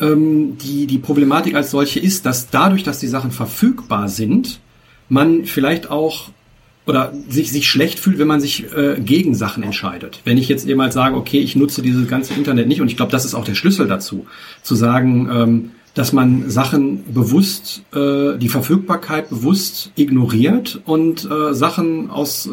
ähm, 0.00 0.58
die, 0.58 0.86
die 0.86 0.98
Problematik 0.98 1.54
als 1.54 1.70
solche 1.70 2.00
ist, 2.00 2.26
dass 2.26 2.50
dadurch, 2.50 2.82
dass 2.82 2.98
die 2.98 3.08
Sachen 3.08 3.30
verfügbar 3.30 4.08
sind, 4.08 4.60
man 5.08 5.44
vielleicht 5.44 5.90
auch 5.90 6.30
oder 6.86 7.12
sich, 7.28 7.52
sich 7.52 7.68
schlecht 7.68 8.00
fühlt, 8.00 8.18
wenn 8.18 8.26
man 8.26 8.40
sich 8.40 8.64
äh, 8.74 9.00
gegen 9.00 9.34
Sachen 9.34 9.62
entscheidet. 9.62 10.22
Wenn 10.24 10.38
ich 10.38 10.48
jetzt 10.48 10.66
eben 10.66 10.80
halt 10.80 10.92
sage, 10.92 11.14
okay, 11.14 11.38
ich 11.38 11.54
nutze 11.54 11.82
dieses 11.82 12.08
ganze 12.08 12.34
Internet 12.34 12.68
nicht 12.68 12.80
und 12.80 12.88
ich 12.88 12.96
glaube, 12.96 13.12
das 13.12 13.24
ist 13.24 13.34
auch 13.34 13.44
der 13.44 13.54
Schlüssel 13.54 13.86
dazu, 13.86 14.26
zu 14.62 14.74
sagen, 14.74 15.28
ähm, 15.30 15.70
dass 15.94 16.12
man 16.12 16.48
Sachen 16.50 17.12
bewusst, 17.12 17.82
äh, 17.92 18.38
die 18.38 18.48
Verfügbarkeit 18.48 19.28
bewusst 19.28 19.92
ignoriert 19.96 20.80
und 20.84 21.28
äh, 21.30 21.52
Sachen 21.52 22.10
aus, 22.10 22.46
äh, 22.46 22.50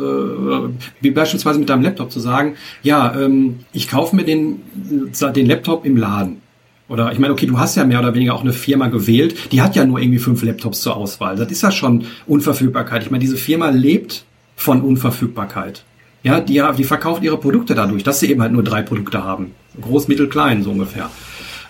wie 1.02 1.12
beispielsweise 1.12 1.60
mit 1.60 1.70
deinem 1.70 1.84
Laptop 1.84 2.12
zu 2.12 2.20
sagen, 2.20 2.56
ja, 2.84 3.16
ähm, 3.20 3.60
ich 3.74 3.88
kaufe 3.90 4.16
mir 4.16 4.24
den, 4.24 4.62
den 4.74 5.46
Laptop 5.46 5.86
im 5.86 5.98
Laden. 5.98 6.42
Oder 6.90 7.12
ich 7.12 7.20
meine, 7.20 7.34
okay, 7.34 7.46
du 7.46 7.60
hast 7.60 7.76
ja 7.76 7.84
mehr 7.84 8.00
oder 8.00 8.16
weniger 8.16 8.34
auch 8.34 8.42
eine 8.42 8.54
Firma 8.54 8.88
gewählt, 8.88 9.52
die 9.52 9.62
hat 9.62 9.76
ja 9.76 9.86
nur 9.86 10.00
irgendwie 10.00 10.20
fünf 10.20 10.42
Laptops 10.42 10.82
zur 10.82 10.96
Auswahl. 10.96 11.36
Das 11.36 11.52
ist 11.52 11.62
ja 11.62 11.72
schon 11.72 12.06
Unverfügbarkeit. 12.28 13.04
Ich 13.04 13.12
meine, 13.12 13.22
diese 13.22 13.36
Firma 13.36 13.70
lebt 13.70 14.24
von 14.56 14.82
Unverfügbarkeit. 14.82 15.84
Ja, 16.24 16.40
die, 16.40 16.62
die 16.78 16.84
verkauft 16.84 17.24
ihre 17.24 17.38
Produkte 17.38 17.76
dadurch, 17.76 18.04
dass 18.04 18.20
sie 18.20 18.32
eben 18.32 18.42
halt 18.42 18.54
nur 18.54 18.64
drei 18.64 18.82
Produkte 18.82 19.24
haben. 19.24 19.52
Groß, 19.80 20.08
mittel, 20.08 20.28
klein, 20.30 20.64
so 20.64 20.72
ungefähr. 20.72 21.10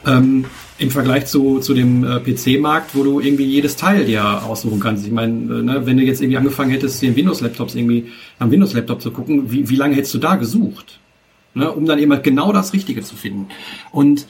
Ähm, 0.06 0.46
im 0.80 0.92
Vergleich 0.92 1.26
zu, 1.26 1.60
zu 1.60 1.74
dem 1.74 2.04
äh, 2.04 2.20
PC-Markt, 2.20 2.96
wo 2.96 3.04
du 3.04 3.20
irgendwie 3.20 3.46
jedes 3.46 3.76
Teil 3.76 4.06
dir 4.06 4.44
aussuchen 4.44 4.80
kannst. 4.80 5.06
Ich 5.06 5.12
meine, 5.12 5.34
äh, 5.34 5.62
ne, 5.64 5.86
wenn 5.86 5.98
du 5.98 6.04
jetzt 6.04 6.22
irgendwie 6.22 6.38
angefangen 6.38 6.72
hättest, 6.72 7.02
den 7.02 7.16
Windows-Laptops 7.16 7.76
irgendwie 7.76 8.12
am 8.40 8.52
Windows-Laptop 8.52 9.02
zu 9.02 9.12
gucken, 9.12 9.52
wie, 9.52 9.70
wie 9.70 9.76
lange 9.76 9.96
hättest 9.96 10.14
du 10.14 10.20
da 10.20 10.36
gesucht? 10.36 11.00
Ne, 11.54 11.72
um 11.72 11.86
dann 11.86 11.98
eben 11.98 12.12
halt 12.12 12.24
genau 12.24 12.54
das 12.54 12.74
Richtige 12.74 13.02
zu 13.02 13.16
finden. 13.16 13.48
Und 13.92 14.28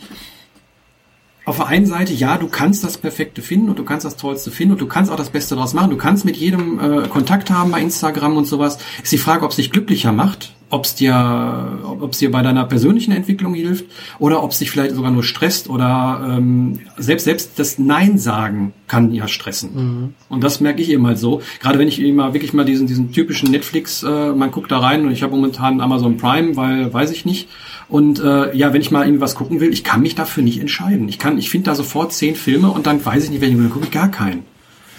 auf 1.47 1.55
der 1.55 1.67
einen 1.67 1.85
Seite, 1.85 2.13
ja, 2.13 2.37
du 2.37 2.49
kannst 2.49 2.83
das 2.83 2.97
Perfekte 2.97 3.41
finden 3.41 3.69
und 3.69 3.79
du 3.79 3.85
kannst 3.85 4.05
das 4.05 4.17
Tollste 4.17 4.51
finden 4.51 4.73
und 4.73 4.81
du 4.81 4.85
kannst 4.85 5.09
auch 5.09 5.15
das 5.15 5.29
Beste 5.29 5.55
daraus 5.55 5.73
machen. 5.73 5.89
Du 5.89 5.95
kannst 5.95 6.25
mit 6.25 6.35
jedem 6.35 6.77
äh, 6.77 7.07
Kontakt 7.07 7.49
haben 7.49 7.71
bei 7.71 7.79
Instagram 7.79 8.35
und 8.35 8.43
sowas. 8.43 8.79
Ist 9.01 9.13
die 9.13 9.17
Frage, 9.17 9.45
ob 9.45 9.51
es 9.51 9.55
dich 9.55 9.71
glücklicher 9.71 10.11
macht, 10.11 10.53
ob 10.69 10.83
es 10.83 10.95
dir, 10.95 11.79
ob 11.85 12.11
es 12.11 12.17
dir 12.17 12.31
bei 12.31 12.41
deiner 12.41 12.65
persönlichen 12.65 13.13
Entwicklung 13.13 13.53
hilft 13.53 13.85
oder 14.19 14.43
ob 14.43 14.51
es 14.51 14.59
dich 14.59 14.69
vielleicht 14.71 14.93
sogar 14.93 15.09
nur 15.09 15.23
stresst 15.23 15.69
oder 15.69 16.35
ähm, 16.37 16.81
selbst 16.97 17.23
selbst 17.23 17.57
das 17.57 17.79
Nein 17.79 18.17
sagen 18.17 18.73
kann 18.87 19.13
ja 19.13 19.29
stressen. 19.29 19.69
Mhm. 19.73 20.13
Und 20.27 20.43
das 20.43 20.59
merke 20.59 20.81
ich 20.81 20.89
eben 20.89 21.07
halt 21.07 21.17
so. 21.17 21.41
Gerade 21.61 21.79
wenn 21.79 21.87
ich 21.87 22.01
immer 22.01 22.33
wirklich 22.33 22.51
mal 22.51 22.65
diesen 22.65 22.87
diesen 22.87 23.13
typischen 23.13 23.51
Netflix, 23.51 24.03
äh, 24.03 24.33
man 24.33 24.51
guckt 24.51 24.69
da 24.69 24.79
rein 24.79 25.05
und 25.05 25.11
ich 25.11 25.23
habe 25.23 25.33
momentan 25.33 25.79
Amazon 25.79 26.17
Prime, 26.17 26.57
weil 26.57 26.93
weiß 26.93 27.11
ich 27.11 27.23
nicht. 27.23 27.47
Und 27.89 28.19
äh, 28.19 28.55
ja, 28.55 28.73
wenn 28.73 28.81
ich 28.81 28.91
mal 28.91 29.05
irgendwie 29.05 29.21
was 29.21 29.35
gucken 29.35 29.59
will, 29.59 29.71
ich 29.71 29.83
kann 29.83 30.01
mich 30.01 30.15
dafür 30.15 30.43
nicht 30.43 30.59
entscheiden. 30.59 31.07
Ich 31.07 31.19
kann, 31.19 31.37
ich 31.37 31.49
finde 31.49 31.67
da 31.67 31.75
sofort 31.75 32.11
zehn 32.11 32.35
Filme 32.35 32.69
und 32.69 32.85
dann 32.85 33.03
weiß 33.03 33.23
ich 33.23 33.29
nicht, 33.29 33.41
welchen 33.41 33.69
gucke 33.69 33.85
ich 33.85 33.91
gar 33.91 34.11
keinen. 34.11 34.43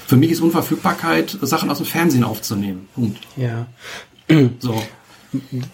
Für 0.06 0.16
mich 0.16 0.30
ist 0.30 0.40
Unverfügbarkeit, 0.40 1.36
Sachen 1.42 1.70
aus 1.70 1.78
dem 1.78 1.86
Fernsehen 1.86 2.24
aufzunehmen. 2.24 2.88
Punkt. 2.94 3.18
Ja. 3.36 3.66
So 4.58 4.82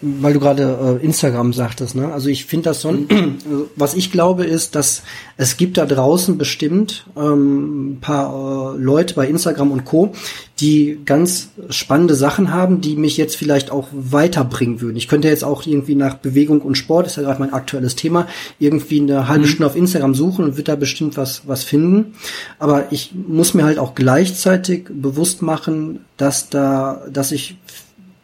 weil 0.01 0.33
du 0.33 0.39
gerade 0.41 0.99
äh, 1.01 1.05
Instagram 1.05 1.53
sagtest, 1.53 1.95
ne? 1.95 2.11
Also 2.11 2.27
ich 2.27 2.45
finde 2.45 2.69
das 2.69 2.81
so, 2.81 2.93
was 3.77 3.93
ich 3.93 4.11
glaube 4.11 4.43
ist, 4.43 4.75
dass 4.75 5.03
es 5.37 5.55
gibt 5.55 5.77
da 5.77 5.85
draußen 5.85 6.37
bestimmt 6.37 7.05
ähm, 7.15 7.93
ein 7.93 7.99
paar 8.01 8.75
äh, 8.75 8.77
Leute 8.77 9.13
bei 9.13 9.27
Instagram 9.27 9.71
und 9.71 9.85
Co, 9.85 10.11
die 10.59 10.99
ganz 11.05 11.49
spannende 11.69 12.15
Sachen 12.15 12.53
haben, 12.53 12.81
die 12.81 12.97
mich 12.97 13.15
jetzt 13.15 13.37
vielleicht 13.37 13.71
auch 13.71 13.87
weiterbringen 13.93 14.81
würden. 14.81 14.97
Ich 14.97 15.07
könnte 15.07 15.29
jetzt 15.29 15.45
auch 15.45 15.65
irgendwie 15.65 15.95
nach 15.95 16.15
Bewegung 16.15 16.61
und 16.61 16.75
Sport, 16.75 17.07
ist 17.07 17.15
ja 17.15 17.23
gerade 17.23 17.39
mein 17.39 17.53
aktuelles 17.53 17.95
Thema, 17.95 18.27
irgendwie 18.59 18.99
eine 18.99 19.29
halbe 19.29 19.45
mhm. 19.45 19.49
Stunde 19.49 19.67
auf 19.67 19.77
Instagram 19.77 20.15
suchen 20.15 20.43
und 20.43 20.57
wird 20.57 20.67
da 20.67 20.75
bestimmt 20.75 21.15
was 21.15 21.47
was 21.47 21.63
finden. 21.63 22.15
Aber 22.59 22.91
ich 22.91 23.13
muss 23.15 23.53
mir 23.53 23.63
halt 23.63 23.79
auch 23.79 23.95
gleichzeitig 23.95 24.87
bewusst 24.89 25.41
machen, 25.41 26.01
dass 26.17 26.49
da, 26.49 27.05
dass 27.11 27.31
ich 27.31 27.55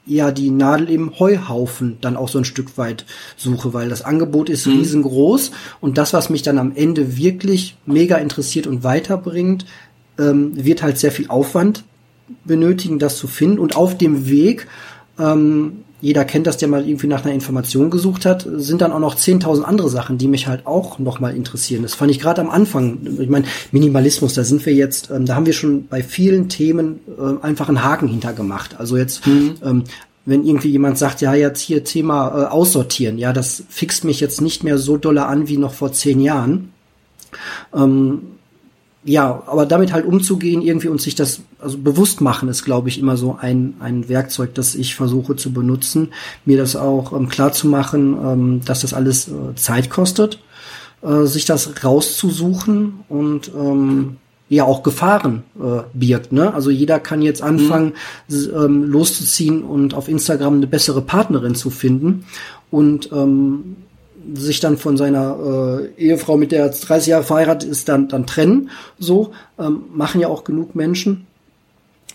eher 0.07 0.31
die 0.31 0.49
Nadel 0.49 0.89
im 0.89 1.19
Heuhaufen 1.19 1.97
dann 2.01 2.17
auch 2.17 2.29
so 2.29 2.39
ein 2.39 2.45
Stück 2.45 2.77
weit 2.77 3.05
suche, 3.37 3.73
weil 3.73 3.89
das 3.89 4.01
Angebot 4.03 4.49
ist 4.49 4.65
mhm. 4.65 4.79
riesengroß 4.79 5.51
und 5.79 5.97
das, 5.97 6.13
was 6.13 6.29
mich 6.29 6.41
dann 6.41 6.57
am 6.57 6.73
Ende 6.75 7.17
wirklich 7.17 7.77
mega 7.85 8.17
interessiert 8.17 8.67
und 8.67 8.83
weiterbringt, 8.83 9.65
ähm, 10.17 10.51
wird 10.55 10.81
halt 10.81 10.97
sehr 10.97 11.11
viel 11.11 11.27
Aufwand 11.27 11.83
benötigen, 12.45 12.99
das 12.99 13.17
zu 13.17 13.27
finden 13.27 13.59
und 13.59 13.75
auf 13.75 13.97
dem 13.97 14.27
Weg 14.27 14.67
ähm, 15.19 15.83
jeder 16.01 16.25
kennt 16.25 16.47
das, 16.47 16.57
der 16.57 16.67
mal 16.67 16.87
irgendwie 16.87 17.07
nach 17.07 17.23
einer 17.23 17.33
Information 17.33 17.89
gesucht 17.89 18.25
hat, 18.25 18.47
sind 18.55 18.81
dann 18.81 18.91
auch 18.91 18.99
noch 18.99 19.15
10.000 19.15 19.61
andere 19.61 19.89
Sachen, 19.89 20.17
die 20.17 20.27
mich 20.27 20.47
halt 20.47 20.65
auch 20.65 20.99
nochmal 20.99 21.35
interessieren. 21.35 21.83
Das 21.83 21.93
fand 21.93 22.11
ich 22.11 22.19
gerade 22.19 22.41
am 22.41 22.49
Anfang, 22.49 22.99
ich 23.19 23.29
meine, 23.29 23.45
Minimalismus, 23.71 24.33
da 24.33 24.43
sind 24.43 24.65
wir 24.65 24.73
jetzt, 24.73 25.11
ähm, 25.11 25.25
da 25.25 25.35
haben 25.35 25.45
wir 25.45 25.53
schon 25.53 25.87
bei 25.87 26.01
vielen 26.01 26.49
Themen 26.49 26.99
äh, 27.19 27.45
einfach 27.45 27.69
einen 27.69 27.83
Haken 27.83 28.07
hintergemacht. 28.07 28.79
Also 28.79 28.97
jetzt, 28.97 29.25
mhm. 29.27 29.55
ähm, 29.63 29.83
wenn 30.25 30.45
irgendwie 30.45 30.69
jemand 30.69 30.97
sagt, 30.97 31.21
ja, 31.21 31.33
jetzt 31.33 31.61
hier 31.61 31.83
Thema 31.83 32.27
äh, 32.27 32.45
aussortieren, 32.47 33.17
ja, 33.17 33.31
das 33.31 33.63
fixt 33.69 34.03
mich 34.03 34.19
jetzt 34.19 34.41
nicht 34.41 34.63
mehr 34.63 34.77
so 34.77 34.97
dolle 34.97 35.25
an 35.25 35.47
wie 35.47 35.57
noch 35.57 35.73
vor 35.73 35.93
zehn 35.93 36.19
Jahren. 36.19 36.73
Ähm, 37.73 38.21
ja, 39.03 39.41
aber 39.47 39.65
damit 39.65 39.93
halt 39.93 40.05
umzugehen 40.05 40.61
irgendwie 40.61 40.87
und 40.87 41.01
sich 41.01 41.15
das 41.15 41.41
also 41.59 41.77
bewusst 41.79 42.21
machen 42.21 42.49
ist, 42.49 42.63
glaube 42.63 42.89
ich, 42.89 42.99
immer 42.99 43.17
so 43.17 43.35
ein 43.39 43.75
ein 43.79 44.07
Werkzeug, 44.09 44.53
das 44.53 44.75
ich 44.75 44.95
versuche 44.95 45.35
zu 45.35 45.51
benutzen, 45.51 46.09
mir 46.45 46.57
das 46.57 46.75
auch 46.75 47.11
ähm, 47.13 47.27
klar 47.27 47.51
zu 47.51 47.67
machen, 47.67 48.15
ähm, 48.23 48.61
dass 48.63 48.81
das 48.81 48.93
alles 48.93 49.27
äh, 49.27 49.55
Zeit 49.55 49.89
kostet, 49.89 50.39
äh, 51.01 51.23
sich 51.23 51.45
das 51.45 51.83
rauszusuchen 51.83 52.99
und 53.09 53.51
ähm, 53.55 54.17
ja 54.49 54.65
auch 54.65 54.83
Gefahren 54.83 55.43
äh, 55.59 55.81
birgt. 55.93 56.31
Ne? 56.33 56.53
Also 56.53 56.69
jeder 56.69 56.99
kann 56.99 57.21
jetzt 57.21 57.41
anfangen, 57.41 57.93
mhm. 58.27 58.49
ähm, 58.53 58.83
loszuziehen 58.83 59.63
und 59.63 59.93
auf 59.95 60.09
Instagram 60.09 60.55
eine 60.55 60.67
bessere 60.67 61.01
Partnerin 61.01 61.55
zu 61.55 61.69
finden 61.69 62.25
und 62.69 63.09
ähm, 63.13 63.77
sich 64.33 64.59
dann 64.59 64.77
von 64.77 64.97
seiner 64.97 65.89
äh, 65.97 66.03
Ehefrau, 66.03 66.37
mit 66.37 66.51
der 66.51 66.63
er 66.65 66.69
30 66.69 67.07
Jahre 67.07 67.23
verheiratet 67.23 67.69
ist, 67.69 67.89
dann, 67.89 68.07
dann 68.07 68.25
trennen. 68.25 68.69
So 68.99 69.31
ähm, 69.59 69.83
machen 69.93 70.21
ja 70.21 70.27
auch 70.27 70.43
genug 70.43 70.75
Menschen 70.75 71.27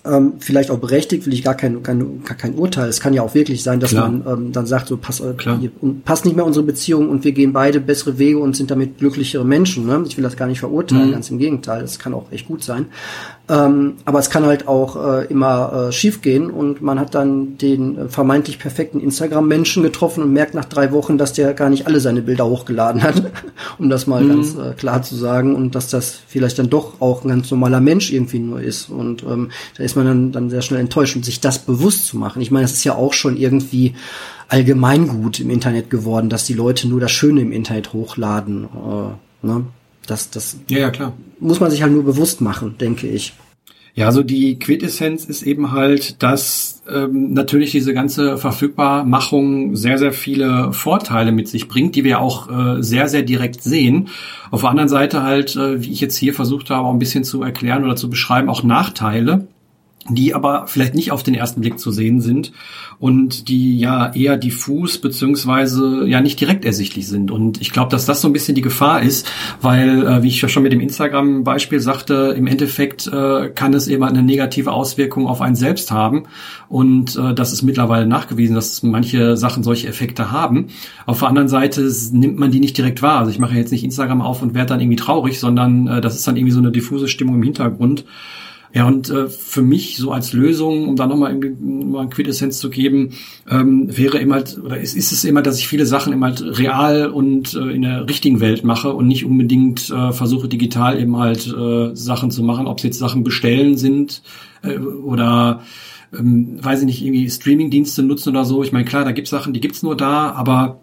ähm, 0.06 0.34
vielleicht 0.38 0.70
auch 0.70 0.78
berechtigt, 0.78 1.26
will 1.26 1.32
ich 1.32 1.42
gar 1.42 1.54
kein, 1.54 1.82
kein, 1.82 2.22
kein 2.24 2.54
Urteil. 2.54 2.88
Es 2.88 3.00
kann 3.00 3.14
ja 3.14 3.22
auch 3.22 3.34
wirklich 3.34 3.62
sein, 3.62 3.80
dass 3.80 3.90
Klar. 3.90 4.10
man 4.10 4.24
ähm, 4.26 4.52
dann 4.52 4.66
sagt, 4.66 4.88
so 4.88 4.96
pass, 4.96 5.20
äh, 5.20 5.34
passt 6.04 6.24
nicht 6.24 6.36
mehr 6.36 6.46
unsere 6.46 6.64
Beziehung 6.64 7.08
und 7.08 7.24
wir 7.24 7.32
gehen 7.32 7.52
beide 7.52 7.80
bessere 7.80 8.18
Wege 8.18 8.38
und 8.38 8.56
sind 8.56 8.70
damit 8.70 8.98
glücklichere 8.98 9.44
Menschen. 9.44 9.86
Ne? 9.86 10.04
Ich 10.06 10.16
will 10.16 10.24
das 10.24 10.36
gar 10.36 10.46
nicht 10.46 10.60
verurteilen, 10.60 11.08
mhm. 11.08 11.12
ganz 11.12 11.30
im 11.30 11.38
Gegenteil. 11.38 11.82
Das 11.82 11.98
kann 11.98 12.14
auch 12.14 12.30
echt 12.30 12.46
gut 12.46 12.62
sein. 12.62 12.86
Ähm, 13.48 13.94
aber 14.04 14.18
es 14.18 14.28
kann 14.28 14.44
halt 14.44 14.66
auch 14.66 14.96
äh, 14.96 15.26
immer 15.26 15.88
äh, 15.88 15.92
schief 15.92 16.20
gehen 16.20 16.50
und 16.50 16.82
man 16.82 16.98
hat 16.98 17.14
dann 17.14 17.56
den 17.58 17.96
äh, 17.96 18.08
vermeintlich 18.08 18.58
perfekten 18.58 18.98
Instagram-Menschen 18.98 19.84
getroffen 19.84 20.24
und 20.24 20.32
merkt 20.32 20.54
nach 20.54 20.64
drei 20.64 20.90
Wochen, 20.90 21.16
dass 21.16 21.32
der 21.32 21.54
gar 21.54 21.70
nicht 21.70 21.86
alle 21.86 22.00
seine 22.00 22.22
Bilder 22.22 22.46
hochgeladen 22.46 23.04
hat, 23.04 23.22
um 23.78 23.88
das 23.88 24.08
mal 24.08 24.24
mhm. 24.24 24.28
ganz 24.28 24.56
äh, 24.56 24.72
klar 24.74 25.02
zu 25.02 25.14
sagen 25.14 25.54
und 25.54 25.76
dass 25.76 25.88
das 25.90 26.18
vielleicht 26.26 26.58
dann 26.58 26.70
doch 26.70 27.00
auch 27.00 27.22
ein 27.22 27.28
ganz 27.28 27.48
normaler 27.52 27.80
Mensch 27.80 28.12
irgendwie 28.12 28.40
nur 28.40 28.60
ist 28.60 28.90
und 28.90 29.22
ähm, 29.22 29.50
da 29.76 29.84
ist 29.84 29.94
man 29.94 30.06
dann, 30.06 30.32
dann 30.32 30.50
sehr 30.50 30.62
schnell 30.62 30.80
enttäuscht 30.80 31.14
und 31.14 31.24
sich 31.24 31.40
das 31.40 31.60
bewusst 31.60 32.06
zu 32.06 32.16
machen. 32.16 32.42
Ich 32.42 32.50
meine, 32.50 32.64
das 32.64 32.72
ist 32.72 32.84
ja 32.84 32.96
auch 32.96 33.12
schon 33.12 33.36
irgendwie 33.36 33.94
allgemeingut 34.48 35.38
im 35.38 35.50
Internet 35.50 35.88
geworden, 35.88 36.30
dass 36.30 36.46
die 36.46 36.54
Leute 36.54 36.88
nur 36.88 36.98
das 36.98 37.12
Schöne 37.12 37.42
im 37.42 37.52
Internet 37.52 37.92
hochladen. 37.92 38.64
Äh, 38.64 39.46
ne? 39.46 39.66
Das, 40.06 40.30
das 40.30 40.56
ja, 40.68 40.78
ja, 40.78 40.90
klar. 40.90 41.12
muss 41.40 41.60
man 41.60 41.70
sich 41.70 41.82
halt 41.82 41.92
nur 41.92 42.04
bewusst 42.04 42.40
machen, 42.40 42.76
denke 42.78 43.06
ich. 43.08 43.32
Ja, 43.94 44.04
also 44.04 44.22
die 44.22 44.58
Quintessenz 44.58 45.24
ist 45.24 45.42
eben 45.42 45.72
halt, 45.72 46.22
dass 46.22 46.82
ähm, 46.86 47.32
natürlich 47.32 47.70
diese 47.70 47.94
ganze 47.94 48.36
Verfügbarmachung 48.36 49.74
sehr, 49.74 49.96
sehr 49.96 50.12
viele 50.12 50.74
Vorteile 50.74 51.32
mit 51.32 51.48
sich 51.48 51.66
bringt, 51.66 51.96
die 51.96 52.04
wir 52.04 52.20
auch 52.20 52.50
äh, 52.50 52.82
sehr, 52.82 53.08
sehr 53.08 53.22
direkt 53.22 53.62
sehen. 53.62 54.08
Auf 54.50 54.60
der 54.60 54.70
anderen 54.70 54.90
Seite 54.90 55.22
halt, 55.22 55.56
äh, 55.56 55.82
wie 55.82 55.92
ich 55.92 56.02
jetzt 56.02 56.16
hier 56.18 56.34
versucht 56.34 56.68
habe, 56.68 56.86
auch 56.86 56.92
ein 56.92 56.98
bisschen 56.98 57.24
zu 57.24 57.42
erklären 57.42 57.84
oder 57.84 57.96
zu 57.96 58.10
beschreiben, 58.10 58.50
auch 58.50 58.62
Nachteile 58.62 59.48
die 60.08 60.34
aber 60.34 60.66
vielleicht 60.66 60.94
nicht 60.94 61.12
auf 61.12 61.22
den 61.22 61.34
ersten 61.34 61.60
Blick 61.60 61.78
zu 61.78 61.90
sehen 61.90 62.20
sind 62.20 62.52
und 62.98 63.48
die 63.48 63.78
ja 63.78 64.12
eher 64.14 64.36
diffus 64.36 64.98
beziehungsweise 64.98 66.06
ja 66.06 66.20
nicht 66.20 66.40
direkt 66.40 66.64
ersichtlich 66.64 67.08
sind. 67.08 67.30
Und 67.30 67.60
ich 67.60 67.72
glaube, 67.72 67.90
dass 67.90 68.06
das 68.06 68.20
so 68.20 68.28
ein 68.28 68.32
bisschen 68.32 68.54
die 68.54 68.62
Gefahr 68.62 69.02
ist, 69.02 69.30
weil, 69.60 70.06
äh, 70.06 70.22
wie 70.22 70.28
ich 70.28 70.40
ja 70.40 70.48
schon 70.48 70.62
mit 70.62 70.72
dem 70.72 70.80
Instagram-Beispiel 70.80 71.80
sagte, 71.80 72.34
im 72.36 72.46
Endeffekt 72.46 73.06
äh, 73.06 73.50
kann 73.50 73.74
es 73.74 73.88
eben 73.88 74.04
eine 74.04 74.22
negative 74.22 74.72
Auswirkung 74.72 75.26
auf 75.26 75.40
einen 75.40 75.56
selbst 75.56 75.90
haben. 75.90 76.24
Und 76.68 77.16
äh, 77.16 77.34
das 77.34 77.52
ist 77.52 77.62
mittlerweile 77.62 78.06
nachgewiesen, 78.06 78.54
dass 78.54 78.82
manche 78.82 79.36
Sachen 79.36 79.62
solche 79.62 79.88
Effekte 79.88 80.30
haben. 80.30 80.68
Auf 81.04 81.20
der 81.20 81.28
anderen 81.28 81.48
Seite 81.48 81.90
nimmt 82.12 82.38
man 82.38 82.50
die 82.50 82.60
nicht 82.60 82.76
direkt 82.76 83.02
wahr. 83.02 83.18
Also 83.18 83.30
ich 83.30 83.38
mache 83.38 83.54
jetzt 83.54 83.72
nicht 83.72 83.84
Instagram 83.84 84.20
auf 84.20 84.42
und 84.42 84.54
werde 84.54 84.70
dann 84.70 84.80
irgendwie 84.80 84.96
traurig, 84.96 85.38
sondern 85.38 85.86
äh, 85.86 86.00
das 86.00 86.14
ist 86.14 86.26
dann 86.26 86.36
irgendwie 86.36 86.52
so 86.52 86.60
eine 86.60 86.70
diffuse 86.70 87.08
Stimmung 87.08 87.36
im 87.36 87.42
Hintergrund. 87.42 88.04
Ja, 88.72 88.86
und 88.86 89.08
äh, 89.10 89.28
für 89.28 89.62
mich 89.62 89.96
so 89.96 90.12
als 90.12 90.32
Lösung, 90.32 90.88
um 90.88 90.96
da 90.96 91.06
nochmal 91.06 91.34
mal 91.34 92.02
ein 92.02 92.10
Quintessenz 92.10 92.58
zu 92.58 92.68
geben, 92.68 93.14
ähm, 93.48 93.96
wäre 93.96 94.18
immer, 94.18 94.42
oder 94.62 94.78
ist, 94.78 94.96
ist 94.96 95.12
es 95.12 95.24
immer, 95.24 95.42
dass 95.42 95.58
ich 95.58 95.68
viele 95.68 95.86
Sachen 95.86 96.12
immer 96.12 96.26
halt 96.26 96.58
real 96.58 97.08
und 97.08 97.54
äh, 97.54 97.70
in 97.70 97.82
der 97.82 98.08
richtigen 98.08 98.40
Welt 98.40 98.64
mache 98.64 98.92
und 98.92 99.06
nicht 99.06 99.24
unbedingt 99.24 99.90
äh, 99.90 100.12
versuche, 100.12 100.48
digital 100.48 101.00
eben 101.00 101.16
halt 101.16 101.46
äh, 101.46 101.94
Sachen 101.94 102.30
zu 102.30 102.42
machen, 102.42 102.66
ob 102.66 102.78
es 102.78 102.84
jetzt 102.84 102.98
Sachen 102.98 103.24
bestellen 103.24 103.76
sind 103.76 104.22
äh, 104.62 104.78
oder 104.78 105.62
ähm, 106.16 106.58
weiß 106.62 106.80
ich 106.80 106.86
nicht, 106.86 107.02
irgendwie 107.02 107.28
Streamingdienste 107.28 108.02
nutzen 108.02 108.30
oder 108.30 108.44
so. 108.44 108.62
Ich 108.62 108.72
meine, 108.72 108.84
klar, 108.84 109.04
da 109.04 109.12
gibt's 109.12 109.30
Sachen, 109.30 109.52
die 109.52 109.60
gibt's 109.60 109.82
nur 109.82 109.96
da, 109.96 110.32
aber 110.32 110.80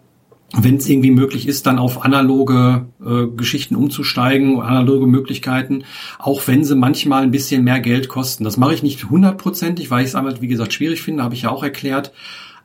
wenn 0.56 0.76
es 0.76 0.88
irgendwie 0.88 1.10
möglich 1.10 1.48
ist, 1.48 1.66
dann 1.66 1.78
auf 1.78 2.04
analoge 2.04 2.86
äh, 3.04 3.26
Geschichten 3.36 3.74
umzusteigen, 3.74 4.60
analoge 4.60 5.06
Möglichkeiten, 5.06 5.84
auch 6.18 6.46
wenn 6.46 6.64
sie 6.64 6.76
manchmal 6.76 7.22
ein 7.22 7.30
bisschen 7.30 7.64
mehr 7.64 7.80
Geld 7.80 8.08
kosten. 8.08 8.44
Das 8.44 8.56
mache 8.56 8.74
ich 8.74 8.82
nicht 8.82 9.10
hundertprozentig, 9.10 9.90
weil 9.90 10.02
ich 10.02 10.10
es 10.10 10.14
einmal, 10.14 10.40
wie 10.40 10.48
gesagt, 10.48 10.72
schwierig 10.72 11.02
finde, 11.02 11.22
habe 11.22 11.34
ich 11.34 11.42
ja 11.42 11.50
auch 11.50 11.62
erklärt. 11.62 12.12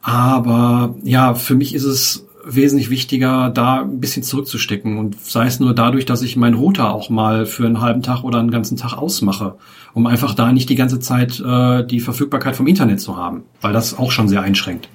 Aber 0.02 0.96
ja, 1.04 1.34
für 1.34 1.56
mich 1.56 1.74
ist 1.74 1.84
es 1.84 2.26
wesentlich 2.46 2.90
wichtiger, 2.90 3.50
da 3.50 3.82
ein 3.82 4.00
bisschen 4.00 4.24
zurückzustecken 4.24 4.98
und 4.98 5.20
sei 5.20 5.46
es 5.46 5.60
nur 5.60 5.76
dadurch, 5.76 6.06
dass 6.06 6.22
ich 6.22 6.38
meinen 6.38 6.56
Router 6.56 6.94
auch 6.94 7.10
mal 7.10 7.46
für 7.46 7.66
einen 7.66 7.82
halben 7.82 8.02
Tag 8.02 8.24
oder 8.24 8.40
einen 8.40 8.50
ganzen 8.50 8.78
Tag 8.78 8.94
ausmache, 8.94 9.56
um 9.94 10.08
einfach 10.08 10.34
da 10.34 10.52
nicht 10.52 10.70
die 10.70 10.76
ganze 10.76 11.00
Zeit 11.00 11.40
äh, 11.40 11.86
die 11.86 12.00
Verfügbarkeit 12.00 12.56
vom 12.56 12.68
Internet 12.68 13.02
zu 13.02 13.18
haben, 13.18 13.44
weil 13.62 13.74
das 13.74 13.98
auch 13.98 14.12
schon 14.12 14.30
sehr 14.30 14.42
einschränkt 14.42 14.90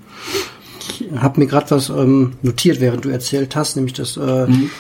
habe 1.17 1.41
mir 1.41 1.47
gerade 1.47 1.71
was 1.71 1.89
ähm, 1.89 2.35
notiert, 2.43 2.81
während 2.81 3.05
du 3.05 3.09
erzählt 3.09 3.57
hast, 3.57 3.77
nämlich 3.77 3.95
das 3.95 4.17
äh, 4.17 4.47
mhm 4.47 4.71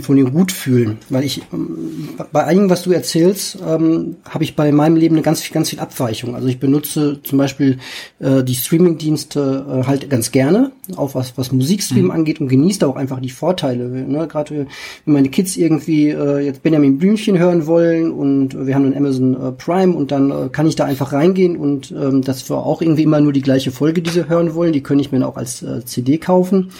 von 0.00 0.16
dem 0.16 0.32
gut 0.32 0.50
fühlen, 0.50 0.98
weil 1.10 1.24
ich 1.24 1.42
ähm, 1.52 2.08
bei 2.32 2.44
einigen, 2.44 2.70
was 2.70 2.82
du 2.82 2.92
erzählst, 2.92 3.58
ähm, 3.66 4.16
habe 4.26 4.42
ich 4.42 4.56
bei 4.56 4.72
meinem 4.72 4.96
Leben 4.96 5.14
eine 5.14 5.22
ganz 5.22 5.50
ganz 5.50 5.70
viel 5.70 5.78
Abweichung. 5.78 6.34
Also 6.34 6.48
ich 6.48 6.58
benutze 6.58 7.20
zum 7.22 7.36
Beispiel 7.36 7.78
äh, 8.18 8.42
die 8.42 8.54
Streaming-Dienste 8.54 9.66
äh, 9.68 9.86
halt 9.86 10.08
ganz 10.08 10.30
gerne, 10.32 10.72
auch 10.96 11.14
was 11.14 11.36
was 11.36 11.52
Musikstream 11.52 12.06
mhm. 12.06 12.10
angeht 12.12 12.40
und 12.40 12.48
genieße 12.48 12.86
auch 12.86 12.96
einfach 12.96 13.20
die 13.20 13.30
Vorteile. 13.30 13.88
Ne? 13.88 14.26
Gerade 14.26 14.66
wenn 15.04 15.14
meine 15.14 15.28
Kids 15.28 15.56
irgendwie 15.56 16.08
äh, 16.08 16.38
jetzt 16.38 16.62
Benjamin 16.62 16.96
Blümchen 16.98 17.38
hören 17.38 17.66
wollen 17.66 18.10
und 18.10 18.66
wir 18.66 18.74
haben 18.74 18.86
einen 18.86 18.96
Amazon 18.96 19.34
äh, 19.34 19.52
Prime 19.52 19.94
und 19.94 20.10
dann 20.12 20.30
äh, 20.30 20.48
kann 20.50 20.66
ich 20.66 20.76
da 20.76 20.86
einfach 20.86 21.12
reingehen 21.12 21.56
und 21.56 21.92
ähm, 21.92 22.22
das 22.22 22.48
war 22.48 22.64
auch 22.64 22.80
irgendwie 22.80 23.02
immer 23.02 23.20
nur 23.20 23.34
die 23.34 23.42
gleiche 23.42 23.70
Folge, 23.70 24.00
die 24.00 24.10
sie 24.10 24.30
hören 24.30 24.54
wollen. 24.54 24.72
Die 24.72 24.82
können 24.82 25.00
ich 25.00 25.12
mir 25.12 25.26
auch 25.28 25.36
als 25.36 25.62
äh, 25.62 25.84
CD 25.84 26.16
kaufen. 26.16 26.70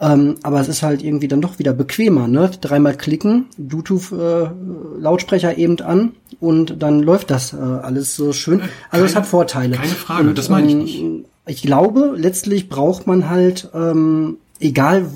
Ähm, 0.00 0.36
aber 0.42 0.60
es 0.60 0.68
ist 0.68 0.82
halt 0.82 1.02
irgendwie 1.02 1.28
dann 1.28 1.42
doch 1.42 1.58
wieder 1.58 1.74
bequemer, 1.74 2.26
ne? 2.26 2.50
Dreimal 2.60 2.96
klicken, 2.96 3.46
Bluetooth-Lautsprecher 3.58 5.58
äh, 5.58 5.62
eben 5.62 5.78
an 5.80 6.12
und 6.40 6.82
dann 6.82 7.00
läuft 7.00 7.30
das 7.30 7.52
äh, 7.52 7.56
alles 7.56 8.16
so 8.16 8.32
schön. 8.32 8.62
Also 8.90 9.04
es 9.04 9.14
hat 9.14 9.26
Vorteile. 9.26 9.76
Keine 9.76 9.88
Frage, 9.88 10.30
und, 10.30 10.38
das 10.38 10.48
meine 10.48 10.68
ich 10.68 10.74
nicht. 10.74 11.00
Ähm, 11.00 11.26
ich 11.46 11.62
glaube, 11.62 12.14
letztlich 12.16 12.70
braucht 12.70 13.06
man 13.06 13.28
halt, 13.28 13.68
ähm, 13.74 14.38
egal 14.58 15.06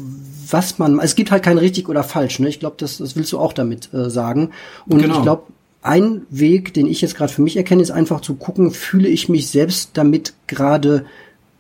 was 0.51 0.79
man, 0.79 1.01
es 1.01 1.15
gibt 1.15 1.31
halt 1.31 1.43
kein 1.43 1.57
richtig 1.57 1.89
oder 1.89 2.03
falsch, 2.03 2.39
ne? 2.39 2.49
Ich 2.49 2.61
glaube, 2.61 2.77
das, 2.79 2.99
das 2.99 3.17
willst 3.17 3.33
du 3.33 3.39
auch 3.39 3.55
damit 3.55 3.93
äh, 3.95 4.11
sagen. 4.11 4.51
Und 4.87 5.01
genau. 5.01 5.17
ich 5.17 5.23
glaube, 5.23 5.45
ein 5.81 6.23
Weg, 6.29 6.75
den 6.75 6.87
ich 6.87 7.01
jetzt 7.01 7.17
gerade 7.17 7.33
für 7.33 7.43
mich 7.43 7.57
erkenne, 7.57 7.81
ist 7.81 7.91
einfach 7.91 8.21
zu 8.21 8.35
gucken, 8.35 8.71
fühle 8.71 9.09
ich 9.09 9.31
mich 9.31 9.49
selbst 9.49 9.91
damit 9.95 10.35
gerade 10.47 11.07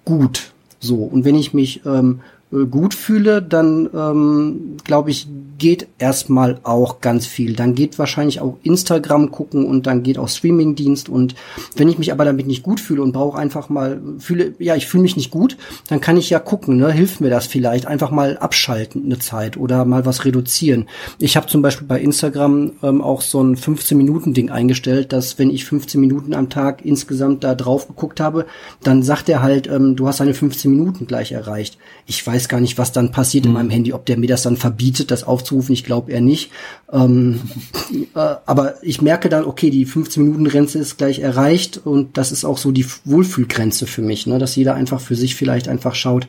gut. 0.05 0.53
So. 0.81 0.97
Und 0.97 1.25
wenn 1.25 1.35
ich 1.35 1.55
mich 1.55 1.87
ähm, 1.87 2.21
äh, 2.21 2.34
gut 2.71 2.95
fühle, 2.95 3.43
dann 3.43 3.89
ähm, 3.95 4.77
glaube 4.85 5.11
ich, 5.11 5.27
geht 5.59 5.87
erstmal 5.99 6.59
auch 6.63 7.01
ganz 7.01 7.27
viel. 7.27 7.55
Dann 7.55 7.75
geht 7.75 7.99
wahrscheinlich 7.99 8.41
auch 8.41 8.57
Instagram 8.63 9.31
gucken 9.31 9.67
und 9.67 9.87
dann 9.87 10.03
geht 10.03 10.19
auch 10.19 10.29
Streamingdienst 10.29 11.09
und 11.09 11.35
wenn 11.77 11.89
ich 11.89 11.99
mich 11.99 12.13
aber 12.13 12.25
damit 12.25 12.47
nicht 12.47 12.63
gut 12.63 12.81
fühle 12.81 13.03
und 13.03 13.13
brauche 13.13 13.39
einfach 13.39 13.69
mal 13.69 14.01
fühle 14.19 14.55
ja, 14.59 14.75
ich 14.75 14.87
fühle 14.87 15.03
mich 15.03 15.17
nicht 15.17 15.31
gut, 15.31 15.57
dann 15.89 16.01
kann 16.01 16.17
ich 16.17 16.31
ja 16.31 16.39
gucken, 16.39 16.77
ne, 16.77 16.91
hilft 16.93 17.21
mir 17.21 17.31
das 17.31 17.47
vielleicht 17.47 17.87
einfach 17.87 18.11
mal 18.11 18.37
abschalten 18.39 19.05
eine 19.05 19.19
Zeit 19.19 19.57
oder 19.57 19.85
mal 19.85 20.07
was 20.07 20.25
reduzieren. 20.25 20.89
Ich 21.19 21.37
habe 21.37 21.47
zum 21.47 21.63
Beispiel 21.63 21.87
bei 21.87 22.01
Instagram 22.01 22.73
ähm, 22.83 23.01
auch 23.01 23.21
so 23.21 23.43
ein 23.43 23.57
15 23.57 23.97
Minuten 23.97 24.35
Ding 24.35 24.51
eingestellt, 24.51 25.13
dass 25.13 25.39
wenn 25.39 25.51
ich 25.51 25.65
15 25.65 26.01
Minuten 26.01 26.35
am 26.35 26.51
Tag 26.51 26.85
insgesamt 26.85 27.45
da 27.45 27.55
drauf 27.55 27.87
geguckt 27.87 28.21
habe, 28.21 28.47
dann 28.83 29.03
sagt 29.03 29.29
er 29.29 29.43
halt, 29.43 29.69
ähm, 29.69 29.97
du 29.97 30.09
hast 30.09 30.21
deine 30.21 30.35
15 30.35 30.71
Minuten 30.71 31.07
gleich 31.07 31.33
erreicht. 31.33 31.79
Ich 32.07 32.27
weiß 32.27 32.44
gar 32.49 32.61
nicht, 32.61 32.79
was 32.79 32.93
dann 32.93 33.13
passiert 33.13 33.45
mhm. 33.45 33.51
in 33.51 33.55
meinem 33.55 33.71
Handy, 33.71 33.93
ob 33.93 34.07
der 34.07 34.19
mir 34.19 34.29
das 34.29 34.43
dann 34.43 34.57
verbietet, 34.57 35.11
das 35.11 35.25
aufzurufen. 35.25 35.73
Ich 35.73 35.85
glaube 35.85 36.13
eher 36.13 36.21
nicht. 36.21 36.51
Ähm, 36.93 37.41
äh, 38.15 38.19
aber 38.47 38.75
ich 38.83 39.03
merke 39.03 39.29
dann, 39.29 39.45
okay, 39.45 39.71
die 39.71 39.87
15-Minuten-Grenze 39.87 40.79
ist 40.79 40.99
gleich 40.99 41.21
erreicht 41.21 41.81
und 41.85 42.17
das 42.17 42.33
ist 42.33 42.45
auch 42.45 42.59
so 42.59 42.73
die 42.73 42.87
Wohlfühlgrenze 43.05 43.87
für 43.87 44.03
mich, 44.03 44.27
ne? 44.27 44.39
dass 44.39 44.57
jeder 44.57 44.75
einfach 44.75 45.01
für 45.01 45.17
sich 45.17 45.35
vielleicht 45.35 45.69
einfach 45.69 45.95
schaut, 45.95 46.29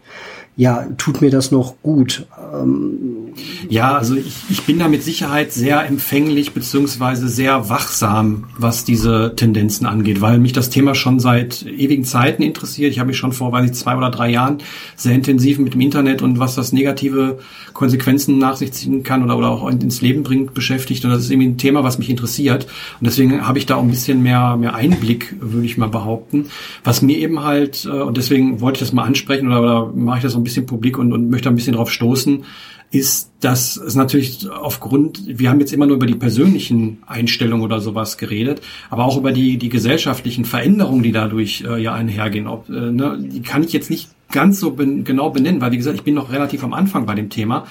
ja, 0.58 0.88
tut 0.98 1.22
mir 1.22 1.30
das 1.30 1.52
noch 1.52 1.76
gut? 1.82 2.28
Ähm, 2.54 3.34
ja, 3.68 3.98
also 3.98 4.16
ich, 4.16 4.34
ich 4.50 4.64
bin 4.64 4.80
da 4.80 4.88
mit 4.88 5.04
Sicherheit 5.04 5.52
sehr 5.52 5.86
empfänglich 5.86 6.54
beziehungsweise 6.54 7.28
sehr 7.28 7.68
wachsam, 7.68 8.46
was 8.58 8.86
diese 8.86 9.34
Tendenzen 9.36 9.86
angeht, 9.86 10.22
weil 10.22 10.40
mich 10.40 10.54
das 10.54 10.70
Thema 10.70 10.96
schon 10.96 11.20
seit 11.20 11.66
ewigen 11.66 12.06
Zeiten 12.06 12.42
interessiert. 12.42 12.92
Ich 12.92 13.00
habe 13.00 13.08
mich 13.08 13.18
schon 13.18 13.34
vor, 13.34 13.52
weiß 13.52 13.66
ich, 13.66 13.74
zwei 13.74 13.98
oder 13.98 14.10
drei 14.10 14.30
Jahren 14.30 14.60
sehr 14.96 15.14
intensiv 15.14 15.60
mit 15.60 15.74
dem 15.74 15.82
Internet 15.82 16.22
und 16.22 16.40
was 16.40 16.56
das 16.56 16.72
negative 16.72 17.40
Konsequenzen 17.74 18.38
nach 18.38 18.56
sich 18.56 18.72
ziehen 18.72 19.04
kann 19.04 19.24
oder, 19.24 19.38
oder 19.38 19.50
auch 19.50 19.70
ins 19.70 20.00
Leben 20.00 20.24
bringt 20.24 20.54
beschäftigt. 20.54 21.04
Und 21.04 21.12
das 21.12 21.24
ist 21.24 21.32
irgendwie 21.32 21.50
ein 21.50 21.58
Thema, 21.58 21.84
was 21.84 21.98
mich 21.98 22.10
interessiert. 22.10 22.66
Und 23.02 23.08
deswegen 23.08 23.46
habe 23.46 23.58
ich 23.58 23.66
da 23.66 23.76
auch 23.76 23.84
ein 23.84 23.90
bisschen 23.90 24.24
mehr, 24.24 24.56
mehr 24.56 24.74
Einblick, 24.74 25.36
würde 25.42 25.66
ich 25.66 25.78
mal 25.78 25.90
behaupten. 25.90 26.46
Was 26.86 27.02
mir 27.02 27.18
eben 27.18 27.44
halt, 27.44 27.84
äh, 27.84 27.90
und 27.90 28.16
deswegen 28.16 28.62
wollte 28.62 28.78
ich 28.78 28.80
das 28.80 28.94
mal 28.94 29.04
ansprechen 29.04 29.48
oder, 29.48 29.60
oder 29.62 29.92
mache 29.94 30.20
ich 30.20 30.24
das 30.24 30.32
so 30.32 30.40
ein 30.40 30.45
bisschen 30.46 30.66
publik 30.66 30.98
und, 30.98 31.12
und 31.12 31.30
möchte 31.30 31.50
ein 31.50 31.56
bisschen 31.56 31.76
drauf 31.76 31.92
stoßen, 31.92 32.46
ist, 32.92 33.32
dass 33.42 33.76
es 33.78 33.96
natürlich 33.96 34.50
aufgrund, 34.50 35.22
wir 35.26 35.50
haben 35.50 35.60
jetzt 35.60 35.74
immer 35.74 35.86
nur 35.86 35.98
über 35.98 36.06
die 36.06 36.16
persönlichen 36.16 37.00
Einstellungen 37.06 37.64
oder 37.64 37.82
sowas 37.82 38.18
geredet, 38.18 38.62
aber 38.90 39.06
auch 39.06 39.18
über 39.18 39.32
die, 39.32 39.58
die 39.58 39.70
gesellschaftlichen 39.70 40.46
Veränderungen, 40.46 41.04
die 41.04 41.12
dadurch 41.12 41.64
äh, 41.68 41.82
ja 41.82 41.94
einhergehen. 41.94 42.48
Ob, 42.48 42.70
äh, 42.70 42.92
ne, 42.92 43.18
die 43.20 43.42
kann 43.42 43.64
ich 43.64 43.74
jetzt 43.74 43.90
nicht 43.90 44.10
ganz 44.32 44.60
so 44.60 44.72
ben, 44.72 45.04
genau 45.04 45.30
benennen, 45.30 45.62
weil 45.62 45.72
wie 45.72 45.78
gesagt, 45.78 45.98
ich 45.98 46.04
bin 46.04 46.14
noch 46.14 46.32
relativ 46.32 46.64
am 46.64 46.74
Anfang 46.74 47.06
bei 47.06 47.16
dem 47.16 47.30
Thema. 47.30 47.66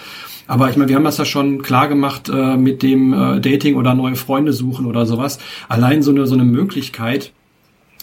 Aber 0.46 0.68
ich 0.68 0.76
meine, 0.76 0.90
wir 0.90 0.96
haben 0.96 1.04
das 1.04 1.18
ja 1.18 1.24
schon 1.24 1.62
klar 1.62 1.88
gemacht 1.88 2.28
äh, 2.28 2.56
mit 2.56 2.82
dem 2.82 3.12
äh, 3.12 3.40
Dating 3.40 3.76
oder 3.76 3.94
neue 3.94 4.16
Freunde 4.16 4.52
suchen 4.52 4.84
oder 4.84 5.06
sowas. 5.06 5.38
Allein 5.68 6.02
so 6.02 6.10
eine, 6.10 6.26
so 6.26 6.34
eine 6.34 6.44
Möglichkeit, 6.44 7.32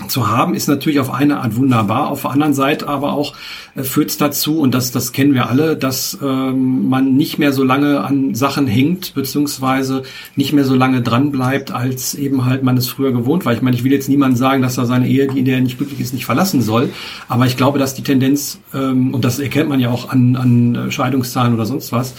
zu 0.07 0.29
haben, 0.29 0.53
ist 0.53 0.67
natürlich 0.67 0.99
auf 0.99 1.11
eine 1.11 1.39
Art 1.39 1.55
wunderbar. 1.55 2.09
Auf 2.09 2.23
der 2.23 2.31
anderen 2.31 2.53
Seite 2.53 2.87
aber 2.87 3.13
auch 3.13 3.33
äh, 3.75 3.83
führt 3.83 4.09
es 4.09 4.17
dazu, 4.17 4.59
und 4.59 4.73
das, 4.73 4.91
das 4.91 5.11
kennen 5.11 5.33
wir 5.33 5.49
alle, 5.49 5.77
dass 5.77 6.17
ähm, 6.21 6.89
man 6.89 7.15
nicht 7.15 7.37
mehr 7.39 7.53
so 7.53 7.63
lange 7.63 8.01
an 8.01 8.35
Sachen 8.35 8.67
hängt, 8.67 9.13
beziehungsweise 9.13 10.03
nicht 10.35 10.53
mehr 10.53 10.65
so 10.65 10.75
lange 10.75 11.01
dran 11.01 11.31
bleibt, 11.31 11.71
als 11.71 12.15
eben 12.15 12.45
halt 12.45 12.63
man 12.63 12.77
es 12.77 12.87
früher 12.87 13.11
gewohnt 13.11 13.45
war. 13.45 13.53
Ich 13.53 13.61
meine, 13.61 13.75
ich 13.75 13.83
will 13.83 13.91
jetzt 13.91 14.09
niemand 14.09 14.37
sagen, 14.37 14.61
dass 14.61 14.77
er 14.77 14.85
seine 14.85 15.07
Ehe, 15.07 15.27
die 15.27 15.39
in 15.39 15.45
der 15.45 15.55
er 15.55 15.61
nicht 15.61 15.77
glücklich 15.77 15.99
ist, 15.99 16.13
nicht 16.13 16.25
verlassen 16.25 16.61
soll. 16.61 16.89
Aber 17.27 17.45
ich 17.45 17.57
glaube, 17.57 17.79
dass 17.79 17.93
die 17.93 18.03
Tendenz, 18.03 18.59
ähm, 18.73 19.13
und 19.13 19.23
das 19.23 19.39
erkennt 19.39 19.69
man 19.69 19.79
ja 19.79 19.89
auch 19.89 20.09
an, 20.09 20.35
an 20.35 20.91
Scheidungszahlen 20.91 21.53
oder 21.53 21.65
sonst 21.65 21.91
was, 21.91 22.15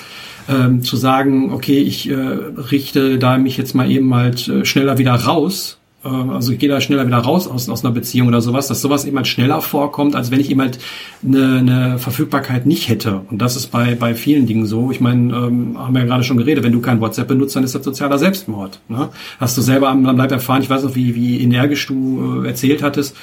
ähm, 0.48 0.82
zu 0.82 0.96
sagen, 0.96 1.52
okay, 1.52 1.78
ich 1.78 2.08
äh, 2.10 2.14
richte 2.14 3.18
da 3.18 3.38
mich 3.38 3.56
jetzt 3.56 3.74
mal 3.74 3.90
eben 3.90 4.14
halt 4.14 4.48
äh, 4.48 4.64
schneller 4.64 4.98
wieder 4.98 5.14
raus 5.14 5.78
äh, 5.78 5.81
also 6.08 6.52
ich 6.52 6.58
gehe 6.58 6.68
da 6.68 6.80
schneller 6.80 7.06
wieder 7.06 7.18
raus 7.18 7.46
aus, 7.46 7.68
aus 7.68 7.84
einer 7.84 7.94
Beziehung 7.94 8.28
oder 8.28 8.40
sowas, 8.40 8.66
dass 8.66 8.80
sowas 8.80 9.04
eben 9.04 9.16
halt 9.16 9.28
schneller 9.28 9.60
vorkommt, 9.60 10.16
als 10.16 10.30
wenn 10.30 10.40
ich 10.40 10.50
eben 10.50 10.60
halt 10.60 10.78
eine, 11.24 11.58
eine 11.58 11.98
Verfügbarkeit 11.98 12.66
nicht 12.66 12.88
hätte. 12.88 13.22
Und 13.30 13.38
das 13.38 13.54
ist 13.54 13.68
bei, 13.68 13.94
bei 13.94 14.14
vielen 14.14 14.46
Dingen 14.46 14.66
so. 14.66 14.90
Ich 14.90 15.00
meine, 15.00 15.32
ähm, 15.32 15.78
haben 15.78 15.94
wir 15.94 16.00
ja 16.00 16.06
gerade 16.06 16.24
schon 16.24 16.38
geredet, 16.38 16.64
wenn 16.64 16.72
du 16.72 16.80
kein 16.80 17.00
WhatsApp 17.00 17.28
benutzt, 17.28 17.54
dann 17.54 17.62
ist 17.62 17.74
das 17.74 17.84
sozialer 17.84 18.18
Selbstmord. 18.18 18.80
Ne? 18.88 19.10
Hast 19.38 19.56
du 19.56 19.62
selber 19.62 19.90
am, 19.90 20.04
am 20.06 20.16
Leib 20.16 20.32
erfahren, 20.32 20.62
ich 20.62 20.70
weiß 20.70 20.82
noch, 20.82 20.94
wie, 20.96 21.14
wie 21.14 21.40
energisch 21.40 21.86
du 21.86 22.42
äh, 22.42 22.48
erzählt 22.48 22.82
hattest, 22.82 23.16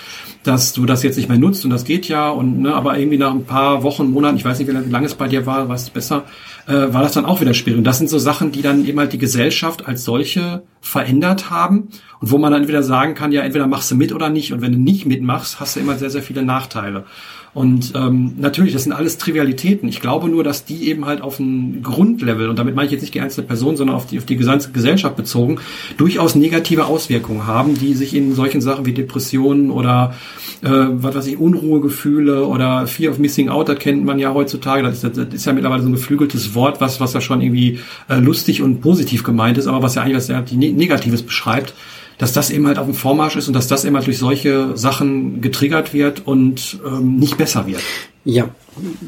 dass 0.43 0.71
du 0.71 0.85
das 0.85 1.03
jetzt 1.03 1.17
nicht 1.17 1.27
mehr 1.27 1.37
nutzt 1.37 1.65
und 1.65 1.71
das 1.71 1.83
geht 1.83 2.07
ja 2.07 2.29
und 2.29 2.61
ne, 2.61 2.73
aber 2.73 2.97
irgendwie 2.97 3.17
nach 3.17 3.31
ein 3.31 3.43
paar 3.43 3.83
Wochen, 3.83 4.09
Monaten, 4.09 4.37
ich 4.37 4.45
weiß 4.45 4.57
nicht, 4.57 4.69
wie 4.69 4.89
lange 4.89 5.05
es 5.05 5.15
bei 5.15 5.27
dir 5.27 5.45
war, 5.45 5.67
weißt 5.67 5.89
du 5.89 5.91
besser, 5.91 6.23
äh, 6.69 6.93
war 6.93 7.01
das 7.01 7.13
dann 7.13 7.25
auch 7.25 7.41
wieder 7.41 7.53
schwierig. 7.53 7.79
Und 7.79 7.83
das 7.83 7.97
sind 7.97 8.09
so 8.09 8.19
Sachen, 8.19 8.51
die 8.51 8.61
dann 8.61 8.85
eben 8.85 8.99
halt 8.99 9.11
die 9.11 9.17
Gesellschaft 9.17 9.87
als 9.87 10.05
solche 10.05 10.63
verändert 10.81 11.49
haben 11.49 11.89
und 12.19 12.31
wo 12.31 12.37
man 12.37 12.51
dann 12.51 12.67
wieder 12.67 12.83
sagen 12.83 13.15
kann, 13.15 13.31
ja, 13.31 13.41
entweder 13.41 13.65
machst 13.65 13.89
du 13.89 13.95
mit 13.95 14.13
oder 14.13 14.29
nicht. 14.29 14.53
Und 14.53 14.61
wenn 14.61 14.71
du 14.71 14.79
nicht 14.79 15.05
mitmachst, 15.05 15.59
hast 15.59 15.75
du 15.75 15.79
immer 15.79 15.97
sehr, 15.97 16.11
sehr 16.11 16.21
viele 16.21 16.43
Nachteile. 16.43 17.05
Und 17.53 17.93
ähm, 17.95 18.33
natürlich, 18.37 18.73
das 18.73 18.83
sind 18.83 18.93
alles 18.93 19.17
Trivialitäten. 19.17 19.89
Ich 19.89 20.01
glaube 20.01 20.29
nur, 20.29 20.43
dass 20.43 20.65
die 20.65 20.87
eben 20.87 21.05
halt 21.05 21.21
auf 21.21 21.39
ein 21.39 21.81
Grundlevel, 21.81 22.47
und 22.47 22.59
damit 22.59 22.75
meine 22.75 22.85
ich 22.85 22.91
jetzt 22.91 23.01
nicht 23.01 23.13
die 23.13 23.21
einzelne 23.21 23.47
Person, 23.47 23.75
sondern 23.75 23.95
auf 23.95 24.05
die, 24.05 24.19
auf 24.19 24.25
die 24.25 24.35
gesamte 24.35 24.71
Gesellschaft 24.71 25.15
bezogen, 25.15 25.59
durchaus 25.97 26.35
negative 26.35 26.85
Auswirkungen 26.85 27.47
haben, 27.47 27.75
die 27.75 27.95
sich 27.95 28.15
in 28.15 28.35
solchen 28.35 28.61
Sachen 28.61 28.85
wie 28.85 28.93
Depressionen 28.93 29.71
oder 29.71 30.13
äh, 30.61 30.69
was 30.69 31.15
weiß 31.15 31.27
ich, 31.27 31.39
Unruhegefühle 31.39 32.45
oder 32.45 32.85
Fear 32.87 33.11
of 33.11 33.19
Missing 33.19 33.49
Out, 33.49 33.69
das 33.69 33.79
kennt 33.79 34.05
man 34.05 34.19
ja 34.19 34.33
heutzutage. 34.33 34.83
Das 34.83 35.03
ist, 35.03 35.17
das 35.17 35.27
ist 35.33 35.45
ja 35.45 35.53
mittlerweile 35.53 35.81
so 35.81 35.89
ein 35.89 35.93
geflügeltes 35.93 36.53
Wort, 36.53 36.79
was, 36.81 36.99
was 36.99 37.13
ja 37.13 37.21
schon 37.21 37.41
irgendwie 37.41 37.79
äh, 38.09 38.19
lustig 38.19 38.61
und 38.61 38.81
positiv 38.81 39.23
gemeint 39.23 39.57
ist, 39.57 39.67
aber 39.67 39.81
was 39.81 39.95
ja 39.95 40.03
eigentlich 40.03 40.17
was 40.17 40.27
ja 40.27 40.41
die 40.41 40.55
Negatives 40.55 41.23
beschreibt 41.23 41.73
dass 42.19 42.33
das 42.33 42.51
eben 42.51 42.67
halt 42.67 42.77
auf 42.77 42.85
dem 42.85 42.93
Vormarsch 42.93 43.37
ist 43.37 43.47
und 43.47 43.55
dass 43.55 43.67
das 43.67 43.85
eben 43.85 43.95
halt 43.95 44.05
durch 44.05 44.19
solche 44.19 44.77
Sachen 44.77 45.41
getriggert 45.41 45.93
wird 45.93 46.27
und 46.27 46.79
ähm, 46.85 47.15
nicht 47.15 47.37
besser 47.37 47.65
wird. 47.65 47.81
Ja, 48.25 48.49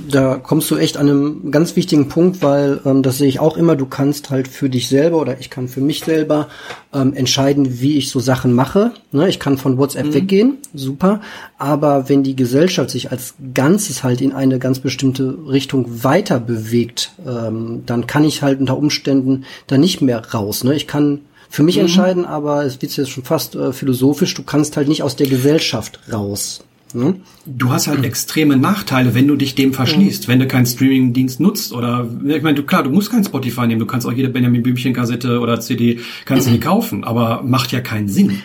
da 0.09 0.37
kommst 0.37 0.71
du 0.71 0.77
echt 0.77 0.95
an 0.95 1.09
einem 1.09 1.51
ganz 1.51 1.75
wichtigen 1.75 2.07
Punkt, 2.07 2.41
weil 2.41 2.79
ähm, 2.85 3.03
das 3.03 3.17
sehe 3.17 3.27
ich 3.27 3.41
auch 3.41 3.57
immer, 3.57 3.75
du 3.75 3.85
kannst 3.85 4.29
halt 4.29 4.47
für 4.47 4.69
dich 4.69 4.87
selber 4.87 5.17
oder 5.17 5.39
ich 5.41 5.49
kann 5.49 5.67
für 5.67 5.81
mich 5.81 6.05
selber 6.05 6.47
ähm, 6.93 7.13
entscheiden, 7.13 7.81
wie 7.81 7.97
ich 7.97 8.09
so 8.09 8.21
Sachen 8.21 8.53
mache. 8.53 8.91
Ne, 9.11 9.27
ich 9.27 9.39
kann 9.39 9.57
von 9.57 9.77
WhatsApp 9.77 10.07
mhm. 10.07 10.13
weggehen, 10.13 10.57
super, 10.73 11.19
aber 11.57 12.07
wenn 12.07 12.23
die 12.23 12.37
Gesellschaft 12.37 12.89
sich 12.89 13.11
als 13.11 13.35
Ganzes 13.53 14.03
halt 14.03 14.21
in 14.21 14.31
eine 14.31 14.57
ganz 14.57 14.79
bestimmte 14.79 15.37
Richtung 15.47 16.03
weiter 16.03 16.39
bewegt, 16.39 17.11
ähm, 17.27 17.83
dann 17.85 18.07
kann 18.07 18.23
ich 18.23 18.41
halt 18.41 18.61
unter 18.61 18.77
Umständen 18.77 19.43
da 19.67 19.77
nicht 19.77 20.01
mehr 20.01 20.23
raus. 20.33 20.63
Ne? 20.63 20.73
Ich 20.75 20.87
kann 20.87 21.19
für 21.51 21.63
mich 21.63 21.75
mhm. 21.75 21.81
entscheiden, 21.81 22.25
aber 22.25 22.63
es 22.63 22.81
wird 22.81 22.95
jetzt 22.95 23.09
schon 23.09 23.25
fast 23.25 23.55
äh, 23.55 23.73
philosophisch, 23.73 24.33
du 24.33 24.43
kannst 24.43 24.77
halt 24.77 24.87
nicht 24.87 25.03
aus 25.03 25.17
der 25.17 25.27
Gesellschaft 25.27 25.99
raus. 26.11 26.63
Ne? 26.93 27.15
Du 27.45 27.71
hast 27.71 27.87
halt 27.87 28.03
extreme 28.03 28.57
Nachteile, 28.57 29.13
wenn 29.13 29.27
du 29.27 29.35
dich 29.35 29.53
dem 29.55 29.73
verschließt, 29.73 30.27
mhm. 30.27 30.31
wenn 30.31 30.39
du 30.39 30.47
keinen 30.47 30.65
Streaming-Dienst 30.65 31.39
nutzt 31.41 31.73
oder 31.73 32.07
ich 32.25 32.41
meine, 32.41 32.55
du 32.55 32.63
klar, 32.63 32.83
du 32.83 32.89
musst 32.89 33.11
kein 33.11 33.23
Spotify 33.23 33.67
nehmen, 33.67 33.79
du 33.79 33.85
kannst 33.85 34.07
auch 34.07 34.13
jede 34.13 34.29
Benjamin 34.29 34.63
Blümchen 34.63 34.93
Kassette 34.93 35.39
oder 35.39 35.59
CD 35.59 35.99
kannst 36.25 36.47
du 36.47 36.51
mhm. 36.51 36.59
kaufen, 36.61 37.03
aber 37.03 37.43
macht 37.43 37.73
ja 37.73 37.81
keinen 37.81 38.07
Sinn. 38.07 38.41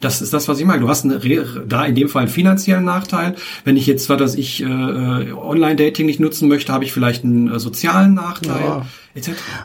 Das 0.00 0.20
ist 0.20 0.34
das, 0.34 0.46
was 0.46 0.58
ich 0.58 0.66
meine. 0.66 0.82
Du 0.82 0.88
hast 0.90 1.06
eine, 1.06 1.18
da 1.66 1.86
in 1.86 1.94
dem 1.94 2.10
Fall 2.10 2.24
einen 2.24 2.30
finanziellen 2.30 2.84
Nachteil. 2.84 3.34
Wenn 3.64 3.78
ich 3.78 3.86
jetzt, 3.86 4.10
was 4.10 4.20
weiß 4.20 4.34
ich, 4.34 4.62
äh, 4.62 4.66
äh 4.66 5.32
Online-Dating 5.32 6.04
nicht 6.04 6.20
nutzen 6.20 6.48
möchte, 6.48 6.70
habe 6.70 6.84
ich 6.84 6.92
vielleicht 6.92 7.24
einen 7.24 7.50
äh, 7.50 7.58
sozialen 7.58 8.12
Nachteil. 8.12 8.62
Ja 8.62 8.86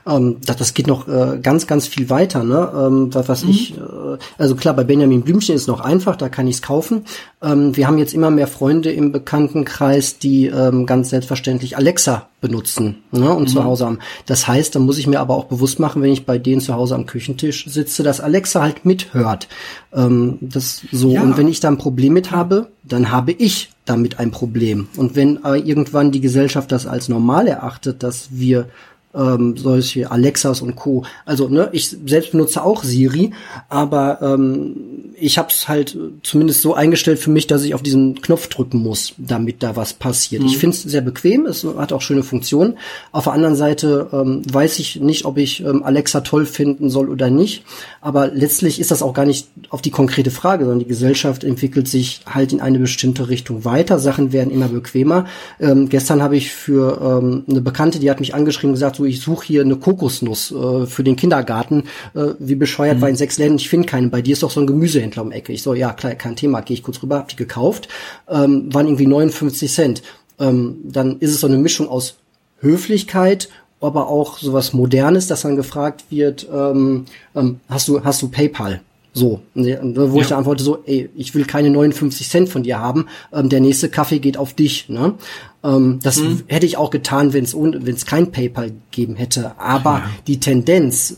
ähm, 0.07 0.38
das, 0.45 0.57
das 0.57 0.73
geht 0.73 0.88
noch 0.88 1.07
äh, 1.07 1.40
ganz, 1.41 1.68
ganz 1.68 1.88
viel 1.88 2.10
weiter, 2.10 2.44
ne? 2.44 2.72
Ähm, 2.76 3.14
was, 3.14 3.28
was 3.28 3.44
mhm. 3.44 3.49
ich, 3.49 3.78
äh, 3.78 4.18
also 4.38 4.56
klar, 4.56 4.76
bei 4.76 4.84
Benjamin 4.84 5.22
Blümchen 5.22 5.56
ist 5.56 5.64
es 5.64 5.68
noch 5.68 5.80
einfach, 5.80 6.15
da 6.15 6.30
kann 6.30 6.48
ich 6.48 6.56
es 6.56 6.61
kaufen. 6.61 7.06
Ähm, 7.41 7.76
wir 7.76 7.88
haben 7.88 7.98
jetzt 7.98 8.14
immer 8.14 8.32
mehr 8.32 8.48
Freunde 8.48 8.91
im 8.91 9.11
Bekanntenkreis, 9.11 10.19
die 10.19 10.48
ähm, 10.48 10.86
ganz 10.86 11.10
selbstverständlich 11.10 11.78
Alexa 11.78 12.28
benutzen 12.41 13.03
ne, 13.11 13.32
und 13.34 13.44
mhm. 13.44 13.48
zu 13.48 13.64
Hause 13.64 13.86
haben. 13.86 13.99
Das 14.26 14.48
heißt, 14.48 14.76
da 14.76 14.80
muss 14.80 14.98
ich 14.98 15.07
mir 15.07 15.19
aber 15.19 15.36
auch 15.36 15.45
bewusst 15.45 15.80
machen, 15.80 16.02
wenn 16.02 16.11
ich 16.11 16.26
bei 16.26 16.40
denen 16.40 16.61
zu 16.61 16.73
Hause 16.73 16.95
am 16.95 17.06
Küchentisch 17.06 17.65
sitze, 17.68 18.03
dass 18.03 18.19
Alexa 18.19 18.61
halt 18.61 18.86
mithört. 18.86 19.48
Ähm, 19.94 20.38
das 20.41 20.82
so 20.91 21.11
ja. 21.11 21.22
und 21.22 21.38
wenn 21.38 21.48
ich 21.48 21.60
da 21.60 21.68
ein 21.68 21.78
Problem 21.78 22.14
mit 22.14 22.32
habe, 22.32 22.68
dann 22.84 23.11
habe 23.11 23.32
ich 23.32 23.69
damit 23.86 24.19
ein 24.19 24.32
Problem. 24.32 24.88
Und 24.98 25.15
wenn 25.15 25.44
äh, 25.44 25.57
irgendwann 25.57 26.11
die 26.11 26.22
Gesellschaft 26.22 26.72
das 26.72 26.88
als 26.88 27.10
normal 27.10 27.48
erachtet, 27.48 28.03
dass 28.03 28.30
wir 28.32 28.68
ähm, 29.13 29.55
solche 29.57 30.11
Alexas 30.11 30.61
und 30.61 30.75
Co. 30.75 31.03
Also 31.25 31.47
ne, 31.49 31.69
ich 31.71 31.89
selbst 31.89 32.31
benutze 32.31 32.63
auch 32.63 32.83
Siri, 32.83 33.31
aber 33.69 34.19
ähm, 34.21 35.11
ich 35.15 35.38
habe 35.38 35.49
es 35.49 35.67
halt 35.67 35.97
zumindest 36.23 36.61
so 36.61 36.73
eingestellt 36.73 37.19
für 37.19 37.29
mich, 37.29 37.47
dass 37.47 37.63
ich 37.63 37.75
auf 37.75 37.83
diesen 37.83 38.21
Knopf 38.21 38.47
drücken 38.47 38.79
muss, 38.79 39.13
damit 39.17 39.61
da 39.61 39.75
was 39.75 39.93
passiert. 39.93 40.41
Mhm. 40.41 40.47
Ich 40.47 40.57
finde 40.57 40.75
es 40.75 40.83
sehr 40.83 41.01
bequem, 41.01 41.45
es 41.45 41.63
hat 41.63 41.93
auch 41.93 42.01
schöne 42.01 42.23
Funktionen. 42.23 42.77
Auf 43.11 43.25
der 43.25 43.33
anderen 43.33 43.55
Seite 43.55 44.09
ähm, 44.11 44.41
weiß 44.51 44.79
ich 44.79 44.99
nicht, 44.99 45.25
ob 45.25 45.38
ich 45.38 45.63
ähm, 45.63 45.83
Alexa 45.83 46.21
toll 46.21 46.45
finden 46.45 46.89
soll 46.89 47.09
oder 47.09 47.29
nicht, 47.29 47.63
aber 48.01 48.27
letztlich 48.27 48.79
ist 48.79 48.91
das 48.91 49.03
auch 49.03 49.13
gar 49.13 49.25
nicht 49.25 49.47
auf 49.69 49.81
die 49.81 49.91
konkrete 49.91 50.31
Frage, 50.31 50.63
sondern 50.63 50.79
die 50.79 50.88
Gesellschaft 50.88 51.43
entwickelt 51.43 51.88
sich 51.88 52.21
halt 52.25 52.53
in 52.53 52.61
eine 52.61 52.79
bestimmte 52.79 53.29
Richtung 53.29 53.65
weiter. 53.65 53.99
Sachen 53.99 54.31
werden 54.31 54.51
immer 54.51 54.69
bequemer. 54.69 55.25
Ähm, 55.59 55.89
gestern 55.89 56.23
habe 56.23 56.35
ich 56.35 56.51
für 56.51 56.99
ähm, 57.01 57.43
eine 57.49 57.61
Bekannte, 57.61 57.99
die 57.99 58.09
hat 58.09 58.19
mich 58.19 58.33
angeschrieben 58.33 58.71
und 58.71 58.75
gesagt, 58.75 59.01
so 59.02 59.06
ich 59.06 59.22
suche 59.22 59.45
hier 59.45 59.61
eine 59.61 59.76
Kokosnuss 59.76 60.52
äh, 60.52 60.86
für 60.86 61.03
den 61.03 61.15
Kindergarten. 61.15 61.84
Äh, 62.14 62.34
wie 62.40 62.56
bescheuert 62.56 62.98
mhm. 62.98 63.02
war 63.02 63.10
in 63.10 63.15
sechs 63.15 63.38
Läden, 63.38 63.57
ich 63.57 63.69
finde 63.69 63.88
keinen. 63.88 64.10
Bei 64.10 64.22
dir 64.22 64.34
ist 64.34 64.44
doch 64.44 64.52
so 64.52 64.60
ein 64.60 64.68
Gemüsehändler 64.68 65.23
um 65.23 65.32
Ecke. 65.32 65.53
Ich 65.53 65.64
so, 65.64 65.73
ja, 65.73 65.94
klar, 65.94 66.15
kein 66.15 66.36
Thema, 66.36 66.61
gehe 66.61 66.76
ich 66.76 66.84
kurz 66.84 67.02
rüber, 67.02 67.18
hab 67.18 67.28
die 67.28 67.36
gekauft. 67.36 67.88
Ähm, 68.30 68.73
waren 68.73 68.88
irgendwie 68.88 69.07
59 69.07 69.72
Cent. 69.72 70.03
Ähm, 70.40 70.78
dann 70.84 71.19
ist 71.19 71.32
es 71.32 71.40
so 71.40 71.48
eine 71.48 71.57
Mischung 71.57 71.88
aus 71.88 72.15
Höflichkeit 72.60 73.49
aber 73.82 74.07
auch 74.07 74.38
sowas 74.38 74.73
Modernes, 74.73 75.28
dass 75.28 75.41
dann 75.41 75.56
gefragt 75.56 76.06
wird, 76.10 76.48
ähm, 76.53 77.06
ähm, 77.36 77.60
hast 77.68 77.88
du 77.88 78.03
hast 78.03 78.22
du 78.22 78.30
PayPal? 78.30 78.82
So, 79.14 79.41
wo 79.53 79.61
ja. 79.61 80.22
ich 80.22 80.28
dann 80.28 80.38
antworte 80.38 80.64
so, 80.64 80.84
ey, 80.86 81.10
ich 81.15 81.36
will 81.36 81.44
keine 81.44 81.69
59 81.69 82.30
Cent 82.30 82.48
von 82.48 82.64
dir 82.64 82.80
haben, 82.80 83.07
ähm, 83.34 83.49
der 83.49 83.60
nächste 83.60 83.90
Kaffee 83.90 84.19
geht 84.19 84.38
auf 84.38 84.53
dich. 84.53 84.88
Ne? 84.88 85.15
Ähm, 85.63 85.99
das 86.01 86.17
mhm. 86.17 86.43
hätte 86.47 86.65
ich 86.65 86.77
auch 86.77 86.89
getan, 86.89 87.33
wenn 87.33 87.43
es 87.43 87.55
wenn 87.55 87.95
es 87.95 88.05
kein 88.05 88.31
PayPal 88.31 88.71
gegeben 88.91 89.15
hätte. 89.15 89.59
Aber 89.59 89.99
ja. 89.99 90.09
die 90.27 90.39
Tendenz 90.39 91.17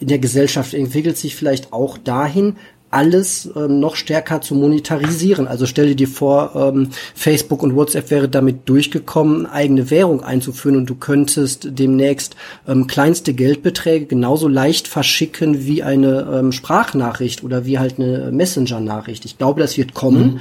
in 0.00 0.08
der 0.08 0.18
Gesellschaft 0.18 0.74
entwickelt 0.74 1.16
sich 1.16 1.36
vielleicht 1.36 1.72
auch 1.72 1.96
dahin, 1.98 2.56
alles 2.94 3.50
ähm, 3.56 3.80
noch 3.80 3.96
stärker 3.96 4.40
zu 4.40 4.54
monetarisieren. 4.54 5.48
Also 5.48 5.66
stelle 5.66 5.96
dir 5.96 6.06
vor, 6.06 6.52
ähm, 6.54 6.90
Facebook 7.14 7.62
und 7.62 7.74
WhatsApp 7.74 8.10
wäre 8.10 8.28
damit 8.28 8.68
durchgekommen, 8.68 9.46
eigene 9.46 9.90
Währung 9.90 10.22
einzuführen 10.22 10.76
und 10.76 10.86
du 10.86 10.94
könntest 10.94 11.68
demnächst 11.72 12.36
ähm, 12.68 12.86
kleinste 12.86 13.34
Geldbeträge 13.34 14.06
genauso 14.06 14.46
leicht 14.46 14.86
verschicken 14.86 15.66
wie 15.66 15.82
eine 15.82 16.28
ähm, 16.32 16.52
Sprachnachricht 16.52 17.42
oder 17.42 17.66
wie 17.66 17.80
halt 17.80 17.98
eine 17.98 18.30
Messenger-Nachricht. 18.30 19.24
Ich 19.24 19.38
glaube, 19.38 19.60
das 19.60 19.76
wird 19.76 19.94
kommen. 19.94 20.34
Mhm. 20.34 20.40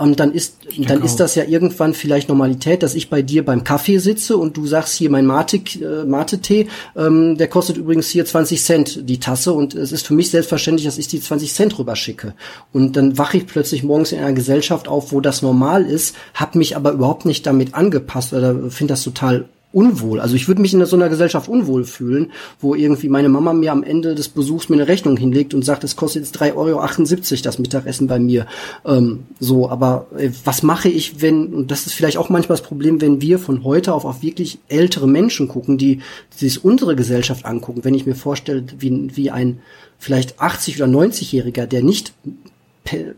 Und 0.00 0.18
dann 0.18 0.32
ist, 0.32 0.56
dann 0.78 1.02
ist 1.02 1.16
das 1.16 1.34
ja 1.34 1.44
irgendwann 1.44 1.92
vielleicht 1.92 2.30
Normalität, 2.30 2.82
dass 2.82 2.94
ich 2.94 3.10
bei 3.10 3.20
dir 3.20 3.44
beim 3.44 3.64
Kaffee 3.64 3.98
sitze 3.98 4.38
und 4.38 4.56
du 4.56 4.66
sagst 4.66 4.94
hier 4.94 5.10
mein 5.10 5.26
Mate, 5.26 5.58
äh, 5.58 6.06
Mate-Tee, 6.06 6.68
ähm, 6.96 7.36
der 7.36 7.48
kostet 7.48 7.76
übrigens 7.76 8.08
hier 8.08 8.24
20 8.24 8.64
Cent 8.64 9.08
die 9.10 9.20
Tasse 9.20 9.52
und 9.52 9.74
es 9.74 9.92
ist 9.92 10.06
für 10.06 10.14
mich 10.14 10.30
selbstverständlich, 10.30 10.86
dass 10.86 10.96
ich 10.96 11.08
die 11.08 11.20
20 11.20 11.52
Cent 11.52 11.78
rüberschicke. 11.78 12.32
Und 12.72 12.96
dann 12.96 13.18
wache 13.18 13.36
ich 13.36 13.46
plötzlich 13.46 13.82
morgens 13.82 14.12
in 14.12 14.20
einer 14.20 14.32
Gesellschaft 14.32 14.88
auf, 14.88 15.12
wo 15.12 15.20
das 15.20 15.42
normal 15.42 15.84
ist, 15.84 16.16
habe 16.32 16.56
mich 16.56 16.76
aber 16.76 16.92
überhaupt 16.92 17.26
nicht 17.26 17.44
damit 17.44 17.74
angepasst 17.74 18.32
oder 18.32 18.70
finde 18.70 18.94
das 18.94 19.04
total 19.04 19.50
unwohl. 19.72 20.20
Also 20.20 20.34
ich 20.34 20.48
würde 20.48 20.60
mich 20.60 20.74
in 20.74 20.84
so 20.84 20.96
einer 20.96 21.08
Gesellschaft 21.08 21.48
unwohl 21.48 21.84
fühlen, 21.84 22.32
wo 22.60 22.74
irgendwie 22.74 23.08
meine 23.08 23.28
Mama 23.28 23.52
mir 23.52 23.70
am 23.72 23.82
Ende 23.82 24.14
des 24.14 24.28
Besuchs 24.28 24.68
mir 24.68 24.76
eine 24.76 24.88
Rechnung 24.88 25.16
hinlegt 25.16 25.54
und 25.54 25.64
sagt, 25.64 25.84
es 25.84 25.96
kostet 25.96 26.24
jetzt 26.24 26.40
3,78 26.40 26.56
Euro 26.56 27.42
das 27.42 27.58
Mittagessen 27.58 28.08
bei 28.08 28.18
mir. 28.18 28.46
Ähm, 28.84 29.20
so, 29.38 29.68
aber 29.68 30.06
äh, 30.16 30.30
was 30.44 30.62
mache 30.62 30.88
ich, 30.88 31.22
wenn, 31.22 31.54
und 31.54 31.70
das 31.70 31.86
ist 31.86 31.94
vielleicht 31.94 32.16
auch 32.16 32.28
manchmal 32.30 32.58
das 32.58 32.66
Problem, 32.66 33.00
wenn 33.00 33.20
wir 33.20 33.38
von 33.38 33.62
heute 33.64 33.94
auf 33.94 34.04
auf 34.04 34.22
wirklich 34.22 34.58
ältere 34.68 35.06
Menschen 35.06 35.46
gucken, 35.46 35.78
die, 35.78 36.00
die 36.32 36.48
sich 36.48 36.64
unsere 36.64 36.96
Gesellschaft 36.96 37.44
angucken, 37.44 37.84
wenn 37.84 37.94
ich 37.94 38.06
mir 38.06 38.16
vorstelle, 38.16 38.64
wie, 38.78 39.16
wie 39.16 39.30
ein 39.30 39.60
vielleicht 39.98 40.40
80 40.40 40.82
oder 40.82 40.90
90-Jähriger, 40.90 41.66
der 41.66 41.82
nicht 41.82 42.12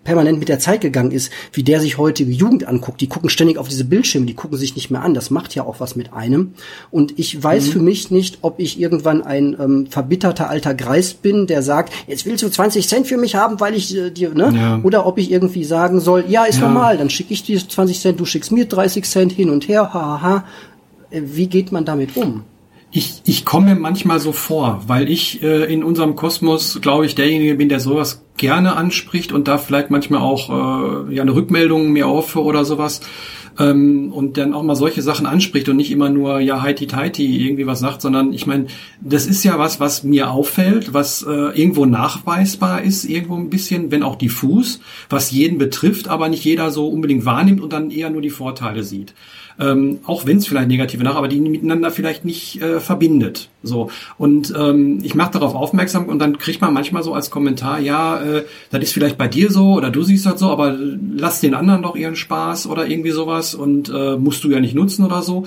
permanent 0.04 0.38
mit 0.38 0.48
der 0.48 0.58
Zeit 0.58 0.80
gegangen 0.80 1.10
ist, 1.10 1.30
wie 1.52 1.62
der 1.62 1.80
sich 1.80 1.98
heutige 1.98 2.30
Jugend 2.30 2.66
anguckt. 2.66 3.00
Die 3.00 3.08
gucken 3.08 3.30
ständig 3.30 3.58
auf 3.58 3.68
diese 3.68 3.84
Bildschirme, 3.84 4.26
die 4.26 4.34
gucken 4.34 4.58
sich 4.58 4.76
nicht 4.76 4.90
mehr 4.90 5.02
an. 5.02 5.14
Das 5.14 5.30
macht 5.30 5.54
ja 5.54 5.64
auch 5.64 5.80
was 5.80 5.96
mit 5.96 6.12
einem. 6.12 6.54
Und 6.90 7.18
ich 7.18 7.42
weiß 7.42 7.66
mhm. 7.66 7.72
für 7.72 7.80
mich 7.80 8.10
nicht, 8.10 8.38
ob 8.42 8.58
ich 8.58 8.80
irgendwann 8.80 9.22
ein 9.22 9.56
ähm, 9.58 9.86
verbitterter 9.88 10.48
alter 10.48 10.74
Greis 10.74 11.14
bin, 11.14 11.46
der 11.46 11.62
sagt, 11.62 11.92
jetzt 12.06 12.26
willst 12.26 12.42
du 12.42 12.48
20 12.48 12.88
Cent 12.88 13.06
für 13.06 13.16
mich 13.16 13.34
haben, 13.34 13.60
weil 13.60 13.74
ich 13.74 13.96
äh, 13.96 14.10
dir, 14.10 14.34
ne? 14.34 14.52
Ja. 14.54 14.80
Oder 14.82 15.06
ob 15.06 15.18
ich 15.18 15.30
irgendwie 15.30 15.64
sagen 15.64 16.00
soll, 16.00 16.24
ja, 16.28 16.44
ist 16.44 16.60
ja. 16.60 16.66
normal, 16.66 16.98
dann 16.98 17.10
schicke 17.10 17.32
ich 17.32 17.42
dir 17.42 17.58
20 17.66 18.00
Cent, 18.00 18.20
du 18.20 18.24
schickst 18.24 18.52
mir 18.52 18.66
30 18.66 19.04
Cent 19.04 19.32
hin 19.32 19.50
und 19.50 19.68
her, 19.68 19.92
haha. 19.92 20.02
Ha, 20.02 20.22
ha. 20.22 20.44
Äh, 21.10 21.22
wie 21.24 21.46
geht 21.46 21.72
man 21.72 21.84
damit 21.84 22.16
um? 22.16 22.44
Ich, 22.94 23.22
ich 23.24 23.46
komme 23.46 23.74
manchmal 23.74 24.20
so 24.20 24.32
vor, 24.32 24.82
weil 24.86 25.08
ich 25.08 25.42
äh, 25.42 25.64
in 25.72 25.82
unserem 25.82 26.14
Kosmos, 26.14 26.78
glaube 26.82 27.06
ich, 27.06 27.14
derjenige 27.14 27.54
bin, 27.54 27.70
der 27.70 27.80
sowas 27.80 28.22
gerne 28.36 28.76
anspricht 28.76 29.32
und 29.32 29.48
da 29.48 29.56
vielleicht 29.56 29.90
manchmal 29.90 30.20
auch 30.20 31.08
äh, 31.08 31.14
ja 31.14 31.22
eine 31.22 31.34
Rückmeldung 31.34 31.90
mir 31.92 32.06
aufhöre 32.06 32.44
oder 32.44 32.66
sowas 32.66 33.00
ähm, 33.58 34.12
und 34.12 34.36
dann 34.36 34.52
auch 34.52 34.62
mal 34.62 34.76
solche 34.76 35.00
Sachen 35.00 35.24
anspricht 35.24 35.70
und 35.70 35.76
nicht 35.76 35.90
immer 35.90 36.10
nur 36.10 36.40
ja 36.40 36.60
heiti 36.60 36.86
teiti 36.86 37.46
irgendwie 37.46 37.66
was 37.66 37.80
sagt, 37.80 38.02
sondern 38.02 38.34
ich 38.34 38.46
meine, 38.46 38.66
das 39.00 39.24
ist 39.24 39.42
ja 39.42 39.58
was, 39.58 39.80
was 39.80 40.02
mir 40.02 40.30
auffällt, 40.30 40.92
was 40.92 41.22
äh, 41.22 41.30
irgendwo 41.30 41.86
nachweisbar 41.86 42.82
ist, 42.82 43.06
irgendwo 43.06 43.36
ein 43.36 43.48
bisschen, 43.48 43.90
wenn 43.90 44.02
auch 44.02 44.16
diffus, 44.16 44.80
was 45.08 45.30
jeden 45.30 45.56
betrifft, 45.56 46.08
aber 46.08 46.28
nicht 46.28 46.44
jeder 46.44 46.70
so 46.70 46.88
unbedingt 46.88 47.24
wahrnimmt 47.24 47.62
und 47.62 47.72
dann 47.72 47.90
eher 47.90 48.10
nur 48.10 48.20
die 48.20 48.28
Vorteile 48.28 48.82
sieht 48.82 49.14
ähm, 49.58 49.98
auch 50.04 50.26
wenn 50.26 50.38
es 50.38 50.46
vielleicht 50.46 50.68
negative 50.68 51.04
nach, 51.04 51.16
aber 51.16 51.28
die 51.28 51.40
miteinander 51.40 51.90
vielleicht 51.90 52.24
nicht 52.24 52.60
äh, 52.60 52.80
verbindet. 52.80 53.48
So 53.62 53.90
und 54.18 54.52
ähm, 54.56 55.00
ich 55.02 55.14
mache 55.14 55.32
darauf 55.32 55.54
aufmerksam 55.54 56.06
und 56.06 56.18
dann 56.18 56.38
kriegt 56.38 56.60
man 56.60 56.74
manchmal 56.74 57.02
so 57.02 57.14
als 57.14 57.30
Kommentar, 57.30 57.78
ja, 57.78 58.20
äh, 58.20 58.44
das 58.70 58.82
ist 58.82 58.92
vielleicht 58.92 59.18
bei 59.18 59.28
dir 59.28 59.50
so 59.50 59.74
oder 59.74 59.90
du 59.90 60.02
siehst 60.02 60.26
das 60.26 60.40
so, 60.40 60.50
aber 60.50 60.76
lass 61.16 61.40
den 61.40 61.54
anderen 61.54 61.82
doch 61.82 61.96
ihren 61.96 62.16
Spaß 62.16 62.66
oder 62.66 62.86
irgendwie 62.86 63.10
sowas 63.10 63.54
und 63.54 63.88
äh, 63.88 64.16
musst 64.16 64.44
du 64.44 64.50
ja 64.50 64.60
nicht 64.60 64.74
nutzen 64.74 65.04
oder 65.04 65.22
so. 65.22 65.46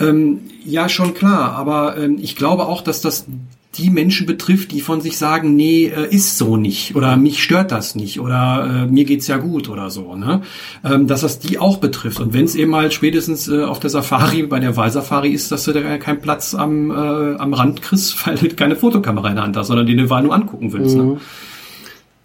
Ähm, 0.00 0.40
ja, 0.64 0.88
schon 0.88 1.14
klar, 1.14 1.52
aber 1.52 1.96
ähm, 1.96 2.18
ich 2.20 2.34
glaube 2.36 2.66
auch, 2.66 2.82
dass 2.82 3.00
das 3.00 3.26
die 3.74 3.88
Menschen 3.88 4.26
betrifft, 4.26 4.72
die 4.72 4.82
von 4.82 5.00
sich 5.00 5.16
sagen, 5.16 5.56
nee, 5.56 5.86
äh, 5.86 6.14
ist 6.14 6.36
so 6.36 6.56
nicht 6.56 6.94
oder 6.94 7.16
mich 7.16 7.42
stört 7.42 7.72
das 7.72 7.94
nicht 7.94 8.20
oder 8.20 8.84
äh, 8.84 8.86
mir 8.86 9.04
geht's 9.04 9.26
ja 9.28 9.38
gut 9.38 9.68
oder 9.70 9.88
so, 9.88 10.14
ne? 10.14 10.42
Ähm, 10.84 11.06
dass 11.06 11.22
das 11.22 11.38
die 11.38 11.58
auch 11.58 11.78
betrifft. 11.78 12.20
Und 12.20 12.34
wenn 12.34 12.44
es 12.44 12.54
eben 12.54 12.74
halt 12.76 12.92
spätestens 12.92 13.48
äh, 13.48 13.62
auf 13.62 13.80
der 13.80 13.88
Safari, 13.88 14.42
bei 14.42 14.60
der 14.60 14.76
Wahlsafari 14.76 15.30
ist, 15.30 15.52
dass 15.52 15.64
du 15.64 15.72
da 15.72 15.96
keinen 15.96 16.20
Platz 16.20 16.54
am, 16.54 16.90
äh, 16.90 17.36
am 17.36 17.54
Rand 17.54 17.80
kriegst, 17.80 18.26
weil 18.26 18.36
du 18.36 18.48
keine 18.50 18.76
Fotokamera 18.76 19.30
in 19.30 19.36
der 19.36 19.44
Hand 19.44 19.56
hast, 19.56 19.68
sondern 19.68 19.86
die 19.86 19.92
eine 19.92 20.10
Wahl 20.10 20.22
nur 20.22 20.34
angucken 20.34 20.72
willst. 20.72 20.96
Ne? 20.96 21.02
Mhm. 21.02 21.08
Ne? 21.12 21.20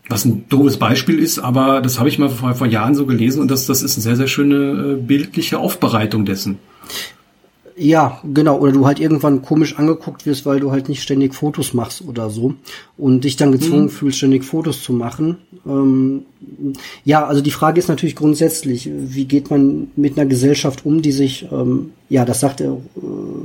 Was 0.10 0.26
ein 0.26 0.46
doofes 0.48 0.78
Beispiel 0.78 1.20
ist, 1.20 1.40
aber 1.40 1.82
das 1.82 2.00
habe 2.00 2.08
ich 2.08 2.18
mal 2.18 2.30
vor, 2.30 2.56
vor 2.56 2.68
Jahren 2.68 2.96
so 2.96 3.06
gelesen 3.06 3.42
und 3.42 3.52
das, 3.52 3.66
das 3.66 3.84
ist 3.84 3.98
eine 3.98 4.04
sehr, 4.04 4.16
sehr 4.16 4.28
schöne 4.28 4.56
äh, 4.56 5.02
bildliche 5.02 5.60
Aufbereitung 5.60 6.26
dessen. 6.26 6.60
Ja, 7.78 8.20
genau. 8.34 8.58
Oder 8.58 8.72
du 8.72 8.86
halt 8.88 9.00
irgendwann 9.00 9.44
komisch 9.44 9.78
angeguckt 9.78 10.26
wirst, 10.26 10.48
weil 10.48 10.60
du 10.60 10.72
halt 10.72 10.90
nicht 10.90 11.04
ständig 11.04 11.36
Fotos 11.36 11.76
machst 11.76 12.04
oder 12.08 12.32
so. 12.32 12.56
Und 12.98 13.24
dich 13.24 13.36
dann 13.36 13.52
gezwungen 13.52 13.84
mhm. 13.84 13.90
fühlst, 13.90 14.18
ständig 14.18 14.44
Fotos 14.44 14.82
zu 14.82 14.94
machen. 14.94 15.38
Ähm, 15.66 16.24
ja, 17.04 17.26
also 17.26 17.42
die 17.42 17.52
Frage 17.52 17.78
ist 17.80 17.88
natürlich 17.88 18.16
grundsätzlich, 18.16 18.90
wie 18.92 19.26
geht 19.26 19.52
man 19.52 19.92
mit 19.96 20.18
einer 20.18 20.28
Gesellschaft 20.28 20.86
um, 20.86 21.04
die 21.04 21.12
sich, 21.12 21.48
ähm, 21.52 21.92
ja, 22.10 22.26
das 22.26 22.40
sagt 22.40 22.62
äh, 22.62 22.70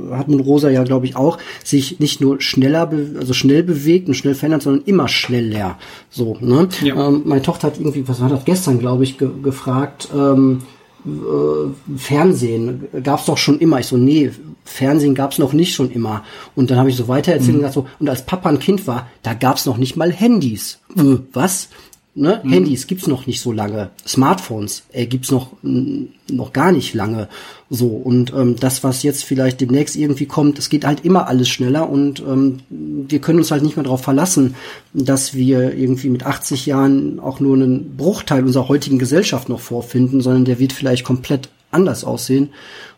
Hartmut 0.09 0.45
Rosa 0.45 0.69
ja, 0.71 0.83
glaube 0.83 1.05
ich, 1.05 1.15
auch, 1.15 1.37
sich 1.63 1.99
nicht 1.99 2.19
nur 2.19 2.41
schneller, 2.41 2.91
also 3.19 3.33
schnell 3.33 3.61
bewegt 3.61 4.07
und 4.07 4.15
schnell 4.15 4.33
verändert, 4.33 4.63
sondern 4.63 4.83
immer 4.85 5.07
schneller. 5.07 5.77
So, 6.09 6.37
ne? 6.39 6.69
Ja. 6.81 7.07
Ähm, 7.07 7.21
meine 7.25 7.43
Tochter 7.43 7.67
hat 7.67 7.77
irgendwie, 7.77 8.07
was 8.07 8.19
war 8.19 8.29
das 8.29 8.45
gestern, 8.45 8.79
glaube 8.79 9.03
ich, 9.03 9.19
ge 9.19 9.29
gefragt, 9.43 10.09
ähm, 10.15 10.61
äh, 11.05 11.97
Fernsehen 11.97 12.87
gab's 13.03 13.25
doch 13.25 13.37
schon 13.37 13.59
immer. 13.59 13.79
Ich 13.79 13.87
so, 13.87 13.97
nee, 13.97 14.31
Fernsehen 14.65 15.15
gab's 15.15 15.37
noch 15.37 15.53
nicht 15.53 15.73
schon 15.73 15.91
immer. 15.91 16.23
Und 16.55 16.71
dann 16.71 16.77
habe 16.77 16.89
ich 16.89 16.95
so 16.95 17.07
weiter 17.07 17.33
erzählt 17.33 17.49
mhm. 17.49 17.55
und 17.55 17.59
gesagt 17.61 17.73
so, 17.75 17.87
und 17.99 18.09
als 18.09 18.25
Papa 18.25 18.49
ein 18.49 18.59
Kind 18.59 18.87
war, 18.87 19.07
da 19.21 19.33
gab's 19.33 19.65
noch 19.65 19.77
nicht 19.77 19.95
mal 19.95 20.11
Handys. 20.11 20.79
Äh, 20.95 21.17
was? 21.33 21.69
Ne? 22.15 22.41
Mhm. 22.43 22.49
Handys 22.51 22.85
gibt's 22.85 23.07
noch 23.07 23.25
nicht 23.25 23.41
so 23.41 23.51
lange. 23.51 23.89
Smartphones 24.05 24.83
äh, 24.91 25.07
gibt's 25.07 25.31
noch, 25.31 25.51
noch 25.63 26.53
gar 26.53 26.71
nicht 26.71 26.93
lange. 26.93 27.27
So, 27.71 27.87
und 27.87 28.31
ähm, 28.33 28.55
das, 28.59 28.83
was 28.83 29.01
jetzt 29.01 29.23
vielleicht 29.23 29.61
demnächst 29.61 29.95
irgendwie 29.95 30.27
kommt, 30.27 30.59
es 30.59 30.69
geht 30.69 30.85
halt 30.85 31.05
immer 31.05 31.27
alles 31.27 31.49
schneller 31.49 31.89
und 31.89 32.19
ähm, 32.19 32.59
wir 32.69 33.19
können 33.19 33.39
uns 33.39 33.49
halt 33.49 33.63
nicht 33.63 33.77
mehr 33.77 33.83
darauf 33.83 34.03
verlassen, 34.03 34.53
dass 34.93 35.33
wir 35.33 35.73
irgendwie 35.73 36.09
mit 36.09 36.23
80 36.23 36.67
Jahren 36.67 37.19
auch 37.19 37.39
nur 37.39 37.55
einen 37.55 37.97
Bruchteil 37.97 38.45
unserer 38.45 38.67
heutigen 38.67 38.99
Gesellschaft 38.99 39.49
noch 39.49 39.59
vorfinden, 39.59 40.21
sondern 40.21 40.45
der 40.45 40.59
wird 40.59 40.73
vielleicht 40.73 41.05
komplett 41.05 41.49
anders 41.71 42.03
aussehen. 42.03 42.49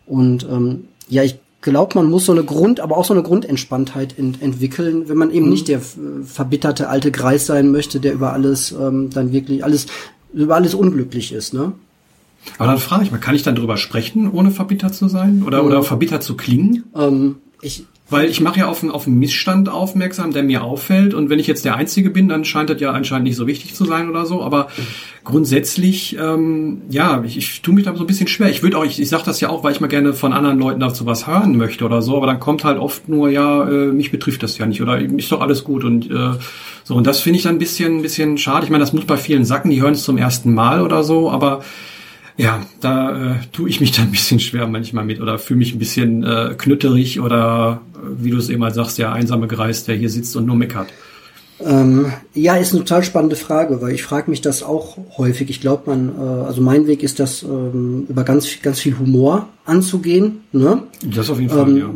Und 0.05 0.43
ähm, 0.43 0.89
ja, 1.07 1.23
ich 1.23 1.35
glaube, 1.65 1.95
man 1.95 2.09
muss 2.09 2.25
so 2.25 2.31
eine 2.31 2.43
Grund, 2.43 2.79
aber 2.79 2.95
auch 2.95 3.03
so 3.03 3.13
eine 3.13 3.23
Grundentspanntheit 3.23 4.17
ent 4.17 4.41
entwickeln, 4.41 5.09
wenn 5.09 5.17
man 5.17 5.31
eben 5.31 5.47
mhm. 5.47 5.51
nicht 5.51 5.67
der 5.67 5.81
verbitterte 5.81 6.87
alte 6.87 7.11
Greis 7.11 7.45
sein 7.45 7.71
möchte, 7.71 7.99
der 7.99 8.13
über 8.13 8.31
alles 8.31 8.71
ähm, 8.71 9.09
dann 9.09 9.33
wirklich 9.33 9.65
alles 9.65 9.87
über 10.33 10.55
alles 10.55 10.73
unglücklich 10.73 11.33
ist, 11.33 11.53
ne? 11.53 11.73
Aber 12.59 12.67
dann 12.67 12.77
frage 12.77 13.03
ich 13.03 13.11
mal, 13.11 13.17
kann 13.17 13.33
ich 13.33 13.41
dann 13.41 13.55
drüber 13.55 13.75
sprechen, 13.75 14.31
ohne 14.31 14.51
verbittert 14.51 14.93
zu 14.93 15.07
sein 15.07 15.43
oder, 15.45 15.63
mhm. 15.63 15.67
oder 15.67 15.83
verbittert 15.83 16.23
zu 16.23 16.37
klingen? 16.37 16.83
Ähm, 16.95 17.37
ich, 17.61 17.85
weil 18.07 18.29
ich 18.29 18.39
mache 18.39 18.59
ja 18.59 18.67
auf, 18.67 18.83
einen, 18.83 18.91
auf 18.91 19.07
einen 19.07 19.17
Missstand 19.17 19.67
aufmerksam, 19.67 20.31
der 20.31 20.43
mir 20.43 20.63
auffällt. 20.63 21.15
Und 21.15 21.31
wenn 21.31 21.39
ich 21.39 21.47
jetzt 21.47 21.65
der 21.65 21.75
Einzige 21.75 22.11
bin, 22.11 22.27
dann 22.27 22.45
scheint 22.45 22.69
das 22.69 22.79
ja 22.79 22.91
anscheinend 22.91 23.25
nicht 23.25 23.35
so 23.35 23.47
wichtig 23.47 23.73
zu 23.73 23.83
sein 23.83 24.09
oder 24.09 24.27
so. 24.27 24.43
Aber 24.43 24.67
grundsätzlich, 25.23 26.15
ähm, 26.19 26.83
ja, 26.89 27.23
ich, 27.25 27.35
ich 27.35 27.61
tue 27.63 27.73
mich 27.73 27.85
da 27.85 27.95
so 27.95 28.03
ein 28.03 28.07
bisschen 28.07 28.27
schwer. 28.27 28.49
Ich 28.49 28.61
würde 28.61 28.77
auch, 28.77 28.85
ich, 28.85 29.01
ich 29.01 29.09
sage 29.09 29.23
das 29.25 29.41
ja 29.41 29.49
auch, 29.49 29.63
weil 29.63 29.71
ich 29.71 29.81
mal 29.81 29.87
gerne 29.87 30.13
von 30.13 30.33
anderen 30.33 30.59
Leuten 30.59 30.79
dazu 30.79 31.07
was 31.07 31.25
hören 31.25 31.57
möchte 31.57 31.83
oder 31.83 32.03
so. 32.03 32.15
Aber 32.15 32.27
dann 32.27 32.39
kommt 32.39 32.63
halt 32.63 32.77
oft 32.77 33.09
nur, 33.09 33.31
ja, 33.31 33.67
äh, 33.67 33.87
mich 33.87 34.11
betrifft 34.11 34.43
das 34.43 34.55
ja 34.59 34.67
nicht 34.67 34.83
oder 34.83 34.99
ist 34.99 35.31
doch 35.31 35.41
alles 35.41 35.63
gut. 35.63 35.83
Und 35.83 36.11
äh, 36.11 36.33
so, 36.83 36.93
und 36.93 37.07
das 37.07 37.21
finde 37.21 37.37
ich 37.37 37.43
dann 37.43 37.55
ein 37.55 37.59
bisschen, 37.59 37.97
ein 37.97 38.01
bisschen 38.03 38.37
schade. 38.37 38.65
Ich 38.65 38.69
meine, 38.69 38.83
das 38.83 38.93
muss 38.93 39.05
bei 39.05 39.17
vielen 39.17 39.45
Sacken, 39.45 39.71
die 39.71 39.81
hören 39.81 39.93
es 39.93 40.03
zum 40.03 40.19
ersten 40.19 40.53
Mal 40.53 40.81
oder 40.81 41.03
so, 41.03 41.31
aber 41.31 41.63
ja, 42.37 42.65
da 42.81 43.33
äh, 43.33 43.35
tue 43.53 43.69
ich 43.69 43.79
mich 43.79 43.91
dann 43.91 44.05
ein 44.05 44.11
bisschen 44.11 44.39
schwer 44.39 44.67
manchmal 44.67 45.05
mit 45.05 45.21
oder 45.21 45.39
fühle 45.39 45.59
mich 45.59 45.73
ein 45.73 45.79
bisschen 45.79 46.23
äh, 46.23 46.53
knütterig 46.57 47.19
oder 47.19 47.81
äh, 47.95 48.23
wie 48.23 48.31
du 48.31 48.37
es 48.37 48.49
eben 48.49 48.59
mal 48.59 48.73
sagst, 48.73 48.97
der 48.97 49.13
einsame 49.13 49.47
Greis, 49.47 49.85
der 49.85 49.95
hier 49.95 50.09
sitzt 50.09 50.35
und 50.35 50.45
nur 50.45 50.55
meckert. 50.55 50.87
Ähm, 51.61 52.11
ja, 52.33 52.57
ist 52.57 52.73
eine 52.73 52.83
total 52.83 53.03
spannende 53.03 53.37
Frage, 53.37 53.81
weil 53.81 53.93
ich 53.93 54.03
frage 54.03 54.29
mich 54.29 54.41
das 54.41 54.61
auch 54.61 54.97
häufig. 55.17 55.49
Ich 55.49 55.61
glaube, 55.61 55.83
man, 55.85 56.09
äh, 56.09 56.45
also 56.45 56.61
mein 56.61 56.87
Weg 56.87 57.01
ist 57.01 57.19
das, 57.21 57.43
ähm, 57.43 58.05
über 58.09 58.25
ganz, 58.25 58.61
ganz 58.61 58.79
viel 58.81 58.99
Humor 58.99 59.47
anzugehen. 59.63 60.41
Ne? 60.51 60.83
Das 61.03 61.29
auf 61.29 61.39
jeden 61.39 61.51
Fall, 61.51 61.69
ähm, 61.69 61.77
ja 61.77 61.89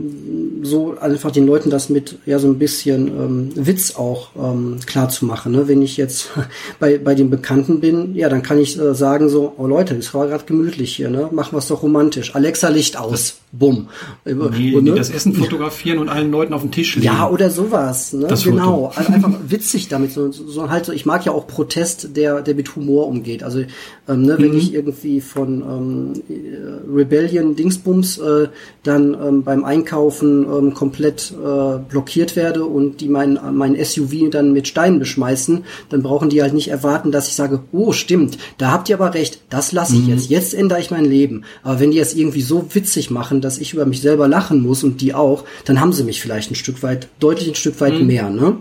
so 0.62 0.98
einfach 1.00 1.32
den 1.32 1.46
Leuten 1.46 1.70
das 1.70 1.90
mit 1.90 2.18
ja 2.26 2.40
so 2.40 2.48
ein 2.48 2.60
bisschen 2.60 3.08
ähm, 3.08 3.52
Witz 3.56 3.96
auch 3.96 4.30
ähm, 4.38 4.78
klar 4.86 5.10
zu 5.10 5.26
machen. 5.26 5.52
Ne? 5.52 5.68
Wenn 5.68 5.82
ich 5.82 5.98
jetzt 5.98 6.30
bei, 6.80 6.98
bei 6.98 7.16
den 7.16 7.30
Bekannten 7.30 7.80
bin, 7.80 8.16
ja, 8.16 8.30
dann 8.30 8.44
kann 8.44 8.60
ich 8.60 8.80
äh, 8.80 8.94
sagen 8.94 9.30
so, 9.30 9.54
oh 9.58 9.68
Leute, 9.68 9.96
es 9.96 10.14
war 10.14 10.28
gerade 10.28 10.46
gemütlich 10.46 10.96
hier, 10.96 11.10
ne? 11.10 11.30
Machen 11.32 11.54
wir 11.54 11.60
es 11.60 11.68
doch 11.68 11.84
romantisch. 11.84 12.36
Alexa 12.36 12.70
Licht 12.70 12.98
aus. 12.98 13.36
Bumm. 13.52 13.88
Die, 14.26 14.76
und, 14.76 14.84
ne? 14.84 14.92
die 14.92 14.98
das 14.98 15.10
Essen 15.10 15.34
fotografieren 15.34 15.98
und 15.98 16.08
allen 16.08 16.30
Leuten 16.30 16.54
auf 16.54 16.62
den 16.62 16.72
Tisch 16.72 16.96
legen. 16.96 17.08
Ja, 17.08 17.28
oder 17.28 17.50
sowas. 17.50 18.14
Ne? 18.14 18.28
Das 18.28 18.44
genau. 18.44 18.92
Also 18.96 19.12
einfach 19.12 19.32
witzig 19.48 19.88
damit. 19.88 20.12
So, 20.12 20.32
so 20.32 20.70
halt 20.70 20.86
so, 20.86 20.92
ich 20.92 21.08
mag 21.08 21.26
ja 21.26 21.32
auch 21.32 21.48
Protest, 21.48 22.16
der, 22.16 22.42
der 22.42 22.54
mit 22.54 22.76
Humor 22.76 23.08
umgeht. 23.08 23.42
Also 23.42 23.62
ähm, 24.08 24.22
ne, 24.24 24.36
mhm. 24.38 24.44
wenn 24.44 24.58
ich 24.58 24.74
irgendwie 24.74 25.20
von 25.20 25.62
ähm, 25.62 26.94
Rebellion 26.94 27.56
Dingsbums 27.56 28.20
äh, 28.20 28.50
dann 28.84 29.16
ähm, 29.16 29.44
beim 29.44 29.64
Einkaufen 29.64 30.46
ähm, 30.52 30.74
komplett 30.74 31.32
äh, 31.34 31.78
blockiert 31.78 32.36
werde 32.36 32.66
und 32.66 33.02
die 33.02 33.10
mein, 33.10 33.40
mein 33.54 33.84
SUV 33.84 34.30
dann 34.32 34.54
mit 34.54 34.68
Steinen 34.68 35.00
beschmeißen, 35.00 35.64
dann 35.90 36.04
brauchen 36.04 36.30
die 36.30 36.42
halt 36.42 36.54
nicht 36.54 36.70
erwarten, 36.70 37.12
dass 37.12 37.28
ich 37.28 37.36
sage, 37.36 37.62
oh 37.72 37.92
stimmt, 37.92 38.38
da 38.58 38.72
habt 38.72 38.90
ihr 38.90 38.96
aber 38.96 39.14
recht, 39.14 39.42
das 39.50 39.72
lasse 39.72 39.96
ich 39.96 40.04
mhm. 40.04 40.10
jetzt. 40.10 40.30
Jetzt 40.30 40.54
ändere 40.54 40.80
ich 40.80 40.92
mein 40.92 41.06
Leben. 41.06 41.44
Aber 41.64 41.80
wenn 41.80 41.92
die 41.92 42.00
es 42.00 42.16
irgendwie 42.16 42.42
so 42.42 42.66
witzig 42.74 43.10
machen, 43.10 43.42
dass 43.42 43.58
ich 43.58 43.74
über 43.74 43.86
mich 43.86 44.02
selber 44.02 44.28
lachen 44.28 44.62
muss 44.62 44.84
und 44.84 45.02
die 45.02 45.14
auch, 45.14 45.44
dann 45.66 45.80
haben 45.80 45.94
sie 45.94 46.04
mich 46.04 46.22
vielleicht 46.22 46.52
ein 46.52 46.56
Stück 46.56 46.84
weit, 46.84 47.08
deutlich 47.20 47.50
ein 47.50 47.56
Stück 47.56 47.80
weit 47.82 48.00
mhm. 48.00 48.08
mehr. 48.08 48.30
Ne? 48.30 48.58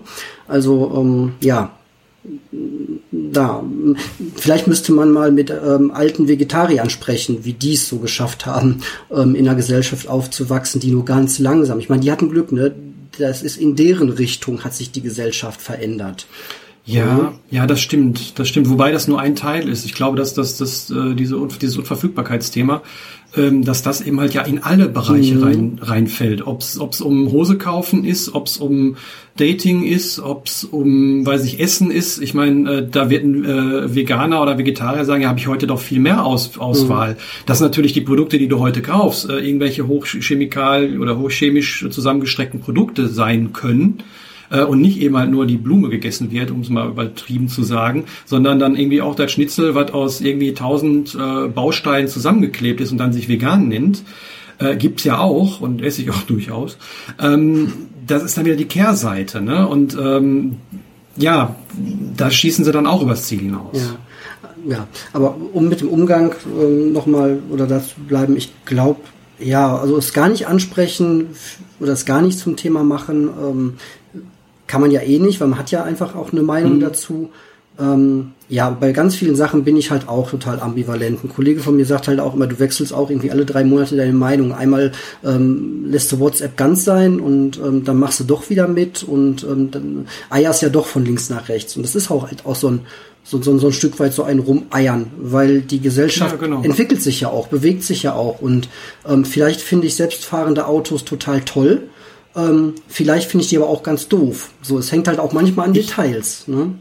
Also 0.46 0.92
ähm, 0.96 1.32
ja, 1.40 1.72
da. 3.10 3.64
Vielleicht 4.36 4.66
müsste 4.66 4.92
man 4.92 5.10
mal 5.10 5.32
mit 5.32 5.50
ähm, 5.50 5.90
alten 5.90 6.28
Vegetariern 6.28 6.90
sprechen, 6.90 7.44
wie 7.44 7.52
die 7.54 7.74
es 7.74 7.88
so 7.88 7.98
geschafft 7.98 8.46
haben, 8.46 8.82
ähm, 9.10 9.34
in 9.34 9.48
einer 9.48 9.56
Gesellschaft 9.56 10.08
aufzuwachsen, 10.08 10.80
die 10.80 10.90
nur 10.90 11.04
ganz 11.04 11.38
langsam. 11.38 11.78
Ich 11.78 11.88
meine, 11.88 12.02
die 12.02 12.12
hatten 12.12 12.30
Glück, 12.30 12.52
ne? 12.52 12.74
Das 13.18 13.42
ist 13.42 13.56
in 13.56 13.74
deren 13.74 14.10
Richtung 14.10 14.62
hat 14.62 14.74
sich 14.74 14.92
die 14.92 15.00
Gesellschaft 15.00 15.60
verändert. 15.60 16.26
Ja, 16.88 17.34
ja, 17.50 17.66
das 17.66 17.80
stimmt, 17.80 18.38
das 18.38 18.48
stimmt. 18.48 18.70
Wobei 18.70 18.92
das 18.92 19.08
nur 19.08 19.20
ein 19.20 19.36
Teil 19.36 19.68
ist. 19.68 19.84
Ich 19.84 19.92
glaube, 19.92 20.16
dass 20.16 20.32
das, 20.32 20.56
das, 20.56 20.90
äh, 20.90 21.14
diese, 21.14 21.38
dieses 21.60 21.76
Unverfügbarkeitsthema 21.76 22.82
dass 23.36 23.82
das 23.82 24.00
eben 24.00 24.18
halt 24.20 24.32
ja 24.34 24.42
in 24.42 24.62
alle 24.62 24.88
Bereiche 24.88 25.34
mhm. 25.34 25.42
rein, 25.42 25.80
reinfällt. 25.82 26.46
Ob 26.46 26.62
es 26.62 27.00
um 27.00 27.30
Hose 27.30 27.58
kaufen 27.58 28.04
ist, 28.04 28.34
ob 28.34 28.46
es 28.46 28.56
um 28.56 28.96
Dating 29.36 29.84
ist, 29.84 30.18
ob 30.18 30.46
es 30.46 30.64
um, 30.64 31.24
weiß 31.24 31.44
ich, 31.44 31.60
Essen 31.60 31.90
ist. 31.90 32.20
Ich 32.20 32.34
meine, 32.34 32.70
äh, 32.70 32.88
da 32.90 33.10
wird 33.10 33.24
ein 33.24 33.44
äh, 33.44 33.94
Veganer 33.94 34.42
oder 34.42 34.58
Vegetarier 34.58 35.04
sagen, 35.04 35.22
ja, 35.22 35.28
habe 35.28 35.38
ich 35.38 35.46
heute 35.46 35.66
doch 35.66 35.78
viel 35.78 36.00
mehr 36.00 36.24
Aus, 36.24 36.58
Auswahl. 36.58 37.12
Mhm. 37.12 37.16
Das 37.46 37.58
sind 37.58 37.66
natürlich 37.66 37.92
die 37.92 38.00
Produkte, 38.00 38.38
die 38.38 38.48
du 38.48 38.58
heute 38.58 38.82
kaufst, 38.82 39.28
äh, 39.28 39.38
irgendwelche 39.38 39.86
hochchemikal 39.86 40.98
oder 40.98 41.18
hochchemisch 41.18 41.86
zusammengestreckten 41.90 42.60
Produkte 42.60 43.08
sein 43.08 43.52
können 43.52 44.02
äh, 44.50 44.62
und 44.62 44.80
nicht 44.80 45.00
eben 45.00 45.16
halt 45.16 45.30
nur 45.30 45.46
die 45.46 45.56
Blume 45.56 45.88
gegessen 45.88 46.30
wird, 46.30 46.50
um 46.50 46.60
es 46.60 46.68
mal 46.68 46.88
übertrieben 46.88 47.48
zu 47.48 47.62
sagen, 47.62 48.04
sondern 48.24 48.58
dann 48.58 48.76
irgendwie 48.76 49.02
auch 49.02 49.14
das 49.14 49.32
Schnitzel, 49.32 49.74
was 49.74 49.92
aus 49.92 50.20
irgendwie 50.20 50.54
tausend 50.54 51.14
äh, 51.14 51.48
Bausteinen 51.48 52.08
zusammengeklebt 52.08 52.80
ist 52.80 52.92
und 52.92 52.98
dann 52.98 53.12
sich 53.12 53.28
vegan 53.28 53.68
nennt. 53.68 54.02
Äh, 54.58 54.76
gibt's 54.76 55.04
ja 55.04 55.18
auch 55.18 55.60
und 55.60 55.82
esse 55.82 56.02
ich 56.02 56.10
auch 56.10 56.22
durchaus. 56.26 56.78
Ähm, 57.20 57.72
das 58.06 58.22
ist 58.22 58.36
dann 58.36 58.44
wieder 58.44 58.56
die 58.56 58.64
Kehrseite, 58.64 59.40
ne? 59.40 59.68
Und 59.68 59.96
ähm, 60.00 60.56
ja, 61.16 61.56
da 62.16 62.30
schießen 62.30 62.64
sie 62.64 62.72
dann 62.72 62.86
auch 62.86 63.02
übers 63.02 63.24
Ziel 63.24 63.40
hinaus. 63.40 63.76
Ja. 63.76 63.96
Ja, 64.66 64.88
aber 65.12 65.36
um 65.52 65.68
mit 65.68 65.80
dem 65.80 65.88
Umgang 65.88 66.34
ähm, 66.60 66.92
nochmal 66.92 67.38
oder 67.50 67.66
dazu 67.66 67.94
bleiben, 68.06 68.36
ich 68.36 68.52
glaube, 68.64 69.00
ja, 69.38 69.76
also 69.76 69.96
es 69.96 70.12
gar 70.12 70.28
nicht 70.28 70.46
ansprechen 70.46 71.28
oder 71.80 71.92
es 71.92 72.04
gar 72.04 72.22
nicht 72.22 72.38
zum 72.38 72.56
Thema 72.56 72.82
machen, 72.82 73.28
ähm, 73.28 73.74
kann 74.68 74.80
man 74.80 74.92
ja 74.92 75.00
eh 75.00 75.18
nicht, 75.18 75.40
weil 75.40 75.48
man 75.48 75.58
hat 75.58 75.72
ja 75.72 75.82
einfach 75.82 76.14
auch 76.14 76.32
eine 76.32 76.42
Meinung 76.42 76.76
mhm. 76.76 76.80
dazu. 76.80 77.30
Ähm, 77.80 78.32
ja, 78.48 78.70
bei 78.70 78.92
ganz 78.92 79.14
vielen 79.14 79.36
Sachen 79.36 79.62
bin 79.62 79.76
ich 79.76 79.90
halt 79.90 80.08
auch 80.08 80.30
total 80.30 80.58
ambivalent. 80.58 81.22
Ein 81.22 81.28
Kollege 81.28 81.60
von 81.60 81.76
mir 81.76 81.84
sagt 81.84 82.08
halt 82.08 82.18
auch 82.18 82.34
immer, 82.34 82.46
du 82.46 82.58
wechselst 82.58 82.92
auch 82.92 83.08
irgendwie 83.08 83.30
alle 83.30 83.44
drei 83.44 83.62
Monate 83.62 83.96
deine 83.96 84.12
Meinung. 84.12 84.52
Einmal 84.52 84.92
ähm, 85.24 85.84
lässt 85.86 86.10
du 86.10 86.18
WhatsApp 86.18 86.56
ganz 86.56 86.84
sein 86.84 87.20
und 87.20 87.58
ähm, 87.58 87.84
dann 87.84 87.98
machst 87.98 88.20
du 88.20 88.24
doch 88.24 88.50
wieder 88.50 88.66
mit 88.66 89.04
und 89.04 89.44
ähm, 89.44 89.70
dann 89.70 90.08
eierst 90.28 90.62
ja 90.62 90.70
doch 90.70 90.86
von 90.86 91.04
links 91.04 91.30
nach 91.30 91.48
rechts. 91.48 91.76
Und 91.76 91.84
das 91.84 91.94
ist 91.94 92.10
auch 92.10 92.26
halt 92.26 92.46
auch 92.46 92.56
so 92.56 92.68
ein, 92.68 92.80
so, 93.22 93.40
so, 93.40 93.56
so 93.58 93.66
ein 93.68 93.72
Stück 93.72 94.00
weit 94.00 94.12
so 94.12 94.24
ein 94.24 94.40
Rumeiern, 94.40 95.10
weil 95.18 95.60
die 95.60 95.80
Gesellschaft 95.80 96.32
ja, 96.32 96.38
genau. 96.38 96.62
entwickelt 96.62 97.02
sich 97.02 97.20
ja 97.20 97.28
auch, 97.28 97.46
bewegt 97.46 97.84
sich 97.84 98.02
ja 98.02 98.14
auch. 98.14 98.40
Und 98.40 98.68
ähm, 99.06 99.24
vielleicht 99.24 99.60
finde 99.60 99.86
ich 99.86 99.94
selbstfahrende 99.94 100.66
Autos 100.66 101.04
total 101.04 101.42
toll 101.42 101.82
ähm, 102.36 102.74
vielleicht 102.88 103.30
finde 103.30 103.44
ich 103.44 103.50
die 103.50 103.56
aber 103.56 103.68
auch 103.68 103.82
ganz 103.82 104.08
doof. 104.08 104.50
So, 104.62 104.78
es 104.78 104.92
hängt 104.92 105.08
halt 105.08 105.18
auch 105.18 105.32
manchmal 105.32 105.66
an 105.66 105.72
Details. 105.72 106.46
Ne? 106.48 106.74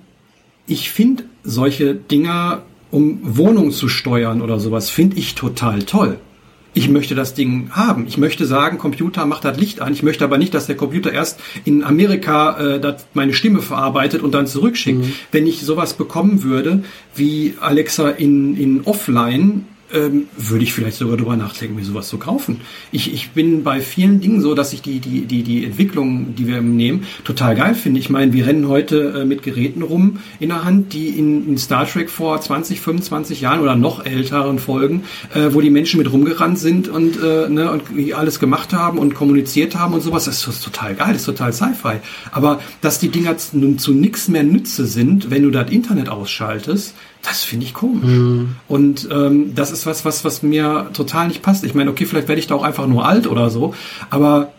Ich 0.68 0.92
finde 0.92 1.24
solche 1.44 1.96
Dinger, 1.96 2.64
um 2.92 3.20
Wohnungen 3.24 3.72
zu 3.72 3.88
steuern 3.88 4.42
oder 4.42 4.60
sowas, 4.60 4.90
finde 4.90 5.18
ich 5.18 5.36
total 5.36 5.84
toll. 5.84 6.20
Ich 6.74 6.90
möchte 6.90 7.16
das 7.16 7.34
Ding 7.34 7.72
haben. 7.72 8.06
Ich 8.06 8.20
möchte 8.20 8.46
sagen, 8.46 8.78
Computer 8.78 9.26
macht 9.26 9.46
das 9.46 9.58
Licht 9.58 9.82
an. 9.82 9.94
Ich 9.94 10.04
möchte 10.04 10.24
aber 10.24 10.38
nicht, 10.38 10.54
dass 10.54 10.68
der 10.68 10.78
Computer 10.78 11.12
erst 11.12 11.40
in 11.66 11.84
Amerika 11.84 12.76
äh, 12.76 12.96
meine 13.16 13.34
Stimme 13.34 13.64
verarbeitet 13.64 14.22
und 14.22 14.34
dann 14.34 14.46
zurückschickt. 14.46 15.00
Mhm. 15.00 15.14
Wenn 15.32 15.48
ich 15.48 15.62
sowas 15.62 15.96
bekommen 15.96 16.44
würde, 16.44 16.84
wie 17.16 17.56
Alexa 17.60 18.10
in, 18.10 18.56
in 18.56 18.82
Offline, 18.84 19.66
ähm, 19.94 20.28
würde 20.36 20.64
ich 20.64 20.74
vielleicht 20.74 20.98
sogar 20.98 21.18
drüber 21.18 21.36
nachdenken, 21.38 21.76
mir 21.76 21.84
sowas 21.84 22.08
zu 22.08 22.18
kaufen. 22.18 22.62
Ich, 22.92 23.14
ich 23.14 23.32
bin 23.32 23.64
bei 23.64 23.82
vielen 23.82 24.20
Dingen 24.20 24.42
so, 24.42 24.54
dass 24.54 24.74
ich 24.74 24.82
die, 24.82 25.00
die, 25.00 25.22
die, 25.22 25.44
die 25.44 25.66
Entwicklung, 25.66 26.36
die 26.36 26.48
wir 26.48 26.62
nehmen, 26.62 27.06
total 27.24 27.56
geil 27.56 27.76
finde. 27.76 28.00
Ich 28.00 28.10
meine, 28.10 28.34
wir 28.34 28.46
rennen 28.48 28.68
heute 28.68 29.22
äh, 29.22 29.26
mit 29.26 29.44
Geräten 29.44 29.82
rum 29.82 30.20
in 30.40 30.50
der 30.50 30.64
Hand, 30.64 30.94
die 30.94 31.10
in, 31.10 31.48
in 31.48 31.58
Star 31.58 31.88
Trek 31.88 32.10
vor 32.10 32.40
20, 32.40 32.82
25 32.82 33.42
Jahren 33.42 33.62
oder 33.62 33.76
noch 33.76 34.06
älteren 34.06 34.60
Folgen, 34.60 35.04
äh, 35.34 35.50
wo 35.52 35.62
die 35.62 35.70
Menschen 35.70 35.98
mit 36.00 36.12
rumgerannt 36.12 36.60
sind 36.60 36.90
und, 36.90 37.18
äh, 37.22 37.50
ne, 37.50 37.72
und 37.72 38.14
alles 38.14 38.40
gemacht 38.40 38.74
haben 38.74 38.98
und 38.98 39.16
kommuniziert 39.16 39.76
haben 39.76 39.94
und 39.94 40.02
sowas, 40.02 40.26
das 40.26 40.46
ist 40.46 40.64
total 40.64 40.96
geil, 40.96 41.14
das 41.14 41.22
ist 41.22 41.26
total 41.26 41.54
Sci-Fi. 41.54 41.98
Aber 42.32 42.60
dass 42.82 43.00
die 43.00 43.10
Dinger 43.10 43.36
nun 43.54 43.80
zu 43.80 43.94
nichts 43.94 44.28
mehr 44.28 44.44
Nütze 44.44 44.86
sind, 44.86 45.30
wenn 45.30 45.44
du 45.44 45.52
das 45.52 45.72
Internet 45.72 46.10
ausschaltest, 46.10 46.96
das 47.24 47.44
finde 47.44 47.66
ich 47.66 47.74
komisch. 47.74 48.06
Mhm. 48.06 48.56
Und 48.68 49.08
ähm, 49.12 49.56
das 49.56 49.72
ist 49.72 49.86
was, 49.86 50.06
was, 50.06 50.24
was 50.24 50.44
mir 50.44 50.90
total 50.94 51.28
nicht 51.28 51.42
passt. 51.42 51.64
Ich 51.64 51.74
meine, 51.74 51.90
okay, 51.90 52.06
vielleicht 52.06 52.28
werde 52.28 52.40
ich 52.40 52.48
da 52.48 52.56
auch 52.56 52.64
einfach 52.64 52.88
nur 52.88 53.06
alt 53.06 53.28
oder 53.28 53.50
so, 53.50 53.74
aber 54.10 54.52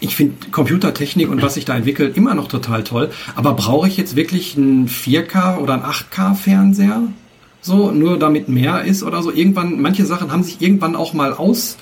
ich 0.00 0.16
finde 0.16 0.50
Computertechnik 0.50 1.30
und 1.30 1.42
was 1.42 1.54
sich 1.54 1.64
da 1.64 1.76
entwickelt 1.76 2.16
immer 2.16 2.34
noch 2.34 2.48
total 2.48 2.82
toll. 2.82 3.10
Aber 3.36 3.54
brauche 3.54 3.86
ich 3.86 3.96
jetzt 3.96 4.16
wirklich 4.16 4.56
einen 4.56 4.88
4K 4.88 5.58
oder 5.58 5.74
einen 5.74 5.84
8K-Fernseher? 5.84 7.02
So, 7.60 7.92
nur 7.92 8.18
damit 8.18 8.48
mehr 8.48 8.82
ist 8.84 9.04
oder 9.04 9.22
so. 9.22 9.30
Irgendwann, 9.30 9.80
manche 9.80 10.04
Sachen 10.04 10.32
haben 10.32 10.42
sich 10.42 10.60
irgendwann 10.60 10.96
auch 10.96 11.12
mal 11.12 11.32
aus 11.32 11.76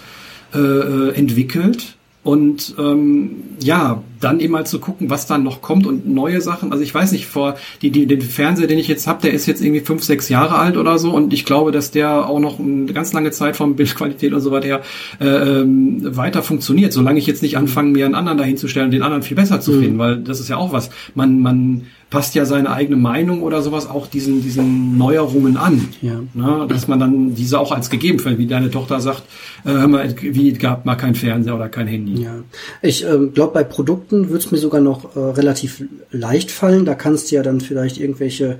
äh, 0.53 0.59
äh 0.59 1.15
entwickelt 1.15 1.97
und 2.23 2.75
ähm, 2.79 3.37
ja, 3.61 4.03
dann 4.21 4.41
eben 4.41 4.53
mal 4.53 4.67
zu 4.67 4.79
gucken, 4.79 5.09
was 5.09 5.27
dann 5.27 5.43
noch 5.43 5.63
kommt 5.63 5.87
und 5.87 6.07
neue 6.07 6.43
Sachen. 6.43 6.71
Also 6.71 6.85
ich 6.85 6.95
weiß 6.95 7.13
nicht, 7.13 7.27
vor 7.27 7.57
die, 7.81 7.91
die, 7.91 8.07
den 8.07 8.21
Fernseher, 8.21 8.67
den 8.67 8.79
ich 8.79 8.89
jetzt 8.89 9.07
habe, 9.07 9.23
der 9.23 9.33
ist 9.33 9.47
jetzt 9.47 9.63
irgendwie 9.63 9.81
fünf, 9.81 10.05
sechs 10.05 10.29
Jahre 10.29 10.57
alt 10.57 10.77
oder 10.77 10.99
so 10.99 11.13
und 11.13 11.33
ich 11.33 11.47
glaube, 11.47 11.73
dass 11.73 11.91
der 11.91 12.29
auch 12.29 12.39
noch 12.39 12.59
eine 12.59 12.93
ganz 12.93 13.15
lange 13.15 13.31
Zeit 13.31 13.57
von 13.57 13.75
Bildqualität 13.75 14.35
und 14.35 14.41
so 14.43 14.51
weiter 14.51 14.67
her 14.67 14.83
äh, 15.19 15.61
ähm, 15.61 16.17
weiter 16.17 16.43
funktioniert, 16.43 16.93
solange 16.93 17.19
ich 17.19 17.27
jetzt 17.27 17.43
nicht 17.43 17.57
anfange, 17.57 17.93
mir 17.93 18.05
einen 18.05 18.15
anderen 18.15 18.37
dahinzustellen, 18.37 18.91
den 18.91 19.03
anderen 19.03 19.23
viel 19.23 19.37
besser 19.37 19.61
zu 19.61 19.73
mhm. 19.73 19.81
finden, 19.81 19.99
weil 19.99 20.19
das 20.19 20.41
ist 20.41 20.49
ja 20.49 20.59
auch 20.59 20.73
was. 20.73 20.91
Man, 21.15 21.41
man 21.41 21.87
passt 22.11 22.35
ja 22.35 22.45
seine 22.45 22.71
eigene 22.73 22.97
Meinung 22.97 23.43
oder 23.43 23.63
sowas 23.63 23.89
auch 23.89 24.09
diesen, 24.09 24.43
diesen 24.43 24.99
Neuerungen 24.99 25.57
an. 25.57 25.89
Ja. 26.03 26.21
Ne? 26.35 26.67
Dass 26.69 26.89
man 26.89 26.99
dann 26.99 27.35
diese 27.37 27.59
auch 27.59 27.71
als 27.71 27.89
gegeben 27.89 28.19
findet, 28.19 28.41
wie 28.41 28.47
deine 28.47 28.71
Tochter 28.71 29.01
sagt, 29.01 29.23
äh, 29.65 29.71
hör 29.71 29.89
mal, 29.89 30.15
wie 30.21 30.53
gab 30.55 30.85
mal 30.85 30.97
kein 30.97 31.15
Fernseher 31.15 31.55
oder 31.55 31.69
kein 31.69 31.87
Handy. 31.87 32.23
Ja. 32.23 32.35
Ich 32.83 33.05
ähm, 33.05 33.33
glaube, 33.33 33.55
bei 33.55 33.65
Produkten 33.65 34.29
wird 34.29 34.45
es 34.45 34.51
mir 34.51 34.59
sogar 34.59 34.81
noch 34.81 35.17
äh, 35.17 35.21
relativ 35.21 35.85
leicht 36.11 36.51
fallen. 36.51 36.85
Da 36.85 36.95
kannst 36.95 37.31
du 37.31 37.37
ja 37.37 37.43
dann 37.43 37.61
vielleicht 37.61 37.99
irgendwelche 37.99 38.59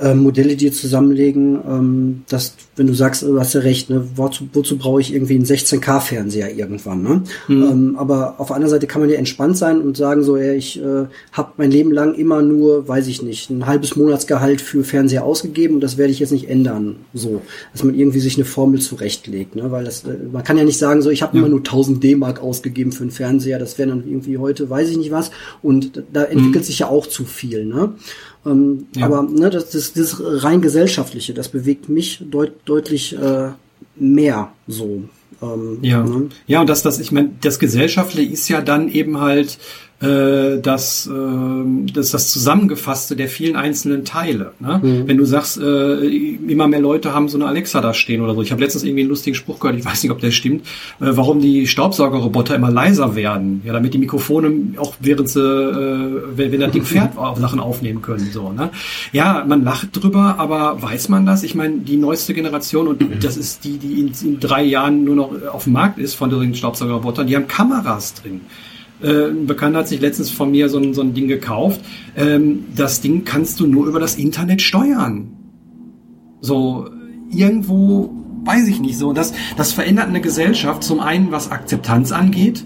äh, 0.00 0.14
Modelle 0.14 0.56
dir 0.56 0.72
zusammenlegen, 0.72 1.58
ähm, 1.68 2.22
dass, 2.28 2.54
wenn 2.76 2.86
du 2.86 2.94
sagst, 2.94 3.22
du 3.22 3.38
hast 3.38 3.54
ja 3.54 3.60
recht, 3.60 3.90
ne, 3.90 4.04
wozu, 4.16 4.48
wozu 4.52 4.78
brauche 4.78 5.00
ich 5.00 5.12
irgendwie 5.12 5.34
einen 5.34 5.44
16K-Fernseher 5.44 6.56
irgendwann, 6.56 7.02
ne? 7.02 7.22
Mhm. 7.48 7.62
Ähm, 7.62 7.96
aber 7.98 8.36
auf 8.38 8.48
der 8.48 8.56
anderen 8.56 8.70
Seite 8.70 8.86
kann 8.86 9.02
man 9.02 9.10
ja 9.10 9.16
entspannt 9.16 9.58
sein 9.58 9.80
und 9.80 9.96
sagen 9.96 10.22
so, 10.22 10.36
ja, 10.36 10.52
ich 10.52 10.80
äh, 10.80 11.06
habe 11.32 11.52
mein 11.58 11.70
Leben 11.70 11.92
lang 11.92 12.14
immer 12.14 12.42
nur, 12.42 12.88
weiß 12.88 13.06
ich 13.08 13.22
nicht, 13.22 13.50
ein 13.50 13.66
halbes 13.66 13.96
Monatsgehalt 13.96 14.60
für 14.60 14.84
Fernseher 14.84 15.24
ausgegeben 15.24 15.74
und 15.76 15.80
das 15.82 15.98
werde 15.98 16.12
ich 16.12 16.18
jetzt 16.18 16.32
nicht 16.32 16.48
ändern, 16.48 16.96
so, 17.12 17.42
dass 17.72 17.84
man 17.84 17.94
irgendwie 17.94 18.20
sich 18.20 18.36
eine 18.36 18.44
Formel 18.44 18.80
zurechtlegt, 18.80 19.56
ne? 19.56 19.70
Weil 19.70 19.84
das, 19.84 20.04
äh, 20.04 20.16
man 20.32 20.44
kann 20.44 20.56
ja 20.56 20.64
nicht 20.64 20.78
sagen 20.78 21.02
so, 21.02 21.10
ich 21.10 21.22
habe 21.22 21.36
ja. 21.36 21.42
immer 21.42 21.50
nur 21.50 21.60
1000 21.60 22.02
D-Mark 22.02 22.42
ausgegeben 22.42 22.92
für 22.92 23.02
einen 23.02 23.10
Fernseher, 23.10 23.58
das 23.58 23.78
wäre 23.78 23.90
dann 23.90 24.04
irgendwie 24.06 24.38
heute, 24.38 24.70
weiß 24.70 24.88
ich 24.88 24.96
nicht 24.96 25.10
was, 25.10 25.30
und 25.62 26.02
da 26.12 26.24
entwickelt 26.24 26.64
mhm. 26.64 26.66
sich 26.66 26.78
ja 26.78 26.88
auch 26.88 27.06
zu 27.06 27.24
viel, 27.24 27.66
ne? 27.66 27.94
Ähm, 28.46 28.86
ja. 28.96 29.06
Aber 29.06 29.22
ne, 29.22 29.50
das, 29.50 29.70
das, 29.70 29.92
das 29.92 30.20
rein 30.20 30.60
gesellschaftliche, 30.60 31.34
das 31.34 31.48
bewegt 31.48 31.88
mich 31.88 32.22
deut, 32.30 32.52
deutlich 32.64 33.16
äh, 33.16 33.50
mehr 33.96 34.52
so. 34.66 35.04
Ähm, 35.42 35.78
ja. 35.82 36.02
Ne? 36.02 36.28
ja, 36.46 36.60
und 36.60 36.68
das, 36.68 36.82
das, 36.82 36.98
ich 36.98 37.12
meine, 37.12 37.30
das 37.40 37.58
Gesellschaftliche 37.58 38.32
ist 38.32 38.48
ja 38.48 38.60
dann 38.60 38.88
eben 38.88 39.20
halt 39.20 39.58
äh, 40.00 40.60
das, 40.60 41.06
äh, 41.06 41.92
das 41.92 42.10
das 42.10 42.28
Zusammengefasste 42.30 43.16
der 43.16 43.28
vielen 43.28 43.56
einzelnen 43.56 44.04
Teile. 44.04 44.52
Ne? 44.58 44.80
Mhm. 44.82 45.08
Wenn 45.08 45.16
du 45.18 45.24
sagst, 45.24 45.60
äh, 45.60 46.06
immer 46.06 46.68
mehr 46.68 46.80
Leute 46.80 47.14
haben 47.14 47.28
so 47.28 47.36
eine 47.36 47.46
Alexa 47.46 47.80
da 47.80 47.92
stehen 47.92 48.22
oder 48.22 48.34
so. 48.34 48.42
Ich 48.42 48.50
habe 48.50 48.62
letztens 48.62 48.84
irgendwie 48.84 49.02
einen 49.02 49.10
lustigen 49.10 49.34
Spruch 49.34 49.60
gehört, 49.60 49.78
ich 49.78 49.84
weiß 49.84 50.02
nicht, 50.02 50.12
ob 50.12 50.20
der 50.20 50.30
stimmt, 50.30 50.66
äh, 51.00 51.10
warum 51.10 51.40
die 51.40 51.66
Staubsaugerroboter 51.66 52.54
immer 52.54 52.70
leiser 52.70 53.14
werden. 53.14 53.62
Ja, 53.64 53.72
damit 53.72 53.92
die 53.92 53.98
Mikrofone 53.98 54.78
auch 54.78 54.94
während 55.00 55.28
sie, 55.28 55.40
äh, 55.40 56.22
wenn, 56.34 56.52
wenn 56.52 56.60
das 56.60 56.72
Ding 56.72 56.84
fährt, 56.84 57.14
Sachen 57.36 57.60
aufnehmen 57.60 58.00
können. 58.00 58.28
So, 58.32 58.52
ne? 58.52 58.70
Ja, 59.12 59.44
man 59.46 59.64
lacht 59.64 59.88
drüber, 59.92 60.36
aber 60.38 60.80
weiß 60.80 61.08
man 61.10 61.26
das? 61.26 61.42
Ich 61.42 61.54
meine, 61.54 61.78
die 61.78 61.96
neueste 61.96 62.34
Generation, 62.34 62.88
und 62.88 63.04
das 63.22 63.36
ist 63.36 63.64
die, 63.64 63.78
die 63.78 64.00
in, 64.00 64.12
in 64.22 64.40
drei 64.40 64.62
Jahren 64.62 65.04
nur 65.04 65.16
noch 65.16 65.30
auf 65.52 65.64
dem 65.64 65.74
Markt 65.74 65.98
ist 65.98 66.14
von 66.14 66.30
den 66.30 66.54
Staubsaugerrobotern, 66.54 67.26
die 67.26 67.36
haben 67.36 67.48
Kameras 67.48 68.14
drin. 68.14 68.40
Äh, 69.02 69.30
ein 69.30 69.46
Bekannter 69.46 69.80
hat 69.80 69.88
sich 69.88 70.00
letztens 70.00 70.30
von 70.30 70.50
mir 70.50 70.68
so 70.68 70.78
ein, 70.78 70.94
so 70.94 71.02
ein 71.02 71.14
Ding 71.14 71.28
gekauft. 71.28 71.80
Ähm, 72.16 72.64
das 72.76 73.00
Ding 73.00 73.24
kannst 73.24 73.60
du 73.60 73.66
nur 73.66 73.86
über 73.86 74.00
das 74.00 74.16
Internet 74.16 74.62
steuern. 74.62 75.28
So, 76.40 76.88
irgendwo, 77.30 78.10
weiß 78.44 78.68
ich 78.68 78.80
nicht 78.80 78.98
so. 78.98 79.12
Das, 79.12 79.32
das 79.56 79.72
verändert 79.72 80.08
eine 80.08 80.20
Gesellschaft. 80.20 80.82
Zum 80.82 81.00
einen, 81.00 81.32
was 81.32 81.50
Akzeptanz 81.50 82.12
angeht. 82.12 82.64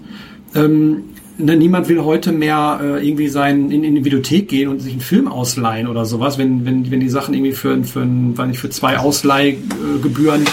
Ähm, 0.53 1.03
ne, 1.37 1.55
niemand 1.55 1.89
will 1.89 2.03
heute 2.03 2.31
mehr 2.31 2.79
äh, 2.81 3.07
irgendwie 3.07 3.27
sein 3.27 3.71
in, 3.71 3.83
in 3.83 3.95
die 3.95 4.05
Videothek 4.05 4.47
gehen 4.47 4.69
und 4.69 4.79
sich 4.79 4.93
einen 4.93 5.01
Film 5.01 5.27
ausleihen 5.27 5.87
oder 5.87 6.05
sowas, 6.05 6.37
wenn, 6.37 6.65
wenn, 6.65 6.89
wenn 6.91 6.99
die 6.99 7.09
Sachen 7.09 7.33
irgendwie 7.33 7.53
für, 7.53 7.83
für, 7.83 8.05
nicht, 8.05 8.59
für 8.59 8.69
zwei 8.69 8.97
Ausleihgebühren 8.97 10.43
äh, 10.43 10.49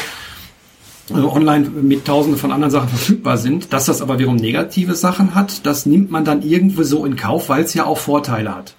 online 1.15 1.69
mit 1.71 2.05
tausenden 2.05 2.39
von 2.39 2.53
anderen 2.53 2.71
Sachen 2.71 2.89
verfügbar 2.89 3.39
sind. 3.39 3.73
Dass 3.73 3.87
das 3.87 4.03
aber 4.03 4.19
wiederum 4.19 4.37
negative 4.37 4.95
Sachen 4.95 5.35
hat, 5.35 5.67
das 5.67 5.87
nimmt 5.87 6.11
man 6.11 6.25
dann 6.25 6.43
irgendwo 6.43 6.83
so 6.83 7.05
in 7.05 7.17
Kauf, 7.17 7.49
weil 7.49 7.65
es 7.65 7.75
ja 7.75 7.87
auch 7.87 7.99
Vorteile 7.99 8.55
hat. 8.55 8.75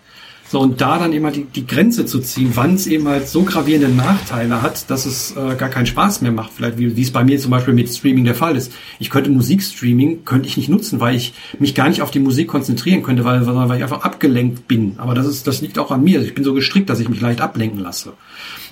So, 0.53 0.59
und 0.59 0.81
da 0.81 0.99
dann 0.99 1.13
immer 1.13 1.31
die, 1.31 1.45
die 1.45 1.65
Grenze 1.65 2.05
zu 2.05 2.19
ziehen, 2.19 2.51
wann 2.53 2.75
es 2.75 2.85
eben 2.85 3.07
halt 3.07 3.27
so 3.27 3.41
gravierende 3.41 3.89
Nachteile 3.89 4.61
hat, 4.61 4.87
dass 4.91 5.07
es 5.07 5.31
äh, 5.35 5.55
gar 5.55 5.69
keinen 5.69 5.87
Spaß 5.87 6.21
mehr 6.21 6.31
macht. 6.31 6.51
Vielleicht 6.53 6.77
wie, 6.77 6.95
wie 6.95 7.01
es 7.01 7.09
bei 7.09 7.23
mir 7.23 7.39
zum 7.39 7.49
Beispiel 7.49 7.73
mit 7.73 7.89
Streaming 7.89 8.23
der 8.23 8.35
Fall 8.35 8.55
ist. 8.55 8.71
Ich 8.99 9.09
könnte 9.09 9.31
Musikstreaming, 9.31 10.25
könnte 10.25 10.47
ich 10.47 10.55
nicht 10.55 10.69
nutzen, 10.69 10.99
weil 10.99 11.15
ich 11.15 11.33
mich 11.57 11.73
gar 11.73 11.89
nicht 11.89 12.03
auf 12.03 12.11
die 12.11 12.19
Musik 12.19 12.49
konzentrieren 12.49 13.01
könnte, 13.01 13.25
weil, 13.25 13.47
weil 13.47 13.77
ich 13.77 13.83
einfach 13.83 14.03
abgelenkt 14.03 14.67
bin. 14.67 14.93
Aber 14.97 15.15
das 15.15 15.25
ist, 15.25 15.47
das 15.47 15.61
liegt 15.61 15.79
auch 15.79 15.89
an 15.89 16.03
mir. 16.03 16.21
Ich 16.21 16.35
bin 16.35 16.43
so 16.43 16.53
gestrickt, 16.53 16.87
dass 16.87 16.99
ich 16.99 17.09
mich 17.09 17.19
leicht 17.19 17.41
ablenken 17.41 17.79
lasse. 17.79 18.13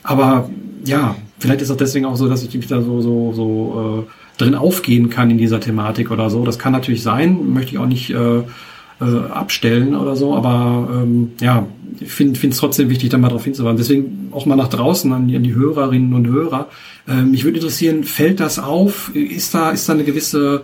Aber 0.04 0.50
ja, 0.86 1.16
vielleicht 1.40 1.62
ist 1.62 1.72
auch 1.72 1.78
deswegen 1.78 2.06
auch 2.06 2.16
so, 2.16 2.28
dass 2.28 2.44
ich 2.44 2.54
mich 2.54 2.68
da 2.68 2.82
so, 2.82 3.02
so, 3.02 3.34
so 3.34 4.06
äh, 4.08 4.40
drin 4.42 4.56
aufgehen 4.56 5.10
kann 5.10 5.30
in 5.30 5.38
dieser 5.38 5.60
Thematik 5.60 6.12
oder 6.12 6.30
so. 6.30 6.44
Das 6.44 6.60
kann 6.60 6.74
natürlich 6.74 7.04
sein, 7.04 7.54
möchte 7.54 7.72
ich 7.74 7.78
auch 7.78 7.86
nicht 7.86 8.10
äh, 8.12 8.40
äh, 8.40 9.30
abstellen 9.32 9.96
oder 9.96 10.16
so, 10.16 10.36
aber 10.36 10.88
ähm, 11.04 11.32
ja, 11.40 11.68
ich 12.00 12.12
finde 12.12 12.40
es 12.50 12.58
trotzdem 12.58 12.90
wichtig, 12.90 13.10
da 13.10 13.18
mal 13.18 13.28
darauf 13.28 13.44
hinzuweisen. 13.44 13.78
Deswegen 13.78 14.30
auch 14.32 14.46
mal 14.46 14.56
nach 14.56 14.70
draußen 14.70 15.12
an 15.12 15.28
die, 15.28 15.36
an 15.36 15.44
die 15.44 15.54
Hörerinnen 15.54 16.14
und 16.14 16.28
Hörer. 16.28 16.68
Ähm, 17.08 17.32
mich 17.32 17.44
würde 17.44 17.58
interessieren, 17.58 18.04
fällt 18.04 18.40
das 18.40 18.60
auf? 18.60 19.14
Ist 19.14 19.54
da, 19.54 19.72
ist 19.72 19.88
da 19.88 19.94
eine 19.94 20.04
gewisse 20.04 20.64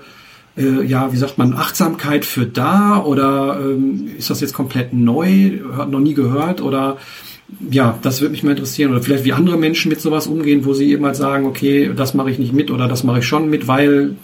äh, 0.58 0.84
ja, 0.84 1.14
wie 1.14 1.18
sagt 1.18 1.38
man, 1.38 1.54
Achtsamkeit 1.54 2.26
für 2.26 2.46
da 2.46 3.04
oder 3.04 3.60
ähm, 3.62 4.10
ist 4.18 4.30
das 4.30 4.42
jetzt 4.42 4.54
komplett 4.54 4.94
neu, 4.94 5.60
hat 5.76 5.92
noch 5.92 6.00
nie 6.00 6.16
gehört 6.16 6.62
oder 6.62 6.98
ja, 7.70 7.98
das 8.02 8.22
würde 8.22 8.32
mich 8.32 8.44
mal 8.44 8.52
interessieren. 8.52 8.92
Oder 8.92 9.02
vielleicht 9.02 9.24
wie 9.24 9.34
andere 9.34 9.58
Menschen 9.58 9.90
mit 9.90 10.02
sowas 10.02 10.28
umgehen, 10.28 10.66
wo 10.66 10.74
sie 10.74 10.92
eben 10.92 11.06
halt 11.06 11.16
sagen, 11.16 11.46
okay, 11.46 11.92
das 11.96 12.14
mache 12.14 12.30
ich 12.30 12.40
nicht 12.40 12.54
mit 12.54 12.72
oder 12.72 12.88
das 12.88 13.04
mache 13.04 13.20
ich 13.20 13.26
schon 13.26 13.50
mit, 13.50 13.68
weil 13.68 14.16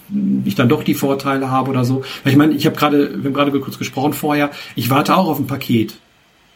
ich 0.44 0.56
dann 0.56 0.70
doch 0.70 0.84
die 0.84 0.94
Vorteile 0.94 1.50
habe 1.50 1.70
oder 1.70 1.86
so. 1.86 2.04
Weil 2.24 2.34
ich 2.34 2.38
meine, 2.38 2.54
ich 2.54 2.66
habe 2.66 2.76
gerade, 2.76 3.12
wir 3.18 3.26
haben 3.26 3.34
gerade 3.34 3.58
kurz 3.60 3.78
gesprochen 3.78 4.14
vorher, 4.14 4.52
ich 4.76 4.90
warte 4.90 5.16
auch 5.16 5.28
auf 5.28 5.40
ein 5.40 5.48
Paket, 5.48 5.96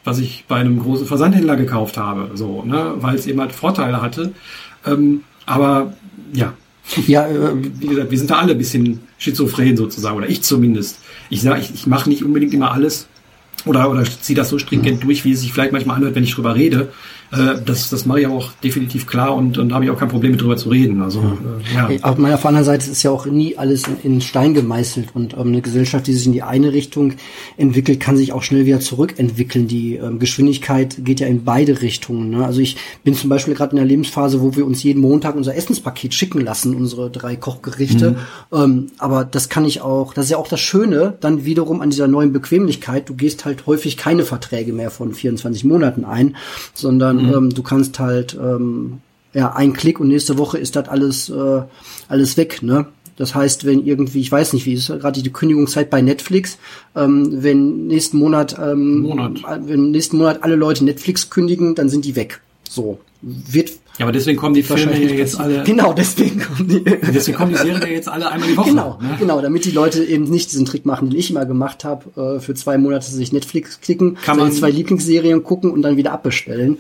was 0.04 0.20
ich 0.20 0.46
bei 0.48 0.58
einem 0.58 0.80
großen 0.80 1.08
Versandhändler 1.08 1.56
gekauft 1.56 1.98
habe, 1.98 2.32
so, 2.36 2.64
ne, 2.64 2.94
weil 2.98 3.16
es 3.16 3.28
eben 3.28 3.40
halt 3.40 3.54
Vorteile 3.54 4.02
hatte. 4.02 4.34
Ähm, 4.86 5.24
aber 5.46 5.94
ja. 6.34 6.54
Ja, 7.06 7.28
äh, 7.28 7.52
wie 7.80 7.88
gesagt, 7.88 8.12
wir 8.12 8.18
sind 8.18 8.30
da 8.30 8.38
alle 8.38 8.54
ein 8.54 8.58
bisschen 8.58 9.02
schizophren 9.18 9.76
sozusagen, 9.76 10.16
oder 10.16 10.30
ich 10.30 10.42
zumindest. 10.44 11.00
Ich 11.30 11.42
sage, 11.42 11.60
ich, 11.60 11.74
ich 11.74 11.86
mache 11.86 12.08
nicht 12.10 12.24
unbedingt 12.24 12.54
immer 12.54 12.72
alles, 12.72 13.08
oder, 13.68 13.90
oder 13.90 14.04
ziehe 14.04 14.36
das 14.36 14.50
so 14.50 14.60
stringent 14.60 15.04
durch, 15.04 15.24
wie 15.26 15.32
es 15.32 15.42
sich 15.42 15.54
vielleicht 15.54 15.72
manchmal 15.72 15.98
anhört, 15.98 16.16
wenn 16.16 16.24
ich 16.24 16.34
drüber 16.34 16.56
rede. 16.56 16.90
Äh, 17.32 17.62
das, 17.66 17.90
das 17.90 18.06
mache 18.06 18.22
ich 18.22 18.28
auch 18.28 18.52
definitiv 18.64 19.06
klar 19.06 19.36
und, 19.36 19.58
und 19.58 19.70
da 19.70 19.76
habe 19.76 19.86
ich 19.86 19.92
auch 19.92 20.00
kein 20.00 20.08
Problem 20.08 20.32
mit 20.32 20.42
drüber 20.42 20.56
zu 20.56 20.70
reden. 20.70 21.02
Also 21.02 21.20
äh, 21.20 21.76
ja. 21.76 22.04
Auf 22.04 22.18
meiner 22.18 22.36
auf 22.36 22.42
der 22.42 22.50
anderen 22.50 22.66
Seite 22.66 22.90
ist 22.90 23.04
ja 23.04 23.12
auch 23.12 23.26
nie 23.26 23.58
alles 23.58 23.84
in, 23.88 23.98
in 24.04 24.22
Stein 24.22 24.54
gemeißelt 24.54 25.10
und 25.14 25.34
ähm, 25.34 25.48
eine 25.48 25.62
Gesellschaft, 25.62 26.08
die 26.08 26.14
sich 26.14 26.26
in 26.26 26.32
die 26.32 26.44
eine 26.44 26.72
Richtung 26.72 27.14
entwickelt, 27.58 28.00
kann 28.00 28.16
sich 28.16 28.32
auch 28.32 28.44
schnell 28.44 28.66
wieder 28.66 28.80
zurückentwickeln. 28.80 29.68
Die 29.68 29.96
ähm, 29.96 30.20
Geschwindigkeit 30.20 30.98
geht 31.04 31.20
ja 31.20 31.28
in 31.28 31.44
beide 31.44 31.82
Richtungen. 31.82 32.30
Ne? 32.30 32.46
Also 32.46 32.62
ich 32.62 32.78
bin 33.04 33.14
zum 33.14 33.30
Beispiel 33.30 33.56
gerade 33.56 33.72
in 33.72 33.78
der 33.78 33.86
Lebensphase, 33.86 34.42
wo 34.42 34.56
wir 34.56 34.66
uns 34.66 34.84
jeden 34.84 35.02
Montag 35.02 35.36
unser 35.36 35.56
Essenspaket 35.56 36.14
schicken 36.14 36.40
lassen, 36.40 36.76
unsere 36.76 37.10
drei 37.10 37.36
Kochgerichte. 37.36 38.12
Mhm. 38.12 38.58
Ähm, 38.58 38.88
aber 39.00 39.26
das 39.26 39.50
kann 39.50 39.66
ich 39.66 39.82
auch, 39.82 40.14
das 40.14 40.26
ist 40.26 40.32
ja 40.32 40.38
auch 40.38 40.48
das 40.48 40.62
Schöne, 40.62 41.18
dann 41.20 41.44
wiederum 41.44 41.82
an 41.82 41.90
dieser 41.90 42.08
neuen 42.08 42.32
Bequemlichkeit. 42.32 43.10
Du 43.10 43.16
gehst 43.16 43.44
halt 43.44 43.66
häufig 43.66 43.98
keine 43.98 44.24
Verträge 44.24 44.72
mehr 44.72 44.92
von 44.92 45.14
24 45.14 45.66
Monaten 45.66 46.06
ein, 46.06 46.38
sondern 46.74 47.17
mhm. 47.26 47.34
ähm, 47.34 47.50
du 47.54 47.64
kannst 47.64 48.00
halt 48.00 48.38
ähm, 48.40 49.00
ja 49.34 49.54
ein 49.54 49.74
Klick 49.74 50.00
und 50.00 50.08
nächste 50.08 50.38
Woche 50.38 50.58
ist 50.58 50.76
das 50.76 50.88
alles 50.90 51.30
äh, 51.30 51.62
alles 52.08 52.38
weg, 52.38 52.62
ne? 52.62 52.88
Das 53.18 53.34
heißt, 53.34 53.66
wenn 53.66 53.84
irgendwie, 53.84 54.22
ich 54.22 54.32
weiß 54.32 54.54
nicht, 54.54 54.68
wie 54.68 54.74
ist 54.74 54.88
gerade 54.88 55.24
die 55.24 55.34
Kündigungszeit 55.34 55.90
bei 55.90 56.02
Netflix, 56.02 56.60
ähm, 56.96 57.30
wenn 57.42 57.88
nächsten 57.88 58.18
Monat, 58.18 58.56
ähm, 58.62 59.00
Monat. 59.00 59.42
wenn 59.66 59.90
nächsten 59.90 60.18
Monat 60.18 60.44
alle 60.44 60.56
Leute 60.56 60.86
Netflix 60.86 61.32
kündigen, 61.32 61.74
dann 61.74 61.90
sind 61.90 62.06
die 62.06 62.16
weg. 62.16 62.42
So 62.70 63.00
wird 63.22 63.72
ja, 63.98 64.06
aber 64.06 64.12
deswegen 64.12 64.38
kommen 64.38 64.54
die 64.54 64.62
Filme 64.62 64.96
ja 64.96 65.10
jetzt 65.10 65.40
alle. 65.40 65.64
Genau, 65.64 65.92
deswegen 65.92 66.40
kommen 66.40 66.70
die. 66.70 66.84
deswegen 66.84 67.36
kommen 67.36 67.54
die 67.54 67.58
Serien 67.58 67.82
ja 67.82 67.88
jetzt 67.88 68.08
alle 68.08 68.32
einmal 68.32 68.48
die 68.48 68.56
Woche. 68.56 68.70
Genau, 68.70 69.00
ne? 69.02 69.16
genau, 69.18 69.42
damit 69.42 69.66
die 69.66 69.72
Leute 69.72 70.04
eben 70.04 70.26
nicht 70.26 70.52
diesen 70.52 70.66
Trick 70.68 70.86
machen, 70.86 71.10
den 71.10 71.18
ich 71.18 71.32
immer 71.32 71.48
gemacht 71.48 71.84
habe, 71.84 72.36
äh, 72.36 72.40
für 72.40 72.54
zwei 72.54 72.78
Monate 72.78 73.08
sich 73.08 73.32
Netflix 73.32 73.82
klicken, 73.82 74.16
kann 74.24 74.38
man 74.38 74.52
zwei 74.52 74.70
Lieblingsserien 74.70 75.44
gucken 75.44 75.72
und 75.72 75.82
dann 75.82 75.98
wieder 75.98 76.12
abbestellen. 76.12 76.78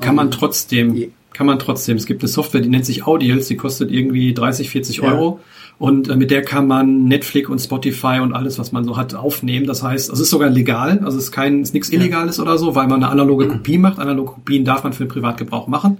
Kann 0.00 0.14
man 0.14 0.30
trotzdem, 0.30 1.12
kann 1.32 1.46
man 1.46 1.58
trotzdem. 1.58 1.96
Es 1.96 2.06
gibt 2.06 2.22
eine 2.22 2.28
Software, 2.28 2.60
die 2.60 2.68
nennt 2.68 2.86
sich 2.86 3.06
Audials, 3.06 3.48
die 3.48 3.56
kostet 3.56 3.90
irgendwie 3.90 4.34
30, 4.34 4.70
40 4.70 4.98
ja. 4.98 5.04
Euro. 5.04 5.40
Und 5.78 6.08
äh, 6.08 6.16
mit 6.16 6.30
der 6.30 6.42
kann 6.42 6.66
man 6.66 7.04
Netflix 7.04 7.48
und 7.50 7.58
Spotify 7.58 8.20
und 8.22 8.32
alles, 8.32 8.58
was 8.58 8.72
man 8.72 8.84
so 8.84 8.96
hat, 8.96 9.14
aufnehmen. 9.14 9.66
Das 9.66 9.82
heißt, 9.82 10.12
es 10.12 10.20
ist 10.20 10.30
sogar 10.30 10.48
legal, 10.48 11.00
also 11.04 11.18
es 11.18 11.24
ist 11.24 11.32
kein, 11.32 11.62
ist 11.62 11.74
nichts 11.74 11.90
Illegales 11.90 12.36
ja. 12.36 12.44
oder 12.44 12.58
so, 12.58 12.74
weil 12.74 12.86
man 12.86 13.02
eine 13.02 13.10
analoge 13.10 13.48
Kopie 13.48 13.78
macht. 13.78 13.98
Analoge 13.98 14.32
Kopien 14.32 14.64
darf 14.64 14.84
man 14.84 14.92
für 14.92 15.04
den 15.04 15.10
Privatgebrauch 15.10 15.66
machen. 15.66 15.98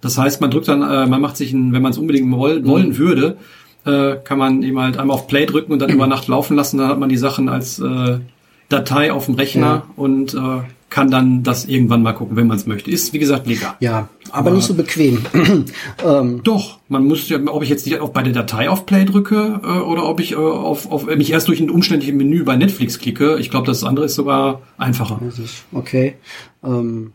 Das 0.00 0.18
heißt, 0.18 0.40
man 0.40 0.50
drückt 0.50 0.66
dann, 0.68 0.82
äh, 0.82 1.06
man 1.06 1.20
macht 1.20 1.36
sich, 1.36 1.52
ein, 1.52 1.72
wenn 1.72 1.82
man 1.82 1.92
es 1.92 1.98
unbedingt 1.98 2.30
wollen, 2.32 2.66
wollen 2.66 2.88
mhm. 2.88 2.98
würde, 2.98 3.36
äh, 3.84 4.16
kann 4.24 4.38
man 4.38 4.62
eben 4.62 4.78
halt 4.80 4.98
einmal 4.98 5.14
auf 5.14 5.28
Play 5.28 5.46
drücken 5.46 5.72
und 5.72 5.78
dann 5.80 5.90
über 5.90 6.08
Nacht 6.08 6.26
laufen 6.26 6.56
lassen. 6.56 6.78
Dann 6.78 6.88
hat 6.88 6.98
man 6.98 7.08
die 7.08 7.16
Sachen 7.16 7.48
als 7.48 7.78
äh, 7.78 8.18
Datei 8.68 9.12
auf 9.12 9.26
dem 9.26 9.36
Rechner 9.36 9.66
ja. 9.66 9.84
und 9.96 10.34
äh, 10.34 10.38
kann 10.92 11.10
dann 11.10 11.42
das 11.42 11.64
irgendwann 11.64 12.02
mal 12.02 12.12
gucken, 12.12 12.36
wenn 12.36 12.46
man 12.46 12.58
es 12.58 12.66
möchte. 12.66 12.90
Ist, 12.90 13.14
wie 13.14 13.18
gesagt, 13.18 13.46
legal. 13.46 13.74
Ja, 13.80 14.08
aber, 14.30 14.48
aber 14.48 14.50
nicht 14.50 14.66
so 14.66 14.74
bequem. 14.74 15.24
ähm. 16.06 16.42
Doch, 16.44 16.80
man 16.88 17.06
muss 17.06 17.30
ja, 17.30 17.38
ob 17.46 17.62
ich 17.62 17.70
jetzt 17.70 17.86
nicht 17.86 17.98
auf 17.98 18.12
bei 18.12 18.22
der 18.22 18.34
Datei 18.34 18.68
auf 18.68 18.84
Play 18.84 19.06
drücke 19.06 19.60
äh, 19.64 19.66
oder 19.66 20.06
ob 20.06 20.20
ich 20.20 20.32
äh, 20.32 20.36
auf, 20.36 20.92
auf 20.92 21.06
mich 21.06 21.32
erst 21.32 21.48
durch 21.48 21.60
ein 21.60 21.70
umständliches 21.70 22.14
Menü 22.14 22.44
bei 22.44 22.56
Netflix 22.56 22.98
klicke. 22.98 23.38
Ich 23.38 23.50
glaube, 23.50 23.66
das 23.66 23.84
andere 23.84 24.04
ist 24.04 24.16
sogar 24.16 24.60
einfacher. 24.76 25.18
Okay. 25.72 26.16
Ähm 26.62 27.12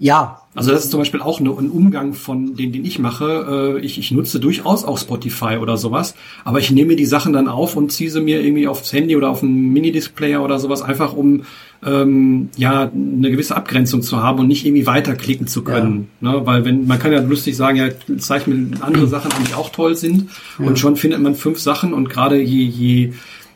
ja. 0.00 0.40
Also 0.54 0.72
das 0.72 0.84
ist 0.84 0.90
zum 0.90 0.98
Beispiel 0.98 1.20
auch 1.20 1.38
ein 1.40 1.46
Umgang 1.46 2.14
von 2.14 2.56
den, 2.56 2.72
den 2.72 2.84
ich 2.86 2.98
mache. 2.98 3.76
Äh, 3.78 3.84
ich, 3.84 3.98
ich 3.98 4.10
nutze 4.10 4.40
durchaus 4.40 4.82
auch 4.82 4.98
Spotify 4.98 5.58
oder 5.60 5.76
sowas, 5.76 6.14
aber 6.42 6.58
ich 6.58 6.70
nehme 6.70 6.96
die 6.96 7.04
Sachen 7.04 7.34
dann 7.34 7.46
auf 7.46 7.76
und 7.76 7.92
ziehe 7.92 8.10
sie 8.10 8.20
mir 8.20 8.42
irgendwie 8.42 8.66
aufs 8.66 8.92
Handy 8.92 9.14
oder 9.14 9.28
auf 9.28 9.42
einen 9.42 9.72
Minidisplayer 9.72 10.42
oder 10.42 10.58
sowas, 10.58 10.80
einfach 10.80 11.12
um 11.12 11.42
ähm, 11.84 12.48
ja 12.56 12.90
eine 12.90 13.30
gewisse 13.30 13.54
Abgrenzung 13.56 14.00
zu 14.00 14.22
haben 14.22 14.40
und 14.40 14.48
nicht 14.48 14.64
irgendwie 14.64 14.86
weiterklicken 14.86 15.46
zu 15.46 15.62
können. 15.62 16.08
Ja. 16.22 16.32
Ne? 16.32 16.46
Weil 16.46 16.64
wenn 16.64 16.86
man 16.86 16.98
kann 16.98 17.12
ja 17.12 17.20
lustig 17.20 17.56
sagen, 17.56 17.76
ja, 17.76 17.88
zeig 18.18 18.48
mir 18.48 18.78
andere 18.80 19.06
Sachen, 19.06 19.30
die 19.46 19.54
auch 19.54 19.68
toll 19.68 19.96
sind 19.96 20.30
ja. 20.58 20.66
und 20.66 20.78
schon 20.78 20.96
findet 20.96 21.20
man 21.20 21.34
fünf 21.34 21.60
Sachen 21.60 21.92
und 21.92 22.08
gerade 22.08 22.40
je, 22.40 22.64
je 22.64 23.12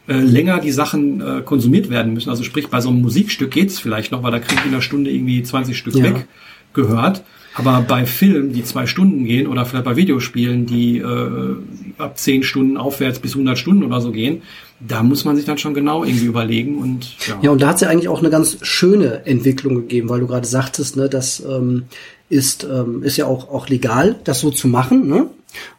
äh, 0.06 0.14
länger 0.14 0.60
die 0.60 0.72
Sachen 0.72 1.20
äh, 1.20 1.42
konsumiert 1.42 1.90
werden 1.90 2.12
müssen. 2.14 2.30
Also 2.30 2.44
sprich, 2.44 2.68
bei 2.68 2.80
so 2.80 2.90
einem 2.90 3.00
Musikstück 3.00 3.50
geht's 3.50 3.78
vielleicht 3.78 4.12
noch, 4.12 4.22
weil 4.22 4.32
da 4.32 4.38
kriegt 4.38 4.64
in 4.64 4.72
einer 4.72 4.82
Stunde 4.82 5.10
irgendwie 5.10 5.42
20 5.42 5.76
Stück 5.76 5.94
ja. 5.94 6.04
weg 6.04 6.26
gehört. 6.72 7.22
Aber 7.56 7.82
bei 7.82 8.04
Filmen, 8.04 8.52
die 8.52 8.64
zwei 8.64 8.86
Stunden 8.86 9.24
gehen, 9.24 9.46
oder 9.46 9.64
vielleicht 9.64 9.84
bei 9.84 9.94
Videospielen, 9.94 10.66
die 10.66 10.98
äh, 10.98 11.56
ab 11.98 12.18
zehn 12.18 12.42
Stunden 12.42 12.76
aufwärts 12.76 13.20
bis 13.20 13.32
100 13.32 13.56
Stunden 13.56 13.84
oder 13.84 14.00
so 14.00 14.10
gehen, 14.10 14.42
da 14.80 15.02
muss 15.02 15.24
man 15.24 15.36
sich 15.36 15.44
dann 15.44 15.56
schon 15.56 15.72
genau 15.72 16.04
irgendwie 16.04 16.26
überlegen 16.26 16.78
und 16.78 17.16
ja. 17.26 17.38
Ja, 17.42 17.50
und 17.50 17.62
da 17.62 17.68
hat 17.68 17.76
es 17.76 17.80
ja 17.82 17.88
eigentlich 17.88 18.08
auch 18.08 18.18
eine 18.18 18.30
ganz 18.30 18.58
schöne 18.62 19.24
Entwicklung 19.24 19.76
gegeben, 19.76 20.08
weil 20.08 20.20
du 20.20 20.26
gerade 20.26 20.46
sagtest, 20.46 20.96
ne, 20.96 21.08
das 21.08 21.44
ähm, 21.48 21.84
ist 22.28 22.64
ähm, 22.64 23.04
ist 23.04 23.16
ja 23.16 23.26
auch 23.26 23.48
auch 23.50 23.68
legal, 23.68 24.16
das 24.24 24.40
so 24.40 24.50
zu 24.50 24.66
machen, 24.66 25.08
ne? 25.08 25.28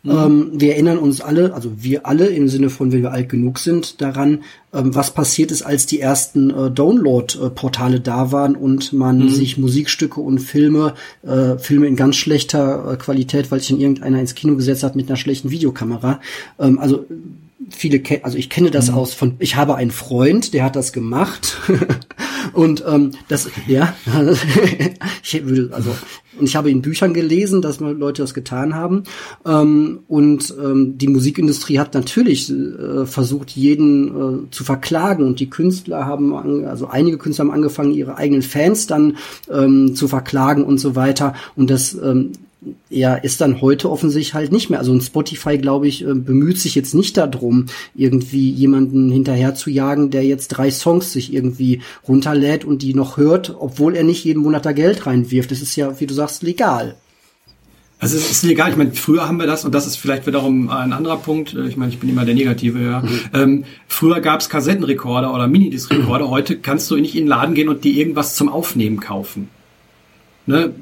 Mhm. 0.04 0.12
Ähm, 0.12 0.52
wir 0.54 0.74
erinnern 0.74 0.98
uns 0.98 1.22
alle, 1.22 1.54
also 1.54 1.72
wir 1.78 2.06
alle 2.06 2.28
im 2.28 2.48
Sinne 2.48 2.70
von, 2.70 2.92
wenn 2.92 3.02
wir 3.02 3.12
alt 3.12 3.30
genug 3.30 3.60
sind, 3.60 4.02
daran, 4.02 4.44
ähm, 4.74 4.94
was 4.96 5.12
passiert 5.12 5.52
ist, 5.52 5.64
als 5.64 5.86
die 5.86 6.00
ersten 6.00 6.50
äh, 6.50 6.72
Download-Portale 6.72 8.00
da 8.00 8.32
waren 8.32 8.56
und 8.56 8.94
man 8.94 9.20
mhm. 9.20 9.30
sich 9.30 9.58
Musikstücke 9.58 10.20
und 10.20 10.40
Filme, 10.40 10.94
äh, 11.24 11.58
Filme 11.58 11.88
in 11.88 11.96
ganz 11.96 12.16
schlechter 12.16 12.92
äh, 12.92 12.98
Qualität, 12.98 13.52
weil 13.52 13.60
sich 13.60 13.70
dann 13.70 13.80
irgendeiner 13.80 14.20
ins 14.20 14.36
Kino 14.36 14.56
gesetzt 14.56 14.84
hat 14.84 14.96
mit 14.96 15.08
einer 15.08 15.18
schlechten 15.18 15.52
Videokamera. 15.52 16.20
Ähm, 16.60 16.80
also 16.80 17.06
viele 17.70 18.00
kennen, 18.00 18.24
also 18.24 18.38
ich 18.38 18.50
kenne 18.50 18.72
das 18.72 18.90
mhm. 18.90 18.98
aus 18.98 19.14
von, 19.14 19.36
ich 19.40 19.56
habe 19.56 19.76
einen 19.76 19.92
Freund, 19.92 20.54
der 20.54 20.64
hat 20.64 20.76
das 20.76 20.94
gemacht 20.94 21.58
und 22.54 22.84
ähm, 22.88 23.12
das, 23.28 23.50
ja, 23.68 23.96
ich 25.24 25.46
würde, 25.46 25.74
also 25.74 25.96
und 26.38 26.46
ich 26.46 26.56
habe 26.56 26.70
in 26.70 26.82
Büchern 26.82 27.14
gelesen, 27.14 27.62
dass 27.62 27.80
Leute 27.80 28.22
das 28.22 28.34
getan 28.34 28.76
haben. 28.76 29.04
Ähm, 29.46 30.00
und 30.08 30.54
ähm, 30.62 30.98
die 30.98 31.08
Musikindustrie 31.08 31.80
hat 31.80 31.94
natürlich 31.94 32.52
äh, 32.52 33.06
versucht, 33.06 33.52
jeden 33.52 34.08
äh, 34.48 34.52
zu 34.52 34.64
verklagen. 34.64 35.26
Und 35.26 35.40
die 35.40 35.50
Künstler 35.50 36.06
haben, 36.06 36.36
an, 36.36 36.66
also 36.66 36.88
einige 36.88 37.18
Künstler 37.18 37.46
haben 37.46 37.54
angefangen, 37.54 37.94
ihre 37.94 38.18
eigenen 38.18 38.42
Fans 38.42 38.88
dann 38.88 39.18
ähm, 39.50 39.96
zu 39.96 40.08
verklagen 40.08 40.64
und 40.64 40.78
so 40.78 40.96
weiter. 40.96 41.34
Und 41.56 41.70
das 41.70 41.94
ähm, 41.94 42.34
ja, 42.90 43.16
ist 43.16 43.42
dann 43.42 43.62
heute 43.62 43.90
offensichtlich 43.90 44.34
halt 44.34 44.52
nicht 44.52 44.70
mehr. 44.70 44.80
Also 44.80 44.94
ein 44.94 45.02
Spotify, 45.02 45.58
glaube 45.58 45.88
ich, 45.88 46.06
äh, 46.06 46.14
bemüht 46.14 46.58
sich 46.60 46.76
jetzt 46.76 46.94
nicht 46.94 47.18
darum, 47.18 47.66
irgendwie 47.96 48.50
jemanden 48.50 49.12
hinterher 49.12 49.56
zu 49.56 49.70
jagen, 49.70 50.12
der 50.12 50.24
jetzt 50.24 50.50
drei 50.50 50.72
Songs 50.72 51.14
sich 51.14 51.34
irgendwie 51.34 51.82
runterlädt 52.08 52.66
und 52.66 52.82
die 52.82 52.94
noch 52.94 53.18
hört, 53.18 53.56
obwohl 53.60 53.96
er 53.96 54.04
nicht 54.04 54.24
jeden 54.24 54.44
Monat 54.44 54.66
da 54.66 54.72
Geld 54.72 55.06
reinwirft. 55.06 55.52
Das 55.52 55.62
ist 55.62 55.76
ja, 55.76 56.00
wie 56.00 56.08
du 56.08 56.14
sagst, 56.14 56.44
legal. 56.44 56.96
Also 58.00 58.18
es 58.18 58.30
ist 58.30 58.44
legal. 58.44 58.72
Ich 58.72 58.78
meine, 58.78 58.92
früher 58.92 59.28
haben 59.28 59.40
wir 59.40 59.48
das, 59.48 59.64
und 59.64 59.74
das 59.74 59.88
ist 59.88 59.96
vielleicht 59.96 60.28
wiederum 60.28 60.70
ein 60.70 60.94
anderer 60.94 61.18
Punkt. 61.18 61.54
Äh, 61.54 61.68
ich 61.68 61.78
meine, 61.78 61.92
ich 61.92 62.00
bin 62.00 62.10
immer 62.10 62.26
der 62.26 62.36
Negative, 62.36 62.80
ja. 62.82 63.02
Mhm. 63.02 63.20
Ähm, 63.34 63.64
früher 63.88 64.20
gab 64.20 64.42
es 64.42 64.50
Kassettenrekorder 64.50 65.34
oder 65.34 65.48
Minidisc-Rekorder. 65.48 66.30
Heute 66.30 66.58
kannst 66.58 66.92
du 66.92 66.98
nicht 66.98 67.16
in 67.16 67.22
den 67.22 67.28
Laden 67.28 67.56
gehen 67.56 67.70
und 67.70 67.84
dir 67.84 67.94
irgendwas 67.94 68.36
zum 68.36 68.50
Aufnehmen 68.50 69.00
kaufen. 69.00 69.50
Ne, 70.48 70.74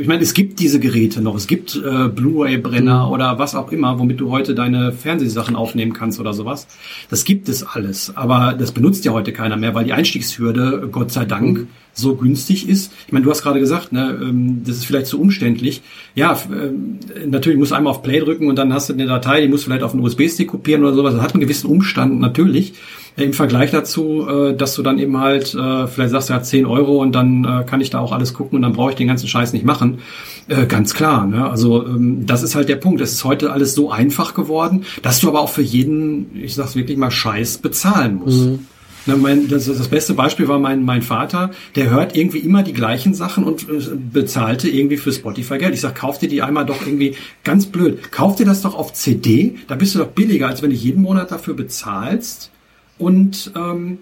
ich 0.00 0.08
meine, 0.08 0.22
es 0.22 0.34
gibt 0.34 0.58
diese 0.58 0.80
Geräte 0.80 1.20
noch. 1.20 1.36
Es 1.36 1.46
gibt 1.46 1.76
äh, 1.76 2.08
Blu-ray-Brenner 2.08 3.06
mhm. 3.06 3.12
oder 3.12 3.38
was 3.38 3.54
auch 3.54 3.70
immer, 3.70 4.00
womit 4.00 4.18
du 4.18 4.32
heute 4.32 4.54
deine 4.54 4.90
Fernsehsachen 4.90 5.54
aufnehmen 5.54 5.92
kannst 5.92 6.18
oder 6.18 6.32
sowas. 6.32 6.66
Das 7.08 7.24
gibt 7.24 7.48
es 7.48 7.64
alles. 7.64 8.16
Aber 8.16 8.54
das 8.58 8.72
benutzt 8.72 9.04
ja 9.04 9.12
heute 9.12 9.32
keiner 9.32 9.56
mehr, 9.56 9.74
weil 9.76 9.84
die 9.84 9.92
Einstiegshürde, 9.92 10.88
Gott 10.90 11.12
sei 11.12 11.24
Dank, 11.24 11.58
mhm. 11.58 11.68
so 11.92 12.16
günstig 12.16 12.68
ist. 12.68 12.92
Ich 13.06 13.12
meine, 13.12 13.24
du 13.24 13.30
hast 13.30 13.42
gerade 13.42 13.60
gesagt, 13.60 13.92
ne, 13.92 14.18
ähm, 14.20 14.62
das 14.64 14.78
ist 14.78 14.86
vielleicht 14.86 15.06
zu 15.06 15.20
umständlich. 15.20 15.82
Ja, 16.16 16.32
äh, 16.32 17.26
natürlich 17.26 17.60
musst 17.60 17.70
du 17.70 17.76
einmal 17.76 17.92
auf 17.92 18.02
Play 18.02 18.18
drücken 18.18 18.48
und 18.48 18.56
dann 18.56 18.72
hast 18.72 18.88
du 18.88 18.92
eine 18.92 19.06
Datei, 19.06 19.40
die 19.40 19.48
musst 19.48 19.64
du 19.64 19.70
vielleicht 19.70 19.84
auf 19.84 19.94
einen 19.94 20.02
USB-Stick 20.02 20.48
kopieren 20.48 20.82
oder 20.82 20.94
sowas. 20.94 21.14
Das 21.14 21.22
hat 21.22 21.34
einen 21.34 21.42
gewissen 21.42 21.70
Umstand, 21.70 22.18
natürlich 22.18 22.74
im 23.16 23.32
Vergleich 23.32 23.70
dazu, 23.70 24.26
äh, 24.28 24.54
dass 24.54 24.74
du 24.74 24.82
dann 24.82 24.98
eben 24.98 25.18
halt 25.18 25.54
äh, 25.54 25.86
vielleicht 25.86 26.10
sagst, 26.10 26.28
ja, 26.28 26.42
10 26.42 26.66
Euro 26.66 27.00
und 27.00 27.12
dann 27.12 27.44
äh, 27.44 27.64
kann 27.64 27.80
ich 27.80 27.90
da 27.90 28.00
auch 28.00 28.12
alles 28.12 28.34
gucken 28.34 28.56
und 28.56 28.62
dann 28.62 28.74
brauche 28.74 28.90
ich 28.90 28.96
den 28.96 29.08
ganzen 29.08 29.26
Scheiß 29.26 29.52
nicht 29.54 29.64
machen. 29.64 30.00
Äh, 30.48 30.66
ganz 30.66 30.92
klar. 30.92 31.26
Ne? 31.26 31.48
Also 31.48 31.86
ähm, 31.86 32.26
das 32.26 32.42
ist 32.42 32.54
halt 32.54 32.68
der 32.68 32.76
Punkt. 32.76 33.00
Es 33.00 33.12
ist 33.12 33.24
heute 33.24 33.52
alles 33.52 33.74
so 33.74 33.90
einfach 33.90 34.34
geworden, 34.34 34.84
dass 35.02 35.20
du 35.20 35.28
aber 35.28 35.40
auch 35.40 35.48
für 35.48 35.62
jeden, 35.62 36.36
ich 36.36 36.54
sag's 36.54 36.76
wirklich 36.76 36.98
mal, 36.98 37.10
Scheiß 37.10 37.58
bezahlen 37.58 38.16
musst. 38.16 38.44
Mhm. 38.44 38.58
Na, 39.06 39.16
mein, 39.16 39.48
das, 39.48 39.66
das 39.66 39.88
beste 39.88 40.14
Beispiel 40.14 40.48
war 40.48 40.58
mein, 40.58 40.84
mein 40.84 41.00
Vater, 41.00 41.52
der 41.76 41.90
hört 41.90 42.16
irgendwie 42.16 42.40
immer 42.40 42.64
die 42.64 42.72
gleichen 42.72 43.14
Sachen 43.14 43.44
und 43.44 43.62
äh, 43.62 43.96
bezahlte 44.12 44.68
irgendwie 44.68 44.96
für 44.98 45.12
Spotify 45.12 45.56
Geld. 45.56 45.74
Ich 45.74 45.80
sag, 45.80 45.94
kauf 45.94 46.18
dir 46.18 46.28
die 46.28 46.42
einmal 46.42 46.66
doch 46.66 46.84
irgendwie 46.84 47.14
ganz 47.44 47.66
blöd. 47.66 48.10
Kauf 48.10 48.36
dir 48.36 48.44
das 48.44 48.60
doch 48.60 48.74
auf 48.74 48.92
CD, 48.92 49.54
da 49.68 49.76
bist 49.76 49.94
du 49.94 50.00
doch 50.00 50.08
billiger, 50.08 50.48
als 50.48 50.60
wenn 50.60 50.70
du 50.70 50.76
jeden 50.76 51.00
Monat 51.00 51.30
dafür 51.30 51.54
bezahlst 51.54 52.50
und 52.98 53.52
ähm, 53.54 53.98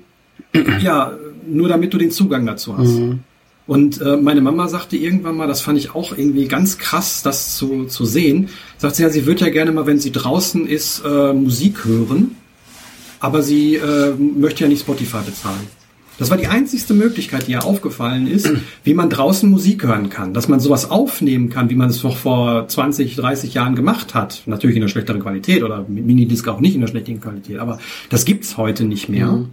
ja, 0.81 1.13
nur 1.47 1.69
damit 1.69 1.93
du 1.93 1.99
den 1.99 2.11
Zugang 2.11 2.47
dazu 2.47 2.77
hast. 2.77 2.99
Mhm. 2.99 3.21
Und 3.67 4.01
äh, 4.03 4.17
meine 4.17 4.43
Mama 4.43 4.69
sagte 4.69 4.97
irgendwann 4.97 5.37
mal, 5.37 5.47
das 5.47 5.63
fand 5.63 5.79
ich 5.79 5.95
auch 5.95 6.17
irgendwie 6.17 6.49
ganz 6.49 6.77
krass, 6.77 7.23
das 7.23 7.57
zu, 7.57 7.87
zu 7.87 8.05
sehen, 8.05 8.51
sagt 8.77 8.97
sie 8.97 9.03
ja, 9.03 9.09
sie 9.09 9.25
würde 9.25 9.47
ja 9.47 9.51
gerne 9.51 9.73
mal, 9.73 9.87
wenn 9.87 9.99
sie 9.99 10.13
draußen 10.13 10.67
ist, 10.67 11.03
äh, 11.05 11.33
Musik 11.33 11.85
hören, 11.85 12.37
aber 13.21 13.43
sie 13.43 13.77
äh, 13.77 14.13
möchte 14.15 14.65
ja 14.65 14.69
nicht 14.69 14.81
Spotify 14.81 15.23
bezahlen. 15.25 15.67
Das 16.19 16.31
war 16.31 16.37
die 16.37 16.47
einzigste 16.47 16.95
Möglichkeit, 16.95 17.47
die 17.49 17.53
ihr 17.53 17.65
aufgefallen 17.65 18.27
ist, 18.27 18.49
wie 18.85 18.95
man 18.95 19.11
draußen 19.11 19.51
Musik 19.51 19.85
hören 19.85 20.11
kann. 20.11 20.33
Dass 20.33 20.49
man 20.49 20.61
sowas 20.61 20.91
aufnehmen 20.91 21.51
kann, 21.51 21.71
wie 21.71 21.75
man 21.75 21.91
es 21.91 22.03
noch 22.03 22.17
vor 22.17 22.69
20, 22.69 23.17
30 23.17 23.55
Jahren 23.55 23.75
gemacht 23.75 24.15
hat. 24.15 24.43
Natürlich 24.47 24.77
in 24.77 24.83
einer 24.83 24.91
schlechteren 24.91 25.21
Qualität 25.21 25.63
oder 25.63 25.85
mit 25.89 26.07
Minidisc 26.07 26.47
auch 26.49 26.61
nicht 26.61 26.75
in 26.75 26.83
einer 26.83 26.89
schlechten 26.89 27.21
Qualität. 27.21 27.59
Aber 27.59 27.79
das 28.11 28.25
gibt's 28.25 28.57
heute 28.57 28.85
nicht 28.85 29.09
mehr. 29.09 29.33
Mhm. 29.33 29.49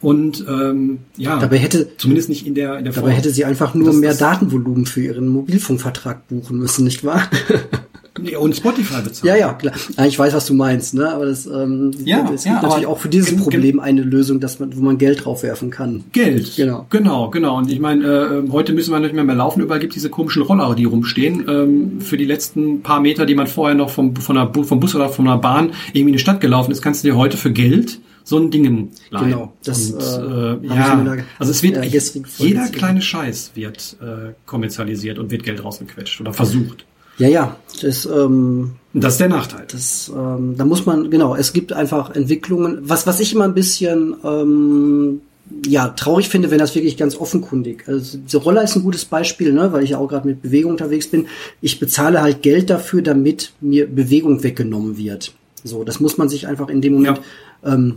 Und 0.00 0.46
ähm, 0.48 1.00
ja, 1.16 1.38
dabei 1.38 1.58
hätte 1.58 1.96
zumindest 1.98 2.30
nicht 2.30 2.46
in 2.46 2.54
der 2.54 2.78
in 2.78 2.84
der 2.84 2.94
Dabei 2.94 3.08
Form. 3.08 3.16
hätte 3.16 3.30
sie 3.30 3.44
einfach 3.44 3.74
nur 3.74 3.92
mehr 3.92 4.14
Datenvolumen 4.14 4.86
für 4.86 5.02
ihren 5.02 5.28
Mobilfunkvertrag 5.28 6.26
buchen 6.26 6.58
müssen, 6.58 6.84
nicht 6.84 7.04
wahr? 7.04 7.28
Und 8.38 8.56
Spotify 8.56 9.02
bezahlen. 9.02 9.28
Ja, 9.28 9.36
ja, 9.36 9.52
klar. 9.52 9.74
Ja, 9.96 10.04
ich 10.04 10.18
weiß, 10.18 10.34
was 10.34 10.46
du 10.46 10.54
meinst, 10.54 10.94
ne? 10.94 11.12
Aber 11.12 11.26
das, 11.26 11.46
ähm, 11.46 11.92
ja, 12.04 12.24
es 12.24 12.42
gibt 12.42 12.56
ja, 12.56 12.62
natürlich 12.62 12.86
auch 12.86 12.98
für 12.98 13.08
dieses 13.08 13.36
Problem 13.36 13.78
eine 13.78 14.02
Lösung, 14.02 14.40
dass 14.40 14.58
man, 14.58 14.76
wo 14.76 14.82
man 14.82 14.98
Geld 14.98 15.24
draufwerfen 15.24 15.70
kann. 15.70 16.04
Geld. 16.12 16.56
Genau. 16.56 16.86
Genau, 16.90 17.30
genau. 17.30 17.58
Und 17.58 17.70
ich 17.70 17.78
meine, 17.78 18.04
äh, 18.04 18.50
heute 18.50 18.72
müssen 18.72 18.92
wir 18.92 18.98
nicht 18.98 19.14
mehr, 19.14 19.24
mehr 19.24 19.36
laufen. 19.36 19.62
Überall 19.62 19.80
gibt 19.80 19.94
diese 19.94 20.10
komischen 20.10 20.42
Roller, 20.42 20.74
die 20.74 20.84
rumstehen. 20.84 21.44
Ähm, 21.48 22.00
für 22.00 22.16
die 22.16 22.24
letzten 22.24 22.82
paar 22.82 23.00
Meter, 23.00 23.26
die 23.26 23.34
man 23.36 23.46
vorher 23.46 23.76
noch 23.76 23.90
vom, 23.90 24.16
von 24.16 24.34
der, 24.34 24.50
vom 24.64 24.80
Bus 24.80 24.94
oder 24.94 25.08
von 25.08 25.26
der 25.26 25.36
Bahn 25.36 25.72
irgendwie 25.88 26.10
in 26.10 26.12
die 26.14 26.18
Stadt 26.18 26.40
gelaufen 26.40 26.72
ist, 26.72 26.82
kannst 26.82 27.04
du 27.04 27.08
dir 27.08 27.16
heute 27.16 27.36
für 27.36 27.52
Geld 27.52 28.00
so 28.24 28.38
ein 28.38 28.50
Dingen 28.50 28.90
leihen. 29.10 29.30
Genau, 29.30 29.52
das 29.64 29.90
und, 29.90 30.02
äh, 30.02 30.52
äh 30.52 30.66
ja, 30.68 31.02
da, 31.04 31.16
also 31.38 31.50
es 31.50 31.62
wird 31.62 31.76
äh, 31.76 32.00
jeder 32.38 32.68
kleine 32.68 33.02
Scheiß 33.02 33.52
wird 33.54 33.96
äh, 34.00 34.32
kommerzialisiert 34.46 35.18
und 35.18 35.30
wird 35.30 35.42
Geld 35.42 35.62
rausgequetscht 35.64 36.20
oder 36.20 36.32
versucht. 36.32 36.86
Ja, 37.20 37.28
ja, 37.28 37.56
das, 37.82 38.06
ähm, 38.06 38.72
das 38.94 39.14
ist 39.14 39.20
der 39.20 39.28
Nachteil. 39.28 39.66
Das, 39.70 40.10
ähm, 40.14 40.54
da 40.56 40.64
muss 40.64 40.86
man, 40.86 41.10
genau, 41.10 41.36
es 41.36 41.52
gibt 41.52 41.72
einfach 41.72 42.14
Entwicklungen. 42.14 42.78
Was, 42.82 43.06
was 43.06 43.20
ich 43.20 43.34
immer 43.34 43.44
ein 43.44 43.54
bisschen 43.54 44.16
ähm, 44.24 45.20
ja, 45.66 45.88
traurig 45.88 46.30
finde, 46.30 46.50
wenn 46.50 46.58
das 46.58 46.74
wirklich 46.74 46.96
ganz 46.96 47.14
offenkundig. 47.16 47.84
Also 47.86 48.18
diese 48.18 48.38
Roller 48.38 48.62
ist 48.62 48.74
ein 48.74 48.82
gutes 48.82 49.04
Beispiel, 49.04 49.52
ne, 49.52 49.72
weil 49.72 49.84
ich 49.84 49.90
ja 49.90 49.98
auch 49.98 50.08
gerade 50.08 50.26
mit 50.26 50.40
Bewegung 50.40 50.72
unterwegs 50.72 51.08
bin. 51.08 51.26
Ich 51.60 51.78
bezahle 51.78 52.22
halt 52.22 52.40
Geld 52.40 52.70
dafür, 52.70 53.02
damit 53.02 53.52
mir 53.60 53.86
Bewegung 53.86 54.42
weggenommen 54.42 54.96
wird. 54.96 55.34
So, 55.62 55.84
das 55.84 56.00
muss 56.00 56.16
man 56.16 56.30
sich 56.30 56.46
einfach 56.46 56.70
in 56.70 56.80
dem 56.80 56.94
Moment 56.94 57.20
ja. 57.62 57.74
ähm, 57.74 57.96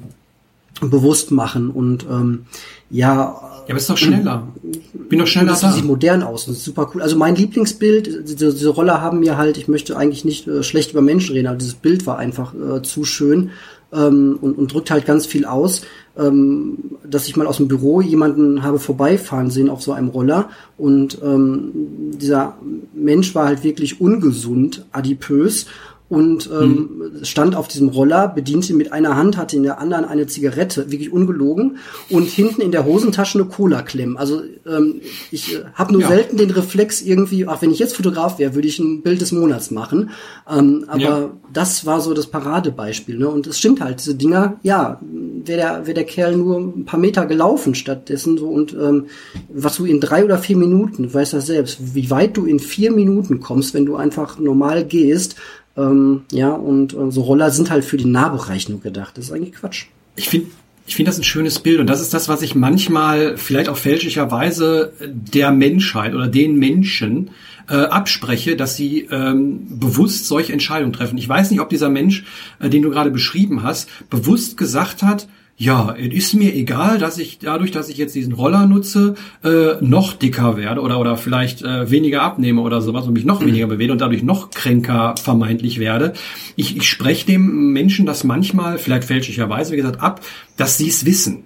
bewusst 0.81 1.31
machen. 1.31 1.69
Und 1.69 2.05
ähm, 2.09 2.45
ja. 2.89 3.13
Ja, 3.15 3.69
aber 3.69 3.77
ist 3.77 3.89
doch 3.89 3.97
schneller. 3.97 4.47
Bin 5.09 5.19
doch 5.19 5.27
schneller 5.27 5.49
das 5.49 5.61
da. 5.61 5.71
sieht 5.71 5.85
modern 5.85 6.23
aus. 6.23 6.47
Ist 6.47 6.63
super 6.63 6.89
cool. 6.93 7.01
Also 7.01 7.15
mein 7.15 7.35
Lieblingsbild, 7.35 8.27
diese, 8.27 8.53
diese 8.53 8.69
Roller 8.69 9.01
haben 9.01 9.19
mir 9.19 9.37
halt, 9.37 9.57
ich 9.57 9.67
möchte 9.67 9.95
eigentlich 9.95 10.25
nicht 10.25 10.47
äh, 10.47 10.63
schlecht 10.63 10.91
über 10.91 11.01
Menschen 11.01 11.33
reden, 11.33 11.47
aber 11.47 11.57
dieses 11.57 11.75
Bild 11.75 12.05
war 12.05 12.17
einfach 12.17 12.53
äh, 12.53 12.81
zu 12.81 13.05
schön 13.05 13.51
ähm, 13.93 14.37
und, 14.41 14.57
und 14.57 14.73
drückt 14.73 14.91
halt 14.91 15.05
ganz 15.05 15.25
viel 15.25 15.45
aus, 15.45 15.83
ähm, 16.17 16.77
dass 17.09 17.27
ich 17.27 17.35
mal 17.35 17.47
aus 17.47 17.57
dem 17.57 17.67
Büro 17.67 18.01
jemanden 18.01 18.63
habe 18.63 18.79
vorbeifahren 18.79 19.49
sehen 19.49 19.69
auf 19.69 19.81
so 19.81 19.93
einem 19.93 20.09
Roller 20.09 20.49
und 20.77 21.19
ähm, 21.23 21.71
dieser 22.19 22.57
Mensch 22.93 23.33
war 23.35 23.45
halt 23.45 23.63
wirklich 23.63 24.01
ungesund, 24.01 24.85
adipös 24.91 25.67
und 26.09 26.49
ähm, 26.51 27.11
mhm. 27.13 27.25
stand 27.25 27.55
auf 27.55 27.67
diesem 27.67 27.89
Roller, 27.89 28.27
bediente 28.27 28.73
mit 28.73 28.91
einer 28.91 29.15
Hand, 29.15 29.37
hatte 29.37 29.55
in 29.55 29.63
der 29.63 29.79
anderen 29.79 30.05
eine 30.05 30.27
Zigarette, 30.27 30.91
wirklich 30.91 31.11
ungelogen, 31.11 31.77
und 32.09 32.27
hinten 32.27 32.61
in 32.61 32.71
der 32.71 32.85
Hosentasche 32.85 33.39
eine 33.39 33.47
Cola 33.47 33.81
klemmen. 33.81 34.17
Also 34.17 34.41
ähm, 34.67 35.01
ich 35.31 35.55
äh, 35.55 35.63
habe 35.73 35.93
nur 35.93 36.01
ja. 36.01 36.09
selten 36.09 36.37
den 36.37 36.51
Reflex 36.51 37.01
irgendwie, 37.01 37.47
ach 37.47 37.61
wenn 37.61 37.71
ich 37.71 37.79
jetzt 37.79 37.95
Fotograf 37.95 38.37
wäre, 38.37 38.53
würde 38.53 38.67
ich 38.67 38.79
ein 38.79 39.01
Bild 39.01 39.21
des 39.21 39.31
Monats 39.31 39.71
machen. 39.71 40.11
Ähm, 40.49 40.85
aber 40.87 41.01
ja. 41.01 41.31
das 41.51 41.85
war 41.85 42.01
so 42.01 42.13
das 42.13 42.27
Paradebeispiel. 42.27 43.17
Ne? 43.17 43.27
Und 43.27 43.47
es 43.47 43.57
stimmt 43.57 43.81
halt, 43.81 43.99
diese 43.99 44.15
Dinger, 44.15 44.59
ja, 44.61 44.99
wäre 45.45 45.57
der, 45.57 45.87
wär 45.87 45.93
der 45.93 46.05
Kerl 46.05 46.35
nur 46.37 46.59
ein 46.59 46.85
paar 46.85 46.99
Meter 46.99 47.25
gelaufen 47.25 47.75
stattdessen 47.75 48.37
so 48.37 48.49
und 48.49 48.73
ähm, 48.73 49.07
was 49.49 49.77
du 49.77 49.85
in 49.85 49.99
drei 49.99 50.23
oder 50.23 50.37
vier 50.37 50.57
Minuten, 50.57 51.03
du 51.03 51.13
weißt 51.13 51.33
das 51.33 51.47
selbst, 51.47 51.95
wie 51.95 52.09
weit 52.09 52.37
du 52.37 52.45
in 52.45 52.59
vier 52.59 52.91
Minuten 52.91 53.39
kommst, 53.39 53.73
wenn 53.73 53.85
du 53.85 53.95
einfach 53.95 54.39
normal 54.39 54.85
gehst, 54.85 55.35
ähm, 55.75 56.21
ja, 56.31 56.51
und 56.51 56.93
äh, 56.93 57.11
so 57.11 57.21
Roller 57.21 57.51
sind 57.51 57.71
halt 57.71 57.83
für 57.83 57.97
den 57.97 58.11
Nahbereich 58.11 58.69
nur 58.69 58.79
gedacht. 58.79 59.17
Das 59.17 59.25
ist 59.25 59.31
eigentlich 59.31 59.53
Quatsch. 59.53 59.85
Ich 60.15 60.29
finde 60.29 60.47
ich 60.85 60.95
finde 60.95 61.09
das 61.09 61.17
ein 61.17 61.23
schönes 61.23 61.59
Bild 61.59 61.79
und 61.79 61.87
das 61.87 62.01
ist 62.01 62.13
das, 62.13 62.27
was 62.27 62.41
ich 62.41 62.55
manchmal 62.55 63.37
vielleicht 63.37 63.69
auch 63.69 63.77
fälschlicherweise 63.77 64.91
der 65.01 65.51
Menschheit 65.51 66.13
oder 66.13 66.27
den 66.27 66.59
Menschen 66.59 67.31
äh, 67.69 67.75
abspreche, 67.75 68.57
dass 68.57 68.75
sie 68.75 69.07
ähm, 69.09 69.79
bewusst 69.79 70.27
solche 70.27 70.51
Entscheidungen 70.51 70.91
treffen. 70.91 71.17
Ich 71.17 71.29
weiß 71.29 71.51
nicht, 71.51 71.61
ob 71.61 71.69
dieser 71.69 71.89
Mensch, 71.89 72.25
äh, 72.59 72.69
den 72.69 72.81
du 72.81 72.89
gerade 72.89 73.11
beschrieben 73.11 73.63
hast, 73.63 73.89
bewusst 74.09 74.57
gesagt 74.57 75.03
hat, 75.03 75.27
ja, 75.55 75.95
es 75.97 76.13
ist 76.13 76.33
mir 76.33 76.53
egal, 76.55 76.97
dass 76.97 77.19
ich 77.19 77.37
dadurch, 77.37 77.69
dass 77.69 77.87
ich 77.87 77.97
jetzt 77.97 78.15
diesen 78.15 78.33
Roller 78.33 78.65
nutze, 78.65 79.13
äh, 79.43 79.75
noch 79.81 80.13
dicker 80.13 80.57
werde 80.57 80.81
oder 80.81 80.99
oder 80.99 81.15
vielleicht 81.15 81.61
äh, 81.61 81.91
weniger 81.91 82.23
abnehme 82.23 82.61
oder 82.61 82.81
sowas 82.81 83.05
und 83.05 83.13
mich 83.13 83.23
noch 83.23 83.45
weniger 83.45 83.67
bewege 83.67 83.91
und 83.91 84.01
dadurch 84.01 84.23
noch 84.23 84.49
kränker 84.49 85.13
vermeintlich 85.21 85.79
werde. 85.79 86.13
Ich, 86.55 86.75
ich 86.75 86.89
spreche 86.89 87.27
dem 87.27 87.71
Menschen 87.71 88.07
das 88.07 88.23
manchmal, 88.23 88.79
vielleicht 88.79 89.03
fälschlicherweise, 89.03 89.73
wie 89.73 89.77
gesagt, 89.77 90.01
ab, 90.01 90.21
dass 90.57 90.77
sie 90.77 90.87
es 90.87 91.05
wissen. 91.05 91.43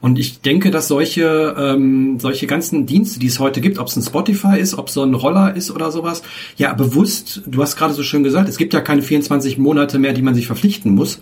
Und 0.00 0.18
ich 0.18 0.40
denke, 0.40 0.70
dass 0.70 0.88
solche, 0.88 1.54
ähm, 1.56 2.18
solche 2.18 2.46
ganzen 2.46 2.84
Dienste, 2.84 3.20
die 3.20 3.28
es 3.28 3.38
heute 3.38 3.62
gibt, 3.62 3.78
ob 3.78 3.86
es 3.86 3.96
ein 3.96 4.02
Spotify 4.02 4.58
ist, 4.58 4.76
ob 4.76 4.88
es 4.88 4.94
so 4.94 5.02
ein 5.02 5.14
Roller 5.14 5.56
ist 5.56 5.70
oder 5.70 5.90
sowas, 5.90 6.22
ja, 6.56 6.74
bewusst, 6.74 7.40
du 7.46 7.62
hast 7.62 7.76
gerade 7.76 7.94
so 7.94 8.02
schön 8.02 8.22
gesagt, 8.22 8.48
es 8.48 8.58
gibt 8.58 8.74
ja 8.74 8.82
keine 8.82 9.00
24 9.00 9.56
Monate 9.56 9.98
mehr, 9.98 10.12
die 10.12 10.20
man 10.20 10.34
sich 10.34 10.46
verpflichten 10.46 10.94
muss 10.94 11.20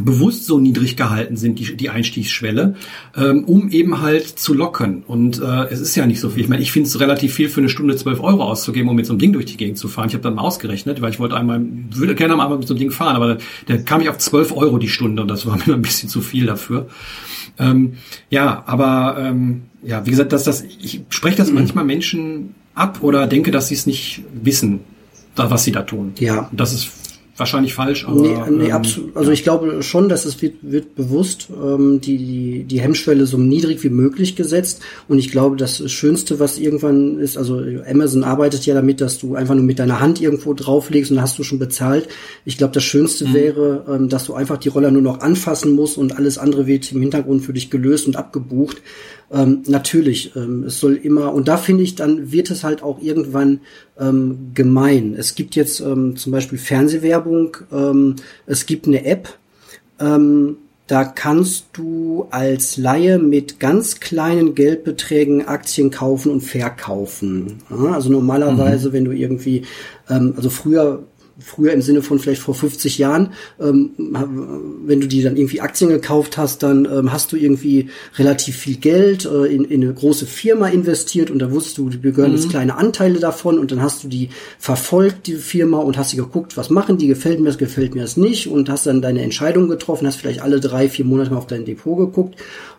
bewusst 0.00 0.46
so 0.46 0.58
niedrig 0.58 0.96
gehalten 0.96 1.36
sind, 1.36 1.58
die, 1.58 1.76
die 1.76 1.90
Einstiegsschwelle, 1.90 2.74
ähm, 3.16 3.44
um 3.44 3.70
eben 3.70 4.00
halt 4.00 4.26
zu 4.26 4.54
locken. 4.54 5.02
Und 5.06 5.40
äh, 5.40 5.64
es 5.70 5.80
ist 5.80 5.94
ja 5.94 6.06
nicht 6.06 6.20
so 6.20 6.30
viel. 6.30 6.42
Ich 6.42 6.48
meine, 6.48 6.62
ich 6.62 6.72
finde 6.72 6.88
es 6.88 6.98
relativ 7.00 7.34
viel 7.34 7.48
für 7.48 7.60
eine 7.60 7.68
Stunde 7.68 7.96
12 7.96 8.20
Euro 8.20 8.44
auszugeben, 8.44 8.88
um 8.88 8.96
mit 8.96 9.06
so 9.06 9.12
einem 9.12 9.20
Ding 9.20 9.32
durch 9.32 9.46
die 9.46 9.56
Gegend 9.56 9.78
zu 9.78 9.88
fahren. 9.88 10.08
Ich 10.08 10.14
habe 10.14 10.22
dann 10.22 10.34
mal 10.34 10.42
ausgerechnet, 10.42 11.00
weil 11.00 11.10
ich 11.10 11.18
wollte 11.18 11.36
einmal, 11.36 11.64
würde 11.90 12.14
gerne 12.14 12.36
mal 12.36 12.48
mit 12.56 12.66
so 12.66 12.74
einem 12.74 12.80
Ding 12.80 12.90
fahren, 12.90 13.16
aber 13.16 13.38
da 13.66 13.76
kam 13.76 14.00
ich 14.00 14.08
auf 14.08 14.18
12 14.18 14.52
Euro 14.56 14.78
die 14.78 14.88
Stunde 14.88 15.22
und 15.22 15.28
das 15.28 15.46
war 15.46 15.56
mir 15.66 15.74
ein 15.74 15.82
bisschen 15.82 16.08
zu 16.08 16.20
viel 16.20 16.46
dafür. 16.46 16.88
Ähm, 17.58 17.94
ja, 18.30 18.64
aber 18.66 19.16
ähm, 19.18 19.62
ja, 19.82 20.04
wie 20.06 20.10
gesagt, 20.10 20.32
dass 20.32 20.44
das, 20.44 20.62
ich 20.62 21.02
spreche 21.08 21.36
das 21.36 21.52
manchmal 21.52 21.84
Menschen 21.84 22.54
ab 22.74 22.98
oder 23.02 23.26
denke, 23.26 23.50
dass 23.50 23.68
sie 23.68 23.74
es 23.74 23.86
nicht 23.86 24.22
wissen, 24.32 24.80
da, 25.34 25.50
was 25.50 25.64
sie 25.64 25.72
da 25.72 25.82
tun. 25.82 26.12
Ja. 26.18 26.48
Und 26.50 26.58
das 26.58 26.72
ist 26.72 26.90
wahrscheinlich 27.36 27.74
falsch, 27.74 28.06
aber. 28.06 28.20
Nee, 28.20 28.36
nee 28.50 28.64
ähm, 28.66 28.72
absolut. 28.72 29.16
Also 29.16 29.30
ich 29.30 29.42
glaube 29.42 29.82
schon, 29.82 30.08
dass 30.08 30.24
es 30.24 30.40
wird, 30.40 30.54
wird 30.62 30.94
bewusst 30.94 31.48
ähm, 31.50 32.00
die, 32.00 32.18
die, 32.18 32.64
die 32.64 32.80
Hemmschwelle 32.80 33.26
so 33.26 33.38
niedrig 33.38 33.82
wie 33.82 33.88
möglich 33.88 34.36
gesetzt. 34.36 34.82
Und 35.08 35.18
ich 35.18 35.30
glaube, 35.30 35.56
das 35.56 35.90
Schönste, 35.90 36.38
was 36.38 36.58
irgendwann 36.58 37.18
ist, 37.18 37.36
also 37.36 37.60
Amazon 37.88 38.24
arbeitet 38.24 38.66
ja 38.66 38.74
damit, 38.74 39.00
dass 39.00 39.18
du 39.18 39.34
einfach 39.34 39.54
nur 39.54 39.64
mit 39.64 39.78
deiner 39.78 40.00
Hand 40.00 40.20
irgendwo 40.20 40.54
drauflegst 40.54 41.10
und 41.10 41.20
hast 41.20 41.38
du 41.38 41.42
schon 41.42 41.58
bezahlt. 41.58 42.08
Ich 42.44 42.56
glaube, 42.56 42.74
das 42.74 42.84
Schönste 42.84 43.26
mhm. 43.26 43.34
wäre, 43.34 43.84
ähm, 43.88 44.08
dass 44.08 44.26
du 44.26 44.34
einfach 44.34 44.58
die 44.58 44.68
Roller 44.68 44.90
nur 44.90 45.02
noch 45.02 45.20
anfassen 45.20 45.72
musst 45.72 45.98
und 45.98 46.16
alles 46.16 46.38
andere 46.38 46.66
wird 46.66 46.92
im 46.92 47.00
Hintergrund 47.00 47.44
für 47.44 47.52
dich 47.52 47.70
gelöst 47.70 48.06
und 48.06 48.16
abgebucht. 48.16 48.80
Ähm, 49.32 49.62
natürlich, 49.66 50.34
ähm, 50.36 50.64
es 50.64 50.80
soll 50.80 50.94
immer, 50.94 51.32
und 51.32 51.48
da 51.48 51.56
finde 51.56 51.82
ich, 51.82 51.94
dann 51.94 52.30
wird 52.32 52.50
es 52.50 52.64
halt 52.64 52.82
auch 52.82 53.00
irgendwann 53.00 53.60
ähm, 53.98 54.50
gemein. 54.54 55.14
Es 55.16 55.34
gibt 55.34 55.56
jetzt 55.56 55.80
ähm, 55.80 56.16
zum 56.16 56.32
Beispiel 56.32 56.58
Fernsehwerbung, 56.58 57.56
ähm, 57.72 58.16
es 58.46 58.66
gibt 58.66 58.86
eine 58.86 59.04
App, 59.04 59.28
ähm, 59.98 60.58
da 60.86 61.04
kannst 61.04 61.68
du 61.72 62.26
als 62.30 62.76
Laie 62.76 63.18
mit 63.18 63.58
ganz 63.58 64.00
kleinen 64.00 64.54
Geldbeträgen 64.54 65.48
Aktien 65.48 65.90
kaufen 65.90 66.30
und 66.30 66.42
verkaufen. 66.42 67.62
Also 67.70 68.10
normalerweise, 68.10 68.90
mhm. 68.90 68.92
wenn 68.92 69.04
du 69.06 69.12
irgendwie, 69.12 69.62
ähm, 70.10 70.34
also 70.36 70.50
früher 70.50 71.04
früher 71.38 71.72
im 71.72 71.82
Sinne 71.82 72.02
von 72.02 72.18
vielleicht 72.18 72.40
vor 72.40 72.54
50 72.54 72.98
Jahren, 72.98 73.32
ähm, 73.60 73.90
wenn 74.84 75.00
du 75.00 75.08
die 75.08 75.22
dann 75.22 75.36
irgendwie 75.36 75.60
Aktien 75.60 75.90
gekauft 75.90 76.38
hast, 76.38 76.62
dann 76.62 76.84
ähm, 76.84 77.12
hast 77.12 77.32
du 77.32 77.36
irgendwie 77.36 77.90
relativ 78.16 78.56
viel 78.56 78.76
Geld 78.76 79.24
äh, 79.24 79.46
in, 79.46 79.64
in 79.64 79.82
eine 79.82 79.92
große 79.92 80.26
Firma 80.26 80.68
investiert 80.68 81.30
und 81.30 81.38
da 81.40 81.50
wusstest 81.50 81.78
du, 81.78 81.90
dir 81.90 82.12
gehören 82.12 82.30
mhm. 82.30 82.36
jetzt 82.36 82.50
kleine 82.50 82.76
Anteile 82.76 83.18
davon 83.18 83.58
und 83.58 83.72
dann 83.72 83.82
hast 83.82 84.04
du 84.04 84.08
die 84.08 84.30
verfolgt, 84.58 85.26
die 85.26 85.34
Firma, 85.34 85.78
und 85.78 85.98
hast 85.98 86.10
sie 86.10 86.16
geguckt, 86.16 86.56
was 86.56 86.70
machen 86.70 86.98
die, 86.98 87.06
gefällt 87.06 87.40
mir 87.40 87.46
das, 87.46 87.58
gefällt 87.58 87.94
mir 87.94 88.02
das 88.02 88.16
nicht 88.16 88.48
und 88.48 88.68
hast 88.68 88.86
dann 88.86 89.02
deine 89.02 89.22
Entscheidung 89.22 89.68
getroffen, 89.68 90.06
hast 90.06 90.16
vielleicht 90.16 90.42
alle 90.42 90.60
drei, 90.60 90.88
vier 90.88 91.04
Monate 91.04 91.30
mal 91.30 91.38
auf 91.38 91.46
dein 91.46 91.64
Depot 91.64 91.96
geguckt 91.98 92.36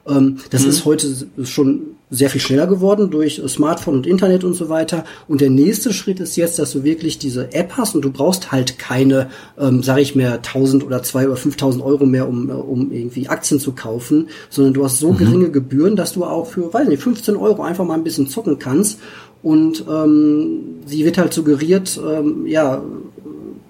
ähm, 0.07 0.38
das 0.49 0.64
mhm. 0.64 0.69
ist 0.69 0.86
heute 0.86 1.07
schon 1.44 1.94
sehr 2.10 2.30
viel 2.30 2.41
schneller 2.41 2.68
geworden 2.68 3.10
durch 3.10 3.41
Smartphone 3.48 3.95
und 3.95 4.07
Internet 4.07 4.44
und 4.44 4.53
so 4.53 4.69
weiter. 4.69 5.03
Und 5.27 5.41
der 5.41 5.49
nächste 5.49 5.94
Schritt 5.94 6.19
ist 6.19 6.36
jetzt, 6.36 6.60
dass 6.60 6.72
du 6.72 6.84
wirklich 6.84 7.18
diese 7.18 7.53
App 7.53 7.73
hast 7.77 7.95
und 7.95 8.03
du 8.03 8.11
brauchst 8.11 8.52
halt 8.52 8.77
keine, 8.77 9.30
ähm, 9.57 9.82
sage 9.82 10.02
ich 10.02 10.15
mehr, 10.15 10.34
1000 10.34 10.86
oder 10.86 11.02
2 11.02 11.27
oder 11.27 11.36
5000 11.36 11.84
Euro 11.84 12.06
mehr, 12.06 12.27
um, 12.27 12.49
um 12.49 12.91
irgendwie 12.91 13.27
Aktien 13.27 13.60
zu 13.60 13.72
kaufen, 13.72 14.30
sondern 14.49 14.73
du 14.73 14.86
hast 14.86 14.99
so 14.99 15.14
mhm. 15.14 15.18
geringe 15.18 15.49
Gebühren, 15.49 15.95
dass 15.95 16.14
du 16.14 16.26
auch 16.26 16.48
für, 16.48 16.73
weiß 16.73 16.88
nicht, 16.88 17.02
15 17.02 17.36
Euro 17.36 17.64
einfach 17.64 17.86
mal 17.86 17.95
ein 17.95 18.03
bisschen 18.03 18.27
zocken 18.27 18.60
kannst. 18.60 18.99
Und 19.41 19.86
ähm, 19.88 20.80
sie 20.86 21.06
wird 21.06 21.18
halt 21.18 21.34
suggeriert, 21.34 21.99
ähm, 22.03 22.48
ja, 22.48 22.84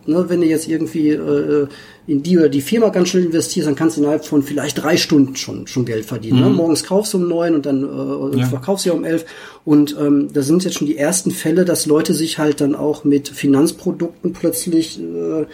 ne, 0.07 0.25
wenn 0.27 0.41
du 0.41 0.47
jetzt 0.47 0.67
irgendwie 0.67 1.09
äh, 1.09 1.67
in 2.07 2.21
die 2.21 2.37
oder 2.37 2.49
die 2.49 2.61
Firma 2.61 2.89
ganz 2.89 3.09
schnell 3.09 3.25
investierst, 3.25 3.67
dann 3.67 3.75
kannst 3.75 3.97
du 3.97 4.01
innerhalb 4.01 4.25
von 4.25 4.43
vielleicht 4.43 4.81
drei 4.81 4.97
Stunden 4.97 5.35
schon 5.35 5.67
schon 5.67 5.85
Geld 5.85 6.05
verdienen. 6.05 6.39
Ne? 6.39 6.45
Mhm. 6.45 6.51
Ne? 6.51 6.57
Morgens 6.57 6.83
kaufst 6.83 7.13
du 7.13 7.17
um 7.17 7.27
neun 7.27 7.55
und 7.55 7.65
dann 7.65 7.83
äh, 7.83 8.39
ja. 8.39 8.45
verkaufst 8.45 8.85
du 8.85 8.89
ja 8.89 8.95
um 8.95 9.03
elf. 9.03 9.25
Und 9.63 9.95
ähm, 9.99 10.29
da 10.31 10.41
sind 10.41 10.63
jetzt 10.63 10.77
schon 10.77 10.87
die 10.87 10.97
ersten 10.97 11.31
Fälle, 11.31 11.65
dass 11.65 11.85
Leute 11.85 12.13
sich 12.13 12.37
halt 12.37 12.61
dann 12.61 12.75
auch 12.75 13.03
mit 13.03 13.29
Finanzprodukten 13.29 14.33
plötzlich 14.33 14.99
äh, 14.99 15.45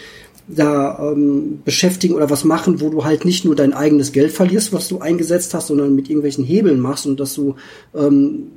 da 0.47 1.11
ähm, 1.11 1.61
beschäftigen 1.63 2.15
oder 2.15 2.30
was 2.30 2.43
machen, 2.43 2.81
wo 2.81 2.89
du 2.89 3.05
halt 3.05 3.26
nicht 3.26 3.45
nur 3.45 3.55
dein 3.55 3.73
eigenes 3.73 4.11
Geld 4.11 4.31
verlierst, 4.31 4.73
was 4.73 4.88
du 4.88 4.99
eingesetzt 4.99 5.53
hast, 5.53 5.68
sondern 5.68 5.95
mit 5.95 6.09
irgendwelchen 6.09 6.43
Hebeln 6.43 6.80
machst 6.80 7.05
und 7.05 7.19
dass 7.19 7.34
du 7.34 7.55
ähm, 7.95 8.47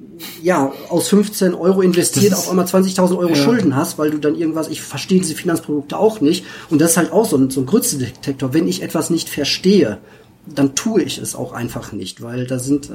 ja 0.43 0.73
aus 0.89 1.09
15 1.09 1.55
Euro 1.55 1.83
investiert 1.83 2.35
auf 2.35 2.51
einmal 2.51 2.67
20.000 2.67 3.17
Euro 3.17 3.31
ja. 3.31 3.37
Schulden 3.37 3.77
hast, 3.77 3.99
weil 3.99 4.11
du 4.11 4.19
dann 4.19 4.35
irgendwas, 4.35 4.69
ich 4.69 4.83
verstehe 4.83 5.21
diese 5.21 5.35
Finanzprodukte 5.35 5.97
auch 5.99 6.21
nicht 6.21 6.45
und 6.71 6.81
das 6.81 6.93
ist 6.93 6.97
halt 6.97 7.13
auch 7.13 7.27
so 7.27 7.37
ein, 7.37 7.51
so 7.51 7.61
ein 7.61 7.67
Grützedetektor. 7.67 8.53
Wenn 8.53 8.67
ich 8.67 8.83
etwas 8.83 9.11
nicht 9.11 9.29
verstehe, 9.29 9.99
dann 10.47 10.75
tue 10.75 11.03
ich 11.03 11.19
es 11.19 11.35
auch 11.35 11.53
einfach 11.53 11.93
nicht, 11.93 12.23
weil 12.23 12.47
da 12.47 12.59
sind. 12.59 12.91
Äh, 12.91 12.95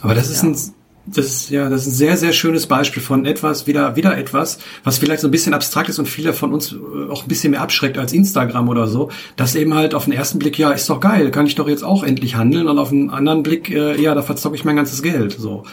Aber 0.00 0.14
das 0.14 0.30
ist 0.30 0.42
ein 0.42 0.56
das 1.06 1.26
ist 1.26 1.50
ja, 1.50 1.68
das 1.68 1.82
ist 1.82 1.88
ein 1.88 1.96
sehr, 1.96 2.16
sehr 2.16 2.32
schönes 2.32 2.66
Beispiel 2.66 3.02
von 3.02 3.26
etwas, 3.26 3.66
wieder, 3.66 3.96
wieder 3.96 4.16
etwas, 4.16 4.58
was 4.84 4.98
vielleicht 4.98 5.20
so 5.20 5.28
ein 5.28 5.32
bisschen 5.32 5.52
abstrakt 5.52 5.88
ist 5.88 5.98
und 5.98 6.06
viele 6.06 6.32
von 6.32 6.52
uns 6.52 6.72
äh, 6.72 7.10
auch 7.10 7.22
ein 7.22 7.28
bisschen 7.28 7.50
mehr 7.50 7.60
abschreckt 7.60 7.98
als 7.98 8.12
Instagram 8.12 8.68
oder 8.68 8.86
so. 8.86 9.10
Das 9.36 9.56
eben 9.56 9.74
halt 9.74 9.94
auf 9.94 10.04
den 10.04 10.12
ersten 10.12 10.38
Blick, 10.38 10.58
ja, 10.58 10.70
ist 10.70 10.88
doch 10.88 11.00
geil, 11.00 11.30
kann 11.30 11.46
ich 11.46 11.56
doch 11.56 11.68
jetzt 11.68 11.82
auch 11.82 12.04
endlich 12.04 12.36
handeln 12.36 12.68
und 12.68 12.78
auf 12.78 12.90
den 12.90 13.10
anderen 13.10 13.42
Blick, 13.42 13.70
äh, 13.70 14.00
ja, 14.00 14.14
da 14.14 14.22
verzocke 14.22 14.54
ich 14.54 14.64
mein 14.64 14.76
ganzes 14.76 15.02
Geld, 15.02 15.32
so. 15.32 15.64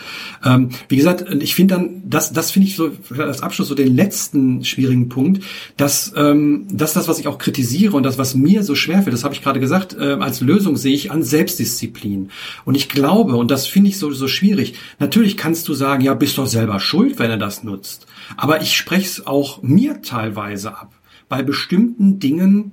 Ähm, 0.43 0.69
wie 0.87 0.95
gesagt, 0.95 1.25
ich 1.41 1.53
finde 1.53 1.75
dann, 1.75 2.01
das, 2.05 2.33
das 2.33 2.49
finde 2.49 2.67
ich 2.67 2.75
so, 2.75 2.91
als 3.17 3.43
Abschluss 3.43 3.67
so 3.67 3.75
den 3.75 3.95
letzten 3.95 4.63
schwierigen 4.63 5.09
Punkt, 5.09 5.43
dass, 5.77 6.11
ähm, 6.15 6.65
dass 6.71 6.93
das, 6.93 7.07
was 7.07 7.19
ich 7.19 7.27
auch 7.27 7.37
kritisiere 7.37 7.95
und 7.95 8.03
das, 8.03 8.17
was 8.17 8.33
mir 8.33 8.63
so 8.63 8.73
schwer 8.73 9.03
fällt, 9.03 9.13
das 9.13 9.23
habe 9.23 9.33
ich 9.33 9.43
gerade 9.43 9.59
gesagt, 9.59 9.95
äh, 9.99 10.13
als 10.19 10.41
Lösung 10.41 10.75
sehe 10.75 10.95
ich 10.95 11.11
an 11.11 11.21
Selbstdisziplin. 11.21 12.29
Und 12.65 12.75
ich 12.75 12.89
glaube, 12.89 13.35
und 13.35 13.51
das 13.51 13.67
finde 13.67 13.89
ich 13.89 13.99
so, 13.99 14.11
so 14.11 14.27
schwierig, 14.27 14.75
natürlich 14.97 15.18
Natürlich 15.19 15.35
kannst 15.35 15.67
du 15.67 15.73
sagen, 15.73 16.01
ja, 16.01 16.13
bist 16.13 16.37
doch 16.37 16.47
selber 16.47 16.79
schuld, 16.79 17.19
wenn 17.19 17.29
er 17.29 17.35
das 17.35 17.61
nutzt. 17.61 18.07
Aber 18.37 18.61
ich 18.61 18.77
spreche 18.77 19.05
es 19.05 19.27
auch 19.27 19.61
mir 19.61 20.01
teilweise 20.01 20.77
ab, 20.77 20.93
bei 21.27 21.43
bestimmten 21.43 22.19
Dingen 22.19 22.71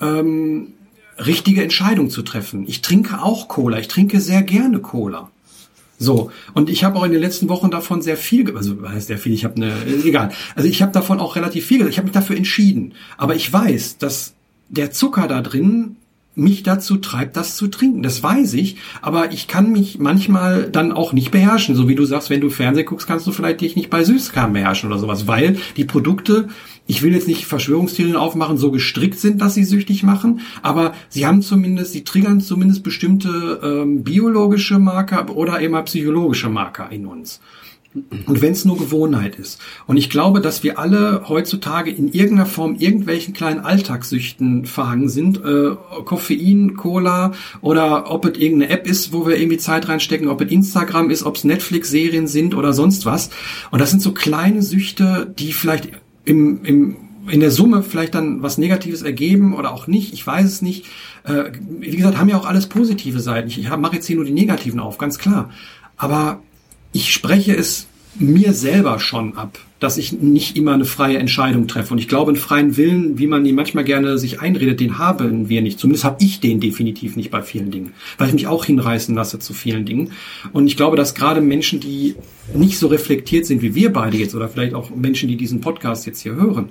ähm, 0.00 0.72
richtige 1.16 1.62
Entscheidungen 1.62 2.10
zu 2.10 2.22
treffen. 2.22 2.64
Ich 2.66 2.82
trinke 2.82 3.22
auch 3.22 3.46
Cola. 3.46 3.78
Ich 3.78 3.86
trinke 3.86 4.20
sehr 4.20 4.42
gerne 4.42 4.80
Cola. 4.80 5.30
So, 5.96 6.32
und 6.54 6.70
ich 6.70 6.82
habe 6.82 6.98
auch 6.98 7.04
in 7.04 7.12
den 7.12 7.20
letzten 7.20 7.48
Wochen 7.48 7.70
davon 7.70 8.02
sehr 8.02 8.16
viel, 8.16 8.56
also 8.56 8.76
heißt 8.82 9.06
sehr 9.06 9.18
viel, 9.18 9.32
ich 9.32 9.44
habe 9.44 9.54
eine, 9.54 9.72
egal. 10.04 10.32
Also 10.56 10.68
ich 10.68 10.82
habe 10.82 10.90
davon 10.90 11.20
auch 11.20 11.36
relativ 11.36 11.66
viel, 11.66 11.86
ich 11.86 11.98
habe 11.98 12.06
mich 12.06 12.14
dafür 12.14 12.36
entschieden. 12.36 12.94
Aber 13.16 13.36
ich 13.36 13.52
weiß, 13.52 13.98
dass 13.98 14.34
der 14.68 14.90
Zucker 14.90 15.28
da 15.28 15.40
drin 15.40 15.94
mich 16.36 16.62
dazu 16.62 16.98
treibt, 16.98 17.36
das 17.36 17.56
zu 17.56 17.66
trinken. 17.66 18.02
Das 18.02 18.22
weiß 18.22 18.54
ich, 18.54 18.76
aber 19.00 19.32
ich 19.32 19.48
kann 19.48 19.72
mich 19.72 19.98
manchmal 19.98 20.70
dann 20.70 20.92
auch 20.92 21.12
nicht 21.12 21.30
beherrschen. 21.30 21.74
So 21.74 21.88
wie 21.88 21.94
du 21.94 22.04
sagst, 22.04 22.30
wenn 22.30 22.42
du 22.42 22.50
Fernseh 22.50 22.84
guckst, 22.84 23.08
kannst 23.08 23.26
du 23.26 23.32
vielleicht 23.32 23.62
dich 23.62 23.74
nicht 23.74 23.90
bei 23.90 24.04
Süßkram 24.04 24.52
beherrschen 24.52 24.90
oder 24.90 25.00
sowas, 25.00 25.26
weil 25.26 25.56
die 25.76 25.84
Produkte, 25.84 26.48
ich 26.86 27.02
will 27.02 27.14
jetzt 27.14 27.26
nicht 27.26 27.46
Verschwörungstheorien 27.46 28.16
aufmachen, 28.16 28.58
so 28.58 28.70
gestrickt 28.70 29.18
sind, 29.18 29.40
dass 29.40 29.54
sie 29.54 29.64
süchtig 29.64 30.02
machen, 30.02 30.40
aber 30.62 30.92
sie 31.08 31.26
haben 31.26 31.40
zumindest, 31.40 31.92
sie 31.92 32.04
triggern 32.04 32.40
zumindest 32.40 32.82
bestimmte 32.82 33.60
ähm, 33.62 34.04
biologische 34.04 34.78
Marker 34.78 35.34
oder 35.34 35.58
immer 35.60 35.82
psychologische 35.82 36.50
Marker 36.50 36.92
in 36.92 37.06
uns. 37.06 37.40
Und 38.26 38.42
wenn 38.42 38.52
es 38.52 38.64
nur 38.64 38.76
Gewohnheit 38.76 39.36
ist. 39.36 39.60
Und 39.86 39.96
ich 39.96 40.10
glaube, 40.10 40.40
dass 40.40 40.62
wir 40.62 40.78
alle 40.78 41.28
heutzutage 41.28 41.90
in 41.90 42.08
irgendeiner 42.08 42.46
Form 42.46 42.76
irgendwelchen 42.76 43.34
kleinen 43.34 43.60
Alltagssüchten 43.60 44.66
verhangen 44.66 45.08
sind. 45.08 45.38
Äh, 45.44 45.76
Koffein, 46.04 46.76
Cola 46.76 47.32
oder 47.60 48.10
ob 48.10 48.24
es 48.26 48.38
irgendeine 48.38 48.72
App 48.72 48.86
ist, 48.86 49.12
wo 49.12 49.26
wir 49.26 49.38
irgendwie 49.38 49.58
Zeit 49.58 49.88
reinstecken, 49.88 50.28
ob 50.28 50.40
es 50.40 50.50
Instagram 50.50 51.10
ist, 51.10 51.24
ob 51.24 51.36
es 51.36 51.44
Netflix-Serien 51.44 52.26
sind 52.26 52.54
oder 52.54 52.72
sonst 52.72 53.06
was. 53.06 53.30
Und 53.70 53.80
das 53.80 53.90
sind 53.90 54.00
so 54.00 54.12
kleine 54.12 54.62
Süchte, 54.62 55.32
die 55.38 55.52
vielleicht 55.52 55.88
im, 56.24 56.64
im 56.64 56.96
in 57.28 57.40
der 57.40 57.50
Summe 57.50 57.82
vielleicht 57.82 58.14
dann 58.14 58.42
was 58.42 58.58
Negatives 58.58 59.02
ergeben 59.02 59.54
oder 59.54 59.72
auch 59.72 59.86
nicht, 59.86 60.12
ich 60.12 60.26
weiß 60.26 60.44
es 60.44 60.62
nicht. 60.62 60.86
Äh, 61.24 61.50
wie 61.80 61.96
gesagt, 61.96 62.18
haben 62.18 62.28
ja 62.28 62.36
auch 62.36 62.46
alles 62.46 62.68
positive 62.68 63.20
Seiten. 63.20 63.48
Ich, 63.48 63.58
ich 63.58 63.68
mache 63.76 63.96
jetzt 63.96 64.06
hier 64.06 64.16
nur 64.16 64.24
die 64.24 64.32
negativen 64.32 64.80
auf, 64.80 64.98
ganz 64.98 65.18
klar. 65.18 65.50
Aber 65.96 66.40
ich 66.96 67.12
spreche 67.12 67.54
es 67.54 67.88
mir 68.18 68.54
selber 68.54 68.98
schon 68.98 69.36
ab, 69.36 69.58
dass 69.80 69.98
ich 69.98 70.12
nicht 70.12 70.56
immer 70.56 70.72
eine 70.72 70.86
freie 70.86 71.18
Entscheidung 71.18 71.68
treffe. 71.68 71.92
Und 71.92 71.98
ich 71.98 72.08
glaube, 72.08 72.30
einen 72.30 72.40
freien 72.40 72.78
Willen, 72.78 73.18
wie 73.18 73.26
man 73.26 73.44
ihn 73.44 73.54
manchmal 73.54 73.84
gerne 73.84 74.16
sich 74.16 74.40
einredet, 74.40 74.80
den 74.80 74.96
haben 74.96 75.50
wir 75.50 75.60
nicht. 75.60 75.78
Zumindest 75.78 76.04
habe 76.04 76.24
ich 76.24 76.40
den 76.40 76.58
definitiv 76.58 77.16
nicht 77.16 77.30
bei 77.30 77.42
vielen 77.42 77.70
Dingen, 77.70 77.92
weil 78.16 78.28
ich 78.28 78.32
mich 78.32 78.46
auch 78.46 78.64
hinreißen 78.64 79.14
lasse 79.14 79.38
zu 79.38 79.52
vielen 79.52 79.84
Dingen. 79.84 80.12
Und 80.54 80.68
ich 80.68 80.78
glaube, 80.78 80.96
dass 80.96 81.14
gerade 81.14 81.42
Menschen, 81.42 81.80
die 81.80 82.14
nicht 82.54 82.78
so 82.78 82.86
reflektiert 82.86 83.44
sind 83.44 83.60
wie 83.60 83.74
wir 83.74 83.92
beide 83.92 84.16
jetzt, 84.16 84.34
oder 84.34 84.48
vielleicht 84.48 84.72
auch 84.72 84.88
Menschen, 84.88 85.28
die 85.28 85.36
diesen 85.36 85.60
Podcast 85.60 86.06
jetzt 86.06 86.22
hier 86.22 86.34
hören, 86.34 86.70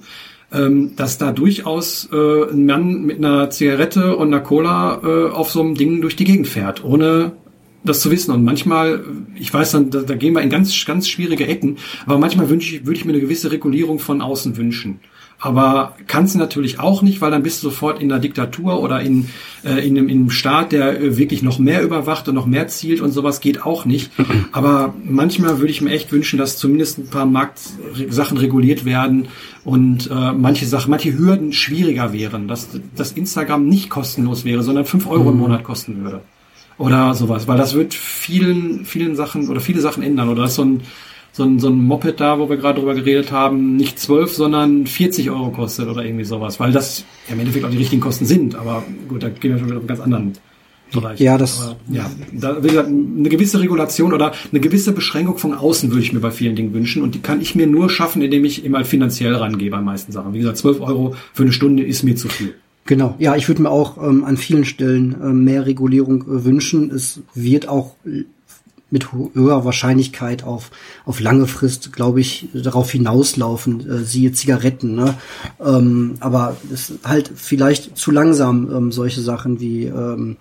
ähm, 0.51 0.95
dass 0.95 1.19
da 1.19 1.31
durchaus 1.31 2.09
äh, 2.11 2.51
ein 2.51 2.65
Mann 2.65 3.03
mit 3.03 3.19
einer 3.19 3.51
Zigarette 3.51 4.15
und 4.15 4.29
einer 4.29 4.41
Cola 4.41 5.01
äh, 5.03 5.29
auf 5.29 5.51
so 5.51 5.61
einem 5.61 5.75
Ding 5.75 6.01
durch 6.01 6.15
die 6.15 6.23
Gegend 6.23 6.47
fährt, 6.47 6.83
ohne 6.83 7.33
das 7.85 8.01
zu 8.01 8.11
wissen. 8.11 8.31
Und 8.31 8.43
manchmal, 8.43 9.03
ich 9.35 9.53
weiß 9.53 9.71
dann, 9.71 9.89
da, 9.89 10.01
da 10.01 10.15
gehen 10.15 10.33
wir 10.33 10.41
in 10.41 10.49
ganz, 10.49 10.85
ganz 10.85 11.07
schwierige 11.07 11.47
Ecken, 11.47 11.77
aber 12.05 12.17
manchmal 12.17 12.49
wünsche 12.49 12.75
ich, 12.75 12.85
würde 12.85 12.99
ich 12.99 13.05
mir 13.05 13.13
eine 13.13 13.21
gewisse 13.21 13.51
Regulierung 13.51 13.99
von 13.99 14.21
außen 14.21 14.57
wünschen. 14.57 14.99
Aber 15.37 15.95
kannst 16.07 16.33
du 16.33 16.39
natürlich 16.39 16.79
auch 16.79 17.01
nicht, 17.01 17.19
weil 17.19 17.29
dann 17.29 17.43
bist 17.43 17.61
du 17.61 17.69
sofort 17.69 18.01
in 18.01 18.07
der 18.09 18.19
Diktatur 18.19 18.81
oder 18.81 19.01
in, 19.01 19.27
äh, 19.63 19.85
in, 19.85 19.97
einem, 19.97 20.07
in 20.07 20.19
einem 20.19 20.29
Staat, 20.29 20.71
der 20.71 20.99
äh, 20.99 21.17
wirklich 21.17 21.43
noch 21.43 21.59
mehr 21.59 21.83
überwacht 21.83 22.27
und 22.29 22.35
noch 22.35 22.45
mehr 22.45 22.67
zielt 22.67 23.01
und 23.01 23.11
sowas 23.11 23.41
geht 23.41 23.63
auch 23.63 23.85
nicht. 23.85 24.11
Aber 24.53 24.93
manchmal 25.03 25.59
würde 25.59 25.71
ich 25.71 25.81
mir 25.81 25.91
echt 25.91 26.11
wünschen, 26.11 26.39
dass 26.39 26.57
zumindest 26.57 26.99
ein 26.99 27.07
paar 27.07 27.25
Marktsachen 27.25 28.37
reguliert 28.37 28.85
werden 28.85 29.27
und 29.65 30.09
äh, 30.09 30.31
manche 30.31 30.65
Sachen, 30.65 30.89
manche 30.89 31.17
Hürden 31.17 31.51
schwieriger 31.51 32.13
wären, 32.13 32.47
dass, 32.47 32.69
dass 32.95 33.11
Instagram 33.11 33.67
nicht 33.67 33.89
kostenlos 33.89 34.45
wäre, 34.45 34.63
sondern 34.63 34.85
fünf 34.85 35.05
Euro 35.05 35.29
im 35.29 35.35
mhm. 35.35 35.41
Monat 35.41 35.63
kosten 35.63 36.01
würde 36.03 36.21
oder 36.77 37.13
sowas, 37.13 37.47
weil 37.47 37.57
das 37.57 37.73
wird 37.73 37.93
vielen, 37.93 38.85
vielen 38.85 39.15
Sachen 39.15 39.49
oder 39.49 39.61
viele 39.61 39.81
Sachen 39.81 40.03
ändern. 40.03 40.29
Oder 40.29 40.45
ist 40.45 40.55
so 40.55 40.63
ein, 40.63 40.81
so 41.31 41.43
ein, 41.43 41.59
so 41.59 41.69
ein 41.69 41.81
Moped 41.83 42.19
da, 42.19 42.39
wo 42.39 42.49
wir 42.49 42.57
gerade 42.57 42.79
drüber 42.79 42.95
geredet 42.95 43.31
haben, 43.31 43.75
nicht 43.75 43.99
12, 43.99 44.33
sondern 44.33 44.87
40 44.87 45.29
Euro 45.29 45.51
kostet 45.51 45.87
oder 45.87 46.03
irgendwie 46.03 46.25
sowas, 46.25 46.59
weil 46.59 46.71
das 46.71 47.05
ja, 47.27 47.33
im 47.33 47.39
Endeffekt 47.39 47.65
auch 47.65 47.69
die 47.69 47.77
richtigen 47.77 48.01
Kosten 48.01 48.25
sind. 48.25 48.55
Aber 48.55 48.83
gut, 49.07 49.23
da 49.23 49.29
gehen 49.29 49.51
wir 49.51 49.59
schon 49.59 49.67
wieder 49.67 49.77
auf 49.77 49.83
einen 49.83 49.87
ganz 49.87 49.99
anderen 50.01 50.33
Bereich. 50.91 51.19
Ja, 51.19 51.37
das. 51.37 51.61
Aber, 51.61 51.77
ja, 51.89 52.09
da 52.31 52.61
will 52.61 52.69
gesagt, 52.69 52.87
eine 52.87 53.29
gewisse 53.29 53.59
Regulation 53.59 54.13
oder 54.13 54.33
eine 54.51 54.59
gewisse 54.59 54.91
Beschränkung 54.91 55.37
von 55.37 55.53
außen 55.53 55.91
würde 55.91 56.03
ich 56.03 56.13
mir 56.13 56.19
bei 56.19 56.31
vielen 56.31 56.55
Dingen 56.55 56.73
wünschen 56.73 57.01
und 57.01 57.15
die 57.15 57.19
kann 57.19 57.41
ich 57.41 57.55
mir 57.55 57.67
nur 57.67 57.89
schaffen, 57.89 58.21
indem 58.21 58.45
ich 58.45 58.65
immer 58.65 58.83
finanziell 58.85 59.35
rangehe 59.35 59.71
bei 59.71 59.81
meisten 59.81 60.11
Sachen. 60.11 60.33
Wie 60.33 60.39
gesagt, 60.39 60.57
12 60.57 60.81
Euro 60.81 61.15
für 61.33 61.43
eine 61.43 61.51
Stunde 61.51 61.83
ist 61.83 62.03
mir 62.03 62.15
zu 62.15 62.27
viel. 62.27 62.55
Genau, 62.85 63.15
ja, 63.17 63.35
ich 63.35 63.47
würde 63.47 63.63
mir 63.63 63.71
auch 63.71 63.97
ähm, 63.97 64.23
an 64.23 64.37
vielen 64.37 64.63
Stellen 64.63 65.19
äh, 65.19 65.33
mehr 65.33 65.65
Regulierung 65.65 66.21
äh, 66.21 66.45
wünschen. 66.45 66.91
Es 66.91 67.19
wird 67.33 67.67
auch 67.67 67.95
mit 68.91 69.11
höherer 69.11 69.65
Wahrscheinlichkeit 69.65 70.43
auf, 70.43 70.69
auf 71.03 71.19
lange 71.19 71.47
Frist, 71.47 71.91
glaube 71.93 72.21
ich, 72.21 72.47
darauf 72.53 72.91
hinauslaufen, 72.91 73.89
äh, 73.89 74.03
siehe 74.03 74.31
Zigaretten. 74.33 74.93
Ne? 74.93 75.15
Ähm, 75.59 76.15
aber 76.19 76.57
es 76.71 76.91
ist 76.91 76.99
halt 77.03 77.31
vielleicht 77.35 77.97
zu 77.97 78.11
langsam, 78.11 78.69
ähm, 78.71 78.91
solche 78.91 79.21
Sachen 79.21 79.59
wie 79.59 79.85
ähm, 79.85 80.37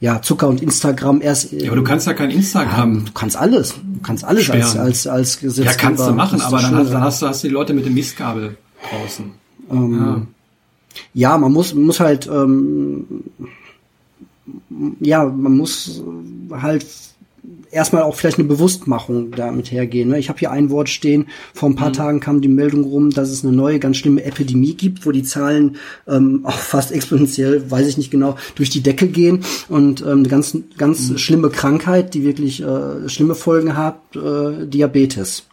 ja, 0.00 0.22
Zucker 0.22 0.48
und 0.48 0.62
Instagram 0.62 1.20
erst. 1.20 1.52
Ja, 1.52 1.68
aber 1.68 1.76
du 1.76 1.84
kannst 1.84 2.06
ja 2.06 2.14
kein 2.14 2.30
Instagram. 2.30 3.00
Ja, 3.00 3.04
du 3.04 3.12
kannst 3.12 3.36
alles. 3.36 3.74
Du 3.74 4.00
kannst 4.02 4.24
alles 4.24 4.44
sperren. 4.44 4.62
als, 4.62 4.76
als, 4.76 5.06
als 5.06 5.40
Gesetz. 5.40 5.66
Ja, 5.66 5.74
kannst 5.74 6.04
du 6.04 6.12
machen, 6.12 6.40
aber 6.40 6.60
dann 6.60 6.74
hast, 6.74 6.90
dann 6.90 7.02
hast, 7.02 7.22
du, 7.22 7.28
hast 7.28 7.44
du 7.44 7.48
die 7.48 7.54
Leute 7.54 7.74
mit 7.74 7.84
dem 7.84 7.94
Mistkabel 7.94 8.56
draußen. 8.90 9.30
Ähm, 9.70 9.98
ja 10.00 10.22
ja, 11.14 11.36
man 11.38 11.52
muss, 11.52 11.74
muss 11.74 12.00
halt, 12.00 12.26
ähm, 12.26 13.24
ja, 15.00 15.24
man 15.24 15.56
muss 15.56 16.02
halt 16.50 16.86
erstmal 17.72 18.02
auch 18.02 18.14
vielleicht 18.14 18.38
eine 18.38 18.46
Bewusstmachung 18.46 19.32
damit 19.32 19.72
hergehen. 19.72 20.10
Ne? 20.10 20.18
Ich 20.18 20.28
habe 20.28 20.38
hier 20.38 20.50
ein 20.50 20.70
Wort 20.70 20.88
stehen, 20.88 21.26
vor 21.54 21.68
ein 21.68 21.74
paar 21.74 21.88
mhm. 21.88 21.94
Tagen 21.94 22.20
kam 22.20 22.40
die 22.40 22.48
Meldung 22.48 22.84
rum, 22.84 23.10
dass 23.10 23.30
es 23.30 23.44
eine 23.44 23.54
neue, 23.54 23.78
ganz 23.78 23.96
schlimme 23.96 24.22
Epidemie 24.24 24.74
gibt, 24.74 25.04
wo 25.06 25.10
die 25.10 25.22
Zahlen 25.22 25.76
ähm, 26.06 26.40
auch 26.44 26.58
fast 26.58 26.92
exponentiell, 26.92 27.70
weiß 27.70 27.88
ich 27.88 27.96
nicht 27.96 28.10
genau, 28.10 28.36
durch 28.54 28.70
die 28.70 28.82
Decke 28.82 29.08
gehen 29.08 29.40
und 29.68 30.02
ähm, 30.02 30.18
eine 30.18 30.28
ganz, 30.28 30.56
ganz 30.76 31.10
mhm. 31.10 31.18
schlimme 31.18 31.50
Krankheit, 31.50 32.14
die 32.14 32.24
wirklich 32.24 32.62
äh, 32.62 33.08
schlimme 33.08 33.34
Folgen 33.34 33.76
hat, 33.76 34.00
äh, 34.14 34.66
Diabetes. 34.66 35.44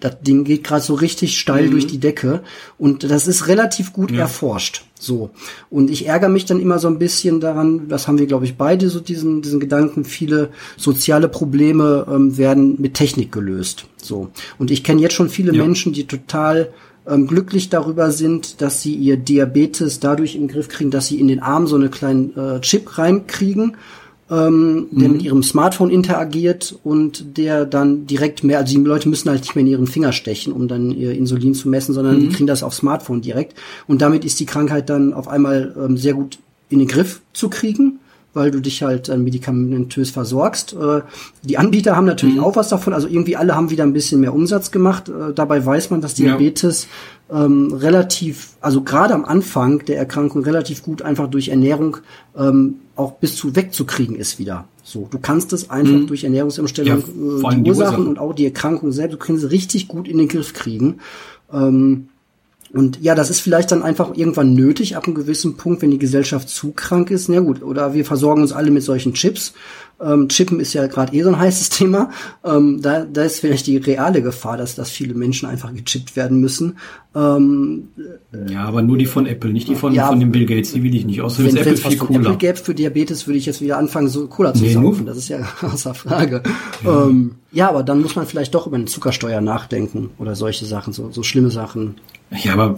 Das 0.00 0.20
Ding 0.20 0.44
geht 0.44 0.64
gerade 0.64 0.82
so 0.82 0.94
richtig 0.94 1.38
steil 1.38 1.66
mhm. 1.66 1.70
durch 1.72 1.86
die 1.86 1.98
Decke 1.98 2.42
und 2.78 3.02
das 3.10 3.26
ist 3.26 3.48
relativ 3.48 3.92
gut 3.92 4.10
ja. 4.10 4.20
erforscht. 4.20 4.84
So. 4.98 5.30
Und 5.70 5.90
ich 5.90 6.06
ärgere 6.06 6.28
mich 6.28 6.46
dann 6.46 6.60
immer 6.60 6.78
so 6.78 6.88
ein 6.88 6.98
bisschen 6.98 7.40
daran, 7.40 7.88
das 7.88 8.08
haben 8.08 8.18
wir, 8.18 8.26
glaube 8.26 8.44
ich, 8.44 8.56
beide 8.56 8.88
so 8.88 9.00
diesen, 9.00 9.42
diesen 9.42 9.60
Gedanken, 9.60 10.04
viele 10.04 10.50
soziale 10.76 11.28
Probleme 11.28 12.06
ähm, 12.10 12.36
werden 12.36 12.76
mit 12.80 12.94
Technik 12.94 13.32
gelöst. 13.32 13.86
So. 13.96 14.28
Und 14.58 14.70
ich 14.70 14.84
kenne 14.84 15.02
jetzt 15.02 15.14
schon 15.14 15.28
viele 15.28 15.54
ja. 15.54 15.62
Menschen, 15.62 15.92
die 15.92 16.06
total 16.06 16.72
ähm, 17.06 17.26
glücklich 17.26 17.68
darüber 17.68 18.10
sind, 18.10 18.60
dass 18.60 18.82
sie 18.82 18.94
ihr 18.94 19.16
Diabetes 19.16 20.00
dadurch 20.00 20.34
in 20.34 20.42
den 20.42 20.48
Griff 20.48 20.68
kriegen, 20.68 20.90
dass 20.90 21.06
sie 21.06 21.20
in 21.20 21.28
den 21.28 21.40
Arm 21.40 21.66
so 21.66 21.76
eine 21.76 21.88
kleinen 21.88 22.36
äh, 22.36 22.60
Chip 22.60 22.98
reinkriegen 22.98 23.76
ähm, 24.30 24.88
der 24.90 25.08
mhm. 25.08 25.14
mit 25.14 25.22
ihrem 25.22 25.42
Smartphone 25.42 25.90
interagiert 25.90 26.76
und 26.82 27.36
der 27.36 27.64
dann 27.64 28.06
direkt 28.06 28.42
mehr, 28.42 28.58
also 28.58 28.76
die 28.76 28.82
Leute 28.82 29.08
müssen 29.08 29.30
halt 29.30 29.40
nicht 29.40 29.54
mehr 29.54 29.64
in 29.64 29.70
ihren 29.70 29.86
Finger 29.86 30.12
stechen, 30.12 30.52
um 30.52 30.66
dann 30.68 30.90
ihr 30.90 31.12
Insulin 31.12 31.54
zu 31.54 31.68
messen, 31.68 31.94
sondern 31.94 32.16
mhm. 32.16 32.20
die 32.20 32.28
kriegen 32.30 32.46
das 32.46 32.62
aufs 32.62 32.78
Smartphone 32.78 33.20
direkt. 33.20 33.56
Und 33.86 34.02
damit 34.02 34.24
ist 34.24 34.40
die 34.40 34.46
Krankheit 34.46 34.90
dann 34.90 35.12
auf 35.12 35.28
einmal 35.28 35.74
ähm, 35.76 35.96
sehr 35.96 36.14
gut 36.14 36.38
in 36.68 36.80
den 36.80 36.88
Griff 36.88 37.20
zu 37.32 37.48
kriegen 37.48 38.00
weil 38.36 38.50
du 38.50 38.60
dich 38.60 38.82
halt 38.82 39.08
äh, 39.08 39.16
medikamentös 39.16 40.10
versorgst. 40.10 40.74
Äh, 40.74 41.00
die 41.42 41.56
Anbieter 41.56 41.96
haben 41.96 42.04
natürlich 42.04 42.36
mhm. 42.36 42.44
auch 42.44 42.54
was 42.54 42.68
davon, 42.68 42.92
also 42.92 43.08
irgendwie 43.08 43.34
alle 43.34 43.56
haben 43.56 43.70
wieder 43.70 43.82
ein 43.82 43.94
bisschen 43.94 44.20
mehr 44.20 44.34
Umsatz 44.34 44.70
gemacht. 44.70 45.08
Äh, 45.08 45.32
dabei 45.34 45.64
weiß 45.64 45.88
man, 45.88 46.02
dass 46.02 46.12
Diabetes 46.12 46.82
ja. 46.82 46.88
Ähm, 47.30 47.72
relativ, 47.72 48.50
also 48.60 48.82
gerade 48.82 49.14
am 49.14 49.24
Anfang 49.24 49.84
der 49.84 49.98
Erkrankung 49.98 50.44
relativ 50.44 50.82
gut 50.82 51.02
einfach 51.02 51.28
durch 51.28 51.48
Ernährung 51.48 51.98
ähm, 52.36 52.76
auch 52.94 53.12
bis 53.12 53.36
zu 53.36 53.56
wegzukriegen 53.56 54.16
ist 54.16 54.38
wieder. 54.38 54.66
So, 54.82 55.08
du 55.10 55.18
kannst 55.18 55.52
es 55.52 55.68
einfach 55.68 55.92
mhm. 55.92 56.06
durch 56.06 56.24
Ernährungsumstellung 56.24 57.02
ja, 57.42 57.50
äh, 57.50 57.56
die, 57.56 57.68
Ursachen 57.68 58.06
und 58.06 58.18
auch 58.18 58.32
die 58.32 58.44
Erkrankung 58.44 58.92
selbst, 58.92 59.14
du 59.14 59.18
kannst 59.18 59.42
sie 59.42 59.50
richtig 59.50 59.88
gut 59.88 60.06
in 60.06 60.18
den 60.18 60.28
Griff 60.28 60.52
kriegen. 60.52 60.98
Ähm, 61.52 62.08
und 62.72 63.00
ja, 63.00 63.14
das 63.14 63.30
ist 63.30 63.40
vielleicht 63.40 63.72
dann 63.72 63.82
einfach 63.82 64.16
irgendwann 64.16 64.54
nötig 64.54 64.96
ab 64.96 65.06
einem 65.06 65.14
gewissen 65.14 65.56
Punkt, 65.56 65.82
wenn 65.82 65.90
die 65.90 65.98
Gesellschaft 65.98 66.48
zu 66.48 66.72
krank 66.72 67.10
ist. 67.10 67.28
Na 67.28 67.40
gut, 67.40 67.62
oder 67.62 67.94
wir 67.94 68.04
versorgen 68.04 68.42
uns 68.42 68.52
alle 68.52 68.70
mit 68.70 68.82
solchen 68.82 69.14
Chips. 69.14 69.54
Ähm, 69.98 70.28
Chippen 70.28 70.60
ist 70.60 70.74
ja 70.74 70.86
gerade 70.86 71.14
eh 71.14 71.22
so 71.22 71.30
ein 71.30 71.38
heißes 71.38 71.68
Thema. 71.70 72.10
Ähm, 72.44 72.80
da, 72.82 73.04
da 73.04 73.22
ist 73.22 73.40
vielleicht 73.40 73.66
die 73.66 73.78
reale 73.78 74.22
Gefahr, 74.22 74.56
dass, 74.56 74.74
dass 74.74 74.90
viele 74.90 75.14
Menschen 75.14 75.48
einfach 75.48 75.72
gechippt 75.74 76.16
werden 76.16 76.40
müssen. 76.40 76.76
Ähm, 77.14 77.88
ja, 78.46 78.64
aber 78.64 78.82
nur 78.82 78.98
die 78.98 79.06
von 79.06 79.26
Apple, 79.26 79.50
nicht 79.50 79.68
die 79.68 79.74
von, 79.74 79.94
ja, 79.94 80.08
von 80.08 80.20
dem 80.20 80.32
Bill 80.32 80.44
Gates, 80.44 80.72
die 80.72 80.82
will 80.82 80.94
ich 80.94 81.06
nicht. 81.06 81.22
Außerdem 81.22 81.54
wenn, 81.54 81.72
ist 81.72 81.80
Apple 81.80 81.90
viel 81.90 81.98
cooler. 81.98 82.20
Apple 82.20 82.36
gäbe 82.36 82.58
für 82.58 82.74
Diabetes, 82.74 83.26
würde 83.26 83.38
ich 83.38 83.46
jetzt 83.46 83.62
wieder 83.62 83.78
anfangen, 83.78 84.08
so 84.08 84.26
Cola 84.26 84.52
zu 84.52 84.64
nee, 84.64 84.74
saufen. 84.74 85.06
Das 85.06 85.16
ist 85.16 85.28
ja 85.28 85.38
außer 85.62 85.94
Frage. 85.94 86.42
Ja. 86.84 87.04
Ähm, 87.04 87.36
ja, 87.52 87.70
aber 87.70 87.82
dann 87.82 88.02
muss 88.02 88.16
man 88.16 88.26
vielleicht 88.26 88.54
doch 88.54 88.66
über 88.66 88.76
eine 88.76 88.84
Zuckersteuer 88.84 89.40
nachdenken 89.40 90.10
oder 90.18 90.34
solche 90.34 90.66
Sachen, 90.66 90.92
so, 90.92 91.10
so 91.10 91.22
schlimme 91.22 91.50
Sachen. 91.50 91.94
Ja, 92.30 92.52
aber 92.52 92.76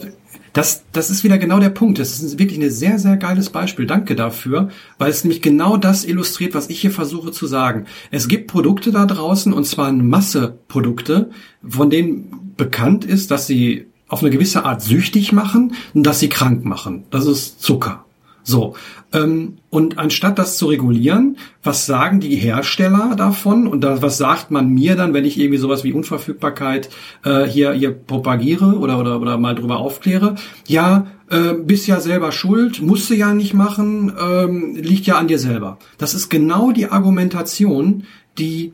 das, 0.52 0.84
das 0.92 1.10
ist 1.10 1.24
wieder 1.24 1.38
genau 1.38 1.60
der 1.60 1.70
Punkt. 1.70 1.98
Das 1.98 2.20
ist 2.20 2.38
wirklich 2.38 2.60
ein 2.60 2.70
sehr, 2.70 2.98
sehr 2.98 3.16
geiles 3.16 3.50
Beispiel. 3.50 3.86
Danke 3.86 4.16
dafür, 4.16 4.70
weil 4.98 5.10
es 5.10 5.24
nämlich 5.24 5.42
genau 5.42 5.76
das 5.76 6.04
illustriert, 6.04 6.54
was 6.54 6.70
ich 6.70 6.80
hier 6.80 6.90
versuche 6.90 7.32
zu 7.32 7.46
sagen. 7.46 7.86
Es 8.10 8.28
gibt 8.28 8.48
Produkte 8.48 8.90
da 8.90 9.06
draußen, 9.06 9.52
und 9.52 9.64
zwar 9.64 9.88
eine 9.88 10.02
Masse 10.02 10.58
Produkte, 10.68 11.30
von 11.66 11.90
denen 11.90 12.54
bekannt 12.56 13.04
ist, 13.04 13.30
dass 13.30 13.46
sie 13.46 13.86
auf 14.08 14.22
eine 14.22 14.30
gewisse 14.30 14.64
Art 14.64 14.82
süchtig 14.82 15.32
machen 15.32 15.74
und 15.94 16.04
dass 16.04 16.20
sie 16.20 16.28
krank 16.28 16.64
machen. 16.64 17.04
Das 17.10 17.26
ist 17.26 17.62
Zucker. 17.62 18.04
So. 18.48 18.74
Ähm, 19.12 19.58
und 19.68 19.98
anstatt 19.98 20.38
das 20.38 20.56
zu 20.56 20.66
regulieren, 20.68 21.36
was 21.62 21.84
sagen 21.84 22.18
die 22.18 22.34
Hersteller 22.34 23.14
davon 23.14 23.66
und 23.66 23.82
da, 23.82 24.00
was 24.00 24.16
sagt 24.16 24.50
man 24.50 24.70
mir 24.70 24.96
dann, 24.96 25.12
wenn 25.12 25.26
ich 25.26 25.38
irgendwie 25.38 25.58
sowas 25.58 25.84
wie 25.84 25.92
Unverfügbarkeit 25.92 26.88
äh, 27.26 27.44
hier, 27.44 27.72
hier 27.72 27.92
propagiere 27.92 28.78
oder, 28.78 28.98
oder, 28.98 29.20
oder 29.20 29.36
mal 29.36 29.54
drüber 29.54 29.76
aufkläre? 29.80 30.36
Ja, 30.66 31.08
äh, 31.28 31.52
bist 31.52 31.86
ja 31.88 32.00
selber 32.00 32.32
schuld, 32.32 32.80
musst 32.80 33.10
du 33.10 33.14
ja 33.14 33.34
nicht 33.34 33.52
machen, 33.52 34.14
ähm, 34.18 34.76
liegt 34.76 35.04
ja 35.04 35.18
an 35.18 35.28
dir 35.28 35.38
selber. 35.38 35.78
Das 35.98 36.14
ist 36.14 36.30
genau 36.30 36.72
die 36.72 36.86
Argumentation, 36.86 38.04
die 38.38 38.72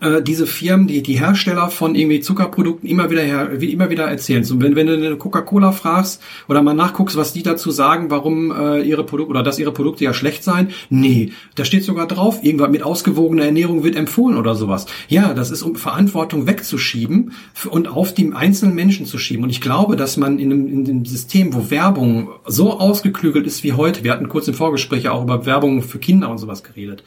äh, 0.00 0.22
diese 0.22 0.46
Firmen, 0.46 0.86
die, 0.86 1.02
die 1.02 1.20
Hersteller 1.20 1.70
von 1.70 1.94
irgendwie 1.94 2.20
Zuckerprodukten 2.20 2.88
immer 2.88 3.10
wieder 3.10 3.22
her, 3.22 3.50
immer 3.60 3.90
wieder 3.90 4.04
erzählen. 4.04 4.44
So, 4.44 4.60
wenn, 4.60 4.76
wenn 4.76 4.86
du 4.86 4.94
eine 4.94 5.16
Coca-Cola 5.16 5.72
fragst 5.72 6.22
oder 6.48 6.62
mal 6.62 6.74
nachguckst, 6.74 7.16
was 7.16 7.32
die 7.32 7.42
dazu 7.42 7.70
sagen, 7.70 8.10
warum 8.10 8.50
äh, 8.50 8.80
ihre 8.82 9.04
Produkte 9.04 9.30
oder 9.30 9.42
dass 9.42 9.58
ihre 9.58 9.72
Produkte 9.72 10.04
ja 10.04 10.14
schlecht 10.14 10.44
seien, 10.44 10.70
nee, 10.88 11.32
da 11.54 11.64
steht 11.64 11.84
sogar 11.84 12.06
drauf, 12.06 12.42
irgendwas 12.42 12.70
mit 12.70 12.82
ausgewogener 12.82 13.44
Ernährung 13.44 13.84
wird 13.84 13.96
empfohlen 13.96 14.36
oder 14.36 14.54
sowas. 14.54 14.86
Ja, 15.08 15.34
das 15.34 15.50
ist 15.50 15.62
um 15.62 15.76
Verantwortung 15.76 16.46
wegzuschieben 16.46 17.32
und 17.70 17.88
auf 17.88 18.14
die 18.14 18.32
einzelnen 18.32 18.74
Menschen 18.74 19.06
zu 19.06 19.18
schieben. 19.18 19.44
Und 19.44 19.50
ich 19.50 19.60
glaube, 19.60 19.96
dass 19.96 20.16
man 20.16 20.38
in 20.38 20.52
einem, 20.52 20.68
in 20.68 20.88
einem 20.88 21.04
System, 21.04 21.54
wo 21.54 21.70
Werbung 21.70 22.28
so 22.46 22.78
ausgeklügelt 22.78 23.46
ist 23.46 23.64
wie 23.64 23.72
heute, 23.72 24.04
wir 24.04 24.12
hatten 24.12 24.28
kurz 24.28 24.48
im 24.48 24.54
Vorgespräch 24.54 25.08
auch 25.08 25.22
über 25.22 25.46
Werbung 25.46 25.82
für 25.82 25.98
Kinder 25.98 26.30
und 26.30 26.38
sowas 26.38 26.62
geredet, 26.62 27.04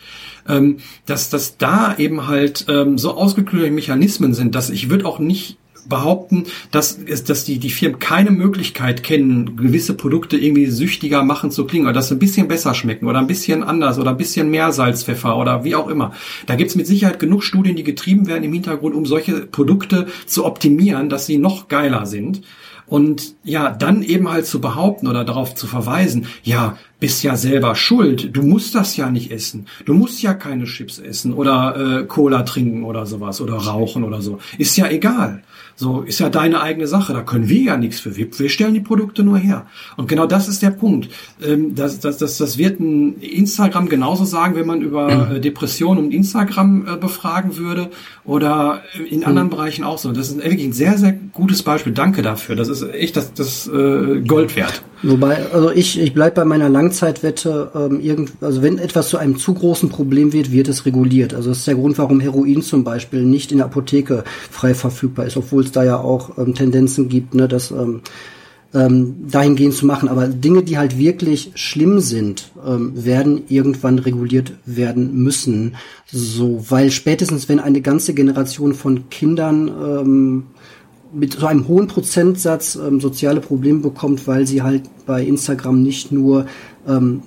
ähm, 0.47 0.77
dass, 1.05 1.29
dass 1.29 1.57
da 1.57 1.95
eben 1.97 2.27
halt 2.27 2.65
ähm, 2.83 2.97
so 2.97 3.15
ausgeklügelte 3.15 3.73
Mechanismen 3.73 4.33
sind, 4.33 4.55
dass 4.55 4.69
ich 4.69 4.89
würde 4.89 5.05
auch 5.05 5.19
nicht 5.19 5.57
behaupten, 5.87 6.45
dass, 6.71 6.97
es, 7.05 7.23
dass 7.23 7.45
die, 7.45 7.59
die 7.59 7.69
Firmen 7.69 7.99
keine 7.99 8.31
Möglichkeit 8.31 9.03
kennen, 9.03 9.57
gewisse 9.57 9.93
Produkte 9.93 10.37
irgendwie 10.37 10.67
süchtiger 10.67 11.23
machen 11.23 11.51
zu 11.51 11.65
klingen 11.65 11.85
oder 11.85 11.93
dass 11.93 12.09
sie 12.09 12.15
ein 12.15 12.19
bisschen 12.19 12.47
besser 12.47 12.73
schmecken 12.73 13.07
oder 13.07 13.19
ein 13.19 13.27
bisschen 13.27 13.63
anders 13.63 13.99
oder 13.99 14.11
ein 14.11 14.17
bisschen 14.17 14.49
mehr 14.49 14.71
Salz, 14.71 15.03
Pfeffer 15.03 15.37
oder 15.37 15.63
wie 15.63 15.75
auch 15.75 15.87
immer. 15.89 16.13
Da 16.45 16.55
gibt's 16.55 16.75
mit 16.75 16.87
Sicherheit 16.87 17.19
genug 17.19 17.43
Studien, 17.43 17.75
die 17.75 17.83
getrieben 17.83 18.27
werden 18.27 18.43
im 18.43 18.53
Hintergrund, 18.53 18.95
um 18.95 19.05
solche 19.05 19.45
Produkte 19.45 20.07
zu 20.25 20.45
optimieren, 20.45 21.09
dass 21.09 21.25
sie 21.25 21.37
noch 21.37 21.67
geiler 21.67 22.05
sind. 22.05 22.41
Und 22.87 23.35
ja, 23.43 23.69
dann 23.71 24.03
eben 24.03 24.29
halt 24.29 24.45
zu 24.45 24.59
behaupten 24.61 25.07
oder 25.07 25.23
darauf 25.23 25.55
zu 25.55 25.67
verweisen, 25.67 26.27
ja, 26.43 26.77
bist 26.99 27.23
ja 27.23 27.35
selber 27.35 27.75
schuld, 27.75 28.35
du 28.35 28.43
musst 28.43 28.75
das 28.75 28.95
ja 28.95 29.09
nicht 29.09 29.31
essen, 29.31 29.67
du 29.85 29.93
musst 29.93 30.21
ja 30.21 30.33
keine 30.33 30.63
Chips 30.63 30.99
essen 30.99 31.33
oder 31.33 32.01
äh, 32.01 32.05
Cola 32.05 32.43
trinken 32.43 32.83
oder 32.83 33.05
sowas 33.05 33.41
oder 33.41 33.55
rauchen 33.55 34.03
oder 34.03 34.21
so, 34.21 34.39
ist 34.57 34.77
ja 34.77 34.87
egal. 34.87 35.43
So 35.75 36.01
ist 36.01 36.19
ja 36.19 36.29
deine 36.29 36.61
eigene 36.61 36.87
Sache. 36.87 37.13
Da 37.13 37.21
können 37.21 37.49
wir 37.49 37.61
ja 37.61 37.77
nichts 37.77 37.99
für. 37.99 38.15
Wir, 38.15 38.27
wir 38.37 38.49
stellen 38.49 38.73
die 38.73 38.79
Produkte 38.79 39.23
nur 39.23 39.37
her. 39.37 39.65
Und 39.97 40.07
genau 40.07 40.25
das 40.27 40.47
ist 40.47 40.61
der 40.61 40.69
Punkt. 40.69 41.09
Ähm, 41.43 41.75
das, 41.75 41.99
das, 41.99 42.17
das, 42.17 42.37
das 42.37 42.57
wird 42.57 42.79
ein 42.79 43.19
Instagram 43.19 43.89
genauso 43.89 44.25
sagen, 44.25 44.55
wenn 44.55 44.67
man 44.67 44.81
über 44.81 45.31
äh, 45.35 45.39
Depressionen 45.39 46.05
und 46.05 46.11
Instagram 46.13 46.87
äh, 46.87 46.97
befragen 46.97 47.57
würde 47.57 47.89
oder 48.23 48.81
in 49.09 49.23
anderen 49.23 49.47
mhm. 49.47 49.51
Bereichen 49.51 49.83
auch 49.83 49.97
so. 49.97 50.11
Das 50.11 50.29
ist 50.29 50.37
wirklich 50.37 50.65
ein 50.65 50.73
sehr, 50.73 50.97
sehr 50.97 51.13
gutes 51.13 51.63
Beispiel. 51.63 51.93
Danke 51.93 52.21
dafür. 52.21 52.55
Das 52.55 52.69
ist 52.69 52.83
echt 52.93 53.17
das, 53.17 53.33
das 53.33 53.67
äh, 53.67 54.21
Gold 54.21 54.55
wert. 54.55 54.83
Wobei, 55.05 55.51
also 55.51 55.69
ich, 55.69 55.99
ich 55.99 56.13
bleib 56.13 56.35
bei 56.35 56.45
meiner 56.45 56.69
Langzeitwette, 56.69 57.71
ähm, 57.75 57.99
irgend, 57.99 58.31
also 58.39 58.61
wenn 58.61 58.77
etwas 58.77 59.09
zu 59.09 59.17
einem 59.17 59.37
zu 59.37 59.53
großen 59.53 59.89
Problem 59.89 60.31
wird, 60.31 60.53
wird 60.53 60.69
es 60.69 60.85
reguliert. 60.85 61.33
Also 61.33 61.49
das 61.49 61.59
ist 61.59 61.67
der 61.67 61.75
Grund, 61.75 61.97
warum 61.97 62.21
Heroin 62.21 62.61
zum 62.61 62.85
Beispiel 62.85 63.23
nicht 63.23 63.51
in 63.51 63.57
der 63.57 63.65
Apotheke 63.65 64.23
frei 64.49 64.73
verfügbar 64.73 65.25
ist, 65.25 65.35
obwohl 65.35 65.62
es 65.65 65.71
da 65.71 65.83
ja 65.83 65.97
auch 65.97 66.37
ähm, 66.37 66.53
Tendenzen 66.53 67.09
gibt, 67.09 67.33
ne, 67.33 67.47
das 67.47 67.71
ähm, 67.71 68.01
ähm, 68.73 69.27
dahingehend 69.29 69.73
zu 69.73 69.85
machen. 69.85 70.09
Aber 70.09 70.27
Dinge, 70.27 70.63
die 70.63 70.77
halt 70.77 70.97
wirklich 70.97 71.51
schlimm 71.55 71.99
sind, 71.99 72.51
ähm, 72.65 72.91
werden 72.95 73.43
irgendwann 73.49 73.99
reguliert 73.99 74.53
werden 74.65 75.15
müssen. 75.15 75.75
So, 76.05 76.65
weil 76.69 76.91
spätestens, 76.91 77.47
wenn 77.49 77.59
eine 77.59 77.81
ganze 77.81 78.13
Generation 78.13 78.73
von 78.73 79.09
Kindern 79.09 79.67
ähm, 79.67 80.43
mit 81.13 81.33
so 81.33 81.45
einem 81.45 81.67
hohen 81.67 81.87
Prozentsatz 81.87 82.75
ähm, 82.75 82.99
soziale 82.99 83.39
Probleme 83.39 83.79
bekommt, 83.79 84.27
weil 84.27 84.47
sie 84.47 84.63
halt 84.63 84.83
bei 85.05 85.23
Instagram 85.23 85.83
nicht 85.83 86.11
nur 86.11 86.47
ähm, 86.87 87.21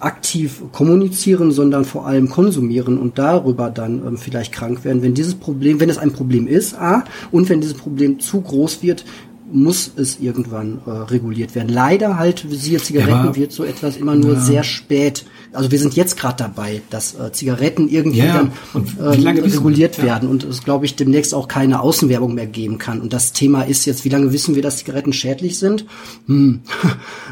aktiv 0.00 0.62
kommunizieren, 0.72 1.50
sondern 1.50 1.84
vor 1.84 2.06
allem 2.06 2.28
konsumieren 2.28 2.98
und 2.98 3.18
darüber 3.18 3.70
dann 3.70 4.06
ähm, 4.06 4.16
vielleicht 4.16 4.52
krank 4.52 4.84
werden. 4.84 5.02
Wenn 5.02 5.14
dieses 5.14 5.34
Problem, 5.34 5.80
wenn 5.80 5.90
es 5.90 5.98
ein 5.98 6.12
Problem 6.12 6.46
ist, 6.46 6.74
a, 6.74 7.04
und 7.30 7.48
wenn 7.48 7.60
dieses 7.60 7.76
Problem 7.76 8.20
zu 8.20 8.40
groß 8.40 8.82
wird, 8.82 9.04
muss 9.50 9.92
es 9.96 10.18
irgendwann 10.20 10.80
äh, 10.86 10.90
reguliert 10.90 11.54
werden. 11.54 11.68
Leider 11.68 12.18
halt, 12.18 12.44
siehe 12.50 12.78
Zigaretten, 12.78 13.26
ja, 13.26 13.36
wird 13.36 13.52
so 13.52 13.64
etwas 13.64 13.96
immer 13.96 14.16
nur 14.16 14.34
ja. 14.34 14.40
sehr 14.40 14.64
spät. 14.64 15.24
Also 15.52 15.70
wir 15.70 15.78
sind 15.78 15.94
jetzt 15.94 16.16
gerade 16.16 16.36
dabei, 16.36 16.82
dass 16.90 17.14
äh, 17.14 17.30
Zigaretten 17.32 17.88
irgendwie 17.88 18.18
ja, 18.18 18.34
dann 18.34 18.52
äh, 18.98 19.08
reguliert 19.40 20.02
werden 20.02 20.28
und 20.28 20.44
es, 20.44 20.64
glaube 20.64 20.84
ich, 20.84 20.96
demnächst 20.96 21.32
auch 21.32 21.48
keine 21.48 21.80
Außenwerbung 21.80 22.34
mehr 22.34 22.46
geben 22.46 22.78
kann. 22.78 23.00
Und 23.00 23.12
das 23.12 23.32
Thema 23.32 23.62
ist 23.62 23.84
jetzt, 23.84 24.04
wie 24.04 24.08
lange 24.08 24.32
wissen 24.32 24.56
wir, 24.56 24.62
dass 24.62 24.78
Zigaretten 24.78 25.12
schädlich 25.12 25.58
sind? 25.58 25.86
Hm. 26.26 26.62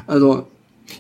Also 0.06 0.48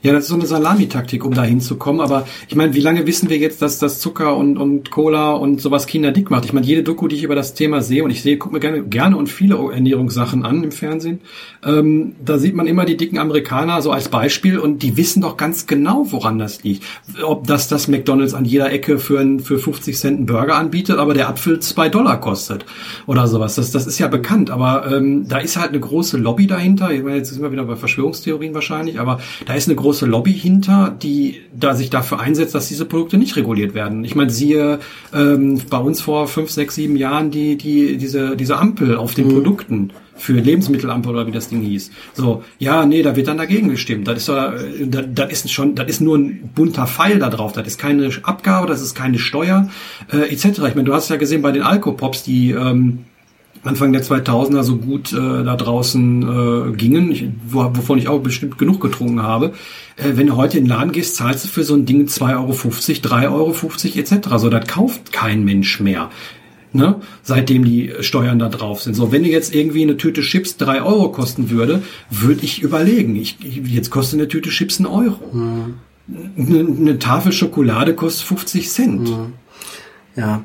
ja, 0.04 0.12
das 0.12 0.24
ist 0.24 0.28
so 0.28 0.34
eine 0.34 0.44
Salamitaktik, 0.44 1.24
um 1.24 1.32
da 1.32 1.44
hinzukommen. 1.44 2.02
Aber 2.02 2.28
ich 2.46 2.56
meine, 2.56 2.74
wie 2.74 2.80
lange 2.80 3.06
wissen 3.06 3.30
wir 3.30 3.38
jetzt, 3.38 3.62
dass 3.62 3.78
das 3.78 4.00
Zucker 4.00 4.36
und, 4.36 4.58
und 4.58 4.90
Cola 4.90 5.32
und 5.32 5.62
sowas 5.62 5.86
Kinder 5.86 6.12
dick 6.12 6.30
macht? 6.30 6.44
Ich 6.44 6.52
meine, 6.52 6.66
jede 6.66 6.82
Doku, 6.82 7.08
die 7.08 7.16
ich 7.16 7.22
über 7.22 7.34
das 7.34 7.54
Thema 7.54 7.80
sehe, 7.80 8.04
und 8.04 8.10
ich 8.10 8.20
sehe, 8.20 8.36
gucke 8.36 8.52
mir 8.52 8.60
gerne, 8.60 8.82
gerne 8.82 9.16
und 9.16 9.30
viele 9.30 9.54
Ernährungssachen 9.72 10.44
an 10.44 10.62
im 10.62 10.72
Fernsehen, 10.72 11.20
ähm, 11.64 12.16
da 12.22 12.36
sieht 12.36 12.54
man 12.54 12.66
immer 12.66 12.84
die 12.84 12.98
dicken 12.98 13.16
Amerikaner 13.16 13.80
so 13.80 13.92
als 13.92 14.10
Beispiel 14.10 14.58
und 14.58 14.82
die 14.82 14.98
wissen 14.98 15.22
doch 15.22 15.38
ganz 15.38 15.66
genau, 15.66 16.04
woran 16.10 16.38
das 16.38 16.62
liegt. 16.64 16.84
Ob 17.22 17.46
das 17.46 17.68
das 17.68 17.88
McDonalds 17.88 18.34
an 18.34 18.44
jeder 18.44 18.70
Ecke 18.70 18.98
für, 18.98 19.20
ein, 19.20 19.40
für 19.40 19.58
50 19.58 19.96
Cent 19.96 20.18
einen 20.18 20.26
Burger 20.26 20.56
anbietet, 20.56 20.98
aber 20.98 21.14
der 21.14 21.30
Apfel 21.30 21.60
zwei 21.60 21.88
Dollar 21.88 22.20
kostet 22.20 22.66
oder 23.06 23.26
sowas. 23.26 23.54
Das, 23.54 23.70
das 23.70 23.86
ist 23.86 23.98
ja 23.98 24.08
bekannt, 24.08 24.50
aber 24.50 24.86
ähm, 24.92 25.26
da 25.28 25.38
ist 25.38 25.56
halt 25.56 25.70
eine 25.70 25.80
große 25.80 26.18
Lobby 26.18 26.46
dahinter. 26.46 26.92
Ich 26.92 27.02
meine, 27.02 27.16
jetzt 27.16 27.30
sind 27.30 27.40
wir 27.40 27.52
wieder 27.52 27.64
bei 27.64 27.76
Verschwörungstheorien 27.76 28.52
wahrscheinlich, 28.52 29.00
aber 29.00 29.20
da 29.46 29.54
ist 29.54 29.66
eine 29.66 29.76
große 29.76 29.93
Lobby 30.02 30.32
hinter, 30.32 30.94
die 31.02 31.40
da 31.54 31.74
sich 31.74 31.90
dafür 31.90 32.20
einsetzt, 32.20 32.54
dass 32.54 32.68
diese 32.68 32.84
Produkte 32.84 33.18
nicht 33.18 33.36
reguliert 33.36 33.74
werden. 33.74 34.04
Ich 34.04 34.14
meine, 34.14 34.30
siehe 34.30 34.80
ähm, 35.14 35.60
bei 35.70 35.78
uns 35.78 36.00
vor 36.00 36.28
fünf, 36.28 36.50
sechs, 36.50 36.74
sieben 36.74 36.96
Jahren 36.96 37.30
die, 37.30 37.56
die, 37.56 37.96
diese, 37.96 38.36
diese 38.36 38.58
Ampel 38.58 38.96
auf 38.96 39.14
den 39.14 39.28
mhm. 39.28 39.32
Produkten 39.32 39.90
für 40.16 40.34
Lebensmittelampel 40.34 41.12
oder 41.12 41.26
wie 41.26 41.32
das 41.32 41.48
Ding 41.48 41.62
hieß. 41.62 41.90
So, 42.14 42.44
ja, 42.58 42.86
nee, 42.86 43.02
da 43.02 43.16
wird 43.16 43.28
dann 43.28 43.36
dagegen 43.36 43.68
gestimmt. 43.68 44.06
Das 44.06 44.18
ist, 44.18 44.28
äh, 44.28 44.86
das, 44.86 45.06
das 45.12 45.32
ist 45.32 45.52
schon, 45.52 45.74
das 45.74 45.88
ist 45.88 46.00
nur 46.00 46.18
ein 46.18 46.50
bunter 46.54 46.86
Pfeil 46.86 47.18
da 47.18 47.30
drauf. 47.30 47.52
Das 47.52 47.66
ist 47.66 47.78
keine 47.78 48.10
Abgabe, 48.22 48.66
das 48.66 48.80
ist 48.80 48.94
keine 48.94 49.18
Steuer, 49.18 49.68
äh, 50.12 50.32
etc. 50.32 50.44
Ich 50.44 50.58
meine, 50.74 50.84
du 50.84 50.94
hast 50.94 51.08
ja 51.10 51.16
gesehen 51.16 51.42
bei 51.42 51.52
den 51.52 51.62
Alkopops, 51.62 52.22
die 52.22 52.50
ähm, 52.50 53.04
Anfang 53.64 53.92
der 53.92 54.04
2000er 54.04 54.62
so 54.62 54.76
gut 54.76 55.12
äh, 55.12 55.16
da 55.16 55.56
draußen 55.56 56.22
äh, 56.22 56.76
gingen, 56.76 57.10
ich, 57.10 57.26
wo, 57.46 57.64
wovon 57.74 57.98
ich 57.98 58.08
auch 58.08 58.20
bestimmt 58.20 58.58
genug 58.58 58.80
getrunken 58.80 59.22
habe. 59.22 59.52
Äh, 59.96 60.12
wenn 60.14 60.26
du 60.26 60.36
heute 60.36 60.58
in 60.58 60.64
den 60.64 60.70
Laden 60.70 60.92
gehst, 60.92 61.16
zahlst 61.16 61.44
du 61.44 61.48
für 61.48 61.64
so 61.64 61.74
ein 61.74 61.86
Ding 61.86 62.06
2,50 62.06 62.34
Euro, 62.34 62.52
3,50 62.52 63.30
Euro 63.30 63.98
etc. 63.98 64.28
So, 64.36 64.50
das 64.50 64.66
kauft 64.66 65.12
kein 65.12 65.44
Mensch 65.44 65.80
mehr. 65.80 66.10
Ne? 66.72 66.96
Seitdem 67.22 67.64
die 67.64 67.92
Steuern 68.00 68.40
da 68.40 68.48
drauf 68.48 68.82
sind. 68.82 68.94
So, 68.94 69.12
wenn 69.12 69.22
dir 69.22 69.30
jetzt 69.30 69.54
irgendwie 69.54 69.82
eine 69.82 69.96
Tüte 69.96 70.22
Chips 70.22 70.56
drei 70.56 70.82
Euro 70.82 71.10
kosten 71.10 71.48
würde, 71.48 71.82
würde 72.10 72.44
ich 72.44 72.62
überlegen. 72.62 73.14
Ich, 73.14 73.38
jetzt 73.40 73.90
kostet 73.90 74.18
eine 74.18 74.28
Tüte 74.28 74.50
Chips 74.50 74.78
einen 74.78 74.86
Euro. 74.86 75.20
Mhm. 75.32 75.74
Eine, 76.36 76.58
eine, 76.58 76.98
Tafel 76.98 77.32
Schokolade 77.32 77.94
kostet 77.94 78.26
50 78.26 78.68
Cent. 78.68 79.08
Mhm. 79.08 79.32
Ja, 80.16 80.44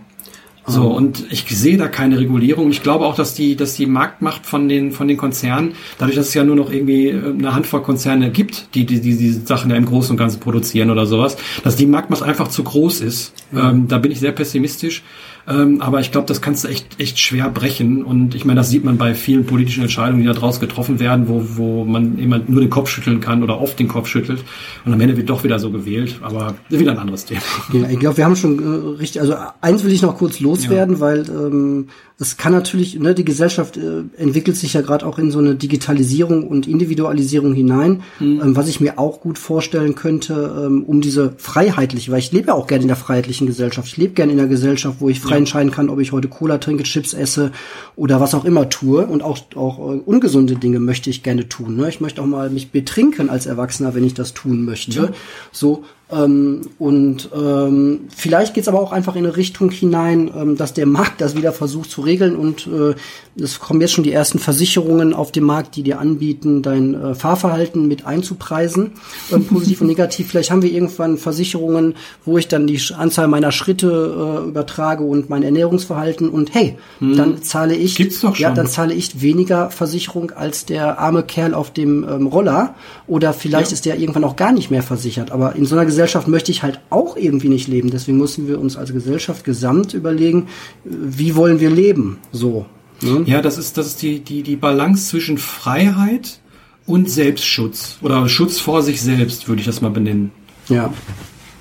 so, 0.69 0.87
und 0.87 1.25
ich 1.31 1.45
sehe 1.49 1.77
da 1.77 1.87
keine 1.87 2.19
Regulierung. 2.19 2.69
Ich 2.69 2.83
glaube 2.83 3.05
auch, 3.05 3.15
dass 3.15 3.33
die, 3.33 3.55
dass 3.55 3.73
die 3.73 3.85
Marktmacht 3.85 4.45
von 4.45 4.69
den, 4.69 4.91
von 4.91 5.07
den 5.07 5.17
Konzernen, 5.17 5.73
dadurch, 5.97 6.15
dass 6.15 6.27
es 6.27 6.33
ja 6.33 6.43
nur 6.43 6.55
noch 6.55 6.71
irgendwie 6.71 7.07
äh, 7.07 7.29
eine 7.29 7.55
Handvoll 7.55 7.81
Konzerne 7.81 8.29
gibt, 8.29 8.75
die, 8.75 8.85
die, 8.85 9.01
die 9.01 9.17
diese 9.17 9.45
Sachen 9.45 9.71
ja 9.71 9.77
im 9.77 9.85
Großen 9.85 10.11
und 10.11 10.17
Ganzen 10.17 10.39
produzieren 10.39 10.91
oder 10.91 11.05
sowas, 11.05 11.37
dass 11.63 11.75
die 11.75 11.85
Marktmacht 11.85 12.23
einfach 12.23 12.49
zu 12.49 12.63
groß 12.63 13.01
ist. 13.01 13.33
Ja. 13.51 13.71
Ähm, 13.71 13.87
da 13.87 13.97
bin 13.97 14.11
ich 14.11 14.19
sehr 14.19 14.31
pessimistisch. 14.31 15.03
Ähm, 15.49 15.81
aber 15.81 15.99
ich 15.99 16.11
glaube, 16.11 16.27
das 16.27 16.41
kannst 16.41 16.63
du 16.63 16.67
echt, 16.67 16.99
echt 16.99 17.17
schwer 17.19 17.49
brechen. 17.49 18.03
Und 18.03 18.35
ich 18.35 18.45
meine, 18.45 18.59
das 18.59 18.69
sieht 18.69 18.83
man 18.83 18.97
bei 18.97 19.15
vielen 19.15 19.45
politischen 19.45 19.81
Entscheidungen, 19.81 20.21
die 20.21 20.27
da 20.27 20.33
draus 20.33 20.59
getroffen 20.59 20.99
werden, 20.99 21.27
wo, 21.27 21.43
wo 21.55 21.85
man 21.85 22.19
immer 22.19 22.39
nur 22.47 22.61
den 22.61 22.69
Kopf 22.69 22.89
schütteln 22.89 23.19
kann 23.19 23.41
oder 23.41 23.59
oft 23.59 23.79
den 23.79 23.87
Kopf 23.87 24.07
schüttelt. 24.07 24.43
Und 24.85 24.93
am 24.93 25.01
Ende 25.01 25.17
wird 25.17 25.29
doch 25.29 25.43
wieder 25.43 25.57
so 25.57 25.71
gewählt. 25.71 26.19
Aber 26.21 26.53
wieder 26.69 26.91
ein 26.91 26.99
anderes 26.99 27.25
Thema. 27.25 27.41
Ja, 27.73 27.89
ich 27.89 27.99
glaube, 27.99 28.17
wir 28.17 28.25
haben 28.25 28.35
schon 28.35 28.59
äh, 28.59 28.99
richtig, 28.99 29.21
also 29.21 29.35
eins 29.61 29.83
will 29.83 29.91
ich 29.91 30.03
noch 30.03 30.17
kurz 30.17 30.39
loswerden, 30.39 30.95
ja. 30.95 31.01
weil 31.01 31.25
ähm, 31.29 31.87
es 32.19 32.37
kann 32.37 32.51
natürlich, 32.51 32.99
ne, 32.99 33.15
die 33.15 33.25
Gesellschaft 33.25 33.77
äh, 33.77 34.03
entwickelt 34.17 34.57
sich 34.57 34.73
ja 34.73 34.81
gerade 34.81 35.05
auch 35.05 35.17
in 35.17 35.31
so 35.31 35.39
eine 35.39 35.55
Digitalisierung 35.55 36.47
und 36.47 36.67
Individualisierung 36.67 37.53
hinein, 37.53 38.03
mhm. 38.19 38.41
ähm, 38.43 38.55
was 38.55 38.67
ich 38.67 38.81
mir 38.81 38.99
auch 38.99 39.21
gut 39.21 39.37
vorstellen 39.37 39.95
könnte, 39.95 40.65
ähm, 40.65 40.83
um 40.83 41.01
diese 41.01 41.33
freiheitliche, 41.37 42.11
weil 42.11 42.19
ich 42.19 42.31
lebe 42.31 42.47
ja 42.47 42.53
auch 42.53 42.67
gerne 42.67 42.83
in 42.83 42.87
der 42.89 42.97
freiheitlichen 42.97 43.47
Gesellschaft. 43.47 43.87
Ich 43.87 43.97
lebe 43.97 44.13
gerne 44.13 44.33
in 44.33 44.39
einer 44.39 44.49
Gesellschaft, 44.49 44.97
wo 44.99 45.09
ich 45.09 45.19
frei. 45.19 45.38
Entscheiden 45.39 45.71
kann, 45.71 45.89
ob 45.89 45.99
ich 45.99 46.11
heute 46.11 46.27
Cola 46.27 46.59
trinke, 46.59 46.83
Chips 46.83 47.13
esse 47.13 47.51
oder 47.95 48.19
was 48.19 48.35
auch 48.35 48.45
immer 48.45 48.69
tue. 48.69 49.05
Und 49.05 49.23
auch, 49.23 49.39
auch 49.55 49.79
äh, 49.79 49.99
ungesunde 50.05 50.55
Dinge 50.55 50.79
möchte 50.79 51.09
ich 51.09 51.23
gerne 51.23 51.49
tun. 51.49 51.75
Ne? 51.75 51.89
Ich 51.89 51.99
möchte 51.99 52.21
auch 52.21 52.27
mal 52.27 52.49
mich 52.49 52.71
betrinken 52.71 53.29
als 53.29 53.47
Erwachsener, 53.47 53.95
wenn 53.95 54.03
ich 54.03 54.13
das 54.13 54.33
tun 54.33 54.65
möchte. 54.65 54.91
Ja. 54.91 55.09
So, 55.51 55.83
ähm, 56.11 56.61
und 56.79 57.29
ähm, 57.35 58.07
vielleicht 58.09 58.55
geht 58.55 58.63
es 58.63 58.67
aber 58.67 58.81
auch 58.81 58.91
einfach 58.91 59.15
in 59.15 59.25
eine 59.25 59.37
Richtung 59.37 59.69
hinein, 59.69 60.31
ähm, 60.35 60.57
dass 60.57 60.73
der 60.73 60.87
Markt 60.87 61.21
das 61.21 61.35
wieder 61.35 61.51
versucht 61.51 61.91
zu 61.91 62.01
regeln 62.01 62.35
und 62.35 62.67
äh, 62.67 62.95
es 63.39 63.59
kommen 63.59 63.79
jetzt 63.79 63.93
schon 63.93 64.03
die 64.03 64.11
ersten 64.11 64.39
Versicherungen 64.39 65.13
auf 65.13 65.31
den 65.31 65.43
Markt, 65.43 65.75
die 65.75 65.83
dir 65.83 65.99
anbieten, 65.99 66.63
dein 66.63 66.95
äh, 66.95 67.13
Fahrverhalten 67.13 67.87
mit 67.87 68.07
einzupreisen, 68.07 68.93
äh, 69.31 69.37
positiv 69.37 69.81
und 69.81 69.87
negativ. 69.89 70.29
Vielleicht 70.29 70.49
haben 70.49 70.63
wir 70.63 70.71
irgendwann 70.71 71.19
Versicherungen, 71.19 71.93
wo 72.25 72.39
ich 72.39 72.47
dann 72.47 72.65
die 72.65 72.81
Anzahl 72.97 73.27
meiner 73.27 73.51
Schritte 73.51 74.41
äh, 74.45 74.47
übertrage 74.47 75.03
und 75.03 75.29
mein 75.29 75.43
Ernährungsverhalten 75.43 76.29
und 76.29 76.55
hey, 76.55 76.75
hm. 76.97 77.17
dann 77.17 77.43
zahle 77.43 77.75
ich, 77.75 77.95
Gibt's 77.95 78.21
doch 78.21 78.35
schon. 78.35 78.41
ja, 78.41 78.51
dann 78.51 78.65
zahle 78.65 78.95
ich 78.95 79.21
weniger 79.21 79.69
Versicherung 79.69 80.31
als 80.31 80.65
der 80.65 80.97
arme 80.97 81.21
Kerl 81.21 81.53
auf 81.53 81.71
dem 81.71 82.03
ähm, 82.03 82.25
Roller 82.25 82.73
oder 83.05 83.33
vielleicht 83.33 83.69
ja. 83.69 83.75
ist 83.75 83.85
der 83.85 83.99
irgendwann 83.99 84.23
auch 84.23 84.35
gar 84.35 84.51
nicht 84.51 84.71
mehr 84.71 84.81
versichert. 84.81 85.29
Aber 85.31 85.55
in 85.55 85.67
so 85.67 85.75
einer 85.75 85.85
Gesellschaft 85.85 85.98
möchte 86.27 86.51
ich 86.51 86.63
halt 86.63 86.79
auch 86.89 87.17
irgendwie 87.17 87.49
nicht 87.49 87.67
leben. 87.67 87.89
Deswegen 87.89 88.17
müssen 88.17 88.47
wir 88.47 88.59
uns 88.59 88.77
als 88.77 88.93
Gesellschaft 88.93 89.43
gesamt 89.43 89.93
überlegen, 89.93 90.47
wie 90.83 91.35
wollen 91.35 91.59
wir 91.59 91.69
leben? 91.69 92.19
So. 92.31 92.65
Ne? 93.01 93.23
Ja, 93.25 93.41
das 93.41 93.57
ist, 93.57 93.77
das 93.77 93.87
ist 93.87 94.01
die, 94.01 94.19
die, 94.19 94.43
die 94.43 94.55
Balance 94.55 95.09
zwischen 95.09 95.37
Freiheit 95.37 96.39
und 96.85 97.09
Selbstschutz. 97.09 97.97
Oder 98.01 98.27
Schutz 98.27 98.59
vor 98.59 98.81
sich 98.81 99.01
selbst, 99.01 99.47
würde 99.47 99.61
ich 99.61 99.65
das 99.65 99.81
mal 99.81 99.91
benennen. 99.91 100.31
Ja. 100.67 100.93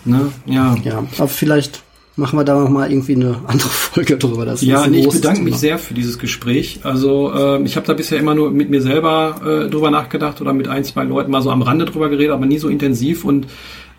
Ne? 0.05 0.33
Ja. 0.47 0.77
Ja, 0.83 1.07
aber 1.17 1.29
vielleicht 1.29 1.83
machen 2.17 2.39
wir 2.39 2.45
da 2.45 2.59
noch 2.59 2.69
mal 2.69 2.91
irgendwie 2.91 3.15
eine 3.15 3.41
andere 3.47 3.69
Folge 3.69 4.17
drüber. 4.19 4.45
Das 4.45 4.63
ja, 4.63 4.87
nee, 4.87 5.01
ich 5.01 5.09
bedanke 5.09 5.39
Thema. 5.39 5.51
mich 5.51 5.57
sehr 5.57 5.79
für 5.79 5.95
dieses 5.95 6.19
Gespräch. 6.19 6.81
Also 6.83 7.33
äh, 7.33 7.63
ich 7.63 7.77
habe 7.77 7.87
da 7.87 7.95
bisher 7.95 8.19
immer 8.19 8.35
nur 8.35 8.51
mit 8.51 8.71
mir 8.71 8.83
selber 8.83 9.41
äh, 9.67 9.71
drüber 9.71 9.91
nachgedacht 9.91 10.41
oder 10.41 10.53
mit 10.53 10.69
ein, 10.69 10.85
zwei 10.85 11.05
Leuten 11.05 11.31
mal 11.31 11.43
so 11.43 11.51
am 11.51 11.63
Rande 11.63 11.85
drüber 11.85 12.09
geredet, 12.09 12.33
aber 12.33 12.47
nie 12.47 12.59
so 12.59 12.69
intensiv 12.69 13.25
und 13.25 13.47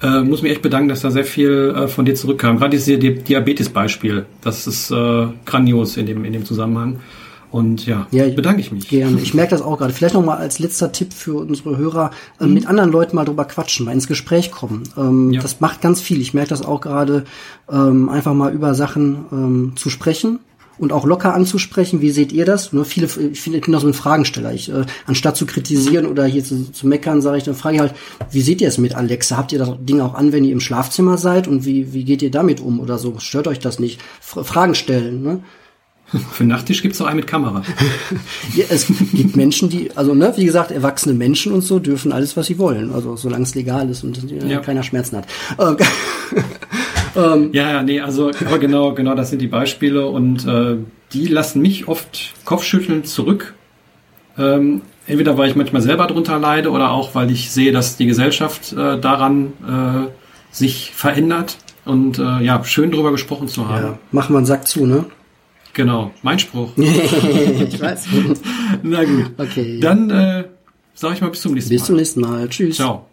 äh, 0.02 0.22
muss 0.22 0.42
mich 0.42 0.52
echt 0.52 0.62
bedanken, 0.62 0.90
dass 0.90 1.02
da 1.02 1.12
sehr 1.12 1.26
viel 1.26 1.74
äh, 1.76 1.88
von 1.88 2.06
dir 2.06 2.16
zurückkam. 2.16 2.58
Gerade 2.58 2.78
dieses 2.78 3.00
Diabetes-Beispiel, 3.24 4.26
das 4.42 4.68
ist 4.68 4.92
äh, 4.92 5.28
grandios 5.46 5.98
in 5.98 6.06
dem, 6.06 6.26
in 6.26 6.34
dem 6.34 6.46
Zusammenhang. 6.46 7.00
Und 7.52 7.88
ja, 7.88 8.06
ja 8.12 8.30
bedanke 8.30 8.62
ich 8.62 8.72
mich. 8.72 8.88
Gerne. 8.88 9.20
Ich 9.22 9.34
merke 9.34 9.52
das 9.52 9.62
auch 9.62 9.78
gerade. 9.78 9.92
Vielleicht 9.92 10.14
noch 10.14 10.24
mal 10.24 10.38
als 10.38 10.60
letzter 10.60 10.92
Tipp 10.92 11.14
für 11.14 11.40
unsere 11.40 11.78
Hörer, 11.78 12.12
äh, 12.40 12.46
mhm. 12.46 12.54
mit 12.54 12.68
anderen 12.68 12.92
Leuten 12.92 13.16
mal 13.16 13.26
drüber 13.26 13.46
quatschen, 13.46 13.86
mal 13.86 13.92
ins 13.92 14.08
Gespräch 14.08 14.52
kommen. 14.52 14.84
Ähm, 14.96 15.32
ja. 15.34 15.42
Das 15.42 15.60
macht 15.60 15.82
ganz 15.82 16.00
viel. 16.00 16.22
Ich 16.22 16.34
merke 16.34 16.50
das 16.50 16.64
auch 16.64 16.80
gerade, 16.80 17.26
ähm, 17.72 18.08
einfach 18.10 18.34
mal 18.34 18.54
über 18.54 18.76
Sachen 18.76 19.26
ähm, 19.32 19.74
zu 19.76 19.90
sprechen 19.90 20.40
und 20.80 20.94
auch 20.94 21.06
locker 21.06 21.34
anzusprechen. 21.34 22.02
Wie 22.02 22.12
seht 22.12 22.32
ihr 22.32 22.46
das? 22.46 22.74
Nur 22.74 22.86
viele, 22.86 23.08
ich 23.08 23.42
finde, 23.42 23.60
ich 23.60 23.66
bin 23.66 23.76
auch 23.76 23.82
so 23.82 23.88
ein 23.88 23.94
Fragensteller. 23.94 24.54
Ich, 24.54 24.72
äh, 24.72 24.86
anstatt 25.06 25.38
zu 25.38 25.46
kritisieren 25.46 26.06
oder 26.06 26.26
hier 26.26 26.44
zu, 26.44 26.72
zu 26.72 26.88
meckern, 26.88 27.22
sage 27.22 27.38
ich, 27.38 27.44
dann 27.44 27.56
frage 27.56 27.76
ich 27.76 27.82
halt, 27.82 27.94
wie 28.32 28.42
seht 28.42 28.62
ihr 28.62 28.68
es 28.68 28.78
mit 28.78 28.96
Alexa? 28.96 29.38
Habt 29.38 29.52
ihr 29.52 29.60
das 29.60 29.72
Ding 29.82 30.00
auch 30.02 30.16
an, 30.16 30.32
wenn 30.32 30.44
ihr 30.44 30.54
im 30.54 30.60
Schlafzimmer 30.60 31.18
seid? 31.18 31.48
Und 31.48 31.66
wie, 31.66 31.94
wie 31.94 32.06
geht 32.06 32.22
ihr 32.22 32.32
damit 32.32 32.62
um 32.62 32.80
oder 32.80 32.98
so? 32.98 33.20
Stört 33.20 33.48
euch 33.48 33.60
das 33.60 33.80
nicht? 33.80 34.00
F 34.22 34.46
Fragen 34.46 34.76
stellen, 34.76 35.22
ne? 35.22 35.44
Für 36.31 36.44
Nachttisch 36.44 36.81
gibt's 36.81 37.02
auch 37.02 37.06
einen 37.06 37.18
mit 37.18 37.27
Kamera. 37.27 37.61
ja, 38.56 38.65
es 38.69 38.88
gibt 39.14 39.36
Menschen, 39.36 39.69
die, 39.69 39.91
also 39.95 40.14
ne, 40.14 40.34
wie 40.36 40.45
gesagt, 40.45 40.72
erwachsene 40.72 41.14
Menschen 41.14 41.53
und 41.53 41.61
so 41.61 41.80
dürfen 41.80 42.11
alles, 42.11 42.36
was 42.36 42.48
sie 42.48 42.57
wollen. 42.57 42.91
Also 42.91 43.15
solange 43.15 43.44
es 43.44 43.56
legal 43.56 43.90
ist 43.90 44.03
und 44.03 44.31
äh, 44.31 44.48
ja. 44.48 44.60
keiner 44.60 44.84
Schmerzen 44.84 45.18
hat. 45.18 45.27
Ähm, 47.15 47.49
ja, 47.53 47.72
ja, 47.72 47.84
nee, 47.84 47.99
also 48.02 48.31
aber 48.45 48.60
genau, 48.60 48.94
genau, 48.94 49.15
das 49.15 49.30
sind 49.30 49.41
die 49.41 49.48
Beispiele 49.48 50.06
und 50.06 50.45
äh, 50.45 50.77
die 51.11 51.27
lassen 51.27 51.61
mich 51.61 51.88
oft 51.88 52.34
kopfschüttelnd 52.45 53.07
zurück. 53.07 53.56
Ähm, 54.38 54.81
entweder 55.07 55.38
weil 55.38 55.49
ich 55.49 55.56
manchmal 55.56 55.81
selber 55.81 56.07
drunter 56.07 56.40
leide 56.40 56.69
oder 56.69 56.91
auch 56.91 57.15
weil 57.15 57.31
ich 57.31 57.52
sehe, 57.52 57.72
dass 57.72 57.98
die 57.98 58.06
Gesellschaft 58.06 58.73
äh, 58.73 58.99
daran 58.99 59.53
äh, 59.68 60.11
sich 60.52 60.91
verändert 60.94 61.57
und 61.86 62.19
äh, 62.19 62.44
ja, 62.44 62.64
schön 62.64 62.91
drüber 62.91 63.11
gesprochen 63.11 63.48
zu 63.48 63.68
haben. 63.68 63.84
Ja, 63.84 63.99
machen 64.11 64.34
wir 64.34 64.38
einen 64.38 64.45
Sack 64.45 64.68
zu, 64.68 64.86
ne? 64.86 65.06
Genau, 65.80 66.12
mein 66.24 66.38
Spruch. 66.38 66.72
ich 66.76 67.80
weiß. 67.82 68.08
Na 68.84 69.06
gut. 69.06 69.32
Okay. 69.38 69.80
Dann 69.80 70.10
äh, 70.10 70.44
sage 70.94 71.14
ich 71.14 71.22
mal 71.22 71.30
bis 71.30 71.40
zum 71.40 71.54
nächsten 71.54 71.74
Mal. 71.74 71.78
Bis 71.78 71.86
zum 71.86 71.96
nächsten 71.96 72.20
Mal. 72.20 72.50
Tschüss. 72.50 72.76
Ciao. 72.76 73.09